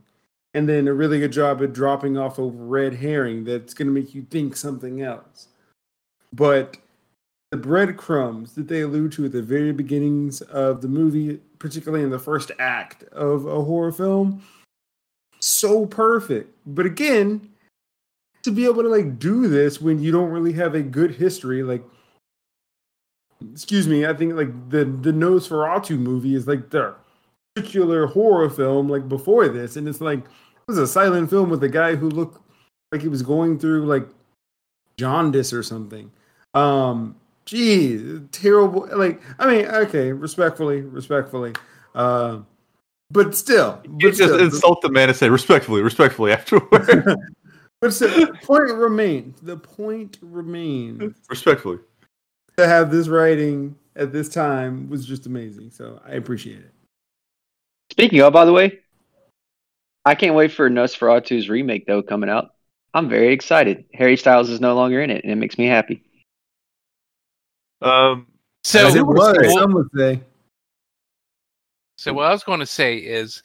and 0.54 0.68
then 0.68 0.88
a 0.88 0.94
really 0.94 1.20
good 1.20 1.32
job 1.32 1.62
at 1.62 1.74
dropping 1.74 2.18
off 2.18 2.38
a 2.38 2.44
red 2.44 2.94
herring 2.94 3.44
that's 3.44 3.74
gonna 3.74 3.92
make 3.92 4.14
you 4.14 4.24
think 4.30 4.56
something 4.56 5.02
else. 5.02 5.48
But 6.32 6.78
the 7.52 7.58
breadcrumbs 7.58 8.54
that 8.56 8.68
they 8.68 8.82
allude 8.82 9.12
to 9.14 9.26
at 9.26 9.32
the 9.32 9.42
very 9.42 9.72
beginnings 9.72 10.42
of 10.42 10.82
the 10.82 10.88
movie, 10.88 11.40
particularly 11.60 12.04
in 12.04 12.10
the 12.10 12.20
first 12.20 12.52
act 12.60 13.04
of 13.14 13.46
a 13.46 13.62
horror 13.62 13.92
film, 13.92 14.44
so 15.40 15.86
perfect. 15.86 16.52
But 16.66 16.86
again, 16.86 17.54
to 18.44 18.52
be 18.52 18.66
able 18.66 18.84
to 18.84 18.90
like 18.90 19.20
do 19.20 19.48
this 19.48 19.82
when 19.82 20.00
you 20.02 20.12
don't 20.12 20.30
really 20.30 20.54
have 20.54 20.76
a 20.76 20.82
good 20.82 21.16
history 21.16 21.64
like 21.64 21.84
excuse 23.52 23.88
me 23.88 24.06
i 24.06 24.14
think 24.14 24.34
like 24.36 24.70
the 24.70 24.86
the 24.86 25.12
nosferatu 25.12 25.98
movie 25.98 26.36
is 26.36 26.48
like 26.48 26.70
the 26.70 26.96
particular 27.56 28.08
horror 28.08 28.50
film 28.50 28.90
like 28.90 29.08
before 29.08 29.48
this 29.48 29.76
and 29.76 29.88
it's 29.88 30.02
like 30.02 30.20
it 30.20 30.68
was 30.68 30.78
a 30.78 30.88
silent 30.88 31.30
film 31.30 31.50
with 31.50 31.64
a 31.64 31.70
guy 31.70 31.96
who 31.96 32.10
looked 32.10 32.40
like 32.92 33.02
he 33.02 33.08
was 33.08 33.22
going 33.22 33.60
through 33.60 33.86
like 33.86 34.08
jaundice 34.98 35.54
or 35.54 35.64
something 35.64 36.12
um 36.54 37.16
geez 37.46 38.22
terrible 38.32 38.88
like 38.96 39.22
i 39.40 39.48
mean 39.48 39.66
okay 39.68 40.12
respectfully 40.12 40.82
respectfully 40.82 41.54
uh 41.96 42.40
but 43.12 43.36
still 43.36 43.80
but 43.88 44.02
you 44.02 44.12
just 44.12 44.34
insult 44.40 44.82
the 44.82 44.90
man 44.90 45.10
and 45.10 45.18
say 45.18 45.30
respectfully 45.30 45.82
respectfully 45.82 46.32
afterward 46.34 47.18
But 47.84 47.92
the 48.00 48.40
point 48.44 48.72
remains. 48.72 49.42
The 49.42 49.58
point 49.58 50.18
remains. 50.22 51.16
Respectfully. 51.30 51.80
To 52.56 52.66
have 52.66 52.90
this 52.90 53.10
writing 53.10 53.76
at 53.98 54.14
this 54.14 54.30
time 54.30 54.90
was 54.90 55.06
just 55.06 55.26
amazing. 55.26 55.70
So 55.72 56.02
I 56.08 56.12
appreciate 56.12 56.60
it. 56.60 56.72
Speaking 57.94 58.22
of, 58.22 58.34
by 58.34 58.44
the 58.44 58.52
way, 58.52 58.80
I 60.04 60.16
can't 60.16 60.34
wait 60.34 60.52
for 60.52 60.68
Nosferatu's 60.68 61.48
remake 61.48 61.86
though 61.86 62.02
coming 62.02 62.28
out. 62.28 62.56
I'm 62.96 63.08
very 63.08 63.32
excited. 63.32 63.86
Harry 63.94 64.18
Styles 64.18 64.50
is 64.50 64.60
no 64.60 64.74
longer 64.74 65.00
in 65.00 65.12
it, 65.12 65.24
and 65.24 65.32
it 65.32 65.36
makes 65.36 65.60
me 65.60 65.68
happy. 65.68 66.02
Um. 67.84 68.26
So 68.64 68.88
it 68.88 69.06
was. 69.06 69.54
Some 69.54 69.74
would 69.76 69.90
say. 69.96 70.22
So 72.00 72.14
what 72.14 72.26
I 72.26 72.32
was 72.32 72.44
going 72.44 72.62
to 72.62 72.66
say 72.66 72.98
is 72.98 73.44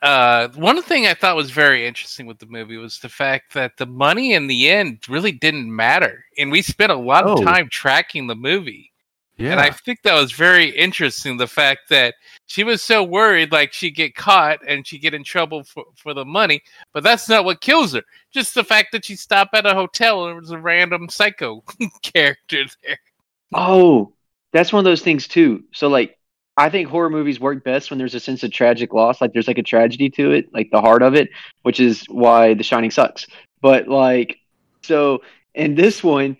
uh, 0.00 0.48
one 0.54 0.80
thing 0.80 1.06
I 1.06 1.12
thought 1.12 1.36
was 1.36 1.50
very 1.50 1.86
interesting 1.86 2.24
with 2.24 2.38
the 2.38 2.46
movie 2.46 2.78
was 2.78 3.00
the 3.00 3.10
fact 3.10 3.52
that 3.52 3.76
the 3.76 3.84
money 3.84 4.32
in 4.32 4.46
the 4.46 4.70
end 4.70 5.06
really 5.10 5.32
didn't 5.32 5.76
matter, 5.76 6.24
and 6.38 6.50
we 6.50 6.62
spent 6.62 6.90
a 6.90 6.96
lot 6.96 7.26
oh. 7.26 7.34
of 7.34 7.44
time 7.44 7.68
tracking 7.70 8.28
the 8.28 8.34
movie. 8.34 8.92
Yeah. 9.38 9.52
And 9.52 9.60
I 9.60 9.70
think 9.70 10.02
that 10.02 10.20
was 10.20 10.32
very 10.32 10.68
interesting. 10.70 11.36
The 11.36 11.46
fact 11.46 11.88
that 11.90 12.16
she 12.46 12.64
was 12.64 12.82
so 12.82 13.04
worried, 13.04 13.52
like 13.52 13.72
she'd 13.72 13.92
get 13.92 14.16
caught 14.16 14.58
and 14.66 14.84
she'd 14.84 14.98
get 14.98 15.14
in 15.14 15.22
trouble 15.22 15.62
for, 15.62 15.84
for 15.96 16.12
the 16.12 16.24
money, 16.24 16.60
but 16.92 17.04
that's 17.04 17.28
not 17.28 17.44
what 17.44 17.60
kills 17.60 17.92
her. 17.92 18.02
Just 18.32 18.54
the 18.54 18.64
fact 18.64 18.90
that 18.92 19.04
she 19.04 19.14
stopped 19.14 19.54
at 19.54 19.64
a 19.64 19.74
hotel 19.74 20.24
and 20.24 20.30
there 20.30 20.40
was 20.40 20.50
a 20.50 20.58
random 20.58 21.08
psycho 21.08 21.62
character 22.02 22.64
there. 22.84 22.98
Oh, 23.54 24.12
that's 24.52 24.72
one 24.72 24.80
of 24.80 24.84
those 24.84 25.02
things 25.02 25.28
too. 25.28 25.62
So 25.72 25.86
like 25.88 26.18
I 26.56 26.68
think 26.68 26.88
horror 26.88 27.08
movies 27.08 27.38
work 27.38 27.62
best 27.62 27.90
when 27.90 27.98
there's 27.98 28.16
a 28.16 28.20
sense 28.20 28.42
of 28.42 28.50
tragic 28.50 28.92
loss, 28.92 29.20
like 29.20 29.32
there's 29.32 29.46
like 29.46 29.58
a 29.58 29.62
tragedy 29.62 30.10
to 30.10 30.32
it, 30.32 30.52
like 30.52 30.72
the 30.72 30.80
heart 30.80 31.02
of 31.02 31.14
it, 31.14 31.30
which 31.62 31.78
is 31.78 32.04
why 32.08 32.54
The 32.54 32.64
Shining 32.64 32.90
sucks. 32.90 33.28
But 33.62 33.86
like, 33.86 34.40
so 34.82 35.22
in 35.54 35.76
this 35.76 36.02
one, 36.02 36.36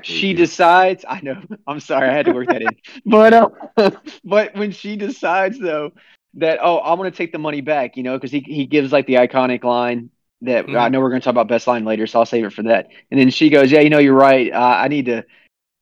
she 0.00 0.28
you. 0.28 0.34
decides. 0.34 1.04
I 1.06 1.20
know. 1.20 1.42
I'm 1.66 1.80
sorry, 1.80 2.08
I 2.08 2.12
had 2.12 2.26
to 2.26 2.32
work 2.32 2.48
that 2.48 2.62
in. 2.62 2.76
But 3.06 3.34
uh, 3.34 3.50
but 4.24 4.54
when 4.54 4.72
she 4.72 4.96
decides 4.96 5.58
though 5.58 5.92
that 6.34 6.58
oh, 6.62 6.80
I'm 6.80 6.96
gonna 6.96 7.10
take 7.10 7.32
the 7.32 7.38
money 7.38 7.60
back, 7.60 7.96
you 7.96 8.02
know, 8.02 8.16
because 8.16 8.30
he 8.30 8.40
he 8.40 8.66
gives 8.66 8.92
like 8.92 9.06
the 9.06 9.14
iconic 9.14 9.64
line 9.64 10.10
that 10.42 10.66
mm-hmm. 10.66 10.76
I 10.76 10.88
know 10.88 11.00
we're 11.00 11.10
gonna 11.10 11.20
talk 11.20 11.32
about 11.32 11.48
best 11.48 11.66
line 11.66 11.84
later, 11.84 12.06
so 12.06 12.20
I'll 12.20 12.26
save 12.26 12.44
it 12.44 12.52
for 12.52 12.62
that. 12.64 12.88
And 13.10 13.20
then 13.20 13.30
she 13.30 13.50
goes, 13.50 13.70
yeah, 13.70 13.80
you 13.80 13.90
know, 13.90 13.98
you're 13.98 14.14
right. 14.14 14.52
Uh, 14.52 14.58
I 14.58 14.88
need 14.88 15.06
to 15.06 15.24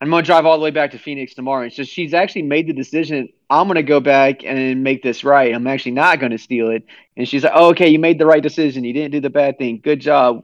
I'm 0.01 0.09
gonna 0.09 0.23
drive 0.23 0.47
all 0.47 0.57
the 0.57 0.65
way 0.65 0.71
back 0.71 0.93
to 0.93 0.99
Phoenix 0.99 1.35
tomorrow. 1.35 1.65
And 1.65 1.73
so 1.73 1.83
she's 1.83 2.15
actually 2.15 2.43
made 2.43 2.67
the 2.67 2.73
decision. 2.73 3.29
I'm 3.51 3.67
gonna 3.67 3.83
go 3.83 4.01
back 4.01 4.45
and 4.45 4.83
make 4.83 5.03
this 5.03 5.25
right. 5.25 5.55
I'm 5.55 5.67
actually 5.67 5.93
not 5.93 6.21
gonna 6.21 6.39
steal 6.39 6.71
it. 6.71 6.85
And 7.17 7.29
she's 7.29 7.45
like, 7.45 7.53
oh, 7.55 7.71
"Okay, 7.71 7.89
you 7.89 7.99
made 7.99 8.19
the 8.19 8.27
right 8.27 8.43
decision. 8.43 8.85
You 8.85 8.95
didn't 8.95 9.13
do 9.13 9.21
the 9.21 9.31
bad 9.31 9.59
thing. 9.59 9.81
Good 9.83 10.01
job. 10.01 10.43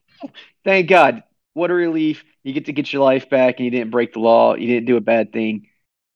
Thank 0.64 0.88
God. 0.88 1.22
What 1.54 1.70
a 1.70 1.74
relief. 1.74 2.22
You 2.46 2.52
get 2.52 2.66
to 2.66 2.72
get 2.72 2.92
your 2.92 3.02
life 3.02 3.28
back, 3.28 3.56
and 3.58 3.64
you 3.64 3.72
didn't 3.72 3.90
break 3.90 4.12
the 4.12 4.20
law. 4.20 4.54
You 4.54 4.68
didn't 4.68 4.86
do 4.86 4.96
a 4.96 5.00
bad 5.00 5.32
thing. 5.32 5.66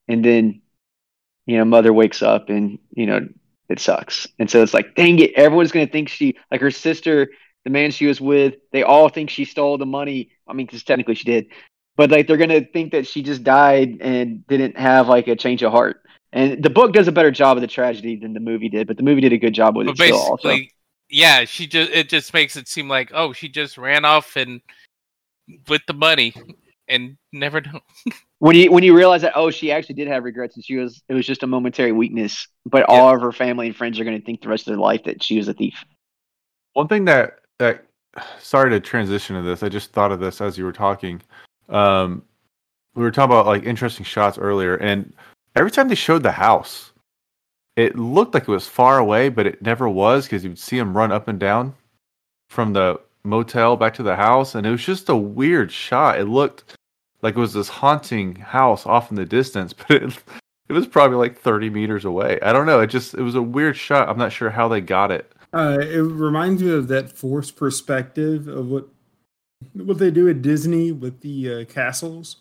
And 0.07 0.25
then, 0.25 0.63
you 1.45 1.59
know, 1.59 1.65
mother 1.65 1.93
wakes 1.93 2.23
up, 2.23 2.49
and 2.49 2.79
you 2.93 3.07
know, 3.07 3.29
it 3.69 3.81
sucks. 3.81 4.29
And 4.39 4.49
so 4.49 4.63
it's 4.63 4.73
like, 4.73 4.95
dang 4.95 5.19
it, 5.19 5.33
everyone's 5.35 5.73
gonna 5.73 5.89
think 5.89 6.09
she, 6.09 6.39
like 6.53 6.61
her 6.61 6.71
sister, 6.71 7.31
the 7.65 7.71
man 7.71 7.91
she 7.91 8.07
was 8.07 8.21
with, 8.21 8.55
they 8.73 8.85
all 8.85 9.09
think 9.09 9.29
she 9.29 9.45
stole 9.45 9.77
the 9.77 9.87
money. 9.87 10.31
I 10.47 10.53
mean, 10.53 10.67
because 10.67 10.85
technically 10.85 11.17
she 11.17 11.25
did, 11.25 11.47
but 11.97 12.13
like 12.13 12.29
they're 12.29 12.37
gonna 12.37 12.65
think 12.65 12.93
that 12.93 13.09
she 13.09 13.23
just 13.23 13.43
died 13.43 13.99
and 14.01 14.47
didn't 14.47 14.79
have 14.79 15.09
like 15.09 15.27
a 15.27 15.35
change 15.35 15.65
of 15.65 15.73
heart. 15.73 16.01
And 16.33 16.63
the 16.63 16.71
book 16.71 16.93
does 16.93 17.09
a 17.09 17.13
better 17.13 17.33
job 17.33 17.57
of 17.57 17.61
the 17.61 17.67
tragedy 17.67 18.15
than 18.15 18.35
the 18.35 18.41
movie 18.41 18.69
did, 18.69 18.87
but 18.87 18.97
the 18.97 19.03
movie 19.03 19.21
did 19.21 19.33
a 19.33 19.39
good 19.39 19.53
job 19.53 19.77
with 19.77 19.87
but 19.87 19.93
it. 19.93 19.99
Basically, 19.99 20.31
also. 20.31 20.57
yeah, 21.09 21.45
she 21.45 21.67
just 21.67 21.91
it 21.91 22.09
just 22.09 22.33
makes 22.33 22.57
it 22.57 22.69
seem 22.69 22.89
like 22.89 23.11
oh 23.13 23.33
she 23.33 23.49
just 23.49 23.77
ran 23.77 24.05
off 24.05 24.37
and 24.37 24.61
with 25.69 25.83
the 25.87 25.95
money 25.95 26.35
and 26.89 27.17
never 27.33 27.61
know. 27.61 27.81
when 28.39 28.57
you 28.57 28.71
when 28.71 28.83
you 28.83 28.97
realize 28.97 29.23
that 29.23 29.33
oh 29.37 29.51
she 29.51 29.71
actually 29.71 29.95
did 29.95 30.09
have 30.09 30.25
regrets 30.25 30.57
and 30.57 30.65
she 30.65 30.77
was 30.77 31.03
it 31.09 31.15
was 31.15 31.27
just 31.27 31.43
a 31.43 31.47
momentary 31.47 31.93
weakness, 31.93 32.49
but 32.67 32.85
yeah. 32.89 32.95
all 32.95 33.15
of 33.15 33.21
her 33.21 33.33
family 33.33 33.69
and 33.69 33.77
friends 33.77 33.99
are 33.99 34.05
going 34.05 34.19
to 34.19 34.25
think 34.25 34.43
the 34.43 34.49
rest 34.49 34.67
of 34.67 34.73
their 34.73 34.81
life 34.81 35.05
that 35.05 35.23
she 35.23 35.37
was 35.37 35.49
a 35.49 35.55
thief. 35.55 35.85
One 36.75 36.89
thing 36.89 37.05
that 37.07 37.39
that 37.59 37.85
sorry 38.39 38.71
to 38.71 38.81
transition 38.81 39.37
to 39.37 39.43
this, 39.43 39.63
I 39.63 39.69
just 39.69 39.93
thought 39.93 40.13
of 40.13 40.21
this 40.21 40.41
as 40.41 40.59
you 40.59 40.65
were 40.65 40.73
talking. 40.73 41.23
Um, 41.69 42.23
we 42.95 43.03
were 43.03 43.11
talking 43.11 43.33
about 43.33 43.47
like 43.47 43.65
interesting 43.65 44.05
shots 44.05 44.37
earlier, 44.37 44.77
and 44.77 45.15
every 45.55 45.71
time 45.71 45.89
they 45.89 45.95
showed 45.95 46.23
the 46.23 46.33
house, 46.33 46.93
it 47.77 47.97
looked 47.97 48.35
like 48.35 48.45
it 48.45 48.49
was 48.49 48.67
far 48.67 48.99
away, 48.99 49.29
but 49.29 49.47
it 49.47 49.63
never 49.63 49.89
was 49.89 50.25
because 50.25 50.45
you'd 50.45 50.59
see 50.59 50.77
him 50.77 50.97
run 50.97 51.13
up 51.13 51.29
and 51.29 51.39
down 51.39 51.75
from 52.49 52.73
the 52.73 53.01
motel 53.25 53.77
back 53.77 53.95
to 53.95 54.03
the 54.03 54.17
house, 54.17 54.55
and 54.55 54.67
it 54.67 54.71
was 54.71 54.85
just 54.85 55.09
a 55.09 55.17
weird 55.17 55.71
shot. 55.73 56.19
It 56.19 56.27
looked 56.27 56.77
like 57.23 57.37
it 57.37 57.41
was 57.41 57.53
this 57.53 57.69
haunting 57.69 58.37
house 58.37 58.87
off 58.87 59.11
in 59.11 59.17
the 59.17 59.27
distance, 59.27 59.73
but 59.89 59.91
it, 60.03 60.19
it 60.69 60.73
was 60.73 60.87
probably 60.87 61.17
like 61.17 61.39
30 61.39 61.71
meters 61.71 62.05
away. 62.05 62.39
I 62.43 62.53
don't 62.53 62.67
know. 62.67 62.81
It 62.81 62.89
just 62.89 63.15
it 63.15 63.23
was 63.23 63.35
a 63.35 63.43
weird 63.43 63.77
shot. 63.77 64.09
I'm 64.09 64.19
not 64.19 64.33
sure 64.33 64.51
how 64.51 64.69
they 64.69 64.81
got 64.81 65.11
it. 65.11 65.31
Uh, 65.53 65.79
it 65.81 65.99
reminds 65.99 66.63
me 66.63 66.71
of 66.71 66.89
that 66.89 67.17
forced 67.17 67.57
perspective 67.57 68.47
of 68.47 68.69
what 68.69 68.89
what 69.75 69.99
they 69.99 70.11
do 70.11 70.29
at 70.29 70.43
Disney 70.43 70.93
with 70.93 71.21
the 71.21 71.55
uh, 71.55 71.65
castles. 71.65 72.37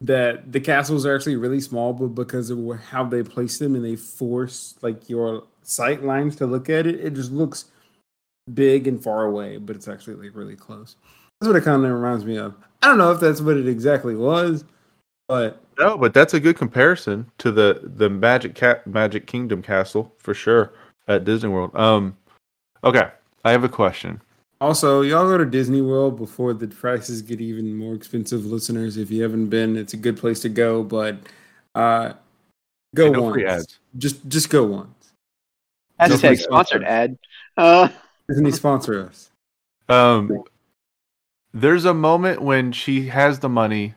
That 0.00 0.52
the 0.52 0.60
castles 0.60 1.06
are 1.06 1.14
actually 1.14 1.36
really 1.36 1.60
small, 1.60 1.94
but 1.94 2.08
because 2.08 2.50
of 2.50 2.58
how 2.90 3.04
they 3.04 3.22
place 3.22 3.58
them 3.58 3.74
and 3.74 3.84
they 3.84 3.96
force 3.96 4.74
like 4.82 5.08
your 5.08 5.44
sight 5.62 6.04
lines 6.04 6.36
to 6.36 6.46
look 6.46 6.68
at 6.68 6.86
it, 6.86 7.00
it 7.00 7.14
just 7.14 7.32
looks 7.32 7.66
big 8.52 8.86
and 8.86 9.02
far 9.02 9.24
away, 9.24 9.56
but 9.58 9.76
it's 9.76 9.88
actually 9.88 10.14
like 10.14 10.34
really 10.34 10.56
close. 10.56 10.96
That's 11.40 11.48
what 11.48 11.56
it 11.56 11.64
kind 11.64 11.84
of 11.84 11.90
reminds 11.92 12.24
me 12.24 12.38
of. 12.38 12.54
I 12.82 12.88
don't 12.88 12.98
know 12.98 13.12
if 13.12 13.20
that's 13.20 13.40
what 13.40 13.56
it 13.56 13.68
exactly 13.68 14.14
was, 14.14 14.64
But 15.28 15.60
no, 15.78 15.98
but 15.98 16.14
that's 16.14 16.34
a 16.34 16.40
good 16.40 16.56
comparison 16.56 17.30
to 17.38 17.50
the 17.50 17.80
the 17.82 18.08
Magic 18.08 18.54
Cat 18.54 18.86
Magic 18.86 19.26
Kingdom 19.26 19.62
castle 19.62 20.14
for 20.18 20.34
sure 20.34 20.72
at 21.08 21.24
Disney 21.24 21.50
World. 21.50 21.74
Um, 21.74 22.16
okay, 22.84 23.10
I 23.44 23.50
have 23.50 23.64
a 23.64 23.68
question. 23.68 24.20
Also, 24.60 25.02
y'all 25.02 25.26
go 25.26 25.36
to 25.36 25.44
Disney 25.44 25.82
World 25.82 26.16
before 26.16 26.54
the 26.54 26.68
prices 26.68 27.20
get 27.20 27.40
even 27.40 27.76
more 27.76 27.94
expensive. 27.94 28.46
Listeners, 28.46 28.96
if 28.96 29.10
you 29.10 29.22
haven't 29.22 29.48
been, 29.48 29.76
it's 29.76 29.92
a 29.92 29.98
good 29.98 30.16
place 30.16 30.40
to 30.40 30.48
go. 30.48 30.82
But 30.82 31.18
uh, 31.74 32.12
go 32.94 33.10
no 33.10 33.22
once. 33.22 33.78
Just 33.98 34.26
just 34.28 34.48
go 34.48 34.64
once. 34.64 35.12
Hashtag 36.00 36.38
sponsored 36.38 36.84
ad. 36.84 37.18
Uh. 37.56 37.88
Disney 38.28 38.50
sponsor 38.50 39.06
us. 39.06 39.30
Um, 39.88 40.42
there's 41.54 41.84
a 41.84 41.94
moment 41.94 42.42
when 42.42 42.72
she 42.72 43.06
has 43.06 43.38
the 43.38 43.48
money, 43.48 43.94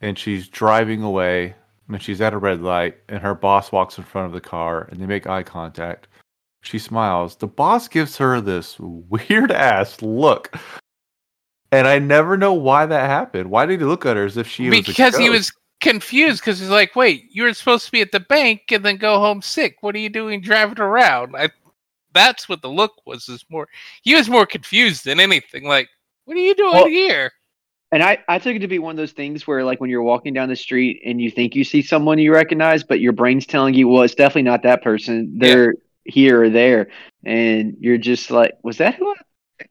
and 0.00 0.18
she's 0.18 0.48
driving 0.48 1.02
away. 1.02 1.54
and 1.88 2.02
she's 2.02 2.20
at 2.20 2.34
a 2.34 2.38
red 2.38 2.62
light, 2.62 2.96
and 3.08 3.20
her 3.20 3.34
boss 3.34 3.70
walks 3.70 3.96
in 3.96 4.04
front 4.04 4.26
of 4.26 4.32
the 4.32 4.40
car, 4.40 4.88
and 4.90 5.00
they 5.00 5.06
make 5.06 5.26
eye 5.26 5.44
contact 5.44 6.08
she 6.66 6.78
smiles. 6.78 7.36
The 7.36 7.46
boss 7.46 7.88
gives 7.88 8.16
her 8.16 8.40
this 8.40 8.76
weird 8.80 9.52
ass 9.52 10.02
look. 10.02 10.54
And 11.72 11.86
I 11.86 11.98
never 11.98 12.36
know 12.36 12.52
why 12.52 12.86
that 12.86 13.08
happened. 13.08 13.50
Why 13.50 13.66
did 13.66 13.80
he 13.80 13.86
look 13.86 14.06
at 14.06 14.16
her 14.16 14.24
as 14.24 14.36
if 14.36 14.48
she 14.48 14.68
was 14.68 14.80
Because 14.82 15.16
he 15.16 15.30
was 15.30 15.52
confused 15.80 16.40
because 16.40 16.60
he's 16.60 16.70
like, 16.70 16.94
wait, 16.94 17.26
you 17.30 17.42
were 17.42 17.52
supposed 17.52 17.86
to 17.86 17.92
be 17.92 18.00
at 18.00 18.12
the 18.12 18.20
bank 18.20 18.62
and 18.70 18.84
then 18.84 18.96
go 18.96 19.18
home 19.18 19.42
sick. 19.42 19.78
What 19.80 19.94
are 19.94 19.98
you 19.98 20.08
doing 20.08 20.40
driving 20.40 20.80
around? 20.80 21.34
I 21.36 21.50
that's 22.16 22.48
what 22.48 22.62
the 22.62 22.70
look 22.70 22.92
was 23.06 23.28
is 23.28 23.44
more 23.50 23.68
he 24.02 24.14
was 24.14 24.28
more 24.28 24.46
confused 24.46 25.04
than 25.04 25.20
anything. 25.20 25.64
Like, 25.64 25.88
what 26.24 26.36
are 26.36 26.40
you 26.40 26.54
doing 26.54 26.72
well, 26.72 26.86
here? 26.86 27.32
And 27.92 28.02
I, 28.02 28.18
I 28.28 28.40
took 28.40 28.56
it 28.56 28.60
to 28.60 28.68
be 28.68 28.80
one 28.80 28.90
of 28.90 28.96
those 28.96 29.12
things 29.12 29.46
where 29.46 29.62
like 29.62 29.80
when 29.80 29.90
you're 29.90 30.02
walking 30.02 30.34
down 30.34 30.48
the 30.48 30.56
street 30.56 31.02
and 31.06 31.20
you 31.20 31.30
think 31.30 31.54
you 31.54 31.62
see 31.62 31.82
someone 31.82 32.18
you 32.18 32.32
recognize, 32.32 32.82
but 32.82 32.98
your 33.00 33.12
brain's 33.12 33.46
telling 33.46 33.74
you, 33.74 33.86
well, 33.86 34.02
it's 34.02 34.16
definitely 34.16 34.42
not 34.42 34.64
that 34.64 34.82
person. 34.82 35.38
They're 35.38 35.72
yeah 35.72 35.80
here 36.06 36.42
or 36.42 36.50
there, 36.50 36.88
and 37.24 37.76
you're 37.80 37.98
just 37.98 38.30
like, 38.30 38.52
was 38.62 38.78
that 38.78 38.94
who? 38.94 39.14
I-? 39.60 39.64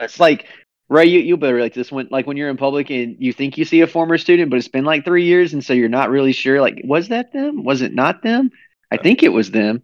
It's 0.00 0.20
like 0.20 0.46
right. 0.88 1.08
You 1.08 1.20
you 1.20 1.36
better 1.36 1.60
like 1.60 1.74
this 1.74 1.90
one. 1.90 2.08
Like 2.10 2.26
when 2.26 2.36
you're 2.36 2.50
in 2.50 2.56
public 2.56 2.90
and 2.90 3.16
you 3.18 3.32
think 3.32 3.56
you 3.56 3.64
see 3.64 3.80
a 3.80 3.86
former 3.86 4.18
student, 4.18 4.50
but 4.50 4.56
it's 4.56 4.68
been 4.68 4.84
like 4.84 5.04
three 5.04 5.24
years, 5.24 5.52
and 5.52 5.64
so 5.64 5.72
you're 5.72 5.88
not 5.88 6.10
really 6.10 6.32
sure. 6.32 6.60
Like, 6.60 6.80
was 6.84 7.08
that 7.08 7.32
them? 7.32 7.64
Was 7.64 7.82
it 7.82 7.94
not 7.94 8.22
them? 8.22 8.50
I 8.90 8.96
uh, 8.96 9.02
think 9.02 9.22
it 9.22 9.32
was 9.32 9.50
them. 9.50 9.82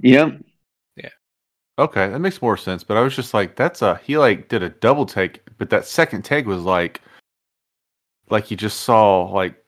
You 0.00 0.16
know. 0.16 0.38
Yeah. 1.82 1.84
Okay, 1.84 2.08
that 2.08 2.18
makes 2.18 2.40
more 2.42 2.56
sense. 2.56 2.84
But 2.84 2.96
I 2.96 3.00
was 3.00 3.14
just 3.14 3.34
like, 3.34 3.56
that's 3.56 3.82
a 3.82 4.00
he 4.04 4.18
like 4.18 4.48
did 4.48 4.62
a 4.62 4.68
double 4.68 5.06
take, 5.06 5.40
but 5.58 5.70
that 5.70 5.86
second 5.86 6.22
take 6.24 6.46
was 6.46 6.62
like, 6.62 7.00
like 8.30 8.50
you 8.50 8.56
just 8.56 8.80
saw 8.80 9.22
like 9.22 9.62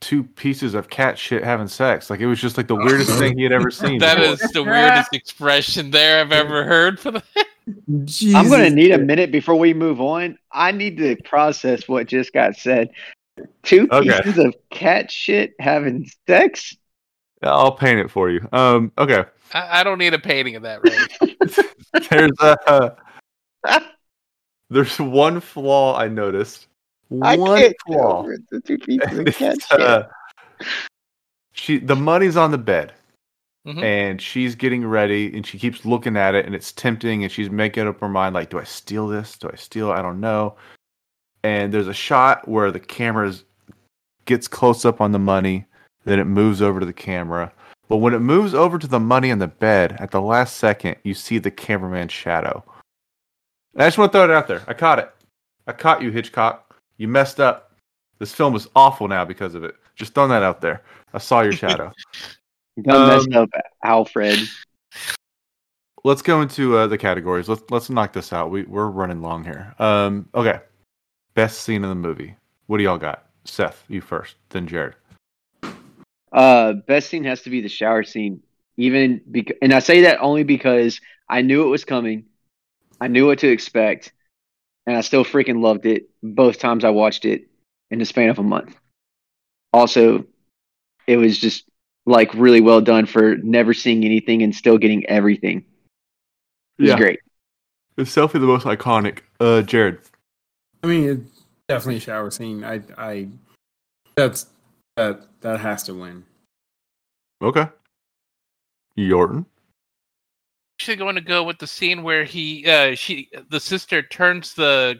two 0.00 0.24
pieces 0.24 0.74
of 0.74 0.90
cat 0.90 1.18
shit 1.18 1.44
having 1.44 1.68
sex. 1.68 2.10
Like 2.10 2.20
it 2.20 2.26
was 2.26 2.40
just 2.40 2.56
like 2.56 2.66
the 2.66 2.74
weirdest 2.74 3.18
thing 3.18 3.38
he 3.38 3.44
had 3.44 3.52
ever 3.52 3.70
seen. 3.70 3.98
That 3.98 4.18
before. 4.18 4.32
is 4.32 4.52
the 4.52 4.64
weirdest 4.64 5.10
expression 5.14 5.90
there 5.90 6.20
I've 6.20 6.32
ever 6.32 6.64
heard 6.64 7.00
for 7.00 7.12
that. 7.12 7.24
I'm 7.66 8.48
going 8.48 8.64
to 8.64 8.70
need 8.70 8.90
a 8.90 8.98
minute 8.98 9.30
before 9.30 9.54
we 9.54 9.72
move 9.72 10.00
on. 10.00 10.36
I 10.50 10.72
need 10.72 10.98
to 10.98 11.16
process 11.24 11.86
what 11.86 12.08
just 12.08 12.32
got 12.32 12.56
said. 12.56 12.90
Two 13.62 13.86
pieces 13.86 14.38
okay. 14.38 14.44
of 14.44 14.54
cat 14.70 15.10
shit 15.10 15.54
having 15.60 16.10
sex. 16.26 16.76
I'll 17.42 17.72
paint 17.72 18.00
it 18.00 18.10
for 18.10 18.30
you. 18.30 18.46
Um. 18.52 18.92
Okay. 18.98 19.24
I, 19.52 19.80
I 19.80 19.84
don't 19.84 19.98
need 19.98 20.14
a 20.14 20.18
painting 20.18 20.56
of 20.56 20.62
that. 20.62 20.80
Right. 20.82 22.08
there's 22.10 22.30
a. 22.40 22.94
Uh, 23.64 23.80
there's 24.70 24.98
one 24.98 25.40
flaw 25.40 25.96
I 25.96 26.08
noticed 26.08 26.66
one 27.12 27.74
flaw. 27.86 28.26
The 28.50 28.60
two 28.60 28.78
pieces 28.78 29.70
uh, 29.70 30.04
she 31.52 31.78
the 31.78 31.96
money's 31.96 32.36
on 32.36 32.50
the 32.50 32.58
bed. 32.58 32.92
Mm-hmm. 33.66 33.78
And 33.78 34.20
she's 34.20 34.56
getting 34.56 34.84
ready 34.84 35.32
and 35.36 35.46
she 35.46 35.56
keeps 35.56 35.84
looking 35.84 36.16
at 36.16 36.34
it 36.34 36.46
and 36.46 36.54
it's 36.54 36.72
tempting 36.72 37.22
and 37.22 37.30
she's 37.30 37.48
making 37.48 37.86
up 37.86 38.00
her 38.00 38.08
mind 38.08 38.34
like, 38.34 38.50
do 38.50 38.58
I 38.58 38.64
steal 38.64 39.06
this? 39.06 39.38
Do 39.38 39.48
I 39.52 39.54
steal? 39.54 39.92
I 39.92 40.02
don't 40.02 40.18
know. 40.18 40.56
And 41.44 41.72
there's 41.72 41.86
a 41.86 41.94
shot 41.94 42.48
where 42.48 42.72
the 42.72 42.80
camera 42.80 43.32
gets 44.24 44.48
close 44.48 44.84
up 44.84 45.00
on 45.00 45.12
the 45.12 45.20
money, 45.20 45.64
then 46.04 46.18
it 46.18 46.24
moves 46.24 46.60
over 46.60 46.80
to 46.80 46.86
the 46.86 46.92
camera. 46.92 47.52
But 47.92 47.98
when 47.98 48.14
it 48.14 48.20
moves 48.20 48.54
over 48.54 48.78
to 48.78 48.86
the 48.86 48.98
money 48.98 49.30
on 49.30 49.38
the 49.38 49.48
bed, 49.48 49.98
at 50.00 50.12
the 50.12 50.22
last 50.22 50.56
second, 50.56 50.96
you 51.02 51.12
see 51.12 51.36
the 51.36 51.50
cameraman's 51.50 52.10
shadow. 52.10 52.64
I 53.76 53.86
just 53.86 53.98
want 53.98 54.10
to 54.10 54.16
throw 54.16 54.24
it 54.24 54.30
out 54.30 54.48
there. 54.48 54.62
I 54.66 54.72
caught 54.72 54.98
it. 54.98 55.12
I 55.66 55.72
caught 55.72 56.00
you, 56.00 56.10
Hitchcock. 56.10 56.74
You 56.96 57.06
messed 57.06 57.38
up. 57.38 57.74
This 58.18 58.32
film 58.32 58.56
is 58.56 58.66
awful 58.74 59.08
now 59.08 59.26
because 59.26 59.54
of 59.54 59.62
it. 59.62 59.74
Just 59.94 60.14
throwing 60.14 60.30
that 60.30 60.42
out 60.42 60.62
there. 60.62 60.80
I 61.12 61.18
saw 61.18 61.42
your 61.42 61.52
shadow. 61.52 61.92
done 62.82 62.96
um, 62.96 63.08
messed 63.08 63.34
up, 63.34 63.50
Alfred. 63.84 64.38
Let's 66.02 66.22
go 66.22 66.40
into 66.40 66.78
uh, 66.78 66.86
the 66.86 66.96
categories. 66.96 67.46
Let's 67.46 67.62
let's 67.68 67.90
knock 67.90 68.14
this 68.14 68.32
out. 68.32 68.50
We 68.50 68.62
we're 68.62 68.88
running 68.88 69.20
long 69.20 69.44
here. 69.44 69.74
Um, 69.78 70.30
okay. 70.34 70.60
Best 71.34 71.60
scene 71.60 71.84
in 71.84 71.90
the 71.90 71.94
movie. 71.94 72.36
What 72.68 72.78
do 72.78 72.84
y'all 72.84 72.96
got? 72.96 73.26
Seth, 73.44 73.84
you 73.88 74.00
first, 74.00 74.36
then 74.48 74.66
Jarred. 74.66 74.94
Uh, 76.32 76.72
best 76.72 77.10
scene 77.10 77.24
has 77.24 77.42
to 77.42 77.50
be 77.50 77.60
the 77.60 77.68
shower 77.68 78.04
scene. 78.04 78.42
Even 78.76 79.20
because, 79.30 79.56
and 79.60 79.72
I 79.72 79.80
say 79.80 80.02
that 80.02 80.20
only 80.20 80.44
because 80.44 81.00
I 81.28 81.42
knew 81.42 81.64
it 81.64 81.68
was 81.68 81.84
coming. 81.84 82.24
I 83.00 83.08
knew 83.08 83.26
what 83.26 83.40
to 83.40 83.48
expect 83.48 84.12
and 84.86 84.96
I 84.96 85.00
still 85.00 85.24
freaking 85.24 85.60
loved 85.62 85.86
it 85.86 86.08
both 86.22 86.58
times 86.58 86.84
I 86.84 86.90
watched 86.90 87.24
it 87.24 87.48
in 87.90 87.98
the 87.98 88.04
span 88.04 88.30
of 88.30 88.38
a 88.38 88.42
month. 88.42 88.76
Also, 89.72 90.26
it 91.06 91.16
was 91.16 91.38
just 91.38 91.64
like 92.04 92.32
really 92.34 92.60
well 92.60 92.80
done 92.80 93.06
for 93.06 93.36
never 93.36 93.74
seeing 93.74 94.04
anything 94.04 94.42
and 94.42 94.54
still 94.54 94.78
getting 94.78 95.06
everything. 95.06 95.64
It 96.78 96.82
was 96.82 96.90
yeah. 96.90 96.96
great. 96.96 97.20
It's 97.96 98.14
definitely 98.14 98.40
the 98.40 98.46
most 98.46 98.66
iconic. 98.66 99.20
Uh, 99.38 99.62
Jarred. 99.62 100.00
I 100.82 100.86
mean, 100.88 101.08
it's 101.08 101.42
definitely 101.68 101.96
a 101.96 102.00
shower 102.00 102.30
scene. 102.30 102.64
I, 102.64 102.80
I, 102.98 103.28
that's 104.16 104.46
that 104.96 105.22
that 105.40 105.60
has 105.60 105.82
to 105.84 105.94
win. 105.94 106.24
Okay. 107.40 107.66
Yorton 108.96 109.46
actually 110.82 110.96
going 110.96 111.14
to 111.14 111.20
go 111.20 111.44
with 111.44 111.58
the 111.58 111.66
scene 111.66 112.02
where 112.02 112.24
he, 112.24 112.66
uh, 112.66 112.92
she, 112.96 113.30
the 113.50 113.60
sister 113.60 114.02
turns 114.02 114.52
the 114.54 114.98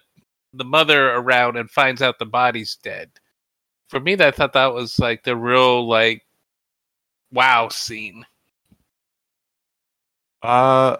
the 0.54 0.64
mother 0.64 1.12
around 1.14 1.56
and 1.56 1.68
finds 1.68 2.02
out 2.02 2.20
the 2.20 2.26
body's 2.26 2.76
dead. 2.76 3.10
For 3.88 3.98
me, 3.98 4.12
I 4.12 4.30
thought 4.30 4.52
that 4.52 4.72
was 4.72 4.98
like 5.00 5.24
the 5.24 5.36
real 5.36 5.88
like 5.88 6.22
wow 7.32 7.68
scene. 7.68 8.24
Uh, 10.42 10.98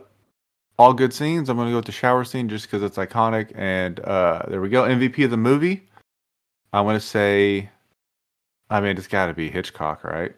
all 0.79 0.95
good 0.95 1.13
scenes. 1.13 1.49
I'm 1.49 1.57
gonna 1.57 1.71
go 1.71 1.77
with 1.77 1.85
the 1.85 1.93
shower 1.93 2.25
scene 2.25 2.49
just 2.49 2.67
because 2.67 2.83
it's 2.83 2.97
iconic. 2.97 3.53
And 3.55 4.01
uh, 4.01 4.43
there 4.49 4.61
we 4.61 4.69
go. 4.69 4.83
MVP 4.83 5.25
of 5.25 5.31
the 5.31 5.37
movie. 5.37 5.87
I 6.73 6.81
want 6.81 7.01
to 7.01 7.07
say, 7.07 7.71
I 8.73 8.81
mean, 8.81 8.97
it's 8.97 9.07
got 9.07 9.27
to 9.27 9.35
be 9.35 9.51
Hitchcock, 9.51 10.03
right? 10.03 10.33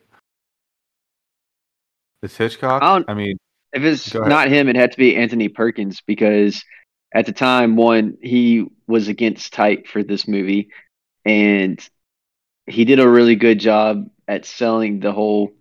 It's 2.20 2.36
Hitchcock. 2.36 2.82
I, 2.82 3.04
I 3.06 3.14
mean, 3.14 3.36
if 3.72 3.84
it's 3.84 4.12
not 4.12 4.48
him, 4.48 4.68
it 4.68 4.74
had 4.74 4.90
to 4.90 4.98
be 4.98 5.14
Anthony 5.14 5.48
Perkins 5.48 6.02
because 6.04 6.64
at 7.14 7.26
the 7.26 7.32
time, 7.32 7.76
one, 7.76 8.18
he 8.20 8.66
was 8.88 9.06
against 9.06 9.52
type 9.52 9.86
for 9.86 10.02
this 10.02 10.26
movie, 10.26 10.70
and 11.24 11.78
he 12.66 12.84
did 12.84 12.98
a 12.98 13.08
really 13.08 13.36
good 13.36 13.60
job 13.60 14.10
at 14.26 14.46
selling 14.46 14.98
the 14.98 15.12
whole, 15.12 15.52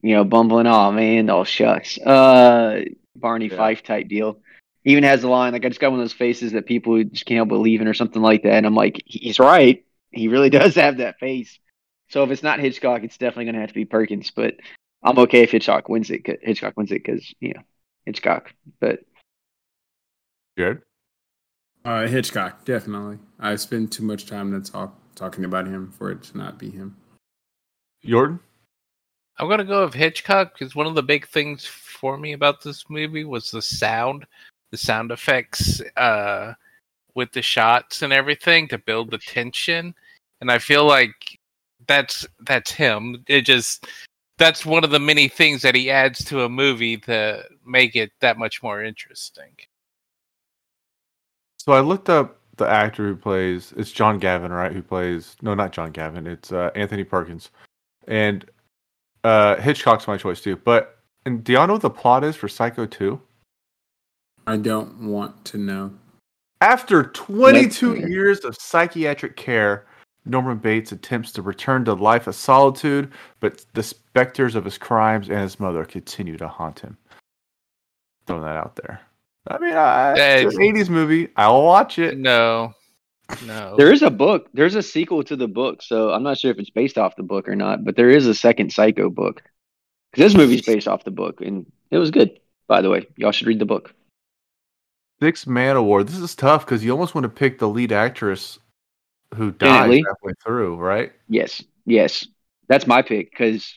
you 0.00 0.14
know, 0.14 0.22
bumbling, 0.22 0.68
oh 0.68 0.92
man, 0.92 1.28
oh 1.28 1.42
shucks, 1.42 1.98
uh, 1.98 2.84
Barney 3.16 3.48
yeah. 3.48 3.56
Fife 3.56 3.82
type 3.82 4.06
deal. 4.06 4.38
He 4.84 4.92
even 4.92 5.02
has 5.02 5.24
a 5.24 5.28
line 5.28 5.54
like 5.54 5.64
I 5.64 5.68
just 5.68 5.80
got 5.80 5.90
one 5.90 5.98
of 5.98 6.04
those 6.04 6.12
faces 6.12 6.52
that 6.52 6.66
people 6.66 7.02
just 7.02 7.26
can't 7.26 7.38
help 7.38 7.48
believing 7.48 7.88
or 7.88 7.94
something 7.94 8.22
like 8.22 8.44
that, 8.44 8.52
and 8.52 8.64
I'm 8.64 8.76
like, 8.76 9.02
he's 9.06 9.40
right. 9.40 9.84
He 10.12 10.28
really 10.28 10.50
does 10.50 10.76
have 10.76 10.98
that 10.98 11.18
face. 11.18 11.58
So 12.10 12.24
if 12.24 12.30
it's 12.30 12.42
not 12.42 12.58
Hitchcock, 12.58 13.02
it's 13.04 13.16
definitely 13.16 13.44
going 13.46 13.54
to 13.54 13.60
have 13.60 13.70
to 13.70 13.74
be 13.74 13.84
Perkins. 13.84 14.30
But 14.30 14.56
I'm 15.02 15.18
okay 15.20 15.44
if 15.44 15.52
Hitchcock 15.52 15.88
wins 15.88 16.10
it. 16.10 16.26
Hitchcock 16.42 16.76
wins 16.76 16.90
it 16.90 17.04
because 17.04 17.32
you 17.40 17.54
know 17.54 17.62
Hitchcock. 18.04 18.52
But 18.80 19.00
good. 20.56 20.82
Uh, 21.84 22.06
Hitchcock, 22.06 22.64
definitely. 22.64 23.18
I 23.38 23.56
spend 23.56 23.90
too 23.90 24.02
much 24.02 24.26
time 24.26 24.52
to 24.52 24.70
talk 24.70 24.94
talking 25.14 25.44
about 25.44 25.66
him 25.66 25.90
for 25.90 26.10
it 26.10 26.22
to 26.24 26.36
not 26.36 26.58
be 26.58 26.70
him. 26.70 26.96
Yorton. 28.04 28.40
I'm 29.38 29.48
gonna 29.48 29.64
go 29.64 29.84
with 29.84 29.94
Hitchcock 29.94 30.52
because 30.52 30.74
one 30.74 30.86
of 30.86 30.94
the 30.94 31.02
big 31.02 31.26
things 31.28 31.64
for 31.64 32.18
me 32.18 32.32
about 32.32 32.62
this 32.62 32.90
movie 32.90 33.24
was 33.24 33.50
the 33.50 33.62
sound, 33.62 34.26
the 34.70 34.76
sound 34.76 35.12
effects, 35.12 35.80
uh, 35.96 36.52
with 37.14 37.32
the 37.32 37.40
shots 37.40 38.02
and 38.02 38.12
everything 38.12 38.68
to 38.68 38.78
build 38.78 39.10
the 39.10 39.18
tension. 39.18 39.94
And 40.40 40.50
I 40.50 40.58
feel 40.58 40.84
like 40.84 41.39
that's 41.90 42.24
that's 42.46 42.70
him. 42.70 43.24
It 43.26 43.42
just 43.42 43.86
that's 44.38 44.64
one 44.64 44.84
of 44.84 44.90
the 44.90 45.00
many 45.00 45.28
things 45.28 45.60
that 45.62 45.74
he 45.74 45.90
adds 45.90 46.24
to 46.26 46.44
a 46.44 46.48
movie 46.48 46.96
to 46.96 47.44
make 47.66 47.96
it 47.96 48.12
that 48.20 48.38
much 48.38 48.62
more 48.62 48.82
interesting. 48.82 49.52
So 51.58 51.72
I 51.72 51.80
looked 51.80 52.08
up 52.08 52.38
the 52.56 52.68
actor 52.68 53.08
who 53.08 53.16
plays 53.16 53.74
it's 53.76 53.90
John 53.90 54.18
Gavin, 54.18 54.52
right? 54.52 54.72
Who 54.72 54.82
plays 54.82 55.36
no, 55.42 55.54
not 55.54 55.72
John 55.72 55.90
Gavin. 55.90 56.26
It's 56.26 56.52
uh, 56.52 56.70
Anthony 56.76 57.04
Perkins, 57.04 57.50
and 58.06 58.48
uh, 59.24 59.56
Hitchcock's 59.56 60.06
my 60.06 60.16
choice 60.16 60.40
too. 60.40 60.56
But 60.56 60.98
and 61.26 61.42
do 61.42 61.52
y'all 61.52 61.66
know 61.66 61.74
what 61.74 61.82
the 61.82 61.90
plot 61.90 62.22
is 62.22 62.36
for 62.36 62.48
Psycho 62.48 62.86
Two? 62.86 63.20
I 64.46 64.56
don't 64.56 65.08
want 65.08 65.44
to 65.46 65.58
know. 65.58 65.92
After 66.62 67.04
22 67.04 68.08
years 68.08 68.40
of 68.40 68.54
psychiatric 68.54 69.36
care, 69.36 69.86
Norman 70.24 70.58
Bates 70.58 70.92
attempts 70.92 71.32
to 71.32 71.42
return 71.42 71.84
to 71.86 71.94
life 71.94 72.26
of 72.26 72.34
solitude, 72.34 73.12
but 73.40 73.64
the 73.74 73.82
specters 73.82 74.54
of 74.54 74.64
his 74.64 74.78
crimes 74.78 75.28
and 75.28 75.40
his 75.40 75.58
mother 75.58 75.84
continue 75.84 76.36
to 76.36 76.48
haunt 76.48 76.80
him. 76.80 76.96
Throwing 78.26 78.42
that 78.42 78.56
out 78.56 78.76
there. 78.76 79.00
I 79.48 79.58
mean, 79.58 79.72
I, 79.72 80.12
it's 80.12 80.54
an 80.54 80.60
80s 80.60 80.88
movie. 80.90 81.28
I'll 81.36 81.64
watch 81.64 81.98
it. 81.98 82.18
No. 82.18 82.74
No. 83.46 83.74
There 83.76 83.92
is 83.92 84.02
a 84.02 84.10
book. 84.10 84.48
There's 84.52 84.74
a 84.74 84.82
sequel 84.82 85.24
to 85.24 85.36
the 85.36 85.48
book, 85.48 85.82
so 85.82 86.10
I'm 86.10 86.22
not 86.22 86.38
sure 86.38 86.50
if 86.50 86.58
it's 86.58 86.70
based 86.70 86.98
off 86.98 87.16
the 87.16 87.22
book 87.22 87.48
or 87.48 87.56
not, 87.56 87.84
but 87.84 87.96
there 87.96 88.10
is 88.10 88.26
a 88.26 88.34
second 88.34 88.72
Psycho 88.72 89.08
book. 89.08 89.42
This 90.14 90.34
movie's 90.34 90.62
based 90.62 90.88
off 90.88 91.04
the 91.04 91.10
book, 91.10 91.40
and 91.40 91.70
it 91.90 91.98
was 91.98 92.10
good, 92.10 92.38
by 92.66 92.82
the 92.82 92.90
way. 92.90 93.06
Y'all 93.16 93.32
should 93.32 93.46
read 93.46 93.60
the 93.60 93.66
book. 93.66 93.94
Six 95.22 95.46
Man 95.46 95.76
Award. 95.76 96.08
This 96.08 96.18
is 96.18 96.34
tough 96.34 96.66
because 96.66 96.82
you 96.84 96.90
almost 96.90 97.14
want 97.14 97.24
to 97.24 97.28
pick 97.28 97.58
the 97.58 97.68
lead 97.68 97.92
actress 97.92 98.58
who 99.34 99.52
died 99.52 100.02
halfway 100.06 100.32
through, 100.44 100.76
right? 100.76 101.12
Yes, 101.28 101.62
yes, 101.86 102.26
that's 102.68 102.86
my 102.86 103.02
pick 103.02 103.30
because 103.30 103.74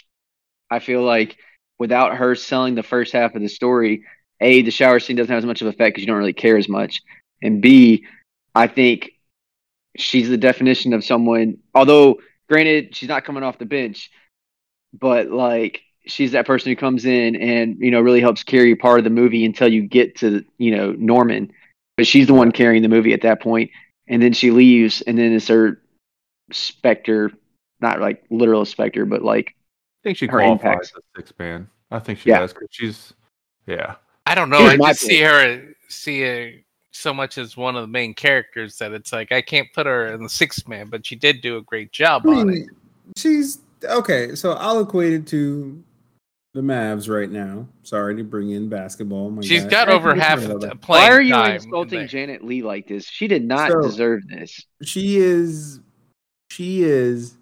I 0.70 0.80
feel 0.80 1.04
like 1.04 1.38
without 1.80 2.16
her 2.16 2.36
selling 2.36 2.76
the 2.76 2.84
first 2.84 3.14
half 3.14 3.36
of 3.36 3.42
the 3.42 3.50
story, 3.50 4.04
a 4.42 4.62
the 4.62 4.72
shower 4.72 5.00
scene 5.00 5.16
doesn't 5.16 5.32
have 5.32 5.44
as 5.44 5.46
much 5.46 5.62
of 5.62 5.68
effect 5.68 5.96
because 5.96 6.02
you 6.02 6.08
don't 6.08 6.18
really 6.18 6.34
care 6.34 6.58
as 6.58 6.70
much, 6.70 7.02
and 7.42 7.62
b 7.62 8.06
I 8.56 8.68
think 8.68 9.12
she's 9.98 10.30
the 10.30 10.38
definition 10.38 10.94
of 10.94 11.04
someone. 11.04 11.58
Although, 11.74 12.20
granted, 12.50 12.96
she's 12.96 13.10
not 13.10 13.26
coming 13.26 13.44
off 13.44 13.58
the 13.58 13.66
bench, 13.66 14.12
but 15.00 15.30
like 15.30 15.82
she's 16.06 16.34
that 16.34 16.46
person 16.46 16.72
who 16.72 16.76
comes 16.76 17.06
in 17.06 17.36
and 17.36 17.78
you 17.80 17.92
know 17.92 18.02
really 18.02 18.22
helps 18.22 18.44
carry 18.44 18.76
part 18.76 19.00
of 19.00 19.04
the 19.04 19.10
movie 19.10 19.46
until 19.46 19.68
you 19.68 19.88
get 19.88 20.18
to 20.18 20.44
you 20.58 20.76
know 20.76 20.92
Norman, 20.94 21.52
but 21.98 22.08
she's 22.08 22.28
the 22.28 22.34
one 22.34 22.52
carrying 22.52 22.82
the 22.82 22.90
movie 22.90 23.14
at 23.14 23.22
that 23.22 23.42
point, 23.42 23.72
and 24.14 24.22
then 24.22 24.32
she 24.32 24.52
leaves, 24.52 25.02
and 25.02 25.18
then 25.18 25.34
it's 25.34 25.48
her 25.48 25.82
specter, 26.52 27.32
not 27.82 28.00
like 28.00 28.24
literal 28.30 28.64
specter, 28.64 29.08
but 29.08 29.24
like 29.24 29.48
I 29.48 30.04
think 30.04 30.20
she 30.20 30.28
qualifies 30.28 30.92
as 30.96 31.04
six 31.16 31.34
man. 31.40 31.68
I 31.90 31.98
think 31.98 32.20
she 32.20 32.30
yeah. 32.30 32.42
does 32.42 32.54
because 32.54 32.68
she's 32.70 33.14
yeah. 33.66 33.96
I 34.28 34.36
don't 34.36 34.52
know. 34.52 34.60
Here's 34.60 34.80
I 34.80 34.90
just 34.90 35.02
see 35.02 35.22
her 35.22 35.74
see 35.90 36.22
her 36.22 36.52
so 36.92 37.12
much 37.12 37.40
as 37.40 37.58
one 37.58 37.76
of 37.76 37.82
the 37.82 37.88
main 37.88 38.14
characters 38.14 38.78
that 38.78 38.92
it's 38.92 39.12
like 39.12 39.32
I 39.32 39.42
can't 39.42 39.68
put 39.74 39.88
her 39.88 40.14
in 40.14 40.22
the 40.22 40.30
sixth 40.30 40.68
man, 40.68 40.90
but 40.90 41.08
she 41.08 41.16
did 41.16 41.42
do 41.42 41.58
a 41.58 41.62
great 41.64 41.92
job 41.92 42.22
I 42.28 42.30
mean, 42.30 42.40
on 42.40 42.50
it. 42.52 42.68
She's 43.18 43.62
okay. 43.84 44.36
So 44.36 44.52
I'll 44.52 44.82
equate 44.82 45.14
it 45.14 45.26
to 45.30 45.84
the 46.54 46.62
Mavs 46.62 47.10
right 47.10 47.30
now. 47.30 47.68
Sorry 47.82 48.16
to 48.16 48.24
bring 48.24 48.52
in 48.52 48.70
basketball. 48.70 49.32
My 49.32 49.42
She's 49.42 49.66
got 49.66 49.90
over 49.90 50.14
half 50.14 50.40
the 50.40 50.78
Why 50.86 51.10
are 51.10 51.22
you 51.22 51.36
insulting 51.36 52.08
Janet 52.08 52.44
Leigh 52.44 52.62
like 52.62 52.88
this? 52.88 53.06
She 53.06 53.28
did 53.28 53.44
not 53.44 53.72
so, 53.72 53.82
deserve 53.82 54.28
this. 54.28 54.66
She 54.84 55.18
is, 55.18 55.80
she 56.52 56.84
is 56.84 57.36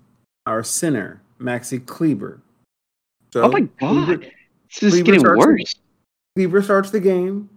our 0.46 0.64
center, 0.64 1.22
Maxi 1.40 1.86
Kleber. 1.86 2.42
So, 3.34 3.44
oh 3.44 3.50
my 3.50 3.62
god, 3.62 3.78
Kleber, 3.80 4.18
this 4.18 4.84
is 4.84 4.94
Kleber 4.94 5.04
getting 5.04 5.24
worse. 5.24 5.76
The, 6.36 6.48
Kleber 6.48 6.62
starts 6.62 6.92
the 6.92 7.02
game, 7.02 7.50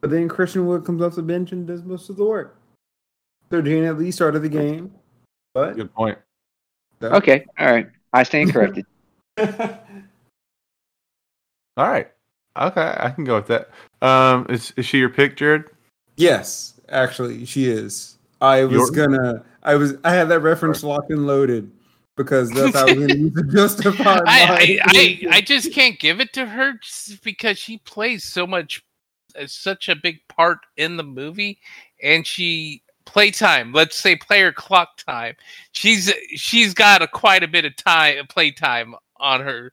but 0.00 0.10
then 0.10 0.28
Christian 0.28 0.66
Wood 0.66 0.84
comes 0.84 1.02
off 1.02 1.16
the 1.16 1.22
bench 1.22 1.50
and 1.50 1.66
does 1.66 1.82
most 1.82 2.08
of 2.08 2.16
the 2.16 2.24
work. 2.24 2.56
So 3.50 3.60
Janet 3.60 3.98
Leigh 3.98 4.12
started 4.12 4.40
the 4.40 4.48
game, 4.48 4.92
but 5.54 5.74
good 5.74 5.92
point. 5.92 6.18
So. 7.00 7.08
Okay, 7.08 7.44
all 7.58 7.70
right, 7.70 7.88
I 8.12 8.22
stand 8.22 8.52
corrected. 8.54 8.86
All 11.76 11.88
right. 11.88 12.08
Okay, 12.58 12.94
I 12.98 13.10
can 13.10 13.24
go 13.24 13.36
with 13.36 13.46
that. 13.46 13.70
Um, 14.02 14.46
is 14.50 14.72
is 14.76 14.84
she 14.84 14.98
your 14.98 15.08
pick, 15.08 15.36
Jarred? 15.36 15.70
Yes, 16.16 16.80
actually, 16.90 17.46
she 17.46 17.66
is. 17.66 18.18
I 18.42 18.64
was 18.64 18.90
gonna. 18.90 19.42
I 19.62 19.76
was. 19.76 19.94
I 20.04 20.12
had 20.12 20.28
that 20.28 20.40
reference 20.40 20.82
locked 20.82 21.10
and 21.10 21.26
loaded 21.26 21.70
because 22.16 22.50
that's 22.50 22.74
how 22.74 22.82
I 22.86 22.92
was 22.92 23.06
gonna 23.06 23.14
use 23.18 23.34
to 23.34 23.42
justify. 23.44 24.20
I, 24.26 24.26
I, 24.26 24.78
I, 24.84 25.36
I 25.36 25.40
just 25.40 25.72
can't 25.72 25.98
give 25.98 26.20
it 26.20 26.34
to 26.34 26.44
her 26.44 26.74
because 27.24 27.58
she 27.58 27.78
plays 27.78 28.24
so 28.24 28.46
much, 28.46 28.84
uh, 29.40 29.46
such 29.46 29.88
a 29.88 29.96
big 29.96 30.18
part 30.28 30.58
in 30.76 30.98
the 30.98 31.04
movie, 31.04 31.58
and 32.02 32.26
she 32.26 32.82
playtime. 33.06 33.72
Let's 33.72 33.96
say 33.96 34.16
player 34.16 34.52
clock 34.52 34.98
time. 34.98 35.36
She's 35.72 36.12
she's 36.34 36.74
got 36.74 37.00
a 37.00 37.08
quite 37.08 37.42
a 37.42 37.48
bit 37.48 37.64
of 37.64 37.76
time 37.76 38.26
playtime 38.26 38.94
on 39.18 39.40
her 39.40 39.72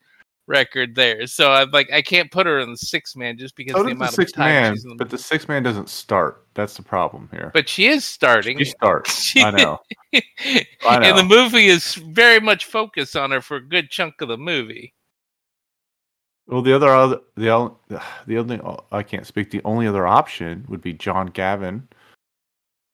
record 0.50 0.96
there. 0.96 1.28
So 1.28 1.52
I'm 1.52 1.70
like, 1.72 1.90
I 1.94 2.02
can't 2.02 2.30
put 2.30 2.48
her 2.48 2.60
in 2.60 2.72
the 2.72 2.78
six 2.78 3.16
man 3.16 3.38
just 3.38 3.56
because 3.56 3.76
so 3.76 3.84
the 3.84 3.92
amount 3.92 4.16
the 4.16 4.24
of 4.24 4.34
time 4.34 4.50
man, 4.50 4.74
she's 4.74 4.84
in 4.84 4.90
the 4.90 4.96
But 4.96 5.10
the 5.10 5.18
six 5.18 5.48
man 5.48 5.64
doesn't 5.64 5.88
start. 5.88 6.46
That's 6.56 6.76
the 6.76 6.84
problem 6.84 7.30
here. 7.32 7.52
But 7.54 7.70
she 7.70 7.88
is 7.88 8.04
starting. 8.04 8.58
She 8.58 8.66
starts. 8.66 9.34
I 9.38 9.52
know. 9.52 9.80
I 10.14 11.00
know. 11.00 11.08
And 11.08 11.18
the 11.18 11.24
movie 11.24 11.68
is 11.68 11.94
very 11.94 12.42
much 12.42 12.66
focused 12.66 13.16
on 13.16 13.32
her 13.32 13.40
for 13.40 13.58
a 13.58 13.66
good 13.66 13.90
chunk 13.90 14.16
of 14.20 14.28
the 14.28 14.38
movie. 14.38 14.94
Well, 16.48 16.64
the 16.64 16.74
other 16.74 17.20
the 17.36 18.02
the 18.26 18.38
only 18.38 18.60
I 18.92 19.04
can't 19.04 19.28
speak. 19.28 19.52
The 19.52 19.62
only 19.64 19.86
other 19.86 20.08
option 20.08 20.66
would 20.68 20.82
be 20.82 20.94
John 20.94 21.28
Gavin 21.28 21.88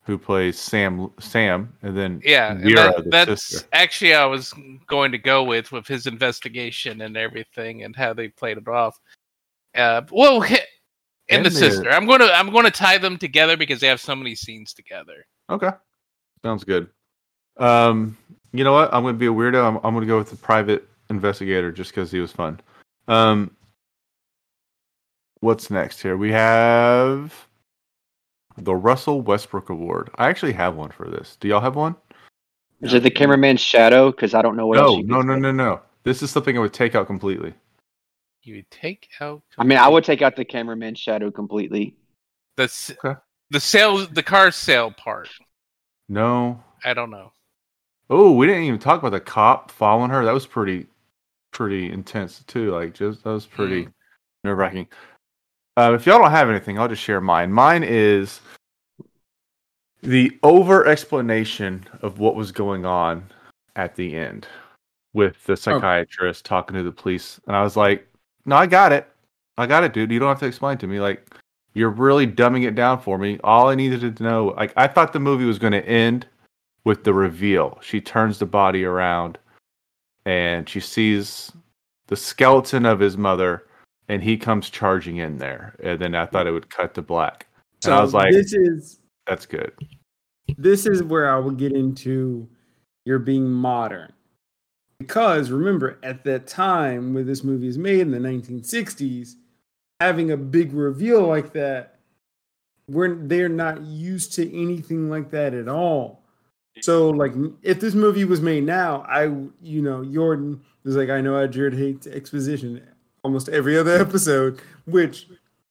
who 0.06 0.18
plays 0.20 0.60
Sam 0.60 1.12
Sam, 1.20 1.74
and 1.82 1.98
then 1.98 2.22
yeah, 2.24 2.54
Vera, 2.54 2.94
that, 2.96 3.12
that's 3.12 3.48
sister. 3.48 3.68
actually 3.74 4.14
I 4.14 4.26
was 4.26 4.54
going 4.88 5.12
to 5.12 5.18
go 5.18 5.44
with 5.44 5.72
with 5.72 5.88
his 5.88 6.06
investigation 6.06 7.02
and 7.02 7.18
everything 7.18 7.84
and 7.84 7.96
how 7.96 8.14
they 8.14 8.28
played 8.28 8.58
it 8.58 8.68
off. 8.68 9.00
Uh, 9.76 10.04
well, 10.12 10.44
and, 10.44 10.60
and 11.30 11.46
the 11.46 11.52
sister. 11.52 11.90
I'm 11.90 12.06
gonna 12.06 12.30
I'm 12.34 12.52
gonna 12.52 12.72
tie 12.72 13.00
them 13.00 13.18
together 13.18 13.58
because 13.58 13.80
they 13.80 13.88
have 13.88 14.00
so 14.00 14.16
many 14.16 14.36
scenes 14.36 14.74
together. 14.74 15.26
Okay, 15.50 15.72
sounds 16.44 16.64
good. 16.64 16.88
Um, 17.58 18.16
you 18.54 18.64
know 18.64 18.74
what? 18.74 18.94
I'm 18.94 19.04
gonna 19.04 19.18
be 19.18 19.28
a 19.28 19.34
weirdo. 19.34 19.66
I'm, 19.68 19.78
I'm 19.84 19.94
gonna 19.96 20.06
go 20.06 20.18
with 20.18 20.30
the 20.30 20.38
private 20.38 20.88
investigator 21.10 21.72
just 21.72 21.92
because 21.92 22.12
he 22.12 22.20
was 22.20 22.32
fun. 22.32 22.60
Um, 23.08 23.56
what's 25.40 25.72
next 25.72 26.02
here? 26.02 26.16
We 26.16 26.32
have 26.32 27.34
the 28.58 28.76
Russell 28.76 29.22
Westbrook 29.22 29.70
Award. 29.70 30.10
I 30.16 30.30
actually 30.30 30.54
have 30.54 30.76
one 30.76 30.92
for 30.92 31.10
this. 31.10 31.38
Do 31.40 31.48
y'all 31.48 31.62
have 31.62 31.76
one? 31.76 31.96
Is 32.82 32.94
it 32.94 33.04
the 33.04 33.12
cameraman's 33.12 33.62
shadow? 33.62 34.12
Because 34.12 34.34
I 34.34 34.42
don't 34.42 34.56
know 34.56 34.68
what 34.68 34.78
no, 34.78 34.86
else. 34.86 35.06
No, 35.06 35.22
no, 35.22 35.36
no, 35.36 35.52
no, 35.52 35.52
no. 35.52 35.82
This 36.04 36.22
is 36.22 36.30
something 36.32 36.58
I 36.58 36.62
would 36.62 36.74
take 36.74 36.94
out 36.94 37.08
completely. 37.08 37.54
You 38.44 38.56
would 38.56 38.70
take 38.70 39.10
out. 39.20 39.42
Completely. 39.56 39.58
I 39.58 39.64
mean, 39.64 39.78
I 39.78 39.90
would 39.90 40.04
take 40.04 40.22
out 40.22 40.36
the 40.36 40.46
cameraman's 40.46 41.00
shadow 41.00 41.32
completely. 41.32 41.96
The 42.58 42.96
okay. 43.04 43.20
the 43.50 43.60
sales, 43.60 44.08
the 44.10 44.24
car 44.24 44.52
sale 44.52 44.92
part. 44.92 45.30
No, 46.08 46.64
I 46.84 46.94
don't 46.94 47.10
know. 47.10 47.32
Oh, 48.10 48.34
we 48.34 48.46
didn't 48.46 48.64
even 48.64 48.80
talk 48.80 49.00
about 49.00 49.14
the 49.14 49.20
cop 49.20 49.72
following 49.72 50.12
her. 50.12 50.24
That 50.24 50.34
was 50.34 50.46
pretty, 50.46 50.86
pretty 51.52 51.92
intense 51.92 52.44
too. 52.46 52.72
Like, 52.72 52.94
just 52.94 53.24
that 53.24 53.32
was 53.32 53.48
pretty 53.48 53.86
mm. 53.86 53.94
nerve 54.44 54.60
wracking. 54.60 54.88
Uh, 55.78 55.94
if 55.94 56.06
y'all 56.06 56.20
don't 56.20 56.32
have 56.32 56.50
anything, 56.50 56.80
I'll 56.80 56.88
just 56.88 57.02
share 57.02 57.20
mine. 57.20 57.52
Mine 57.52 57.84
is 57.84 58.40
the 60.02 60.38
over 60.44 60.86
explanation 60.86 61.86
of 62.02 62.20
what 62.20 62.36
was 62.36 62.52
going 62.52 62.86
on 62.86 63.26
at 63.76 63.96
the 63.96 64.16
end 64.16 64.48
with 65.14 65.44
the 65.46 65.54
oh. 65.54 65.56
psychiatrist 65.56 66.46
oh. 66.46 66.50
talking 66.50 66.76
to 66.76 66.84
the 66.84 66.92
police. 66.92 67.40
And 67.48 67.56
I 67.56 67.64
was 67.64 67.76
like, 67.76 68.08
no, 68.46 68.56
I 68.56 68.68
got 68.68 68.92
it. 68.92 69.08
I 69.58 69.66
got 69.66 69.84
it, 69.84 69.94
dude. 69.94 70.12
You 70.12 70.20
don't 70.20 70.30
have 70.30 70.40
to 70.40 70.46
explain 70.46 70.78
to 70.80 70.88
me. 70.88 71.00
Like, 71.00 71.36
you're 71.74 71.90
really 71.90 72.28
dumbing 72.28 72.66
it 72.66 72.76
down 72.76 73.02
for 73.02 73.18
me. 73.18 73.40
All 73.44 73.70
I 73.70 73.76
needed 73.76 74.18
to 74.18 74.24
know, 74.24 74.54
like, 74.58 74.74
I 74.78 74.88
thought 74.88 75.14
the 75.14 75.20
movie 75.20 75.46
was 75.46 75.60
going 75.60 75.74
to 75.74 75.86
end 75.86 76.28
with 76.84 77.04
the 77.04 77.14
reveal. 77.14 77.80
She 77.82 78.00
turns 78.00 78.40
the 78.40 78.46
body 78.46 78.86
around 78.86 79.38
and 80.26 80.70
she 80.70 80.80
sees 80.80 81.52
the 82.08 82.16
skeleton 82.16 82.86
of 82.86 83.00
his 83.00 83.18
mother 83.18 83.65
and 84.08 84.24
he 84.24 84.38
comes 84.38 84.70
charging 84.70 85.18
in 85.18 85.38
there, 85.38 85.76
and 85.84 86.00
then 86.00 86.16
I 86.16 86.26
thought 86.26 86.48
it 86.48 86.52
would 86.52 86.70
cut 86.70 86.94
to 86.96 87.02
black. 87.02 87.48
So 87.82 87.92
and 87.92 88.00
I 88.00 88.02
was 88.02 88.14
like, 88.14 88.32
"This 88.32 88.54
is 88.54 89.00
that's 89.28 89.46
good." 89.46 89.74
This 90.58 90.86
is 90.86 91.04
where 91.04 91.30
I 91.30 91.40
would 91.40 91.58
get 91.58 91.72
into 91.72 92.48
you're 93.06 93.20
being 93.20 93.50
modern, 93.50 94.14
because 95.00 95.52
remember 95.52 96.00
at 96.04 96.24
that 96.26 96.48
time 96.48 97.14
when 97.14 97.26
this 97.26 97.44
movie 97.44 97.68
is 97.68 97.78
made 97.78 98.02
in 98.02 98.12
the 98.12 98.20
1960s, 98.20 99.36
having 100.00 100.32
a 100.32 100.38
big 100.38 100.74
reveal 100.74 101.26
like 101.26 101.54
that, 101.54 102.00
we're 102.88 103.16
they're 103.16 103.50
not 103.50 103.82
used 103.82 104.34
to 104.34 104.56
anything 104.56 105.10
like 105.10 105.32
that 105.32 105.54
at 105.54 105.68
all. 105.68 106.22
So 106.82 107.10
like 107.10 107.34
if 107.64 107.80
this 107.80 107.94
movie 107.94 108.26
was 108.26 108.42
made 108.42 108.66
now, 108.66 109.06
I 109.08 109.24
you 109.62 109.82
know 109.82 110.04
Jordan 110.06 110.62
is 110.84 110.96
like 110.96 111.10
I 111.10 111.22
know 111.22 111.42
I 111.42 111.48
Jarred 111.48 111.74
hates 111.74 112.06
exposition 112.06 112.86
almost 113.26 113.50
every 113.50 113.76
other 113.78 113.98
episode, 114.00 114.62
which 114.86 115.28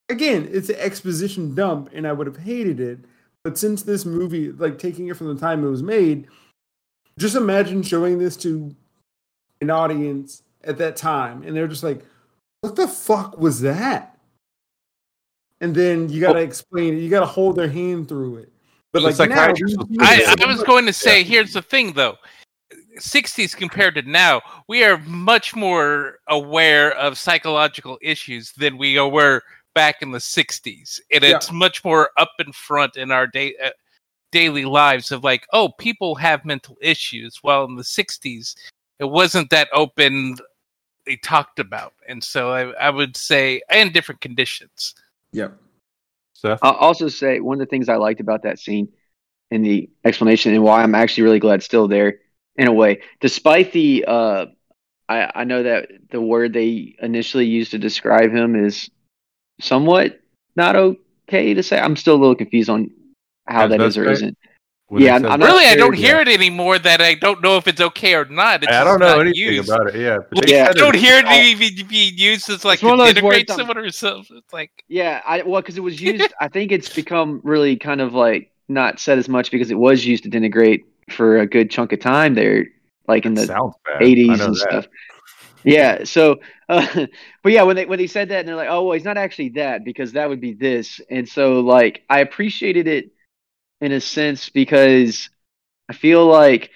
again, 0.09 0.49
it's 0.51 0.69
an 0.69 0.77
exposition 0.77 1.55
dump, 1.55 1.89
and 1.95 2.07
I 2.07 2.13
would 2.13 2.27
have 2.27 2.37
hated 2.37 2.81
it. 2.81 2.99
But 3.45 3.57
since 3.57 3.83
this 3.83 4.05
movie, 4.05 4.51
like 4.51 4.79
taking 4.79 5.09
it 5.09 5.17
from 5.17 5.33
the 5.33 5.41
time 5.41 5.65
it 5.65 5.71
was 5.71 5.83
made, 5.83 6.27
just 7.17 7.37
imagine 7.37 7.83
showing 7.83 8.19
this 8.19 8.37
to 8.39 8.75
an 9.61 9.71
audience 9.71 10.43
at 10.65 10.79
that 10.79 10.97
time, 10.97 11.45
and 11.45 11.57
they're 11.57 11.69
just 11.69 11.85
like, 11.85 12.05
"What 12.63 12.75
the 12.75 12.89
fuck 12.89 13.39
was 13.39 13.61
that?" 13.61 14.19
And 15.61 15.75
then 15.75 16.09
you 16.09 16.21
gotta 16.21 16.41
oh. 16.41 16.43
explain 16.43 16.95
it. 16.95 17.01
You 17.01 17.09
gotta 17.09 17.27
hold 17.27 17.57
their 17.57 17.69
hand 17.69 18.09
through 18.09 18.39
it. 18.39 18.53
But 18.93 19.03
like 19.03 19.13
now, 19.13 19.27
psychiatrist 19.27 19.73
you- 19.73 19.79
was- 19.79 19.89
you- 19.91 19.99
I, 20.01 20.35
I 20.41 20.47
was 20.47 20.63
going 20.65 20.87
to 20.87 20.93
say, 20.93 21.23
here's 21.23 21.53
the 21.53 21.63
thing 21.63 21.93
though. 21.93 22.17
60s 22.99 23.57
compared 23.57 23.95
to 23.97 24.03
now, 24.03 24.43
we 24.69 24.85
are 24.85 24.99
much 24.99 25.55
more 25.55 26.19
aware 26.29 26.93
of 26.97 27.19
psychological 27.19 27.99
issues 28.03 28.53
than 28.53 28.79
we 28.79 28.99
were 29.01 29.43
back 29.75 30.03
in 30.03 30.13
the 30.13 30.21
60s. 30.21 31.01
And 31.13 31.25
Yeah. 31.25 31.37
it's 31.37 31.51
much 31.51 31.85
more 31.85 32.11
up 32.17 32.33
in 32.39 32.53
front 32.53 32.97
in 32.97 33.11
our 33.11 33.27
day, 33.27 33.55
uh, 33.63 33.71
daily 34.33 34.65
lives 34.65 35.13
of 35.13 35.25
like, 35.25 35.47
oh, 35.53 35.69
people 35.69 36.15
have 36.17 36.45
mental 36.45 36.77
issues. 36.81 37.39
While 37.43 37.65
in 37.65 37.77
the 37.77 37.85
60s, 37.85 38.55
it 38.99 39.05
wasn't 39.05 39.51
that 39.51 39.69
openly 39.73 40.37
talked 41.23 41.59
about. 41.59 41.95
And 42.09 42.23
so 42.23 42.53
I, 42.53 42.71
I 42.73 42.91
would 42.91 43.17
say, 43.17 43.63
and 43.69 43.93
different 43.93 44.21
conditions. 44.21 44.95
Yep. 45.33 45.57
Seth? 46.33 46.59
I'll 46.63 46.73
also 46.73 47.09
say 47.09 47.41
one 47.41 47.61
of 47.61 47.67
the 47.67 47.71
things 47.71 47.89
I 47.89 47.97
liked 47.97 48.21
about 48.21 48.43
that 48.43 48.59
scene 48.59 48.89
and 49.51 49.65
the 49.65 49.91
explanation 50.05 50.55
and 50.55 50.63
why 50.63 50.83
I'm 50.83 50.95
actually 50.95 51.25
really 51.25 51.39
glad 51.39 51.57
it's 51.57 51.65
still 51.65 51.89
there 51.89 52.19
in 52.57 52.69
a 52.69 52.73
way, 52.73 53.03
despite 53.21 53.73
the 53.73 54.05
uh, 54.07 54.47
I, 55.09 55.31
I 55.35 55.45
know 55.45 55.63
that 55.65 55.89
the 56.11 56.21
word 56.21 56.53
they 56.53 56.95
initially 57.01 57.47
used 57.47 57.73
to 57.73 57.79
describe 57.79 58.33
him 58.33 58.55
is 58.57 58.91
somewhat 59.61 60.21
not 60.57 60.77
okay 60.77 61.55
to 61.55 61.63
say. 61.63 61.79
I'm 61.79 61.97
still 61.97 62.15
a 62.17 62.21
little 62.21 62.35
confused 62.37 62.71
on 62.71 62.91
how 63.47 63.65
As 63.65 63.71
that 63.71 63.79
best 63.79 63.89
is 63.89 63.99
or 63.99 64.05
right? 64.05 64.13
isn't. 64.13 64.39
When 64.89 65.03
they 65.03 65.07
yeah, 65.07 65.17
said 65.19 65.27
I'm 65.27 65.41
that? 65.41 65.47
not 65.47 65.47
really, 65.47 65.67
I 65.67 65.75
don't 65.77 65.97
yeah. 65.99 66.07
hear 66.07 66.21
it 66.21 66.29
anymore. 66.29 66.79
That 66.79 67.01
I 67.01 67.15
don't 67.15 67.43
know 67.43 67.57
if 67.57 67.67
it's 67.67 67.81
okay 67.81 68.15
or 68.15 68.25
not. 68.27 68.63
It's 68.63 68.73
I 68.73 68.85
don't 68.85 69.01
know 69.01 69.19
anything 69.21 69.35
used. 69.35 69.69
about 69.69 69.89
it. 69.89 70.01
Yeah, 70.01 70.19
but 70.31 70.39
Like, 70.39 70.49
Yeah. 70.51 70.67
I 70.69 70.73
don't 70.73 70.95
hear 70.97 71.19
it 71.19 71.27
even 71.33 71.87
being 71.89 72.17
used 72.17 72.49
as 72.51 72.65
like 72.65 72.77
It's 72.77 72.83
one 72.83 72.99
to 72.99 73.05
of 73.05 73.15
those 73.15 73.23
words 73.23 73.45
denigrate 73.45 73.51
someone 73.51 73.79
or 73.79 73.91
something. 73.91 74.37
It's 74.37 74.53
like 74.53 74.71
Yeah, 74.89 75.21
I 75.27 75.43
well 75.43 75.61
because 75.61 75.77
it 75.77 75.83
was 75.83 76.01
used. 76.11 76.33
I 76.41 76.49
think 76.49 76.73
it's 76.73 76.95
become 76.95 77.41
really 77.45 77.77
kind 77.77 78.01
of 78.01 78.15
like 78.15 78.51
not 78.69 79.01
said 79.01 79.19
as 79.19 79.29
much 79.29 79.51
because 79.51 79.71
it 79.71 79.79
was 79.79 80.05
used 80.07 80.25
to 80.25 80.31
denigrate 80.31 80.85
for 81.11 81.39
a 81.39 81.47
good 81.47 81.71
chunk 81.71 81.93
of 81.93 82.01
time 82.01 82.35
there, 82.35 82.67
like 83.07 83.27
in 83.27 83.35
the 83.35 83.47
sounds 83.47 83.75
bad. 83.85 84.03
I 84.03 84.05
80s 84.05 84.41
and 84.41 84.55
that. 84.55 84.57
stuff. 84.57 84.87
Yeah. 85.65 86.05
So, 86.05 86.41
uh, 86.69 87.07
but 87.43 87.53
yeah, 87.53 87.63
when 87.63 87.77
they 87.77 87.87
when 87.87 87.99
they 87.99 88.07
said 88.07 88.29
that, 88.29 88.41
and 88.41 88.49
they're 88.49 88.57
like, 88.57 88.69
"Oh, 88.71 88.85
well, 88.85 88.95
he's 88.95 89.05
not 89.05 89.17
actually 89.17 89.51
that 89.51 89.85
because 89.85 90.13
that 90.13 90.29
would 90.29 90.41
be 90.41 90.53
this," 90.53 91.01
and 91.11 91.29
so 91.29 91.61
like 91.61 92.03
I 92.09 92.21
appreciated 92.21 92.87
it 92.87 93.11
in 93.81 93.93
a 93.93 94.01
sense 94.01 94.51
because 94.51 95.31
I 95.89 95.93
feel 95.95 96.27
like 96.27 96.71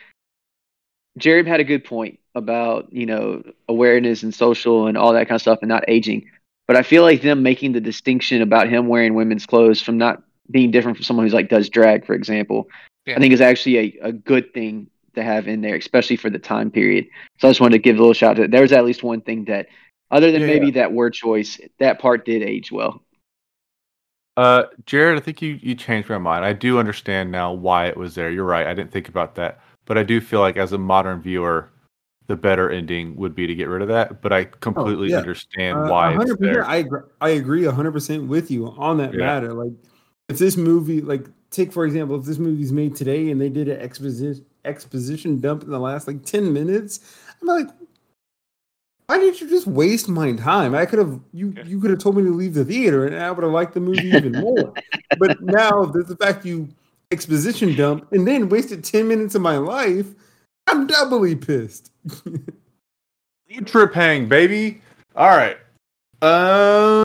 Jarred 1.17 1.47
had 1.47 1.61
a 1.61 1.65
good 1.65 1.85
point 1.85 2.19
about 2.35 2.93
you 2.93 3.07
know 3.07 3.43
awareness 3.69 4.23
and 4.23 4.35
social 4.35 4.87
and 4.87 4.97
all 4.97 5.13
that 5.13 5.29
kind 5.29 5.37
of 5.37 5.43
stuff 5.43 5.61
and 5.63 5.69
not 5.69 5.85
aging. 5.89 6.31
But 6.67 6.77
I 6.77 6.83
feel 6.83 7.03
like 7.03 7.23
them 7.23 7.43
making 7.43 7.73
the 7.73 7.81
distinction 7.81 8.43
about 8.43 8.69
him 8.69 8.89
wearing 8.89 9.15
women's 9.15 9.47
clothes 9.47 9.81
from 9.81 9.97
not 9.97 10.23
being 10.51 10.71
different 10.71 10.99
from 10.99 11.05
someone 11.05 11.25
who's 11.25 11.35
like 11.35 11.49
does 11.49 11.71
drag, 11.71 12.05
for 12.07 12.15
example, 12.15 12.69
Yeah. 13.09 13.17
I 13.17 13.21
think 13.21 13.33
is 13.33 13.41
actually 13.41 13.79
a, 13.79 14.09
a 14.09 14.13
good 14.13 14.53
thing 14.53 14.89
to 15.15 15.23
have 15.23 15.49
in 15.49 15.63
there, 15.63 15.77
especially 15.77 16.17
for 16.17 16.29
the 16.29 16.39
time 16.39 16.71
period. 16.71 17.07
So 17.39 17.49
I 17.49 17.51
just 17.51 17.61
wanted 17.61 17.79
to 17.79 17.83
give 17.83 17.97
a 17.97 17.99
little 17.99 18.13
shout 18.13 18.39
out. 18.39 18.51
There 18.51 18.61
was 18.63 18.73
at 18.73 18.85
least 18.85 19.03
one 19.03 19.23
thing 19.23 19.47
that, 19.47 19.69
other 20.11 20.31
than 20.31 20.43
Yeah, 20.43 20.47
maybe 20.49 20.71
that 20.73 20.93
word 20.93 21.15
choice, 21.15 21.59
that 21.79 21.99
part 22.01 22.27
did 22.27 22.43
age 22.43 22.71
well. 22.71 23.03
Uh, 24.37 24.65
Jarred, 24.87 25.17
I 25.17 25.21
think 25.21 25.43
you 25.43 25.59
you 25.61 25.75
changed 25.75 26.09
my 26.09 26.19
mind. 26.19 26.45
I 26.45 26.53
do 26.53 26.79
understand 26.79 27.33
now 27.33 27.53
why 27.53 27.87
it 27.87 27.97
was 27.97 28.15
there. 28.15 28.31
You're 28.31 28.45
right. 28.45 28.67
I 28.67 28.75
didn't 28.75 28.93
think 28.93 29.09
about 29.09 29.35
that, 29.37 29.61
but 29.85 29.99
I 29.99 30.05
do 30.05 30.21
feel 30.21 30.41
like 30.41 30.57
as 30.57 30.73
a 30.73 30.79
modern 30.79 31.21
viewer, 31.21 31.71
the 32.29 32.37
better 32.37 32.71
ending 32.71 33.17
would 33.17 33.35
be 33.35 33.47
to 33.49 33.55
get 33.55 33.69
rid 33.69 33.83
of 33.83 33.89
that. 33.89 34.21
But 34.23 34.33
I 34.33 34.45
completely 34.45 35.09
Oh, 35.09 35.11
yeah. 35.11 35.19
understand 35.19 35.79
Uh, 35.79 35.91
why 35.91 36.15
100%, 36.15 36.39
there. 36.39 36.65
I 36.65 36.77
agree, 36.77 37.01
I 37.21 37.29
agree 37.31 37.65
100% 37.65 38.29
with 38.29 38.51
you 38.51 38.67
on 38.69 38.99
that 38.99 39.13
Yeah. 39.15 39.21
matter. 39.27 39.53
Like, 39.55 39.73
if 40.29 40.39
this 40.39 40.57
movie, 40.57 41.01
like, 41.01 41.27
take 41.51 41.73
for 41.73 41.85
example, 41.85 42.19
if 42.19 42.25
this 42.25 42.39
movie's 42.39 42.73
made 42.73 42.95
today 42.95 43.31
and 43.31 43.41
they 43.41 43.49
did 43.49 43.69
an 43.69 43.81
exposition 43.81 44.45
exposition 44.65 45.41
dump 45.41 45.63
in 45.63 45.71
the 45.71 45.79
last 45.79 46.07
like 46.07 46.23
10 46.25 46.53
minutes, 46.53 47.01
I'm 47.41 47.49
like, 47.49 47.69
why 49.07 49.19
did 49.19 49.41
you 49.41 49.49
just 49.49 49.67
waste 49.67 50.09
my 50.09 50.33
time? 50.33 50.75
I 50.75 50.85
could 50.85 50.99
have 50.99 51.19
you 51.33 51.55
you 51.65 51.81
could 51.81 51.91
have 51.91 51.99
told 51.99 52.17
me 52.17 52.25
to 52.25 52.35
leave 52.35 52.55
the 52.55 52.65
theater 52.65 53.07
and 53.07 53.17
I 53.17 53.31
would 53.31 53.43
have 53.43 53.53
liked 53.53 53.73
the 53.73 53.81
movie 53.81 54.09
even 54.15 54.33
more. 54.33 54.75
but 55.19 55.41
now 55.41 55.87
the, 55.87 56.03
the 56.03 56.17
fact 56.17 56.45
you 56.45 56.69
exposition 57.11 57.75
dump 57.75 58.13
and 58.13 58.29
then 58.29 58.51
wasted 58.51 58.85
10 58.85 59.09
minutes 59.09 59.35
of 59.35 59.41
my 59.41 59.57
life, 59.57 60.07
I'm 60.67 60.87
doubly 60.87 61.35
pissed. 61.35 61.91
Road 62.27 63.67
trip 63.67 63.95
hang, 63.95 64.29
baby. 64.29 64.83
All 65.17 65.29
right. 65.29 65.57
Um, 66.21 67.03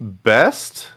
best. 0.00 0.88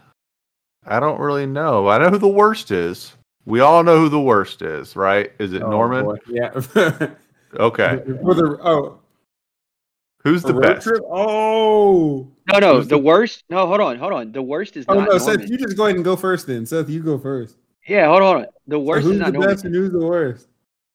I 0.85 0.99
don't 0.99 1.19
really 1.19 1.45
know. 1.45 1.87
I 1.87 1.97
know 1.99 2.09
who 2.09 2.17
the 2.17 2.27
worst 2.27 2.71
is. 2.71 3.13
We 3.45 3.59
all 3.59 3.83
know 3.83 3.97
who 3.99 4.09
the 4.09 4.19
worst 4.21 4.61
is, 4.61 4.95
right? 4.95 5.31
Is 5.39 5.53
it 5.53 5.61
Oh, 5.63 5.69
Norman? 5.69 6.05
boy. 6.05 6.17
Yeah. 6.27 6.59
Okay. 7.59 8.01
For 8.23 8.33
the 8.33 8.57
oh 8.63 8.99
Who's 10.23 10.41
the 10.41 10.53
best? 10.53 10.83
trip? 10.87 11.01
Oh. 11.05 12.25
No, 12.49 12.59
no, 12.59 12.75
Who's 12.77 12.87
the 12.87 12.95
the- 12.95 13.01
worst. 13.01 13.43
No, 13.49 13.67
hold 13.67 13.81
on, 13.81 13.97
hold 13.97 14.13
on. 14.13 14.31
The 14.31 14.41
worst 14.41 14.77
is 14.77 14.85
Oh 14.87 14.93
not 14.93 15.09
no, 15.09 15.17
Norman. 15.17 15.39
Seth, 15.41 15.49
you 15.49 15.57
just 15.57 15.75
go 15.75 15.83
ahead 15.85 15.95
and 15.97 16.05
go 16.05 16.15
first 16.15 16.47
then. 16.47 16.65
Seth, 16.65 16.89
you 16.89 17.03
go 17.03 17.17
first. 17.17 17.57
yeah, 17.89 18.07
hold 18.07 18.21
on, 18.21 18.33
hold 18.35 18.45
on. 18.45 18.51
The 18.67 18.75
So 18.77 18.79
worst 18.79 19.03
who's 19.03 19.13
is 19.15 19.19
not 19.19 19.25
the 19.27 19.39
Norman. 19.39 19.49
best 19.53 19.65
and 19.65 19.75
who's 19.75 19.91
the 19.91 19.99
worst? 20.05 20.47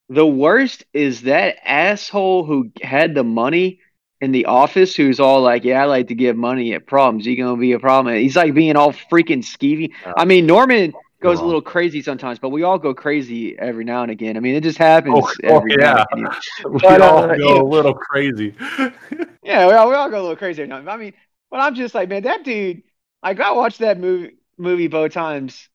The 0.08 0.26
worst 0.26 0.84
is 0.94 1.20
that 1.22 1.56
asshole 1.62 2.44
who 2.46 2.70
had 2.82 3.14
the 3.14 3.24
money 3.24 3.80
in 4.20 4.32
the 4.32 4.46
office 4.46 4.94
who's 4.96 5.20
all 5.20 5.42
like, 5.42 5.64
Yeah, 5.64 5.82
I 5.82 5.86
like 5.86 6.08
to 6.08 6.14
give 6.14 6.36
money 6.36 6.74
at 6.74 6.86
problems. 6.86 7.26
You 7.26 7.36
gonna 7.36 7.56
be 7.56 7.72
a 7.72 7.78
problem. 7.80 8.14
He's 8.16 8.36
like 8.36 8.54
being 8.54 8.76
all 8.76 8.92
freaking 8.92 9.42
skeevy. 9.44 9.92
I 10.16 10.24
mean, 10.24 10.46
Norman 10.46 10.94
goes 11.22 11.40
a 11.40 11.44
little 11.44 11.62
crazy 11.62 12.02
sometimes, 12.02 12.38
but 12.38 12.50
we 12.50 12.62
all 12.62 12.78
go 12.78 12.94
crazy 12.94 13.58
every 13.58 13.84
now 13.84 14.02
and 14.02 14.10
again. 14.10 14.36
I 14.36 14.40
mean, 14.40 14.54
it 14.54 14.62
just 14.62 14.78
happens 14.78 15.22
Oh, 15.22 15.32
oh, 15.48 15.58
every 15.58 15.76
now 15.76 16.04
and 16.12 16.28
yeah. 16.28 16.40
We 16.68 16.80
But, 16.80 17.00
all 17.00 17.24
uh, 17.30 17.34
go 17.36 17.56
yeah. 17.56 17.60
a 17.60 17.62
little 17.62 17.94
crazy. 17.94 18.54
Yeah, 19.42 19.66
we 19.68 19.74
all, 19.74 19.88
we 19.88 19.94
all 19.94 20.10
go 20.10 20.20
a 20.20 20.22
little 20.22 20.36
crazy. 20.36 20.62
I 20.70 20.96
mean, 20.96 21.12
but 21.50 21.60
I'm 21.60 21.74
just 21.74 21.94
like, 21.94 22.08
man, 22.08 22.24
that 22.24 22.44
dude, 22.44 22.82
like, 23.22 23.40
I 23.40 23.52
watched 23.52 23.78
that 23.78 23.98
movie 23.98 24.36
movie 24.58 24.88
both 24.88 25.12
times. 25.12 25.68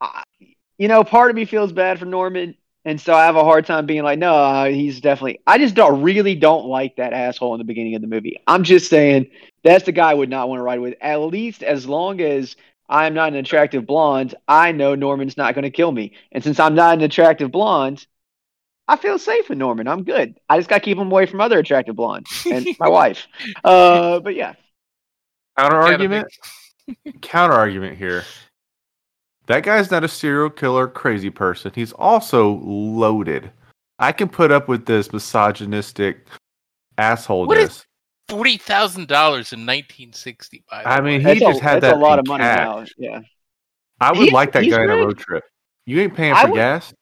I, 0.00 0.24
you 0.78 0.88
know, 0.88 1.04
part 1.04 1.30
of 1.30 1.36
me 1.36 1.44
feels 1.44 1.72
bad 1.72 1.98
for 1.98 2.06
Norman, 2.06 2.56
and 2.84 3.00
so 3.00 3.14
I 3.14 3.24
have 3.24 3.36
a 3.36 3.44
hard 3.44 3.66
time 3.66 3.86
being 3.86 4.02
like, 4.02 4.18
no, 4.18 4.34
uh, 4.34 4.64
he's 4.66 5.00
definitely. 5.00 5.40
I 5.46 5.58
just 5.58 5.74
don't 5.74 6.02
really 6.02 6.34
don't 6.34 6.66
like 6.66 6.96
that 6.96 7.12
asshole 7.12 7.54
in 7.54 7.58
the 7.58 7.64
beginning 7.64 7.94
of 7.94 8.02
the 8.02 8.08
movie. 8.08 8.40
I'm 8.46 8.64
just 8.64 8.90
saying 8.90 9.30
that's 9.62 9.84
the 9.84 9.92
guy 9.92 10.10
I 10.10 10.14
would 10.14 10.30
not 10.30 10.48
want 10.48 10.58
to 10.58 10.64
ride 10.64 10.80
with. 10.80 10.94
At 11.00 11.20
least 11.20 11.62
as 11.62 11.86
long 11.86 12.20
as 12.20 12.56
I'm 12.88 13.14
not 13.14 13.28
an 13.28 13.36
attractive 13.36 13.86
blonde, 13.86 14.34
I 14.48 14.72
know 14.72 14.94
Norman's 14.94 15.36
not 15.36 15.54
going 15.54 15.62
to 15.62 15.70
kill 15.70 15.92
me. 15.92 16.12
And 16.32 16.42
since 16.42 16.58
I'm 16.58 16.74
not 16.74 16.98
an 16.98 17.04
attractive 17.04 17.52
blonde, 17.52 18.06
I 18.88 18.96
feel 18.96 19.18
safe 19.18 19.48
with 19.48 19.58
Norman. 19.58 19.86
I'm 19.86 20.02
good. 20.02 20.38
I 20.48 20.58
just 20.58 20.68
got 20.68 20.78
to 20.78 20.84
keep 20.84 20.98
him 20.98 21.10
away 21.10 21.26
from 21.26 21.40
other 21.40 21.58
attractive 21.58 21.96
blondes 21.96 22.46
and 22.50 22.66
my 22.80 22.88
wife. 22.90 23.28
Uh, 23.62 24.18
but 24.18 24.34
yeah, 24.34 24.54
Counter 25.58 25.76
argument. 25.76 26.28
Counter 27.22 27.54
argument 27.54 27.96
here. 27.96 28.24
That 29.52 29.64
guy's 29.64 29.90
not 29.90 30.02
a 30.02 30.08
serial 30.08 30.48
killer, 30.48 30.88
crazy 30.88 31.28
person. 31.28 31.72
He's 31.74 31.92
also 31.92 32.54
loaded. 32.64 33.52
I 33.98 34.10
can 34.10 34.30
put 34.30 34.50
up 34.50 34.66
with 34.66 34.86
this 34.86 35.12
misogynistic 35.12 36.26
asshole. 36.96 37.46
What 37.46 37.58
is 37.58 37.84
forty 38.30 38.56
thousand 38.56 39.08
dollars 39.08 39.52
in 39.52 39.66
nineteen 39.66 40.14
sixty. 40.14 40.64
I 40.72 41.02
mean, 41.02 41.20
he 41.20 41.26
that's, 41.26 41.40
just 41.40 41.60
a, 41.60 41.62
had 41.62 41.82
that's 41.82 41.92
that 41.92 41.96
a 41.96 42.02
lot 42.02 42.14
in 42.14 42.20
of 42.20 42.28
money 42.28 42.44
cash. 42.44 42.66
now. 42.66 42.84
Yeah. 42.96 43.20
I 44.00 44.12
would 44.12 44.20
He's- 44.20 44.32
like 44.32 44.52
that 44.52 44.62
he's 44.62 44.72
guy 44.72 44.84
on 44.84 44.90
a 44.90 44.96
road 44.96 45.18
trip. 45.18 45.44
You 45.84 46.00
ain't 46.00 46.14
paying 46.14 46.34
for 46.34 46.46
would- 46.48 46.54
gas. 46.56 46.94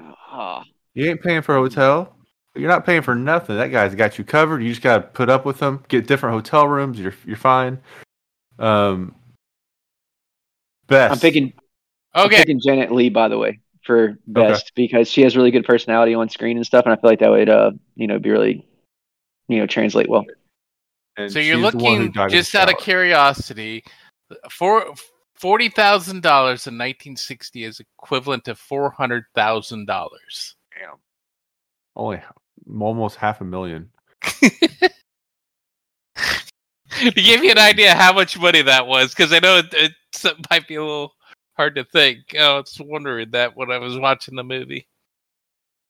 Ah. 0.00 0.62
You 0.94 1.10
ain't 1.10 1.20
paying 1.20 1.42
for 1.42 1.56
a 1.56 1.58
hotel. 1.58 2.14
You're 2.54 2.68
not 2.70 2.86
paying 2.86 3.02
for 3.02 3.16
nothing. 3.16 3.56
That 3.56 3.72
guy's 3.72 3.96
got 3.96 4.18
you 4.18 4.24
covered. 4.24 4.62
You 4.62 4.68
just 4.68 4.82
gotta 4.82 5.02
put 5.02 5.28
up 5.28 5.44
with 5.44 5.58
him. 5.58 5.82
Get 5.88 6.06
different 6.06 6.32
hotel 6.36 6.68
rooms. 6.68 7.00
You're 7.00 7.14
you're 7.26 7.36
fine. 7.36 7.80
Um, 8.60 9.16
best. 10.86 11.12
I'm 11.12 11.20
picking. 11.20 11.52
I'm 12.14 12.26
okay, 12.26 12.38
picking 12.38 12.60
Janet 12.60 12.92
Leigh, 12.92 13.10
by 13.10 13.28
the 13.28 13.38
way, 13.38 13.60
for 13.84 14.18
best 14.26 14.72
because 14.74 15.10
she 15.10 15.22
has 15.22 15.36
really 15.36 15.50
good 15.50 15.64
personality 15.64 16.14
on 16.14 16.28
screen 16.28 16.56
and 16.56 16.66
stuff, 16.66 16.84
and 16.84 16.92
I 16.92 16.96
feel 16.96 17.10
like 17.10 17.20
that 17.20 17.30
would, 17.30 17.48
uh, 17.48 17.72
you 17.94 18.06
know, 18.06 18.18
be 18.18 18.30
really, 18.30 18.66
you 19.48 19.58
know, 19.58 19.66
translate 19.66 20.08
well. 20.08 20.24
And 21.16 21.30
so 21.30 21.38
you're 21.38 21.56
she's 21.56 21.72
the 21.72 21.78
one 21.78 21.96
who 21.96 22.02
looking 22.04 22.30
just 22.30 22.52
the 22.52 22.60
out 22.60 22.70
of 22.70 22.78
curiosity 22.78 23.84
for 24.50 24.94
forty 25.34 25.68
thousand 25.68 26.22
dollars 26.22 26.66
in 26.66 26.76
nineteen 26.76 27.16
sixty 27.16 27.64
is 27.64 27.80
equivalent 27.80 28.44
to 28.44 28.54
four 28.54 28.90
hundred 28.90 29.24
thousand 29.34 29.86
dollars. 29.86 30.56
Damn. 30.78 30.96
Only 31.94 32.20
almost 32.80 33.16
half 33.16 33.40
a 33.40 33.44
million. 33.44 33.90
to 37.00 37.10
give 37.10 37.44
you 37.44 37.50
an 37.50 37.58
idea 37.58 37.94
how 37.94 38.12
much 38.12 38.38
money 38.38 38.62
that 38.62 38.86
was, 38.86 39.14
because 39.14 39.32
I 39.32 39.38
know 39.38 39.58
it, 39.58 39.72
it 39.72 39.92
might 40.50 40.66
be 40.66 40.76
a 40.76 40.82
little 40.82 41.12
hard 41.56 41.74
to 41.76 41.84
think. 41.84 42.34
I 42.38 42.54
was 42.54 42.80
wondering 42.80 43.30
that 43.30 43.56
when 43.56 43.70
I 43.70 43.78
was 43.78 43.98
watching 43.98 44.36
the 44.36 44.44
movie. 44.44 44.86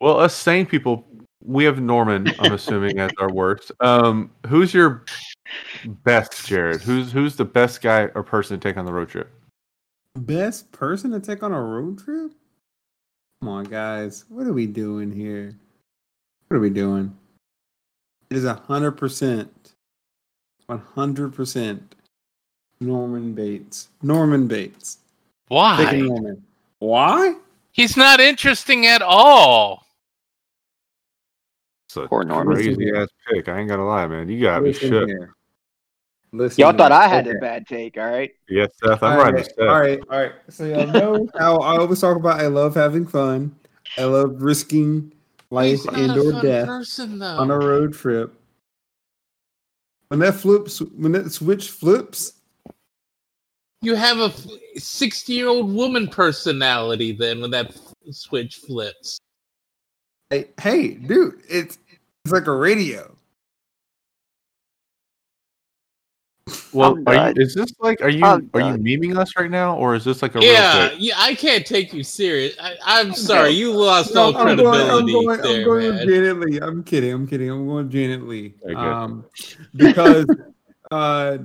Well, 0.01 0.21
us 0.21 0.35
sane 0.35 0.67
people, 0.67 1.07
we 1.43 1.65
have 1.65 1.81
Norman. 1.81 2.33
I'm 2.39 2.53
assuming 2.53 2.99
as 2.99 3.11
our 3.19 3.33
worst. 3.33 3.73
Um, 3.81 4.31
who's 4.47 4.75
your 4.75 5.05
best, 6.05 6.47
Jarred? 6.47 6.83
Who's 6.83 7.13
who's 7.13 7.37
the 7.37 7.45
best 7.45 7.81
guy 7.81 8.09
or 8.15 8.23
person 8.23 8.61
to 8.61 8.69
take 8.69 8.77
on 8.77 8.85
the 8.85 8.93
road 8.93 9.09
trip? 9.09 9.31
Best 10.17 10.71
person 10.73 11.13
to 11.13 11.21
take 11.21 11.43
on 11.43 11.53
a 11.53 11.61
road 11.61 11.99
trip? 11.99 12.33
Come 13.41 13.49
on, 13.49 13.65
guys. 13.65 14.25
What 14.29 14.47
are 14.47 14.53
we 14.53 14.67
doing 14.67 15.13
here? 15.13 15.55
What 16.49 16.57
are 16.57 16.61
we 16.61 16.71
doing? 16.71 17.17
It 18.31 18.37
is 18.37 18.45
a 18.45 18.55
hundred 18.55 18.93
percent, 18.93 19.75
one 20.67 20.79
hundred 20.95 21.35
percent. 21.35 21.95
Norman 22.81 23.33
Bates. 23.33 23.89
Norman 24.03 24.47
Bates. 24.47 24.99
Why? 25.49 25.85
Taking 25.85 26.07
Norman. 26.07 26.43
Why? 26.79 27.35
He's 27.73 27.97
not 27.97 28.21
interesting 28.21 28.87
at 28.87 29.01
all. 29.03 29.87
It's 31.89 31.97
a 31.97 32.07
Poor 32.07 32.25
Norman. 32.25 32.55
crazy 32.55 32.91
ass 32.95 33.09
pick. 33.29 33.49
I 33.49 33.61
ain't 33.61 33.69
gonna 33.69 33.87
lie, 33.87 34.07
man. 34.07 34.29
You 34.29 34.41
got 34.43 34.63
me 34.63 34.71
Listen 34.71 34.91
shook. 34.91 35.09
here. 35.09 35.35
Listen 36.33 36.61
Y'all 36.61 36.73
thought. 36.73 36.93
I 36.93 37.07
had 37.09 37.27
Okay. 37.27 37.37
a 37.37 37.41
bad 37.41 37.67
take, 37.67 37.97
all 37.97 38.11
right? 38.11 38.31
Yes, 38.49 38.71
Seth. 38.83 39.03
I'm 39.03 39.13
all 39.19 39.33
right, 39.33 39.45
Seth. 39.47 39.59
all 39.61 39.81
right, 39.81 40.01
all 40.11 40.19
right. 40.19 40.33
So 40.51 40.65
y'all 40.67 40.87
know 40.87 41.29
how 41.39 41.57
I 41.59 41.79
always 41.79 42.01
talk 42.01 42.17
about 42.17 42.41
I 42.41 42.49
love 42.49 42.75
having 42.75 43.07
fun. 43.07 43.55
I 43.97 44.05
love 44.05 44.43
risking 44.43 45.13
life 45.51 45.81
and 45.95 46.19
or 46.19 46.43
death 46.43 46.67
person, 46.67 47.23
on 47.23 47.51
a 47.51 47.59
road 47.59 47.95
trip. 47.95 48.35
When 50.09 50.21
that 50.21 50.35
flips, 50.35 50.81
when 50.81 51.13
that 51.13 51.33
switch 51.33 51.71
flips, 51.71 52.35
You 53.83 53.95
have 53.95 54.19
a 54.19 54.33
sixty-year-old 54.79 55.73
woman 55.73 56.09
personality. 56.09 57.13
Then 57.13 57.41
when 57.41 57.51
that 57.53 57.77
switch 58.11 58.57
flips, 58.57 59.21
hey, 60.31 60.47
hey, 60.61 60.95
dude, 60.95 61.43
it's 61.49 61.79
it's 62.25 62.33
like 62.33 62.47
a 62.47 62.57
radio. 62.57 63.16
Well, 66.73 66.97
are 67.09 67.33
you, 67.33 67.43
is 67.43 67.55
this 67.55 67.73
like 67.81 68.01
are 68.03 68.09
you 68.09 68.25
are 68.25 68.39
you 68.39 68.49
done. 68.53 68.79
memeing 68.85 69.19
us 69.19 69.37
right 69.37 69.51
now, 69.51 69.77
or 69.77 69.97
is 69.97 70.05
this 70.05 70.23
like 70.23 70.37
a 70.37 70.39
real 70.39 70.53
yeah, 70.53 70.93
yeah, 70.97 71.15
I 71.17 71.35
can't 71.35 71.67
take 71.67 71.93
you 71.93 72.05
serious. 72.05 72.55
I, 72.61 72.77
I'm 72.85 73.15
sorry, 73.15 73.51
you 73.51 73.73
lost 73.73 74.15
No, 74.15 74.27
all 74.27 74.37
I'm 74.37 74.57
going, 74.57 74.59
I'm 74.81 75.07
credibility 75.07 75.13
going, 75.13 75.27
there, 75.43 75.57
I'm 75.59 75.65
going 75.65 75.87
with 75.87 75.95
man. 75.97 76.07
Janet 76.09 76.41
Leigh. 76.41 76.59
I'm 76.61 76.85
kidding. 76.85 77.13
I'm 77.13 77.27
kidding. 77.27 77.51
I'm 77.51 77.67
going 77.67 77.91
Janet 77.91 78.29
Leigh. 78.29 78.55
Very. 78.63 78.77
Um, 78.77 79.25
because 79.75 80.27
uh, 80.93 81.39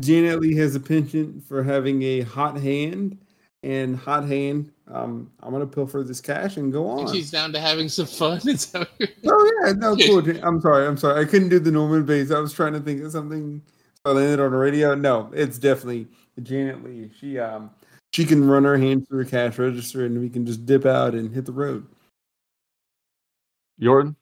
Janet 0.00 0.40
Leigh 0.40 0.56
has 0.56 0.74
a 0.74 0.80
penchant 0.80 1.42
for 1.44 1.62
having 1.62 2.02
a 2.02 2.20
hot 2.20 2.58
hand, 2.58 3.16
and 3.62 3.96
hot 3.96 4.26
hand. 4.28 4.70
Um, 4.92 5.30
I'm 5.42 5.52
gonna 5.52 5.66
pilfer 5.66 6.02
this 6.02 6.20
cash 6.20 6.58
and 6.58 6.70
go 6.70 6.88
on. 6.88 7.10
She's 7.10 7.30
down 7.30 7.54
to 7.54 7.60
having 7.60 7.88
some 7.88 8.04
fun. 8.04 8.36
Is 8.46 8.66
that 8.72 8.80
what 8.80 8.90
you're- 8.98 9.12
Oh 9.28 9.52
yeah, 9.64 9.72
no, 9.72 9.96
cool. 9.96 10.18
I'm 10.42 10.60
sorry. 10.60 10.86
I'm 10.86 10.98
sorry. 10.98 11.22
I 11.22 11.24
couldn't 11.24 11.48
do 11.48 11.58
the 11.58 11.70
Norman 11.70 12.04
Bates. 12.04 12.30
I 12.30 12.38
was 12.38 12.52
trying 12.52 12.74
to 12.74 12.80
think 12.80 13.02
of 13.02 13.12
something. 13.12 13.62
So 14.04 14.12
I 14.12 14.14
landed 14.16 14.40
on 14.40 14.50
the 14.50 14.56
radio. 14.56 14.94
No, 14.96 15.30
it's 15.32 15.58
definitely 15.58 16.08
Janet 16.42 16.82
Leigh. 16.82 17.10
She 17.20 17.38
um 17.38 17.70
she 18.12 18.24
can 18.24 18.46
run 18.46 18.64
her 18.64 18.76
hand 18.76 19.06
through 19.06 19.22
a 19.22 19.24
cash 19.24 19.58
register, 19.58 20.04
and 20.06 20.20
we 20.20 20.28
can 20.28 20.44
just 20.44 20.66
dip 20.66 20.84
out 20.86 21.14
and 21.14 21.32
hit 21.32 21.46
the 21.46 21.52
road. 21.52 21.86
Yorton? 23.80 24.16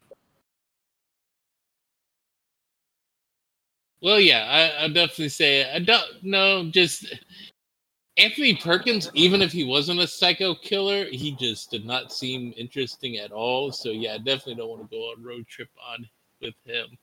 Well, 4.03 4.21
yeah, 4.21 4.45
I, 4.79 4.85
I 4.85 4.89
definitely 4.89 5.31
say 5.31 5.73
I 5.73 5.79
don't 5.79 6.23
know. 6.23 6.71
Just 6.71 7.15
Anthony 8.19 8.57
Perkins, 8.57 9.11
even 9.15 9.41
if 9.41 9.51
he 9.51 9.65
wasn't 9.65 10.01
a 10.01 10.07
psycho 10.07 10.55
killer, 10.55 11.07
he 11.07 11.33
just 11.33 11.71
did 11.71 11.87
not 11.87 12.13
seem 12.13 12.53
interesting 12.55 13.17
at 13.17 13.33
all. 13.33 13.73
So 13.73 13.91
yeah, 13.91 14.15
I 14.15 14.19
definitely 14.19 14.57
don't 14.57 14.69
want 14.69 14.83
to 14.83 14.95
go 14.95 15.05
on 15.11 15.25
a 15.25 15.27
road 15.27 15.47
trip 15.47 15.71
on 15.91 16.07
with 16.43 16.55
him. 16.65 16.99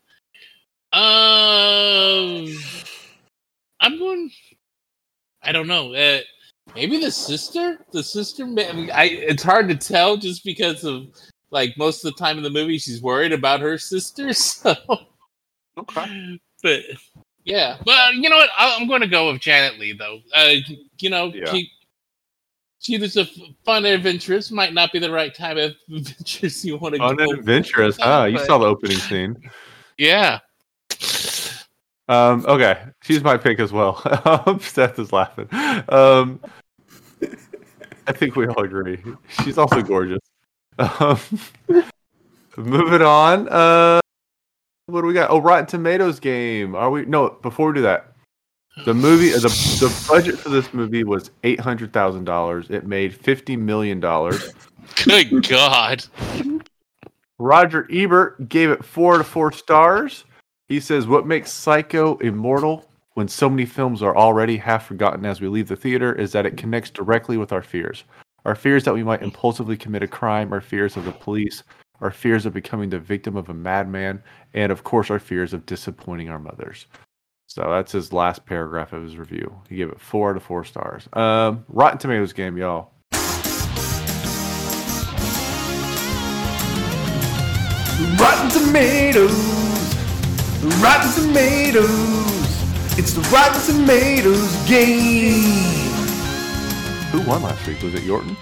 Um, 0.94 2.48
I'm 3.80 3.98
going. 4.00 4.32
I 5.44 5.52
don't 5.52 5.68
know. 5.68 5.94
Uh, 5.94 6.20
maybe 6.76 7.00
the 7.00 7.12
sister. 7.12 7.80
The 7.92 8.04
sister. 8.04 8.44
I, 8.44 8.48
mean, 8.48 8.92
I 8.92 9.06
it's 9.06 9.44
hard 9.44 9.70
to 9.70 9.76
tell 9.76 10.18
just 10.18 10.44
because 10.44 10.84
of 10.84 11.08
like 11.52 11.78
most 11.78 12.04
of 12.04 12.14
the 12.14 12.20
time 12.20 12.38
in 12.38 12.44
the 12.44 12.50
movie 12.50 12.78
she's 12.78 13.02
worried 13.02 13.34
about 13.34 13.60
her 13.62 13.78
sister. 13.78 14.32
So 14.34 14.76
Okay. 15.78 16.40
but 16.64 16.82
yeah, 17.44 17.78
but 17.86 18.16
you 18.16 18.30
know 18.30 18.38
what? 18.38 18.50
I, 18.58 18.76
I'm 18.80 18.88
going 18.88 19.02
to 19.02 19.08
go 19.08 19.32
with 19.32 19.42
Janet 19.42 19.80
Leigh 19.80 19.94
though. 19.94 20.20
Uh, 20.36 20.56
you 21.00 21.10
know, 21.10 21.32
Yeah. 21.34 21.52
she 21.52 21.72
she 22.80 22.98
was 22.98 23.16
a 23.18 23.26
fun 23.64 23.86
adventurous. 23.86 24.50
Might 24.52 24.74
not 24.74 24.92
be 24.92 25.00
the 25.00 25.12
right 25.12 25.34
time 25.36 25.58
of 25.58 25.76
adventures 25.96 26.66
you 26.66 26.78
want 26.78 26.96
to 26.96 27.00
Fun 27.00 27.16
go. 27.18 27.32
adventurous, 27.32 27.98
huh? 28.00 28.28
You 28.30 28.40
saw 28.40 28.58
the 28.58 28.66
opening 28.66 28.98
scene. 28.98 29.36
Yeah, 30.00 30.40
Um, 32.08 32.46
okay, 32.48 32.84
she's 33.02 33.24
my 33.24 33.38
pick 33.38 33.60
as 33.60 33.72
well. 33.72 34.02
Um, 34.48 34.60
Seth 34.60 35.00
is 35.00 35.12
laughing. 35.12 35.48
Um, 35.90 36.40
I 38.08 38.12
think 38.14 38.36
we 38.36 38.48
all 38.48 38.64
agree. 38.64 39.02
She's 39.44 39.58
also 39.58 39.82
gorgeous. 39.82 40.20
Um, 40.80 41.20
moving 42.58 43.02
on. 43.02 43.48
Uh, 43.50 44.00
what 44.88 45.02
do 45.02 45.08
we 45.08 45.14
got? 45.14 45.30
Oh, 45.30 45.40
Rotten 45.40 45.66
Tomatoes 45.66 46.20
game. 46.20 46.76
Are 46.76 46.90
we? 46.90 47.06
No, 47.06 47.30
before 47.42 47.68
we 47.70 47.76
do 47.76 47.82
that, 47.82 48.14
the 48.86 48.94
movie, 48.94 49.30
the 49.30 49.40
the 49.40 50.06
budget 50.08 50.38
for 50.38 50.50
this 50.50 50.74
movie 50.74 51.04
was 51.04 51.32
eight 51.44 51.60
hundred 51.60 51.92
thousand 51.92 52.26
dollars. 52.26 52.70
It 52.70 52.86
made 52.86 53.14
fifty 53.14 53.58
million 53.58 54.00
dollars. 54.00 54.54
good 55.04 55.48
God. 55.48 56.06
Roger 57.40 57.88
Ebert 57.92 58.50
gave 58.50 58.70
it 58.70 58.84
four 58.84 59.18
to 59.18 59.24
four 59.24 59.52
stars. 59.52 60.24
He 60.68 60.80
says, 60.82 61.08
What 61.08 61.26
makes 61.26 61.52
Psycho 61.52 62.18
immortal 62.18 62.90
when 63.14 63.28
so 63.28 63.50
many 63.50 63.66
films 63.66 64.04
are 64.04 64.16
already 64.16 64.58
half 64.58 64.86
forgotten 64.86 65.26
as 65.26 65.40
we 65.40 65.48
leave 65.48 65.70
the 65.70 65.76
theater 65.76 66.14
is 66.14 66.34
that 66.34 66.46
it 66.46 66.58
connects 66.58 66.90
directly 66.90 67.38
with 67.38 67.52
our 67.54 67.64
fears. 67.64 68.04
Our 68.46 68.56
fears 68.56 68.84
that 68.84 68.94
we 68.94 69.04
might 69.04 69.24
impulsively 69.24 69.78
commit 69.78 70.04
a 70.04 70.08
crime, 70.08 70.52
our 70.52 70.62
fears 70.62 70.98
of 70.98 71.06
the 71.06 71.12
police, 71.12 71.64
our 72.02 72.12
fears 72.12 72.46
of 72.46 72.54
becoming 72.54 72.90
the 72.90 73.00
victim 73.00 73.36
of 73.36 73.50
a 73.50 73.54
madman, 73.54 74.22
and 74.54 74.72
of 74.72 74.84
course, 74.84 75.10
our 75.10 75.20
fears 75.20 75.54
of 75.54 75.66
disappointing 75.66 76.30
our 76.30 76.40
mothers. 76.40 76.86
So 77.48 77.62
that's 77.70 77.94
his 77.94 78.12
last 78.12 78.46
paragraph 78.46 78.94
of 78.94 79.04
his 79.04 79.18
review. 79.18 79.62
He 79.70 79.78
gave 79.78 79.90
it 79.90 80.02
four 80.02 80.32
out 80.32 80.38
of 80.38 80.44
four 80.44 80.66
stars. 80.66 81.08
Um, 81.14 81.66
Rotten 81.70 81.98
Tomatoes 81.98 82.34
game, 82.34 82.58
y'all. 82.58 82.92
Rotten 88.20 88.50
Tomatoes. 88.50 89.67
Rotten 90.82 91.12
Tomatoes. 91.14 91.88
It's 92.98 93.14
the 93.14 93.22
Rotten 93.32 93.62
Tomatoes 93.62 94.56
game. 94.68 95.44
Who 97.12 97.22
won 97.22 97.44
last 97.44 97.66
week? 97.68 97.82
Was 97.84 97.94
it 97.94 98.02
Yorton? 98.02 98.36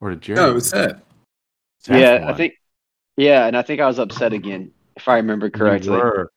Or 0.00 0.10
did 0.10 0.20
Jerry? 0.22 0.36
No, 0.36 0.50
it 0.50 0.54
was 0.54 0.70
that. 0.72 1.02
Seth 1.80 2.00
yeah, 2.00 2.28
I 2.28 2.34
think. 2.34 2.54
Yeah, 3.16 3.46
and 3.46 3.56
I 3.56 3.62
think 3.62 3.80
I 3.80 3.86
was 3.86 3.98
upset 3.98 4.32
again, 4.32 4.72
if 4.96 5.06
I 5.08 5.16
remember 5.16 5.46
You 5.46 5.52
correctly. 5.52 5.90
were. 5.90 6.30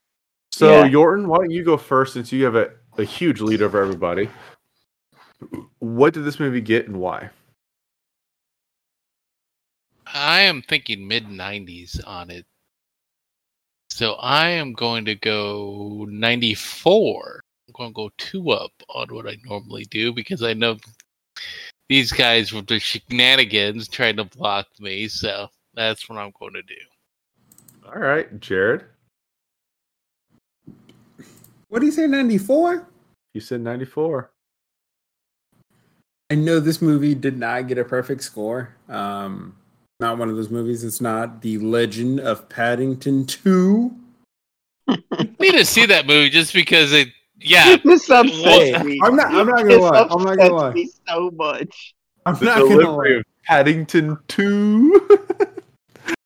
So, 0.52 0.80
Yeah. 0.84 0.88
Yorton, 0.88 1.26
why 1.26 1.38
don't 1.38 1.50
you 1.50 1.64
go 1.64 1.76
first 1.76 2.12
since 2.14 2.32
you 2.32 2.44
have 2.44 2.54
a, 2.54 2.70
a 2.98 3.04
huge 3.04 3.40
lead 3.40 3.62
over 3.62 3.80
everybody? 3.82 4.28
What 5.80 6.14
did 6.14 6.24
this 6.24 6.38
movie 6.38 6.60
get 6.60 6.86
and 6.86 6.98
why? 6.98 7.30
I 10.06 10.40
am 10.42 10.62
thinking 10.62 11.06
mid 11.06 11.26
90s 11.26 12.00
on 12.06 12.30
it. 12.30 12.46
So 13.90 14.14
I 14.14 14.48
am 14.50 14.72
going 14.72 15.04
to 15.04 15.14
go 15.14 16.06
94. 16.08 17.40
I'm 17.68 17.74
going 17.76 17.90
to 17.90 17.94
go 17.94 18.10
two 18.16 18.50
up 18.50 18.72
on 18.88 19.08
what 19.14 19.26
I 19.26 19.36
normally 19.44 19.84
do 19.84 20.12
because 20.12 20.42
I 20.42 20.54
know 20.54 20.76
these 21.88 22.12
guys 22.12 22.52
with 22.52 22.66
their 22.66 22.80
shenanigans 22.80 23.88
trying 23.88 24.16
to 24.16 24.24
block 24.24 24.66
me. 24.78 25.08
So 25.08 25.48
that's 25.74 26.08
what 26.08 26.18
I'm 26.18 26.32
going 26.38 26.54
to 26.54 26.62
do. 26.62 26.74
All 27.86 27.98
right, 27.98 28.40
Jarred. 28.40 28.84
What 31.68 31.80
do 31.80 31.86
you 31.86 31.92
say? 31.92 32.06
Ninety 32.06 32.38
four. 32.38 32.88
You 33.34 33.40
said 33.40 33.60
94. 33.60 34.30
I 36.30 36.34
know 36.34 36.60
this 36.60 36.82
movie 36.82 37.14
did 37.14 37.38
not 37.38 37.68
get 37.68 37.78
a 37.78 37.84
perfect 37.84 38.22
score. 38.22 38.74
Um, 38.88 39.56
not 40.00 40.18
one 40.18 40.28
of 40.30 40.36
those 40.36 40.50
movies. 40.50 40.82
It's 40.84 41.00
not 41.00 41.42
the 41.42 41.58
Legend 41.58 42.20
of 42.20 42.48
Paddington 42.48 43.26
Two. 43.26 43.94
I 44.88 45.28
need 45.38 45.52
to 45.52 45.64
see 45.64 45.86
that 45.86 46.06
movie 46.06 46.30
just 46.30 46.52
because 46.52 46.92
it, 46.92 47.08
yeah. 47.38 47.76
this 47.84 48.06
Hey, 48.08 48.14
upsets 48.72 48.84
me. 48.84 49.00
I'm 49.02 49.14
not. 49.16 49.26
I'm 49.32 49.46
not 49.46 49.58
gonna 49.58 49.68
This 49.68 49.78
lie. 49.80 50.06
I'm 50.10 50.24
not 50.24 50.36
gonna 50.38 50.54
lie. 50.54 50.72
me 50.72 50.90
so 51.08 51.30
much. 51.32 51.94
I'm 52.26 52.34
The 52.36 52.44
not 52.44 52.58
gonna 52.60 52.90
lie. 52.96 53.22
Paddington 53.44 54.18
2. 54.28 55.18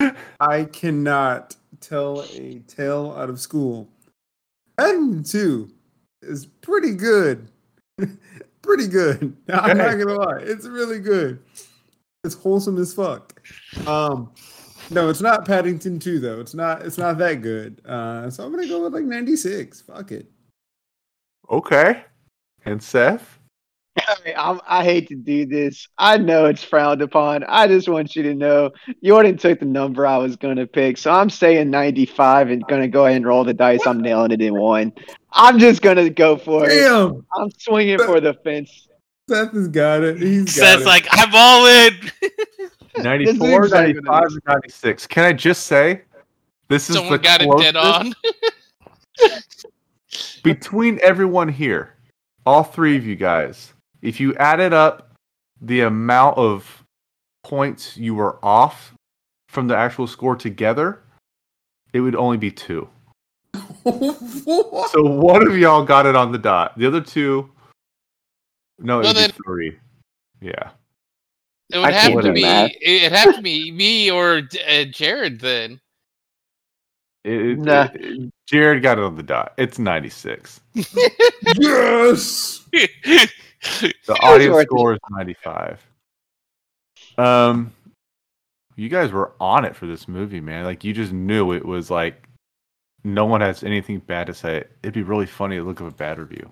I 0.41 0.65
cannot 0.65 1.57
tell 1.81 2.25
a 2.35 2.59
tale 2.67 3.15
out 3.17 3.31
of 3.31 3.41
school. 3.41 3.89
Paddington 4.79 5.25
Two 5.25 5.71
is 6.23 6.47
pretty 6.47 6.95
good. 6.95 7.49
pretty 8.63 8.89
good. 8.89 9.37
I'm 9.49 9.77
not 9.79 9.93
gonna 9.99 10.15
lie, 10.15 10.39
it's 10.41 10.67
really 10.67 10.99
good. 11.01 11.39
It's 12.25 12.35
wholesome 12.35 12.79
as 12.79 12.95
fuck. 12.95 13.41
Um, 13.87 14.33
no, 14.91 15.09
it's 15.09 15.21
not 15.21 15.45
Paddington 15.45 15.99
2 15.99 16.19
though. 16.21 16.41
It's 16.41 16.55
not. 16.55 16.83
It's 16.83 16.99
not 16.99 17.19
that 17.19 17.43
good. 17.43 17.81
Uh, 17.87 18.31
so 18.31 18.45
I'm 18.45 18.51
gonna 18.51 18.67
go 18.67 18.83
with 18.83 18.95
like 18.95 19.05
96. 19.05 19.83
Fuck 19.83 20.13
it. 20.13 20.31
Okay. 21.51 22.05
And 22.65 22.83
Seth? 22.83 23.39
I, 24.37 24.59
I 24.67 24.85
hate 24.85 25.09
to 25.09 25.15
do 25.15 25.47
this. 25.47 25.87
I 25.99 26.19
know 26.19 26.47
it's 26.47 26.65
frowned 26.65 27.01
upon. 27.03 27.45
I 27.45 27.69
just 27.69 27.89
want 27.89 28.17
you 28.17 28.23
to 28.25 28.35
know 28.35 28.73
Yorton 29.05 29.39
took 29.39 29.61
the 29.61 29.67
number 29.67 30.07
I 30.07 30.17
was 30.17 30.37
going 30.37 30.57
to 30.57 30.67
pick. 30.67 30.99
So 30.99 31.13
I'm 31.13 31.31
saying 31.31 31.71
95 31.71 32.51
and 32.51 32.67
going 32.67 32.83
to 32.83 32.89
go 32.89 33.07
ahead 33.07 33.19
and 33.19 33.27
roll 33.27 33.45
the 33.45 33.55
dice. 33.55 33.87
I'm 33.87 34.01
nailing 34.01 34.33
it 34.33 34.43
in 34.43 34.55
one. 34.55 34.93
I'm 35.33 35.59
just 35.59 35.81
going 35.81 35.97
to 35.97 36.11
go 36.11 36.37
for 36.37 36.67
Damn. 36.67 37.11
it. 37.13 37.25
I'm 37.37 37.51
swinging 37.59 37.99
for 37.99 38.21
the 38.21 38.35
fence. 38.35 38.89
Seth 39.29 39.53
has 39.53 39.69
got 39.69 40.03
it. 40.03 40.19
He's 40.19 40.45
got 40.45 40.53
Seth's 40.53 40.83
it. 40.83 40.87
like, 40.87 41.07
I'm 41.11 41.31
all 41.35 41.67
in. 41.67 41.95
94, 43.03 43.65
exactly 43.65 43.95
95, 43.95 44.05
what 44.05 44.25
it 44.25 44.37
or 44.37 44.41
96. 44.47 45.07
Can 45.07 45.25
I 45.25 45.33
just 45.33 45.67
say 45.67 46.03
this 46.69 46.89
is 46.89 46.97
Someone 46.97 47.13
the 47.13 47.19
got 47.19 47.43
it 47.43 47.51
dead 47.59 47.75
closest 47.75 49.67
on. 49.67 49.73
between 50.43 51.01
everyone 51.03 51.49
here, 51.49 51.95
all 52.47 52.63
three 52.63 52.97
of 52.97 53.07
you 53.07 53.17
guys. 53.17 53.73
If 54.03 54.21
you 54.21 54.35
added 54.37 54.73
up 54.73 55.13
the 55.61 55.81
amount 55.81 56.39
of 56.39 56.85
points 57.43 57.97
you 57.97 58.15
were 58.15 58.39
off 58.45 58.95
from 59.49 59.67
the 59.67 59.77
actual 59.77 60.07
score 60.07 60.37
together, 60.37 61.03
it 61.93 62.01
would 62.01 62.15
only 62.15 62.37
be 62.37 62.51
two. 62.51 62.89
So 63.85 65.03
one 65.03 65.47
of 65.47 65.59
y'all 65.59 65.85
got 65.85 66.07
it 66.07 66.17
on 66.17 66.33
the 66.33 66.39
dot. 66.39 66.79
The 66.79 66.87
other 66.87 67.01
two, 67.01 67.51
no, 68.79 69.01
it 69.01 69.05
Well, 69.05 69.11
would 69.11 69.17
then- 69.17 69.31
be 69.31 69.37
three. 69.45 69.79
Yeah. 70.41 70.71
It 71.73 71.79
would 71.79 71.87
I 71.89 71.93
have 71.93 72.21
to 72.21 72.33
be. 72.33 72.43
math. 72.43 72.71
It 72.81 73.11
have 73.13 73.37
to 73.37 73.43
be 73.43 73.71
me 73.73 74.11
or 74.11 74.43
uh, 74.69 74.85
Jarred 74.85 75.41
then. 75.41 75.81
It, 77.25 77.33
it- 77.41 77.59
Nah. 77.59 77.89
it- 77.95 78.31
Jarred 78.47 78.83
got 78.83 78.99
it 78.99 79.05
on 79.05 79.17
the 79.17 79.23
dot. 79.23 79.55
It's 79.57 79.79
96. 79.79 80.61
yes. 80.75 82.67
The 82.73 83.29
audience 84.21 84.63
score 84.63 84.93
is 84.93 85.01
95. 85.11 85.81
Um, 87.17 87.73
you 88.77 88.89
guys 88.91 89.13
were 89.13 89.33
on 89.41 89.65
it 89.65 89.75
for 89.75 89.87
this 89.87 90.07
movie, 90.09 90.41
man. 90.41 90.65
Like 90.65 90.85
you 90.85 90.93
just 90.93 91.13
knew 91.13 91.53
it 91.53 91.65
was 91.65 91.91
like 91.91 92.29
no 93.05 93.25
one 93.25 93.41
has 93.41 93.63
anything 93.63 94.01
bad 94.01 94.27
to 94.27 94.35
say. 94.35 94.65
It'd 94.83 94.93
be 94.95 95.03
really 95.03 95.27
funny 95.27 95.57
to 95.57 95.63
look 95.65 95.81
at 95.81 95.87
a 95.87 95.91
bad 95.91 96.19
review. 96.19 96.51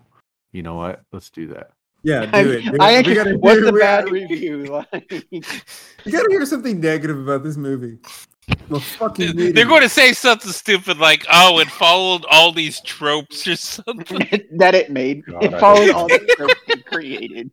You 0.53 0.63
know 0.63 0.75
what? 0.77 1.03
Let's 1.13 1.29
do 1.31 1.49
that. 1.49 1.73
Yeah, 2.05 2.29
I, 2.33 2.43
do 2.43 2.51
it. 2.53 2.63
dude. 2.65 2.81
I 2.81 2.91
We 2.93 2.97
actually, 2.97 3.15
gotta 3.15 3.39
what's 3.39 3.59
do- 3.61 3.67
the 3.67 3.73
bad 3.73 4.05
gotta- 4.05 4.13
review? 4.13 4.85
Like, 4.93 5.25
You 5.31 6.13
gotta 6.13 6.29
hear 6.31 6.45
something 6.47 6.81
negative 6.81 7.19
about 7.19 7.45
this 7.45 7.57
movie. 7.57 7.99
Well, 8.69 8.81
fucking 8.81 9.37
They're 9.37 9.49
idiot. 9.51 9.69
going 9.69 9.83
to 9.83 9.89
say 9.89 10.13
something 10.13 10.51
stupid 10.51 10.99
like, 10.99 11.25
"Oh, 11.33 11.61
it 11.61 11.69
followed 11.71 12.25
all 12.29 12.51
these 12.53 12.81
tropes 12.81 13.47
or 13.47 13.55
something." 13.55 14.19
that 14.57 14.75
it 14.75 14.91
made. 14.91 15.25
God, 15.27 15.45
it 15.45 15.55
I 15.55 15.61
followed 15.61 15.83
hate 15.85 15.95
all 15.95 16.09
the 16.09 16.35
tropes 16.37 16.55
it 16.67 16.85
created. 16.87 17.51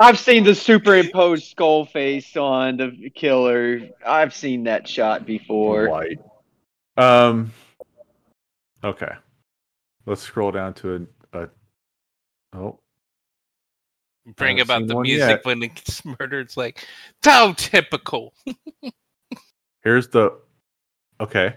I've 0.00 0.18
seen 0.18 0.42
the 0.44 0.54
superimposed 0.54 1.44
skull 1.50 1.84
face 1.86 2.36
on 2.36 2.76
the 2.76 3.10
killer. 3.14 3.80
I've 4.04 4.34
seen 4.34 4.64
that 4.64 4.88
shot 4.88 5.24
before. 5.24 5.88
White. 5.88 6.18
Um. 6.96 7.52
Okay. 8.82 9.12
Let's 10.04 10.22
scroll 10.22 10.50
down 10.50 10.74
to 10.74 10.96
a. 10.96 11.00
oh, 12.54 12.78
Bring 14.36 14.60
about 14.60 14.86
the 14.86 15.00
music 15.00 15.28
yet. 15.28 15.44
when 15.44 15.62
it 15.62 15.74
gets 15.74 16.04
murdered. 16.20 16.46
It's 16.46 16.56
like, 16.56 16.86
so 17.24 17.54
typical. 17.54 18.34
here's 19.82 20.08
the. 20.08 20.38
Okay. 21.20 21.56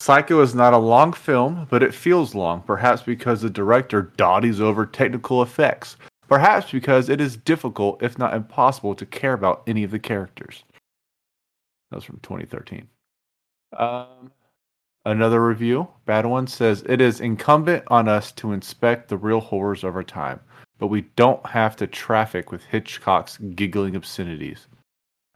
Psycho 0.00 0.42
is 0.42 0.54
not 0.54 0.74
a 0.74 0.78
long 0.78 1.14
film, 1.14 1.66
but 1.70 1.82
it 1.82 1.94
feels 1.94 2.34
long, 2.34 2.60
perhaps 2.62 3.02
because 3.02 3.40
the 3.40 3.48
director 3.48 4.12
dawdles 4.16 4.60
over 4.60 4.84
technical 4.84 5.42
effects. 5.42 5.96
Perhaps 6.28 6.70
because 6.70 7.08
it 7.08 7.20
is 7.20 7.36
difficult, 7.36 8.02
if 8.02 8.18
not 8.18 8.34
impossible, 8.34 8.94
to 8.94 9.06
care 9.06 9.32
about 9.32 9.62
any 9.66 9.84
of 9.84 9.90
the 9.90 9.98
characters. 9.98 10.64
That 11.90 11.96
was 11.96 12.04
from 12.04 12.18
2013. 12.22 12.88
Um, 13.78 14.32
another 15.06 15.46
review, 15.46 15.88
bad 16.04 16.26
one, 16.26 16.46
says 16.46 16.82
it 16.88 17.00
is 17.00 17.20
incumbent 17.20 17.84
on 17.88 18.08
us 18.08 18.32
to 18.32 18.52
inspect 18.52 19.08
the 19.08 19.16
real 19.16 19.40
horrors 19.40 19.84
of 19.84 19.94
our 19.96 20.02
time, 20.02 20.40
but 20.78 20.88
we 20.88 21.02
don't 21.16 21.44
have 21.46 21.76
to 21.76 21.86
traffic 21.86 22.50
with 22.52 22.64
Hitchcock's 22.64 23.38
giggling 23.54 23.96
obscenities. 23.96 24.66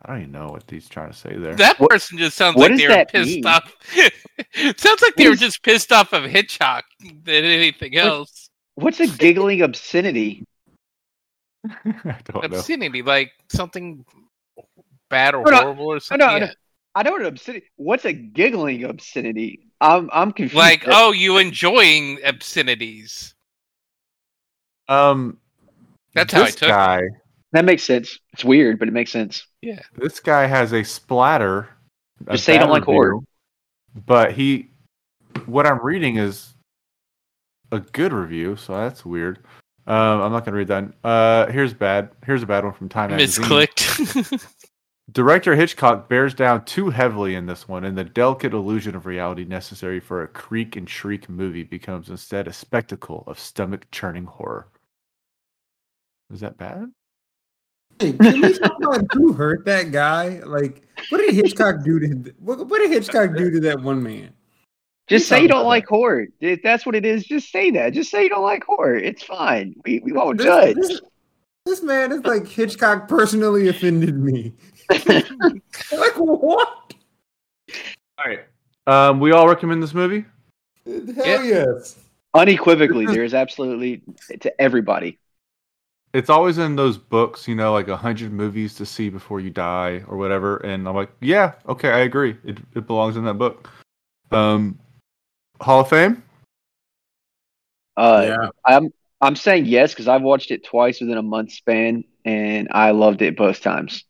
I 0.03 0.09
don't 0.13 0.21
even 0.23 0.33
know 0.33 0.49
what 0.49 0.65
he's 0.69 0.89
trying 0.89 1.11
to 1.11 1.17
say 1.17 1.37
there. 1.37 1.55
That 1.55 1.79
What- 1.79 1.91
person 1.91 2.19
just 2.19 2.37
sounds 2.37 2.57
what 2.57 2.71
like 2.71 2.81
they 2.81 2.89
were 2.89 3.05
pissed 3.07 3.31
mean? 3.37 3.47
off. 3.47 3.75
sounds 4.77 5.03
like 5.03 5.15
they 5.17 5.29
were 5.29 5.37
just 5.37 5.63
pissed 5.63 5.93
off 5.93 6.13
of 6.13 6.25
Hitchcock 6.25 6.85
than 7.01 7.45
anything 7.45 7.93
What- 7.95 8.05
else. 8.05 8.51
What's 8.77 9.01
a 9.01 9.07
giggling 9.07 9.61
obscenity? 9.63 10.45
I 11.65 12.17
don't 12.25 12.51
know. 12.51 12.59
Obscenity, 12.59 13.03
like 13.03 13.33
something 13.51 14.05
bad 15.11 15.35
or 15.35 15.43
No, 15.45 15.51
no, 15.51 15.57
horrible 15.61 15.87
or 15.93 15.97
oh, 15.97 15.99
something. 15.99 16.27
no, 16.27 16.39
no. 16.39 16.47
Yeah. 16.47 16.53
I 16.95 17.03
don't 17.03 17.21
an 17.21 17.27
obscenity. 17.27 17.67
What's 17.77 18.05
a 18.05 18.13
giggling 18.13 18.85
obscenity? 18.85 19.69
I'm 19.81 20.11
I'm 20.13 20.33
confused. 20.33 20.57
Like, 20.57 20.85
oh, 20.87 21.13
you 21.13 21.39
enjoying 21.39 22.19
obscenities. 22.25 23.35
Um, 24.89 25.39
That's 26.15 26.33
how 26.33 26.43
I 26.43 26.45
this 26.47 26.57
took 26.57 26.69
it. 26.69 26.73
guy. 26.73 27.03
that 27.53 27.65
makes 27.65 27.85
sense. 27.85 28.19
It's 28.33 28.45
weird, 28.45 28.79
but 28.79 28.89
it 28.89 28.91
makes 28.93 29.13
sense. 29.13 29.47
Yeah. 29.63 29.81
This 29.97 30.19
guy 30.21 30.47
has 30.47 30.73
a 30.73 30.83
splatter. 30.83 31.69
a 32.27 32.33
Just 32.33 32.45
say 32.45 32.55
you 32.55 32.59
don't 32.59 32.69
bad 32.69 32.73
like 32.73 32.85
horror. 32.85 33.21
But 34.07 34.33
he, 34.33 34.71
what 35.47 35.67
I'm 35.67 35.81
reading 35.85 36.17
is 36.17 36.55
a 37.73 37.81
good 37.81 38.13
review, 38.13 38.57
so 38.57 38.75
that's 38.75 39.05
weird. 39.05 39.39
Um, 39.87 40.21
I'm 40.23 40.33
not 40.33 40.45
gonna 40.45 40.57
read 40.57 40.69
that. 40.69 40.93
Uh, 41.03 41.47
here's 41.47 41.73
bad. 41.73 42.11
Here's 42.25 42.43
a 42.43 42.47
bad 42.47 42.65
one 42.65 42.73
from 42.73 42.89
Time 42.89 43.11
Magazine. 43.11 43.45
Misclicked. 43.45 44.47
Director 45.13 45.55
Hitchcock 45.57 46.09
bears 46.09 46.35
down 46.35 46.65
too 46.65 46.91
heavily 46.91 47.35
in 47.35 47.47
this 47.47 47.67
one, 47.67 47.85
and 47.85 47.97
the 47.97 48.05
delicate 48.05 48.53
illusion 48.53 48.95
of 48.95 49.07
reality 49.07 49.45
necessary 49.45 49.99
for 49.99 50.23
a 50.23 50.29
creak 50.29 50.77
and 50.77 50.89
shriek 50.89 51.29
movie 51.29 51.63
becomes 51.63 52.11
instead 52.11 52.47
a 52.47 52.53
spectacle 52.53 53.25
of 53.27 53.39
stomach 53.39 53.87
churning 53.91 54.27
horror. 54.27 54.69
Is 56.33 56.41
that 56.41 56.59
bad? 56.59 56.93
Hey, 57.99 58.13
can 58.13 58.41
we 58.41 58.59
talk 58.59 58.73
about 58.83 59.07
who 59.13 59.33
hurt 59.33 59.65
that 59.65 59.91
guy? 59.91 60.41
Like, 60.45 60.87
what 61.09 61.19
did 61.19 61.35
Hitchcock 61.35 61.85
do 61.85 61.99
to 61.99 62.33
what, 62.39 62.67
what 62.67 62.79
did 62.81 62.91
Hitchcock 62.91 63.37
do 63.37 63.51
to 63.51 63.61
that 63.61 63.81
one 63.81 64.03
man? 64.03 64.33
Just 65.09 65.27
say 65.27 65.43
you 65.43 65.49
don't 65.49 65.61
about 65.61 65.69
like 65.69 65.87
horror. 65.87 66.27
If 66.41 66.63
that's 66.63 66.87
what 66.87 66.95
it 66.95 67.05
is, 67.05 67.25
just 67.25 67.51
say 67.51 67.71
that. 67.73 67.93
Just 67.93 68.11
say 68.11 68.23
you 68.23 68.29
don't 68.29 68.45
like 68.45 68.65
horror. 68.65 68.97
It's 68.97 69.25
fine. 69.25 69.75
We 69.85 70.01
we 70.01 70.13
won't 70.13 70.39
This, 70.39 70.47
judge. 70.47 70.77
this, 70.77 71.01
this 71.67 71.83
man 71.83 72.13
is 72.13 72.25
like 72.25 72.47
Hitchcock 72.47 73.09
personally 73.09 73.69
offended 73.69 74.17
me. 74.17 74.53
like 75.93 76.15
what? 76.17 76.95
All 78.19 78.25
right. 78.27 78.41
Um, 78.87 79.21
we 79.21 79.33
all 79.33 79.49
recommend 79.49 79.83
this 79.83 79.95
movie. 79.95 80.25
Hell 80.85 81.45
yes. 81.45 81.99
Unequivocally, 82.35 83.07
there 83.13 83.25
is 83.25 83.35
absolutely 83.35 84.03
to 84.41 84.61
everybody. 84.61 85.19
It's 86.13 86.29
always 86.29 86.59
in 86.59 86.75
those 86.75 86.99
books, 86.99 87.47
you 87.47 87.55
know, 87.55 87.73
like 87.73 87.87
a 87.87 87.97
hundred 87.97 88.33
movies 88.33 88.75
to 88.75 88.87
see 88.87 89.11
before 89.11 89.39
you 89.39 89.51
die 89.51 90.03
or 90.09 90.17
whatever. 90.17 90.57
And 90.59 90.89
I'm 90.89 90.97
like, 90.97 91.11
yeah, 91.21 91.53
okay, 91.69 91.91
I 91.91 92.01
agree. 92.01 92.37
It 92.45 92.59
it 92.75 92.87
belongs 92.87 93.17
in 93.17 93.25
that 93.25 93.35
book. 93.35 93.69
Um, 94.33 94.79
Hall 95.61 95.81
of 95.81 95.89
Fame. 95.89 96.23
Uh, 97.97 98.25
yeah. 98.27 98.49
I'm 98.65 98.93
I'm 99.21 99.37
saying 99.37 99.67
yes 99.67 99.93
because 99.93 100.09
I've 100.09 100.23
watched 100.23 100.51
it 100.51 100.65
twice 100.65 101.01
within 101.01 101.17
a 101.19 101.23
month 101.23 101.53
span, 101.53 102.03
and 102.25 102.69
I 102.73 102.91
loved 102.91 103.23
it 103.23 103.37
both 103.37 103.61
times. 103.61 104.05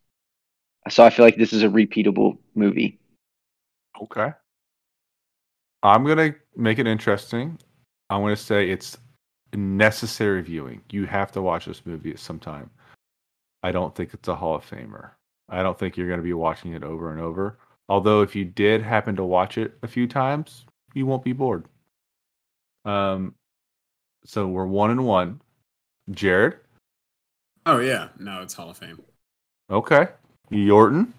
So 0.91 1.05
I 1.05 1.11
feel 1.11 1.25
like 1.25 1.37
this 1.37 1.53
is 1.53 1.63
a 1.63 1.69
repeatable 1.69 2.39
movie. 2.55 2.99
Okay. 4.03 4.33
I'm 5.83 6.05
gonna 6.05 6.35
make 6.57 6.79
it 6.79 6.87
interesting. 6.87 7.59
I'm 8.11 8.23
gonna 8.23 8.37
say 8.37 8.71
it's 8.71 8.99
necessary 9.55 10.43
viewing. 10.43 10.83
You 10.91 11.07
have 11.07 11.33
to 11.33 11.43
watch 11.43 11.67
this 11.67 11.87
movie 11.87 12.11
at 12.11 12.19
some 12.19 12.39
time. 12.39 12.71
I 13.63 13.73
don't 13.73 13.95
think 13.95 14.15
it's 14.15 14.29
a 14.29 14.35
Hall 14.35 14.57
of 14.57 14.69
Famer. 14.69 15.11
I 15.49 15.63
don't 15.63 15.79
think 15.79 15.97
you're 15.97 16.09
gonna 16.09 16.23
be 16.23 16.33
watching 16.33 16.73
it 16.73 16.83
over 16.83 17.13
and 17.13 17.21
over. 17.21 17.59
Although 17.89 18.23
if 18.23 18.35
you 18.35 18.45
did 18.45 18.83
happen 18.83 19.17
to 19.17 19.25
watch 19.25 19.59
it 19.59 19.77
a 19.83 19.89
few 19.89 20.07
times, 20.07 20.67
you 20.95 21.07
won't 21.07 21.25
be 21.25 21.33
bored. 21.33 21.67
Um 22.85 23.35
so 24.25 24.47
we're 24.47 24.67
one 24.67 24.91
and 24.91 25.05
one. 25.05 25.41
Jarred? 26.11 26.61
Oh 27.65 27.79
yeah. 27.79 28.09
No, 28.19 28.43
it's 28.43 28.55
Hall 28.55 28.71
of 28.71 28.77
Fame. 28.77 29.01
Okay. 29.71 30.09
Yorton? 30.51 31.13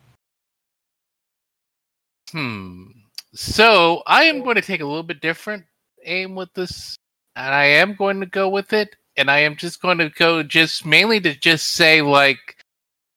Hmm. 2.31 2.85
So 3.33 4.03
I 4.07 4.23
am 4.23 4.41
going 4.43 4.55
to 4.55 4.61
take 4.61 4.81
a 4.81 4.85
little 4.85 5.03
bit 5.03 5.21
different 5.21 5.63
aim 6.05 6.35
with 6.35 6.53
this, 6.53 6.95
and 7.35 7.53
I 7.53 7.65
am 7.65 7.95
going 7.95 8.19
to 8.19 8.25
go 8.25 8.49
with 8.49 8.73
it. 8.73 8.95
and 9.17 9.29
I 9.29 9.39
am 9.39 9.55
just 9.55 9.81
going 9.81 9.97
to 9.99 10.09
go 10.09 10.43
just 10.43 10.85
mainly 10.85 11.19
to 11.21 11.35
just 11.35 11.73
say 11.73 12.01
like 12.01 12.57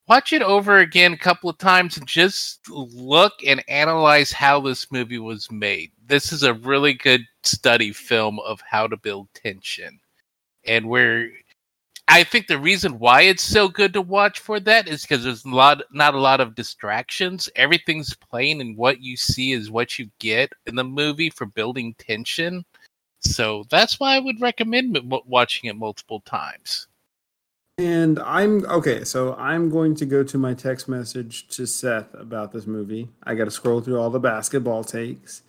watch 0.09 0.33
it 0.33 0.43
over 0.43 0.79
again 0.79 1.13
a 1.15 1.19
couple 1.19 1.49
of 1.49 1.59
times 1.59 1.97
and 1.97 2.07
just 2.07 2.61
look 2.69 3.33
and 3.47 3.65
analyze 3.69 4.33
how 4.33 4.61
this 4.61 4.91
movie 4.93 5.19
was 5.19 5.51
made. 5.51 5.91
This 6.07 6.33
is 6.33 6.43
a 6.43 6.55
really 6.55 6.93
good 6.93 7.23
study 7.43 7.93
film 7.93 8.39
of 8.41 8.61
how 8.61 8.87
to 8.87 8.97
build 8.97 9.29
tension. 9.35 9.99
And 10.67 10.89
where 10.89 11.31
I 12.07 12.23
think 12.23 12.47
the 12.47 12.59
reason 12.59 12.99
why 12.99 13.23
it's 13.23 13.43
so 13.43 13.69
good 13.69 13.95
to 13.95 14.03
watch 14.03 14.39
for 14.39 14.61
that 14.61 14.89
is 14.89 15.03
because 15.03 15.25
there's 15.25 15.45
a 15.45 15.49
lot 15.49 15.83
not 15.93 16.15
a 16.15 16.21
lot 16.21 16.41
of 16.41 16.55
distractions. 16.55 17.49
Everything's 17.57 18.15
plain 18.15 18.61
and 18.61 18.77
what 18.77 19.01
you 19.01 19.17
see 19.17 19.53
is 19.53 19.71
what 19.71 19.99
you 19.99 20.11
get 20.19 20.53
in 20.67 20.75
the 20.75 20.85
movie 20.85 21.31
for 21.31 21.47
building 21.47 21.95
tension. 21.99 22.65
So 23.21 23.65
that's 23.71 23.99
why 23.99 24.17
I 24.17 24.19
would 24.19 24.41
recommend 24.41 24.99
watching 25.27 25.71
it 25.71 25.77
multiple 25.77 26.21
times. 26.21 26.89
And 27.79 28.21
I'm 28.21 28.65
okay, 28.67 29.03
so 29.03 29.35
I'm 29.35 29.69
going 29.69 29.97
to 29.97 30.07
go 30.07 30.23
to 30.23 30.39
my 30.39 30.55
text 30.55 30.89
message 30.89 31.49
to 31.49 31.67
Seth 31.67 32.15
about 32.15 32.53
this 32.53 32.67
movie. 32.67 33.09
I 33.25 33.35
got 33.35 33.47
to 33.47 33.51
scroll 33.51 33.81
through 33.81 33.99
all 33.99 34.11
the 34.11 34.21
basketball 34.21 34.85
takes. 34.85 35.43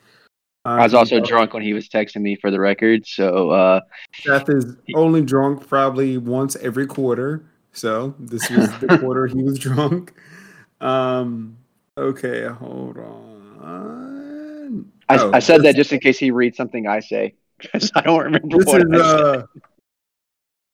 Um, 0.65 0.79
I 0.79 0.83
was 0.83 0.95
also 0.95 1.19
drunk 1.19 1.53
when 1.53 1.61
he 1.61 1.73
was 1.73 1.87
texting 1.87 2.21
me 2.21 2.35
for 2.35 2.49
the 2.49 2.59
record, 2.59 3.05
so 3.05 3.51
uh, 3.51 3.81
Seth 4.15 4.49
is 4.49 4.75
only 4.95 5.21
drunk 5.21 5.67
probably 5.67 6.17
once 6.17 6.55
every 6.55 6.87
quarter. 6.87 7.45
So 7.71 8.15
this 8.17 8.49
was 8.49 8.67
the 8.79 8.97
quarter 8.99 9.27
he 9.27 9.43
was 9.43 9.59
drunk. 9.59 10.13
Um, 10.81 11.57
okay, 11.97 12.47
hold 12.47 12.97
on. 12.97 13.35
I, 15.07 15.17
oh, 15.17 15.31
I 15.33 15.39
said 15.39 15.61
that 15.63 15.75
just 15.75 15.93
in 15.93 15.99
case 15.99 16.17
he 16.17 16.31
reads 16.31 16.57
something 16.57 16.87
I 16.87 16.99
say 16.99 17.35
because 17.59 17.91
I 17.95 18.01
don't 18.01 18.23
remember 18.23 18.57
this 18.57 18.65
what 18.65 18.81
is, 18.81 18.87
I 18.91 19.05
uh, 19.05 19.43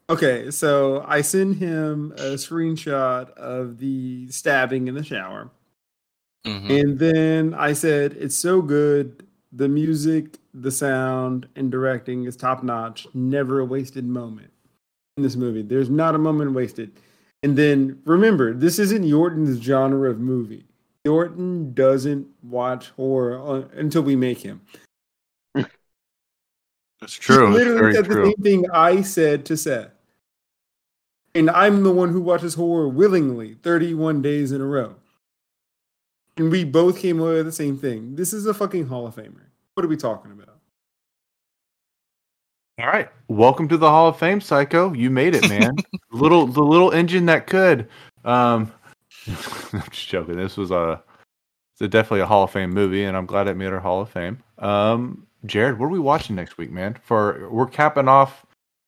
Okay, 0.10 0.52
so 0.52 1.06
I 1.08 1.22
send 1.22 1.56
him 1.58 2.14
a 2.18 2.36
screenshot 2.36 3.30
of 3.32 3.78
the 3.78 4.30
stabbing 4.30 4.88
in 4.88 4.96
the 4.96 5.04
shower. 5.04 5.50
Mm-hmm. 6.46 6.72
And 6.72 7.00
then 7.00 7.54
I 7.54 7.74
said, 7.74 8.14
It's 8.20 8.36
so 8.36 8.62
good. 8.62 9.26
The 9.52 9.68
music, 9.68 10.38
the 10.54 10.72
sound, 10.72 11.48
and 11.56 11.72
directing 11.72 12.26
is 12.26 12.36
top 12.36 12.64
notch. 12.64 13.08
Never 13.14 13.60
a 13.60 13.66
wasted 13.66 14.06
moment 14.06 14.52
in 15.18 15.24
this 15.24 15.36
movie. 15.36 15.62
There's 15.62 15.90
not 15.90 16.16
a 16.16 16.18
moment 16.18 16.54
wasted. 16.54 16.92
And 17.44 17.58
then 17.58 18.02
remember, 18.06 18.54
this 18.54 18.80
isn't 18.80 19.04
Yorton's 19.04 19.62
genre 19.62 20.10
of 20.10 20.20
movie. 20.20 20.66
Yorton 21.06 21.74
doesn't 21.74 22.28
watch 22.44 22.90
horror 22.92 23.40
uh, 23.40 23.68
until 23.76 24.04
we 24.04 24.16
make 24.16 24.40
him. 24.40 24.62
That's 25.56 27.14
true. 27.14 27.48
He 27.48 27.54
literally 27.54 27.94
said 27.96 28.06
the 28.06 28.26
same 28.26 28.44
thing 28.44 28.66
I 28.72 29.02
said 29.02 29.46
to 29.48 29.58
Seth 29.58 29.92
and 31.34 31.50
I'm 31.50 31.84
the 31.84 31.92
one 31.92 32.10
who 32.10 32.22
watches 32.22 32.56
horror 32.56 32.88
willingly 32.88 33.56
31 33.64 34.22
days 34.22 34.52
in 34.52 34.62
a 34.62 34.66
row. 34.66 34.96
And 36.42 36.50
we 36.52 36.64
both 36.64 36.98
came 36.98 37.20
away 37.20 37.36
with 37.36 37.46
the 37.46 37.52
same 37.52 37.78
thing. 37.78 38.16
This 38.16 38.34
is 38.34 38.48
a 38.48 38.54
fucking 38.56 38.88
Hall 38.88 39.06
of 39.06 39.16
Famer. 39.16 39.44
What 39.76 39.86
are 39.86 39.88
we 39.88 39.96
talking 39.96 40.32
about? 40.32 40.58
All 42.80 42.88
right. 42.88 43.10
Welcome 43.28 43.68
to 43.68 43.78
the 43.78 43.88
Hall 43.88 44.08
of 44.08 44.18
Fame, 44.18 44.42
Psycho. 44.42 44.92
You 44.92 45.12
made 45.12 45.36
it, 45.36 45.48
man. 45.48 45.76
little 46.12 46.48
the 46.48 46.64
little 46.64 46.90
engine 46.94 47.28
that 47.28 47.46
could. 47.46 47.88
Um 48.26 48.74
I'm 49.28 49.84
just 49.92 50.08
joking. 50.08 50.36
This 50.36 50.58
was 50.58 50.72
a 50.72 51.04
it's 51.74 51.82
a 51.82 51.88
definitely 51.88 52.22
a 52.22 52.26
Hall 52.26 52.46
of 52.46 52.50
Fame 52.50 52.72
movie, 52.72 53.04
and 53.04 53.16
I'm 53.16 53.28
glad 53.28 53.48
it 53.48 53.56
made 53.56 53.72
our 53.72 53.80
Hall 53.80 54.02
of 54.02 54.10
Fame. 54.10 54.42
Um, 54.58 55.28
Jarred, 55.46 55.78
what 55.78 55.86
are 55.86 55.90
we 55.90 56.00
watching 56.00 56.36
next 56.36 56.58
week, 56.58 56.72
man? 56.72 56.98
For 57.04 57.50
we're 57.52 57.68
capping 57.68 58.08
off 58.08 58.48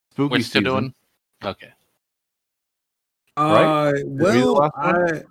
spooky 0.10 0.32
we're 0.32 0.40
still 0.40 0.62
season. 0.62 0.64
doing 0.64 0.94
okay. 1.44 1.74
Right? 3.38 3.90
Uh, 3.90 3.94
well, 4.06 4.72
I, 4.76 5.22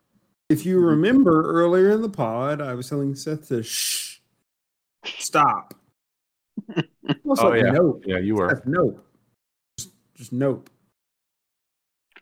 if 0.53 0.66
you 0.66 0.79
remember 0.79 1.43
earlier 1.51 1.91
in 1.91 2.03
the 2.03 2.09
pod, 2.09 2.61
I 2.61 2.74
was 2.74 2.89
telling 2.89 3.15
Seth 3.15 3.49
to 3.49 3.62
shh, 3.62 4.19
stop. 5.05 5.74
oh 7.29 7.55
yeah, 7.55 7.70
nope. 7.70 8.05
yeah, 8.07 8.19
you 8.19 8.37
were. 8.37 8.51
Seth, 8.51 8.66
nope, 8.66 9.05
just, 9.79 9.91
just 10.15 10.33
nope. 10.33 10.69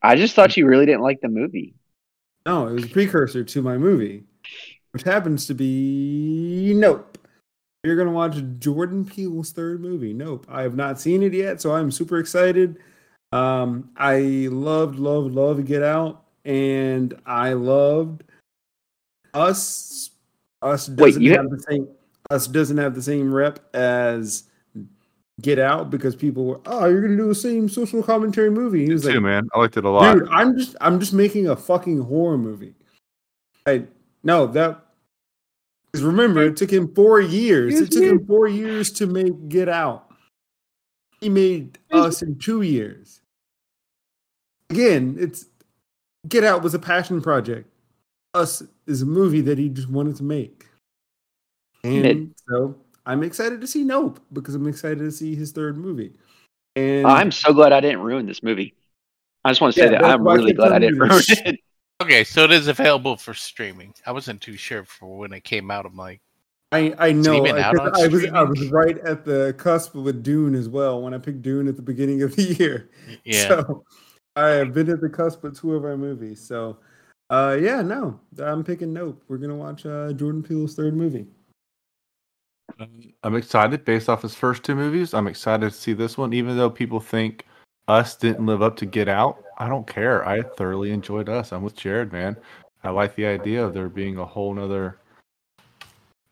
I 0.02 0.16
just 0.16 0.34
thought 0.34 0.56
you 0.56 0.66
really 0.66 0.86
didn't 0.86 1.02
like 1.02 1.20
the 1.20 1.28
movie. 1.28 1.74
No, 2.46 2.68
it 2.68 2.72
was 2.72 2.84
a 2.84 2.88
precursor 2.88 3.44
to 3.44 3.62
my 3.62 3.76
movie, 3.76 4.24
which 4.92 5.02
happens 5.02 5.46
to 5.48 5.54
be 5.54 6.72
Nope. 6.74 7.18
You're 7.82 7.96
gonna 7.96 8.12
watch 8.12 8.36
Jordan 8.58 9.04
Peele's 9.04 9.52
third 9.52 9.80
movie. 9.80 10.12
Nope. 10.12 10.46
I 10.48 10.62
have 10.62 10.76
not 10.76 11.00
seen 11.00 11.22
it 11.22 11.32
yet, 11.32 11.60
so 11.60 11.74
I'm 11.74 11.90
super 11.90 12.18
excited. 12.18 12.76
Um, 13.32 13.90
I 13.96 14.48
loved, 14.50 14.98
loved, 14.98 15.34
loved 15.34 15.66
Get 15.66 15.82
Out, 15.82 16.24
and 16.44 17.14
I 17.26 17.52
loved 17.52 18.24
Us. 19.34 20.10
Us 20.62 20.86
doesn't 20.86 21.22
Wait, 21.22 21.36
have 21.36 21.50
the 21.50 21.64
same. 21.68 21.88
Us 22.30 22.46
doesn't 22.46 22.76
have 22.76 22.94
the 22.94 23.02
same 23.02 23.32
rep 23.32 23.58
as 23.74 24.44
Get 25.40 25.58
Out 25.58 25.90
because 25.90 26.14
people 26.14 26.44
were, 26.44 26.60
oh, 26.66 26.86
you're 26.86 27.00
gonna 27.00 27.16
do 27.16 27.28
the 27.28 27.34
same 27.34 27.68
social 27.68 28.02
commentary 28.02 28.50
movie. 28.50 28.84
He 28.84 28.92
was 28.92 29.04
Me 29.04 29.08
like, 29.08 29.14
too, 29.16 29.20
man. 29.20 29.48
I 29.54 29.58
liked 29.58 29.76
it 29.76 29.84
a 29.84 29.90
lot. 29.90 30.14
Dude, 30.14 30.28
I'm 30.28 30.56
just, 30.56 30.76
I'm 30.80 31.00
just 31.00 31.12
making 31.12 31.48
a 31.48 31.56
fucking 31.56 32.02
horror 32.02 32.38
movie. 32.38 32.74
I 33.66 33.84
no 34.22 34.46
that. 34.48 34.84
Because 35.90 36.04
remember, 36.04 36.42
it 36.44 36.56
took 36.56 36.70
him 36.70 36.94
four 36.94 37.20
years. 37.20 37.80
It 37.80 37.90
took 37.90 38.04
him 38.04 38.24
four 38.24 38.46
years 38.46 38.92
to 38.92 39.06
make 39.06 39.48
Get 39.48 39.68
Out. 39.68 40.06
He 41.20 41.28
made 41.28 41.78
us 41.90 42.22
in 42.22 42.38
two 42.38 42.62
years 42.62 43.20
again, 44.70 45.16
it's 45.18 45.46
Get 46.28 46.44
Out 46.44 46.62
was 46.62 46.74
a 46.74 46.78
passion 46.78 47.20
project. 47.20 47.68
Us 48.34 48.62
is 48.86 49.02
a 49.02 49.06
movie 49.06 49.40
that 49.42 49.58
he 49.58 49.68
just 49.68 49.88
wanted 49.88 50.16
to 50.16 50.22
make. 50.22 50.66
And 51.82 52.06
it, 52.06 52.28
so 52.48 52.76
I'm 53.06 53.22
excited 53.22 53.60
to 53.60 53.66
see 53.66 53.82
Nope 53.84 54.20
because 54.32 54.54
I'm 54.54 54.68
excited 54.68 54.98
to 54.98 55.10
see 55.10 55.34
his 55.34 55.52
third 55.52 55.76
movie. 55.78 56.12
And 56.76 57.06
oh, 57.06 57.10
I'm 57.10 57.32
so 57.32 57.52
glad 57.52 57.72
I 57.72 57.80
didn't 57.80 58.00
ruin 58.00 58.26
this 58.26 58.42
movie. 58.42 58.74
I 59.44 59.50
just 59.50 59.60
want 59.60 59.74
to 59.74 59.80
say 59.80 59.86
yeah, 59.86 60.02
that 60.02 60.04
I'm 60.04 60.26
really 60.26 60.52
glad 60.52 60.72
I 60.72 60.78
didn't 60.78 60.98
ruin 60.98 61.20
it. 61.28 61.60
Okay, 62.02 62.24
so 62.24 62.44
it 62.44 62.50
is 62.50 62.66
available 62.66 63.18
for 63.18 63.34
streaming. 63.34 63.92
I 64.06 64.12
wasn't 64.12 64.40
too 64.40 64.56
sure 64.56 64.84
for 64.86 65.18
when 65.18 65.34
it 65.34 65.44
came 65.44 65.70
out. 65.70 65.84
I'm 65.84 65.96
like, 65.96 66.22
I 66.72 66.94
I 66.98 67.12
know 67.12 67.44
I 67.44 67.72
was 68.06 68.24
I 68.24 68.42
was 68.42 68.68
right 68.68 68.96
at 69.00 69.26
the 69.26 69.54
cusp 69.58 69.94
with 69.94 70.22
Dune 70.22 70.54
as 70.54 70.66
well 70.66 71.02
when 71.02 71.12
I 71.12 71.18
picked 71.18 71.42
Dune 71.42 71.68
at 71.68 71.76
the 71.76 71.82
beginning 71.82 72.22
of 72.22 72.34
the 72.36 72.42
year. 72.58 72.88
Yeah. 73.24 73.48
So 73.48 73.84
I 74.40 74.48
have 74.50 74.72
been 74.72 74.88
at 74.88 75.00
the 75.00 75.08
cusp 75.08 75.44
of 75.44 75.58
two 75.58 75.74
of 75.74 75.84
our 75.84 75.96
movies. 75.96 76.40
So, 76.40 76.78
uh, 77.28 77.58
yeah, 77.60 77.82
no, 77.82 78.18
I'm 78.42 78.64
picking 78.64 78.92
Nope. 78.92 79.22
We're 79.28 79.36
gonna 79.36 79.56
watch 79.56 79.84
uh, 79.84 80.12
Jordan 80.12 80.42
Peele's 80.42 80.74
third 80.74 80.96
movie. 80.96 81.26
I'm 83.22 83.34
excited 83.34 83.84
based 83.84 84.08
off 84.08 84.22
his 84.22 84.34
first 84.34 84.62
two 84.62 84.74
movies. 84.74 85.12
I'm 85.12 85.26
excited 85.26 85.70
to 85.70 85.76
see 85.76 85.92
this 85.92 86.16
one, 86.16 86.32
even 86.32 86.56
though 86.56 86.70
people 86.70 87.00
think 87.00 87.44
Us 87.88 88.16
didn't 88.16 88.46
live 88.46 88.62
up 88.62 88.76
to 88.76 88.86
Get 88.86 89.08
Out. 89.08 89.44
I 89.58 89.68
don't 89.68 89.86
care. 89.86 90.26
I 90.26 90.42
thoroughly 90.42 90.90
enjoyed 90.90 91.28
Us. 91.28 91.52
I'm 91.52 91.62
with 91.62 91.76
Jarred, 91.76 92.12
man. 92.12 92.36
I 92.82 92.90
like 92.90 93.14
the 93.14 93.26
idea 93.26 93.64
of 93.64 93.74
there 93.74 93.88
being 93.88 94.16
a 94.16 94.24
whole 94.24 94.54
nother 94.54 95.00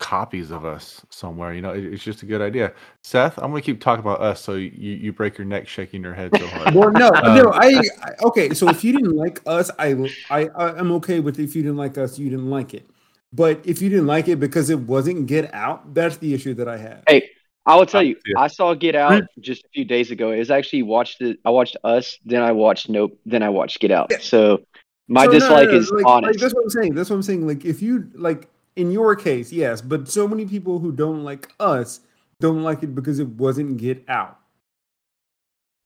copies 0.08 0.50
of 0.50 0.64
us 0.64 1.04
somewhere. 1.10 1.52
You 1.52 1.60
know, 1.60 1.72
it, 1.72 1.84
it's 1.84 2.02
just 2.02 2.22
a 2.22 2.26
good 2.26 2.40
idea. 2.40 2.72
Seth, 3.02 3.36
I'm 3.36 3.50
going 3.50 3.60
to 3.62 3.66
keep 3.66 3.78
talking 3.78 4.00
about 4.00 4.22
us, 4.22 4.40
so 4.40 4.54
you, 4.54 4.70
you 4.70 5.12
break 5.12 5.36
your 5.36 5.44
neck 5.44 5.68
shaking 5.68 6.02
your 6.02 6.14
head 6.14 6.30
so 6.34 6.46
hard. 6.46 6.74
well, 6.74 6.90
no, 6.90 7.08
um, 7.08 7.36
no, 7.36 7.50
I, 7.52 7.78
I, 8.02 8.10
okay. 8.22 8.54
So 8.54 8.70
if 8.70 8.82
you 8.82 8.94
didn't 8.94 9.14
like 9.14 9.42
us, 9.44 9.70
I 9.78 9.94
I 10.30 10.48
I'm 10.56 10.92
okay 10.92 11.20
with 11.20 11.38
if 11.38 11.54
you 11.54 11.62
didn't 11.62 11.76
like 11.76 11.98
us, 11.98 12.18
you 12.18 12.30
didn't 12.30 12.48
like 12.48 12.72
it. 12.72 12.88
But 13.34 13.60
if 13.66 13.82
you 13.82 13.90
didn't 13.90 14.06
like 14.06 14.28
it 14.28 14.40
because 14.40 14.70
it 14.70 14.78
wasn't 14.78 15.26
Get 15.26 15.52
Out, 15.52 15.92
that's 15.92 16.16
the 16.16 16.32
issue 16.32 16.54
that 16.54 16.68
I 16.68 16.78
have. 16.78 17.02
Hey, 17.06 17.28
I 17.66 17.76
will 17.76 17.84
tell 17.84 18.02
you, 18.02 18.16
yeah. 18.26 18.40
I 18.40 18.46
saw 18.46 18.72
Get 18.72 18.94
Out 18.94 19.24
just 19.40 19.66
a 19.66 19.68
few 19.74 19.84
days 19.84 20.10
ago. 20.10 20.30
It 20.30 20.38
was 20.38 20.50
actually 20.50 20.84
watched 20.84 21.20
it. 21.20 21.38
I 21.44 21.50
watched 21.50 21.76
Us, 21.84 22.16
then 22.24 22.40
I 22.40 22.52
watched 22.52 22.88
Nope, 22.88 23.18
then 23.26 23.42
I 23.42 23.50
watched 23.50 23.78
Get 23.80 23.90
Out. 23.90 24.10
So 24.22 24.62
my 25.06 25.26
so 25.26 25.32
dislike 25.32 25.66
no, 25.66 25.72
no, 25.72 25.72
no, 25.72 25.78
is 25.78 25.90
like, 25.90 26.06
honest. 26.06 26.32
Like, 26.32 26.40
that's 26.40 26.54
what 26.54 26.62
I'm 26.62 26.70
saying. 26.70 26.94
That's 26.94 27.10
what 27.10 27.16
I'm 27.16 27.22
saying. 27.22 27.46
Like 27.46 27.66
if 27.66 27.82
you 27.82 28.10
like 28.14 28.48
in 28.78 28.92
your 28.92 29.16
case, 29.16 29.52
yes, 29.52 29.80
but 29.80 30.08
so 30.08 30.28
many 30.28 30.46
people 30.46 30.78
who 30.78 30.92
don't 30.92 31.24
like 31.24 31.52
us 31.58 32.00
don't 32.40 32.62
like 32.62 32.84
it 32.84 32.94
because 32.94 33.18
it 33.18 33.26
wasn't 33.26 33.76
Get 33.76 34.04
Out. 34.08 34.38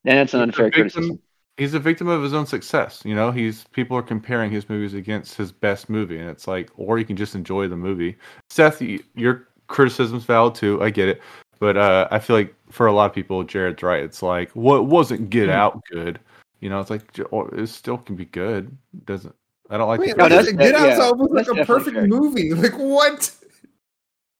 And 0.05 0.19
that's 0.19 0.35
an 0.35 0.43
unfair 0.43 0.71
criticism. 0.71 1.19
He's 1.57 1.73
a 1.73 1.79
victim 1.79 2.09
of 2.09 2.23
his 2.23 2.35
own 2.35 2.47
success. 2.47 3.01
You 3.05 3.15
know, 3.15 3.31
he's 3.31 3.65
people 3.73 3.97
are 3.97 4.03
comparing 4.03 4.51
his 4.51 4.69
movies 4.69 4.93
against 4.93 5.37
his 5.37 5.53
best 5.53 5.89
movie, 5.89 6.19
and 6.19 6.29
it's 6.29 6.47
like, 6.47 6.71
or 6.77 6.99
you 6.99 7.07
can 7.07 7.17
just 7.17 7.35
enjoy 7.35 7.67
the 7.67 7.77
movie. 7.77 8.17
Seth, 8.51 8.83
your 8.83 9.49
criticism's 9.69 10.25
valid 10.25 10.55
too. 10.55 10.83
I 10.83 10.91
get 10.91 11.09
it, 11.09 11.23
but 11.61 11.79
uh, 11.79 12.09
I 12.11 12.19
feel 12.19 12.37
like 12.37 12.55
for 12.69 12.87
a 12.87 12.93
lot 12.93 13.07
of 13.07 13.15
people, 13.15 13.43
Jarred's 13.43 13.83
right. 13.83 14.03
It's 14.03 14.23
like, 14.23 14.51
what 14.51 14.87
wasn't 14.87 15.31
Get 15.31 15.47
hmm. 15.47 15.53
Out 15.53 15.83
good? 15.91 16.21
You 16.61 16.69
know, 16.69 16.79
it's 16.79 16.91
like 16.91 17.03
it 17.19 17.67
still 17.69 17.97
can 17.97 18.17
be 18.17 18.27
good. 18.27 18.77
It 18.93 19.07
doesn't 19.07 19.35
I 19.73 19.79
don't 19.79 19.89
like. 19.89 20.01
Wait, 20.01 20.17
no, 20.17 20.29
that's, 20.29 20.53
Get 20.53 20.75
Out's 20.75 20.99
yeah, 20.99 21.05
almost 21.05 21.33
like 21.33 21.49
a 21.49 21.65
perfect 21.65 21.97
fair. 21.97 22.07
movie. 22.07 22.53
Like 22.55 22.75
what? 22.75 23.35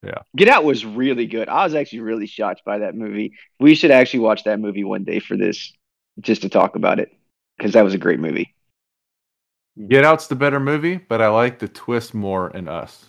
Yeah. 0.05 0.19
Get 0.37 0.49
Out 0.49 0.65
was 0.65 0.85
really 0.85 1.27
good. 1.27 1.49
I 1.49 1.65
was 1.65 1.75
actually 1.75 2.01
really 2.01 2.27
shocked 2.27 2.63
by 2.67 2.79
that 2.79 2.95
movie. 2.95 3.33
We 3.59 3.75
should 3.75 3.91
actually 3.91 4.21
watch 4.21 4.45
that 4.45 4.61
movie 4.61 4.85
one 4.85 5.05
day 5.05 5.21
for 5.21 5.37
this. 5.37 5.73
just 6.21 6.43
to 6.43 6.49
talk 6.49 6.77
about 6.77 7.01
it 7.01 7.11
because 7.57 7.73
that 7.73 7.83
was 7.83 7.95
a 7.95 7.99
great 7.99 8.21
movie. 8.21 8.55
Get 9.89 10.05
Out's 10.05 10.27
the 10.27 10.35
better 10.35 10.61
movie, 10.61 10.97
but 10.99 11.23
I 11.23 11.29
like 11.29 11.59
the 11.59 11.69
twist 11.69 12.13
more 12.13 12.51
in 12.51 12.69
Us. 12.69 13.07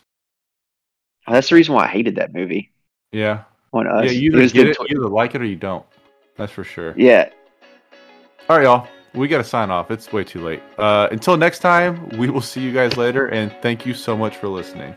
Oh, 1.27 1.33
that's 1.33 1.49
the 1.49 1.55
reason 1.55 1.73
why 1.75 1.85
I 1.85 1.87
hated 1.87 2.15
that 2.15 2.33
movie. 2.33 2.71
Yeah. 3.11 3.43
On 3.73 3.85
Us. 3.85 4.05
Yeah, 4.05 4.11
you 4.11 4.31
either 4.31 4.47
get 4.53 4.67
it, 4.67 4.77
tw- 4.77 4.89
you 4.89 4.99
either 4.99 5.09
like 5.09 5.35
it 5.35 5.41
or 5.41 5.45
you 5.45 5.57
don't. 5.57 5.85
That's 6.37 6.53
for 6.53 6.63
sure. 6.63 6.93
yeah. 6.95 7.29
All 8.49 8.57
right, 8.57 8.63
y'all. 8.63 8.87
We 9.13 9.27
got 9.27 9.37
to 9.37 9.43
sign 9.43 9.69
off. 9.69 9.91
It's 9.91 10.11
way 10.11 10.23
too 10.23 10.43
late. 10.43 10.63
Uh, 10.77 11.07
until 11.11 11.37
next 11.37 11.59
time, 11.59 12.09
we 12.17 12.29
will 12.29 12.41
see 12.41 12.61
you 12.61 12.71
guys 12.71 12.97
later, 12.97 13.27
and 13.27 13.55
thank 13.61 13.85
you 13.85 13.93
so 13.93 14.17
much 14.17 14.37
for 14.37 14.47
listening. 14.47 14.95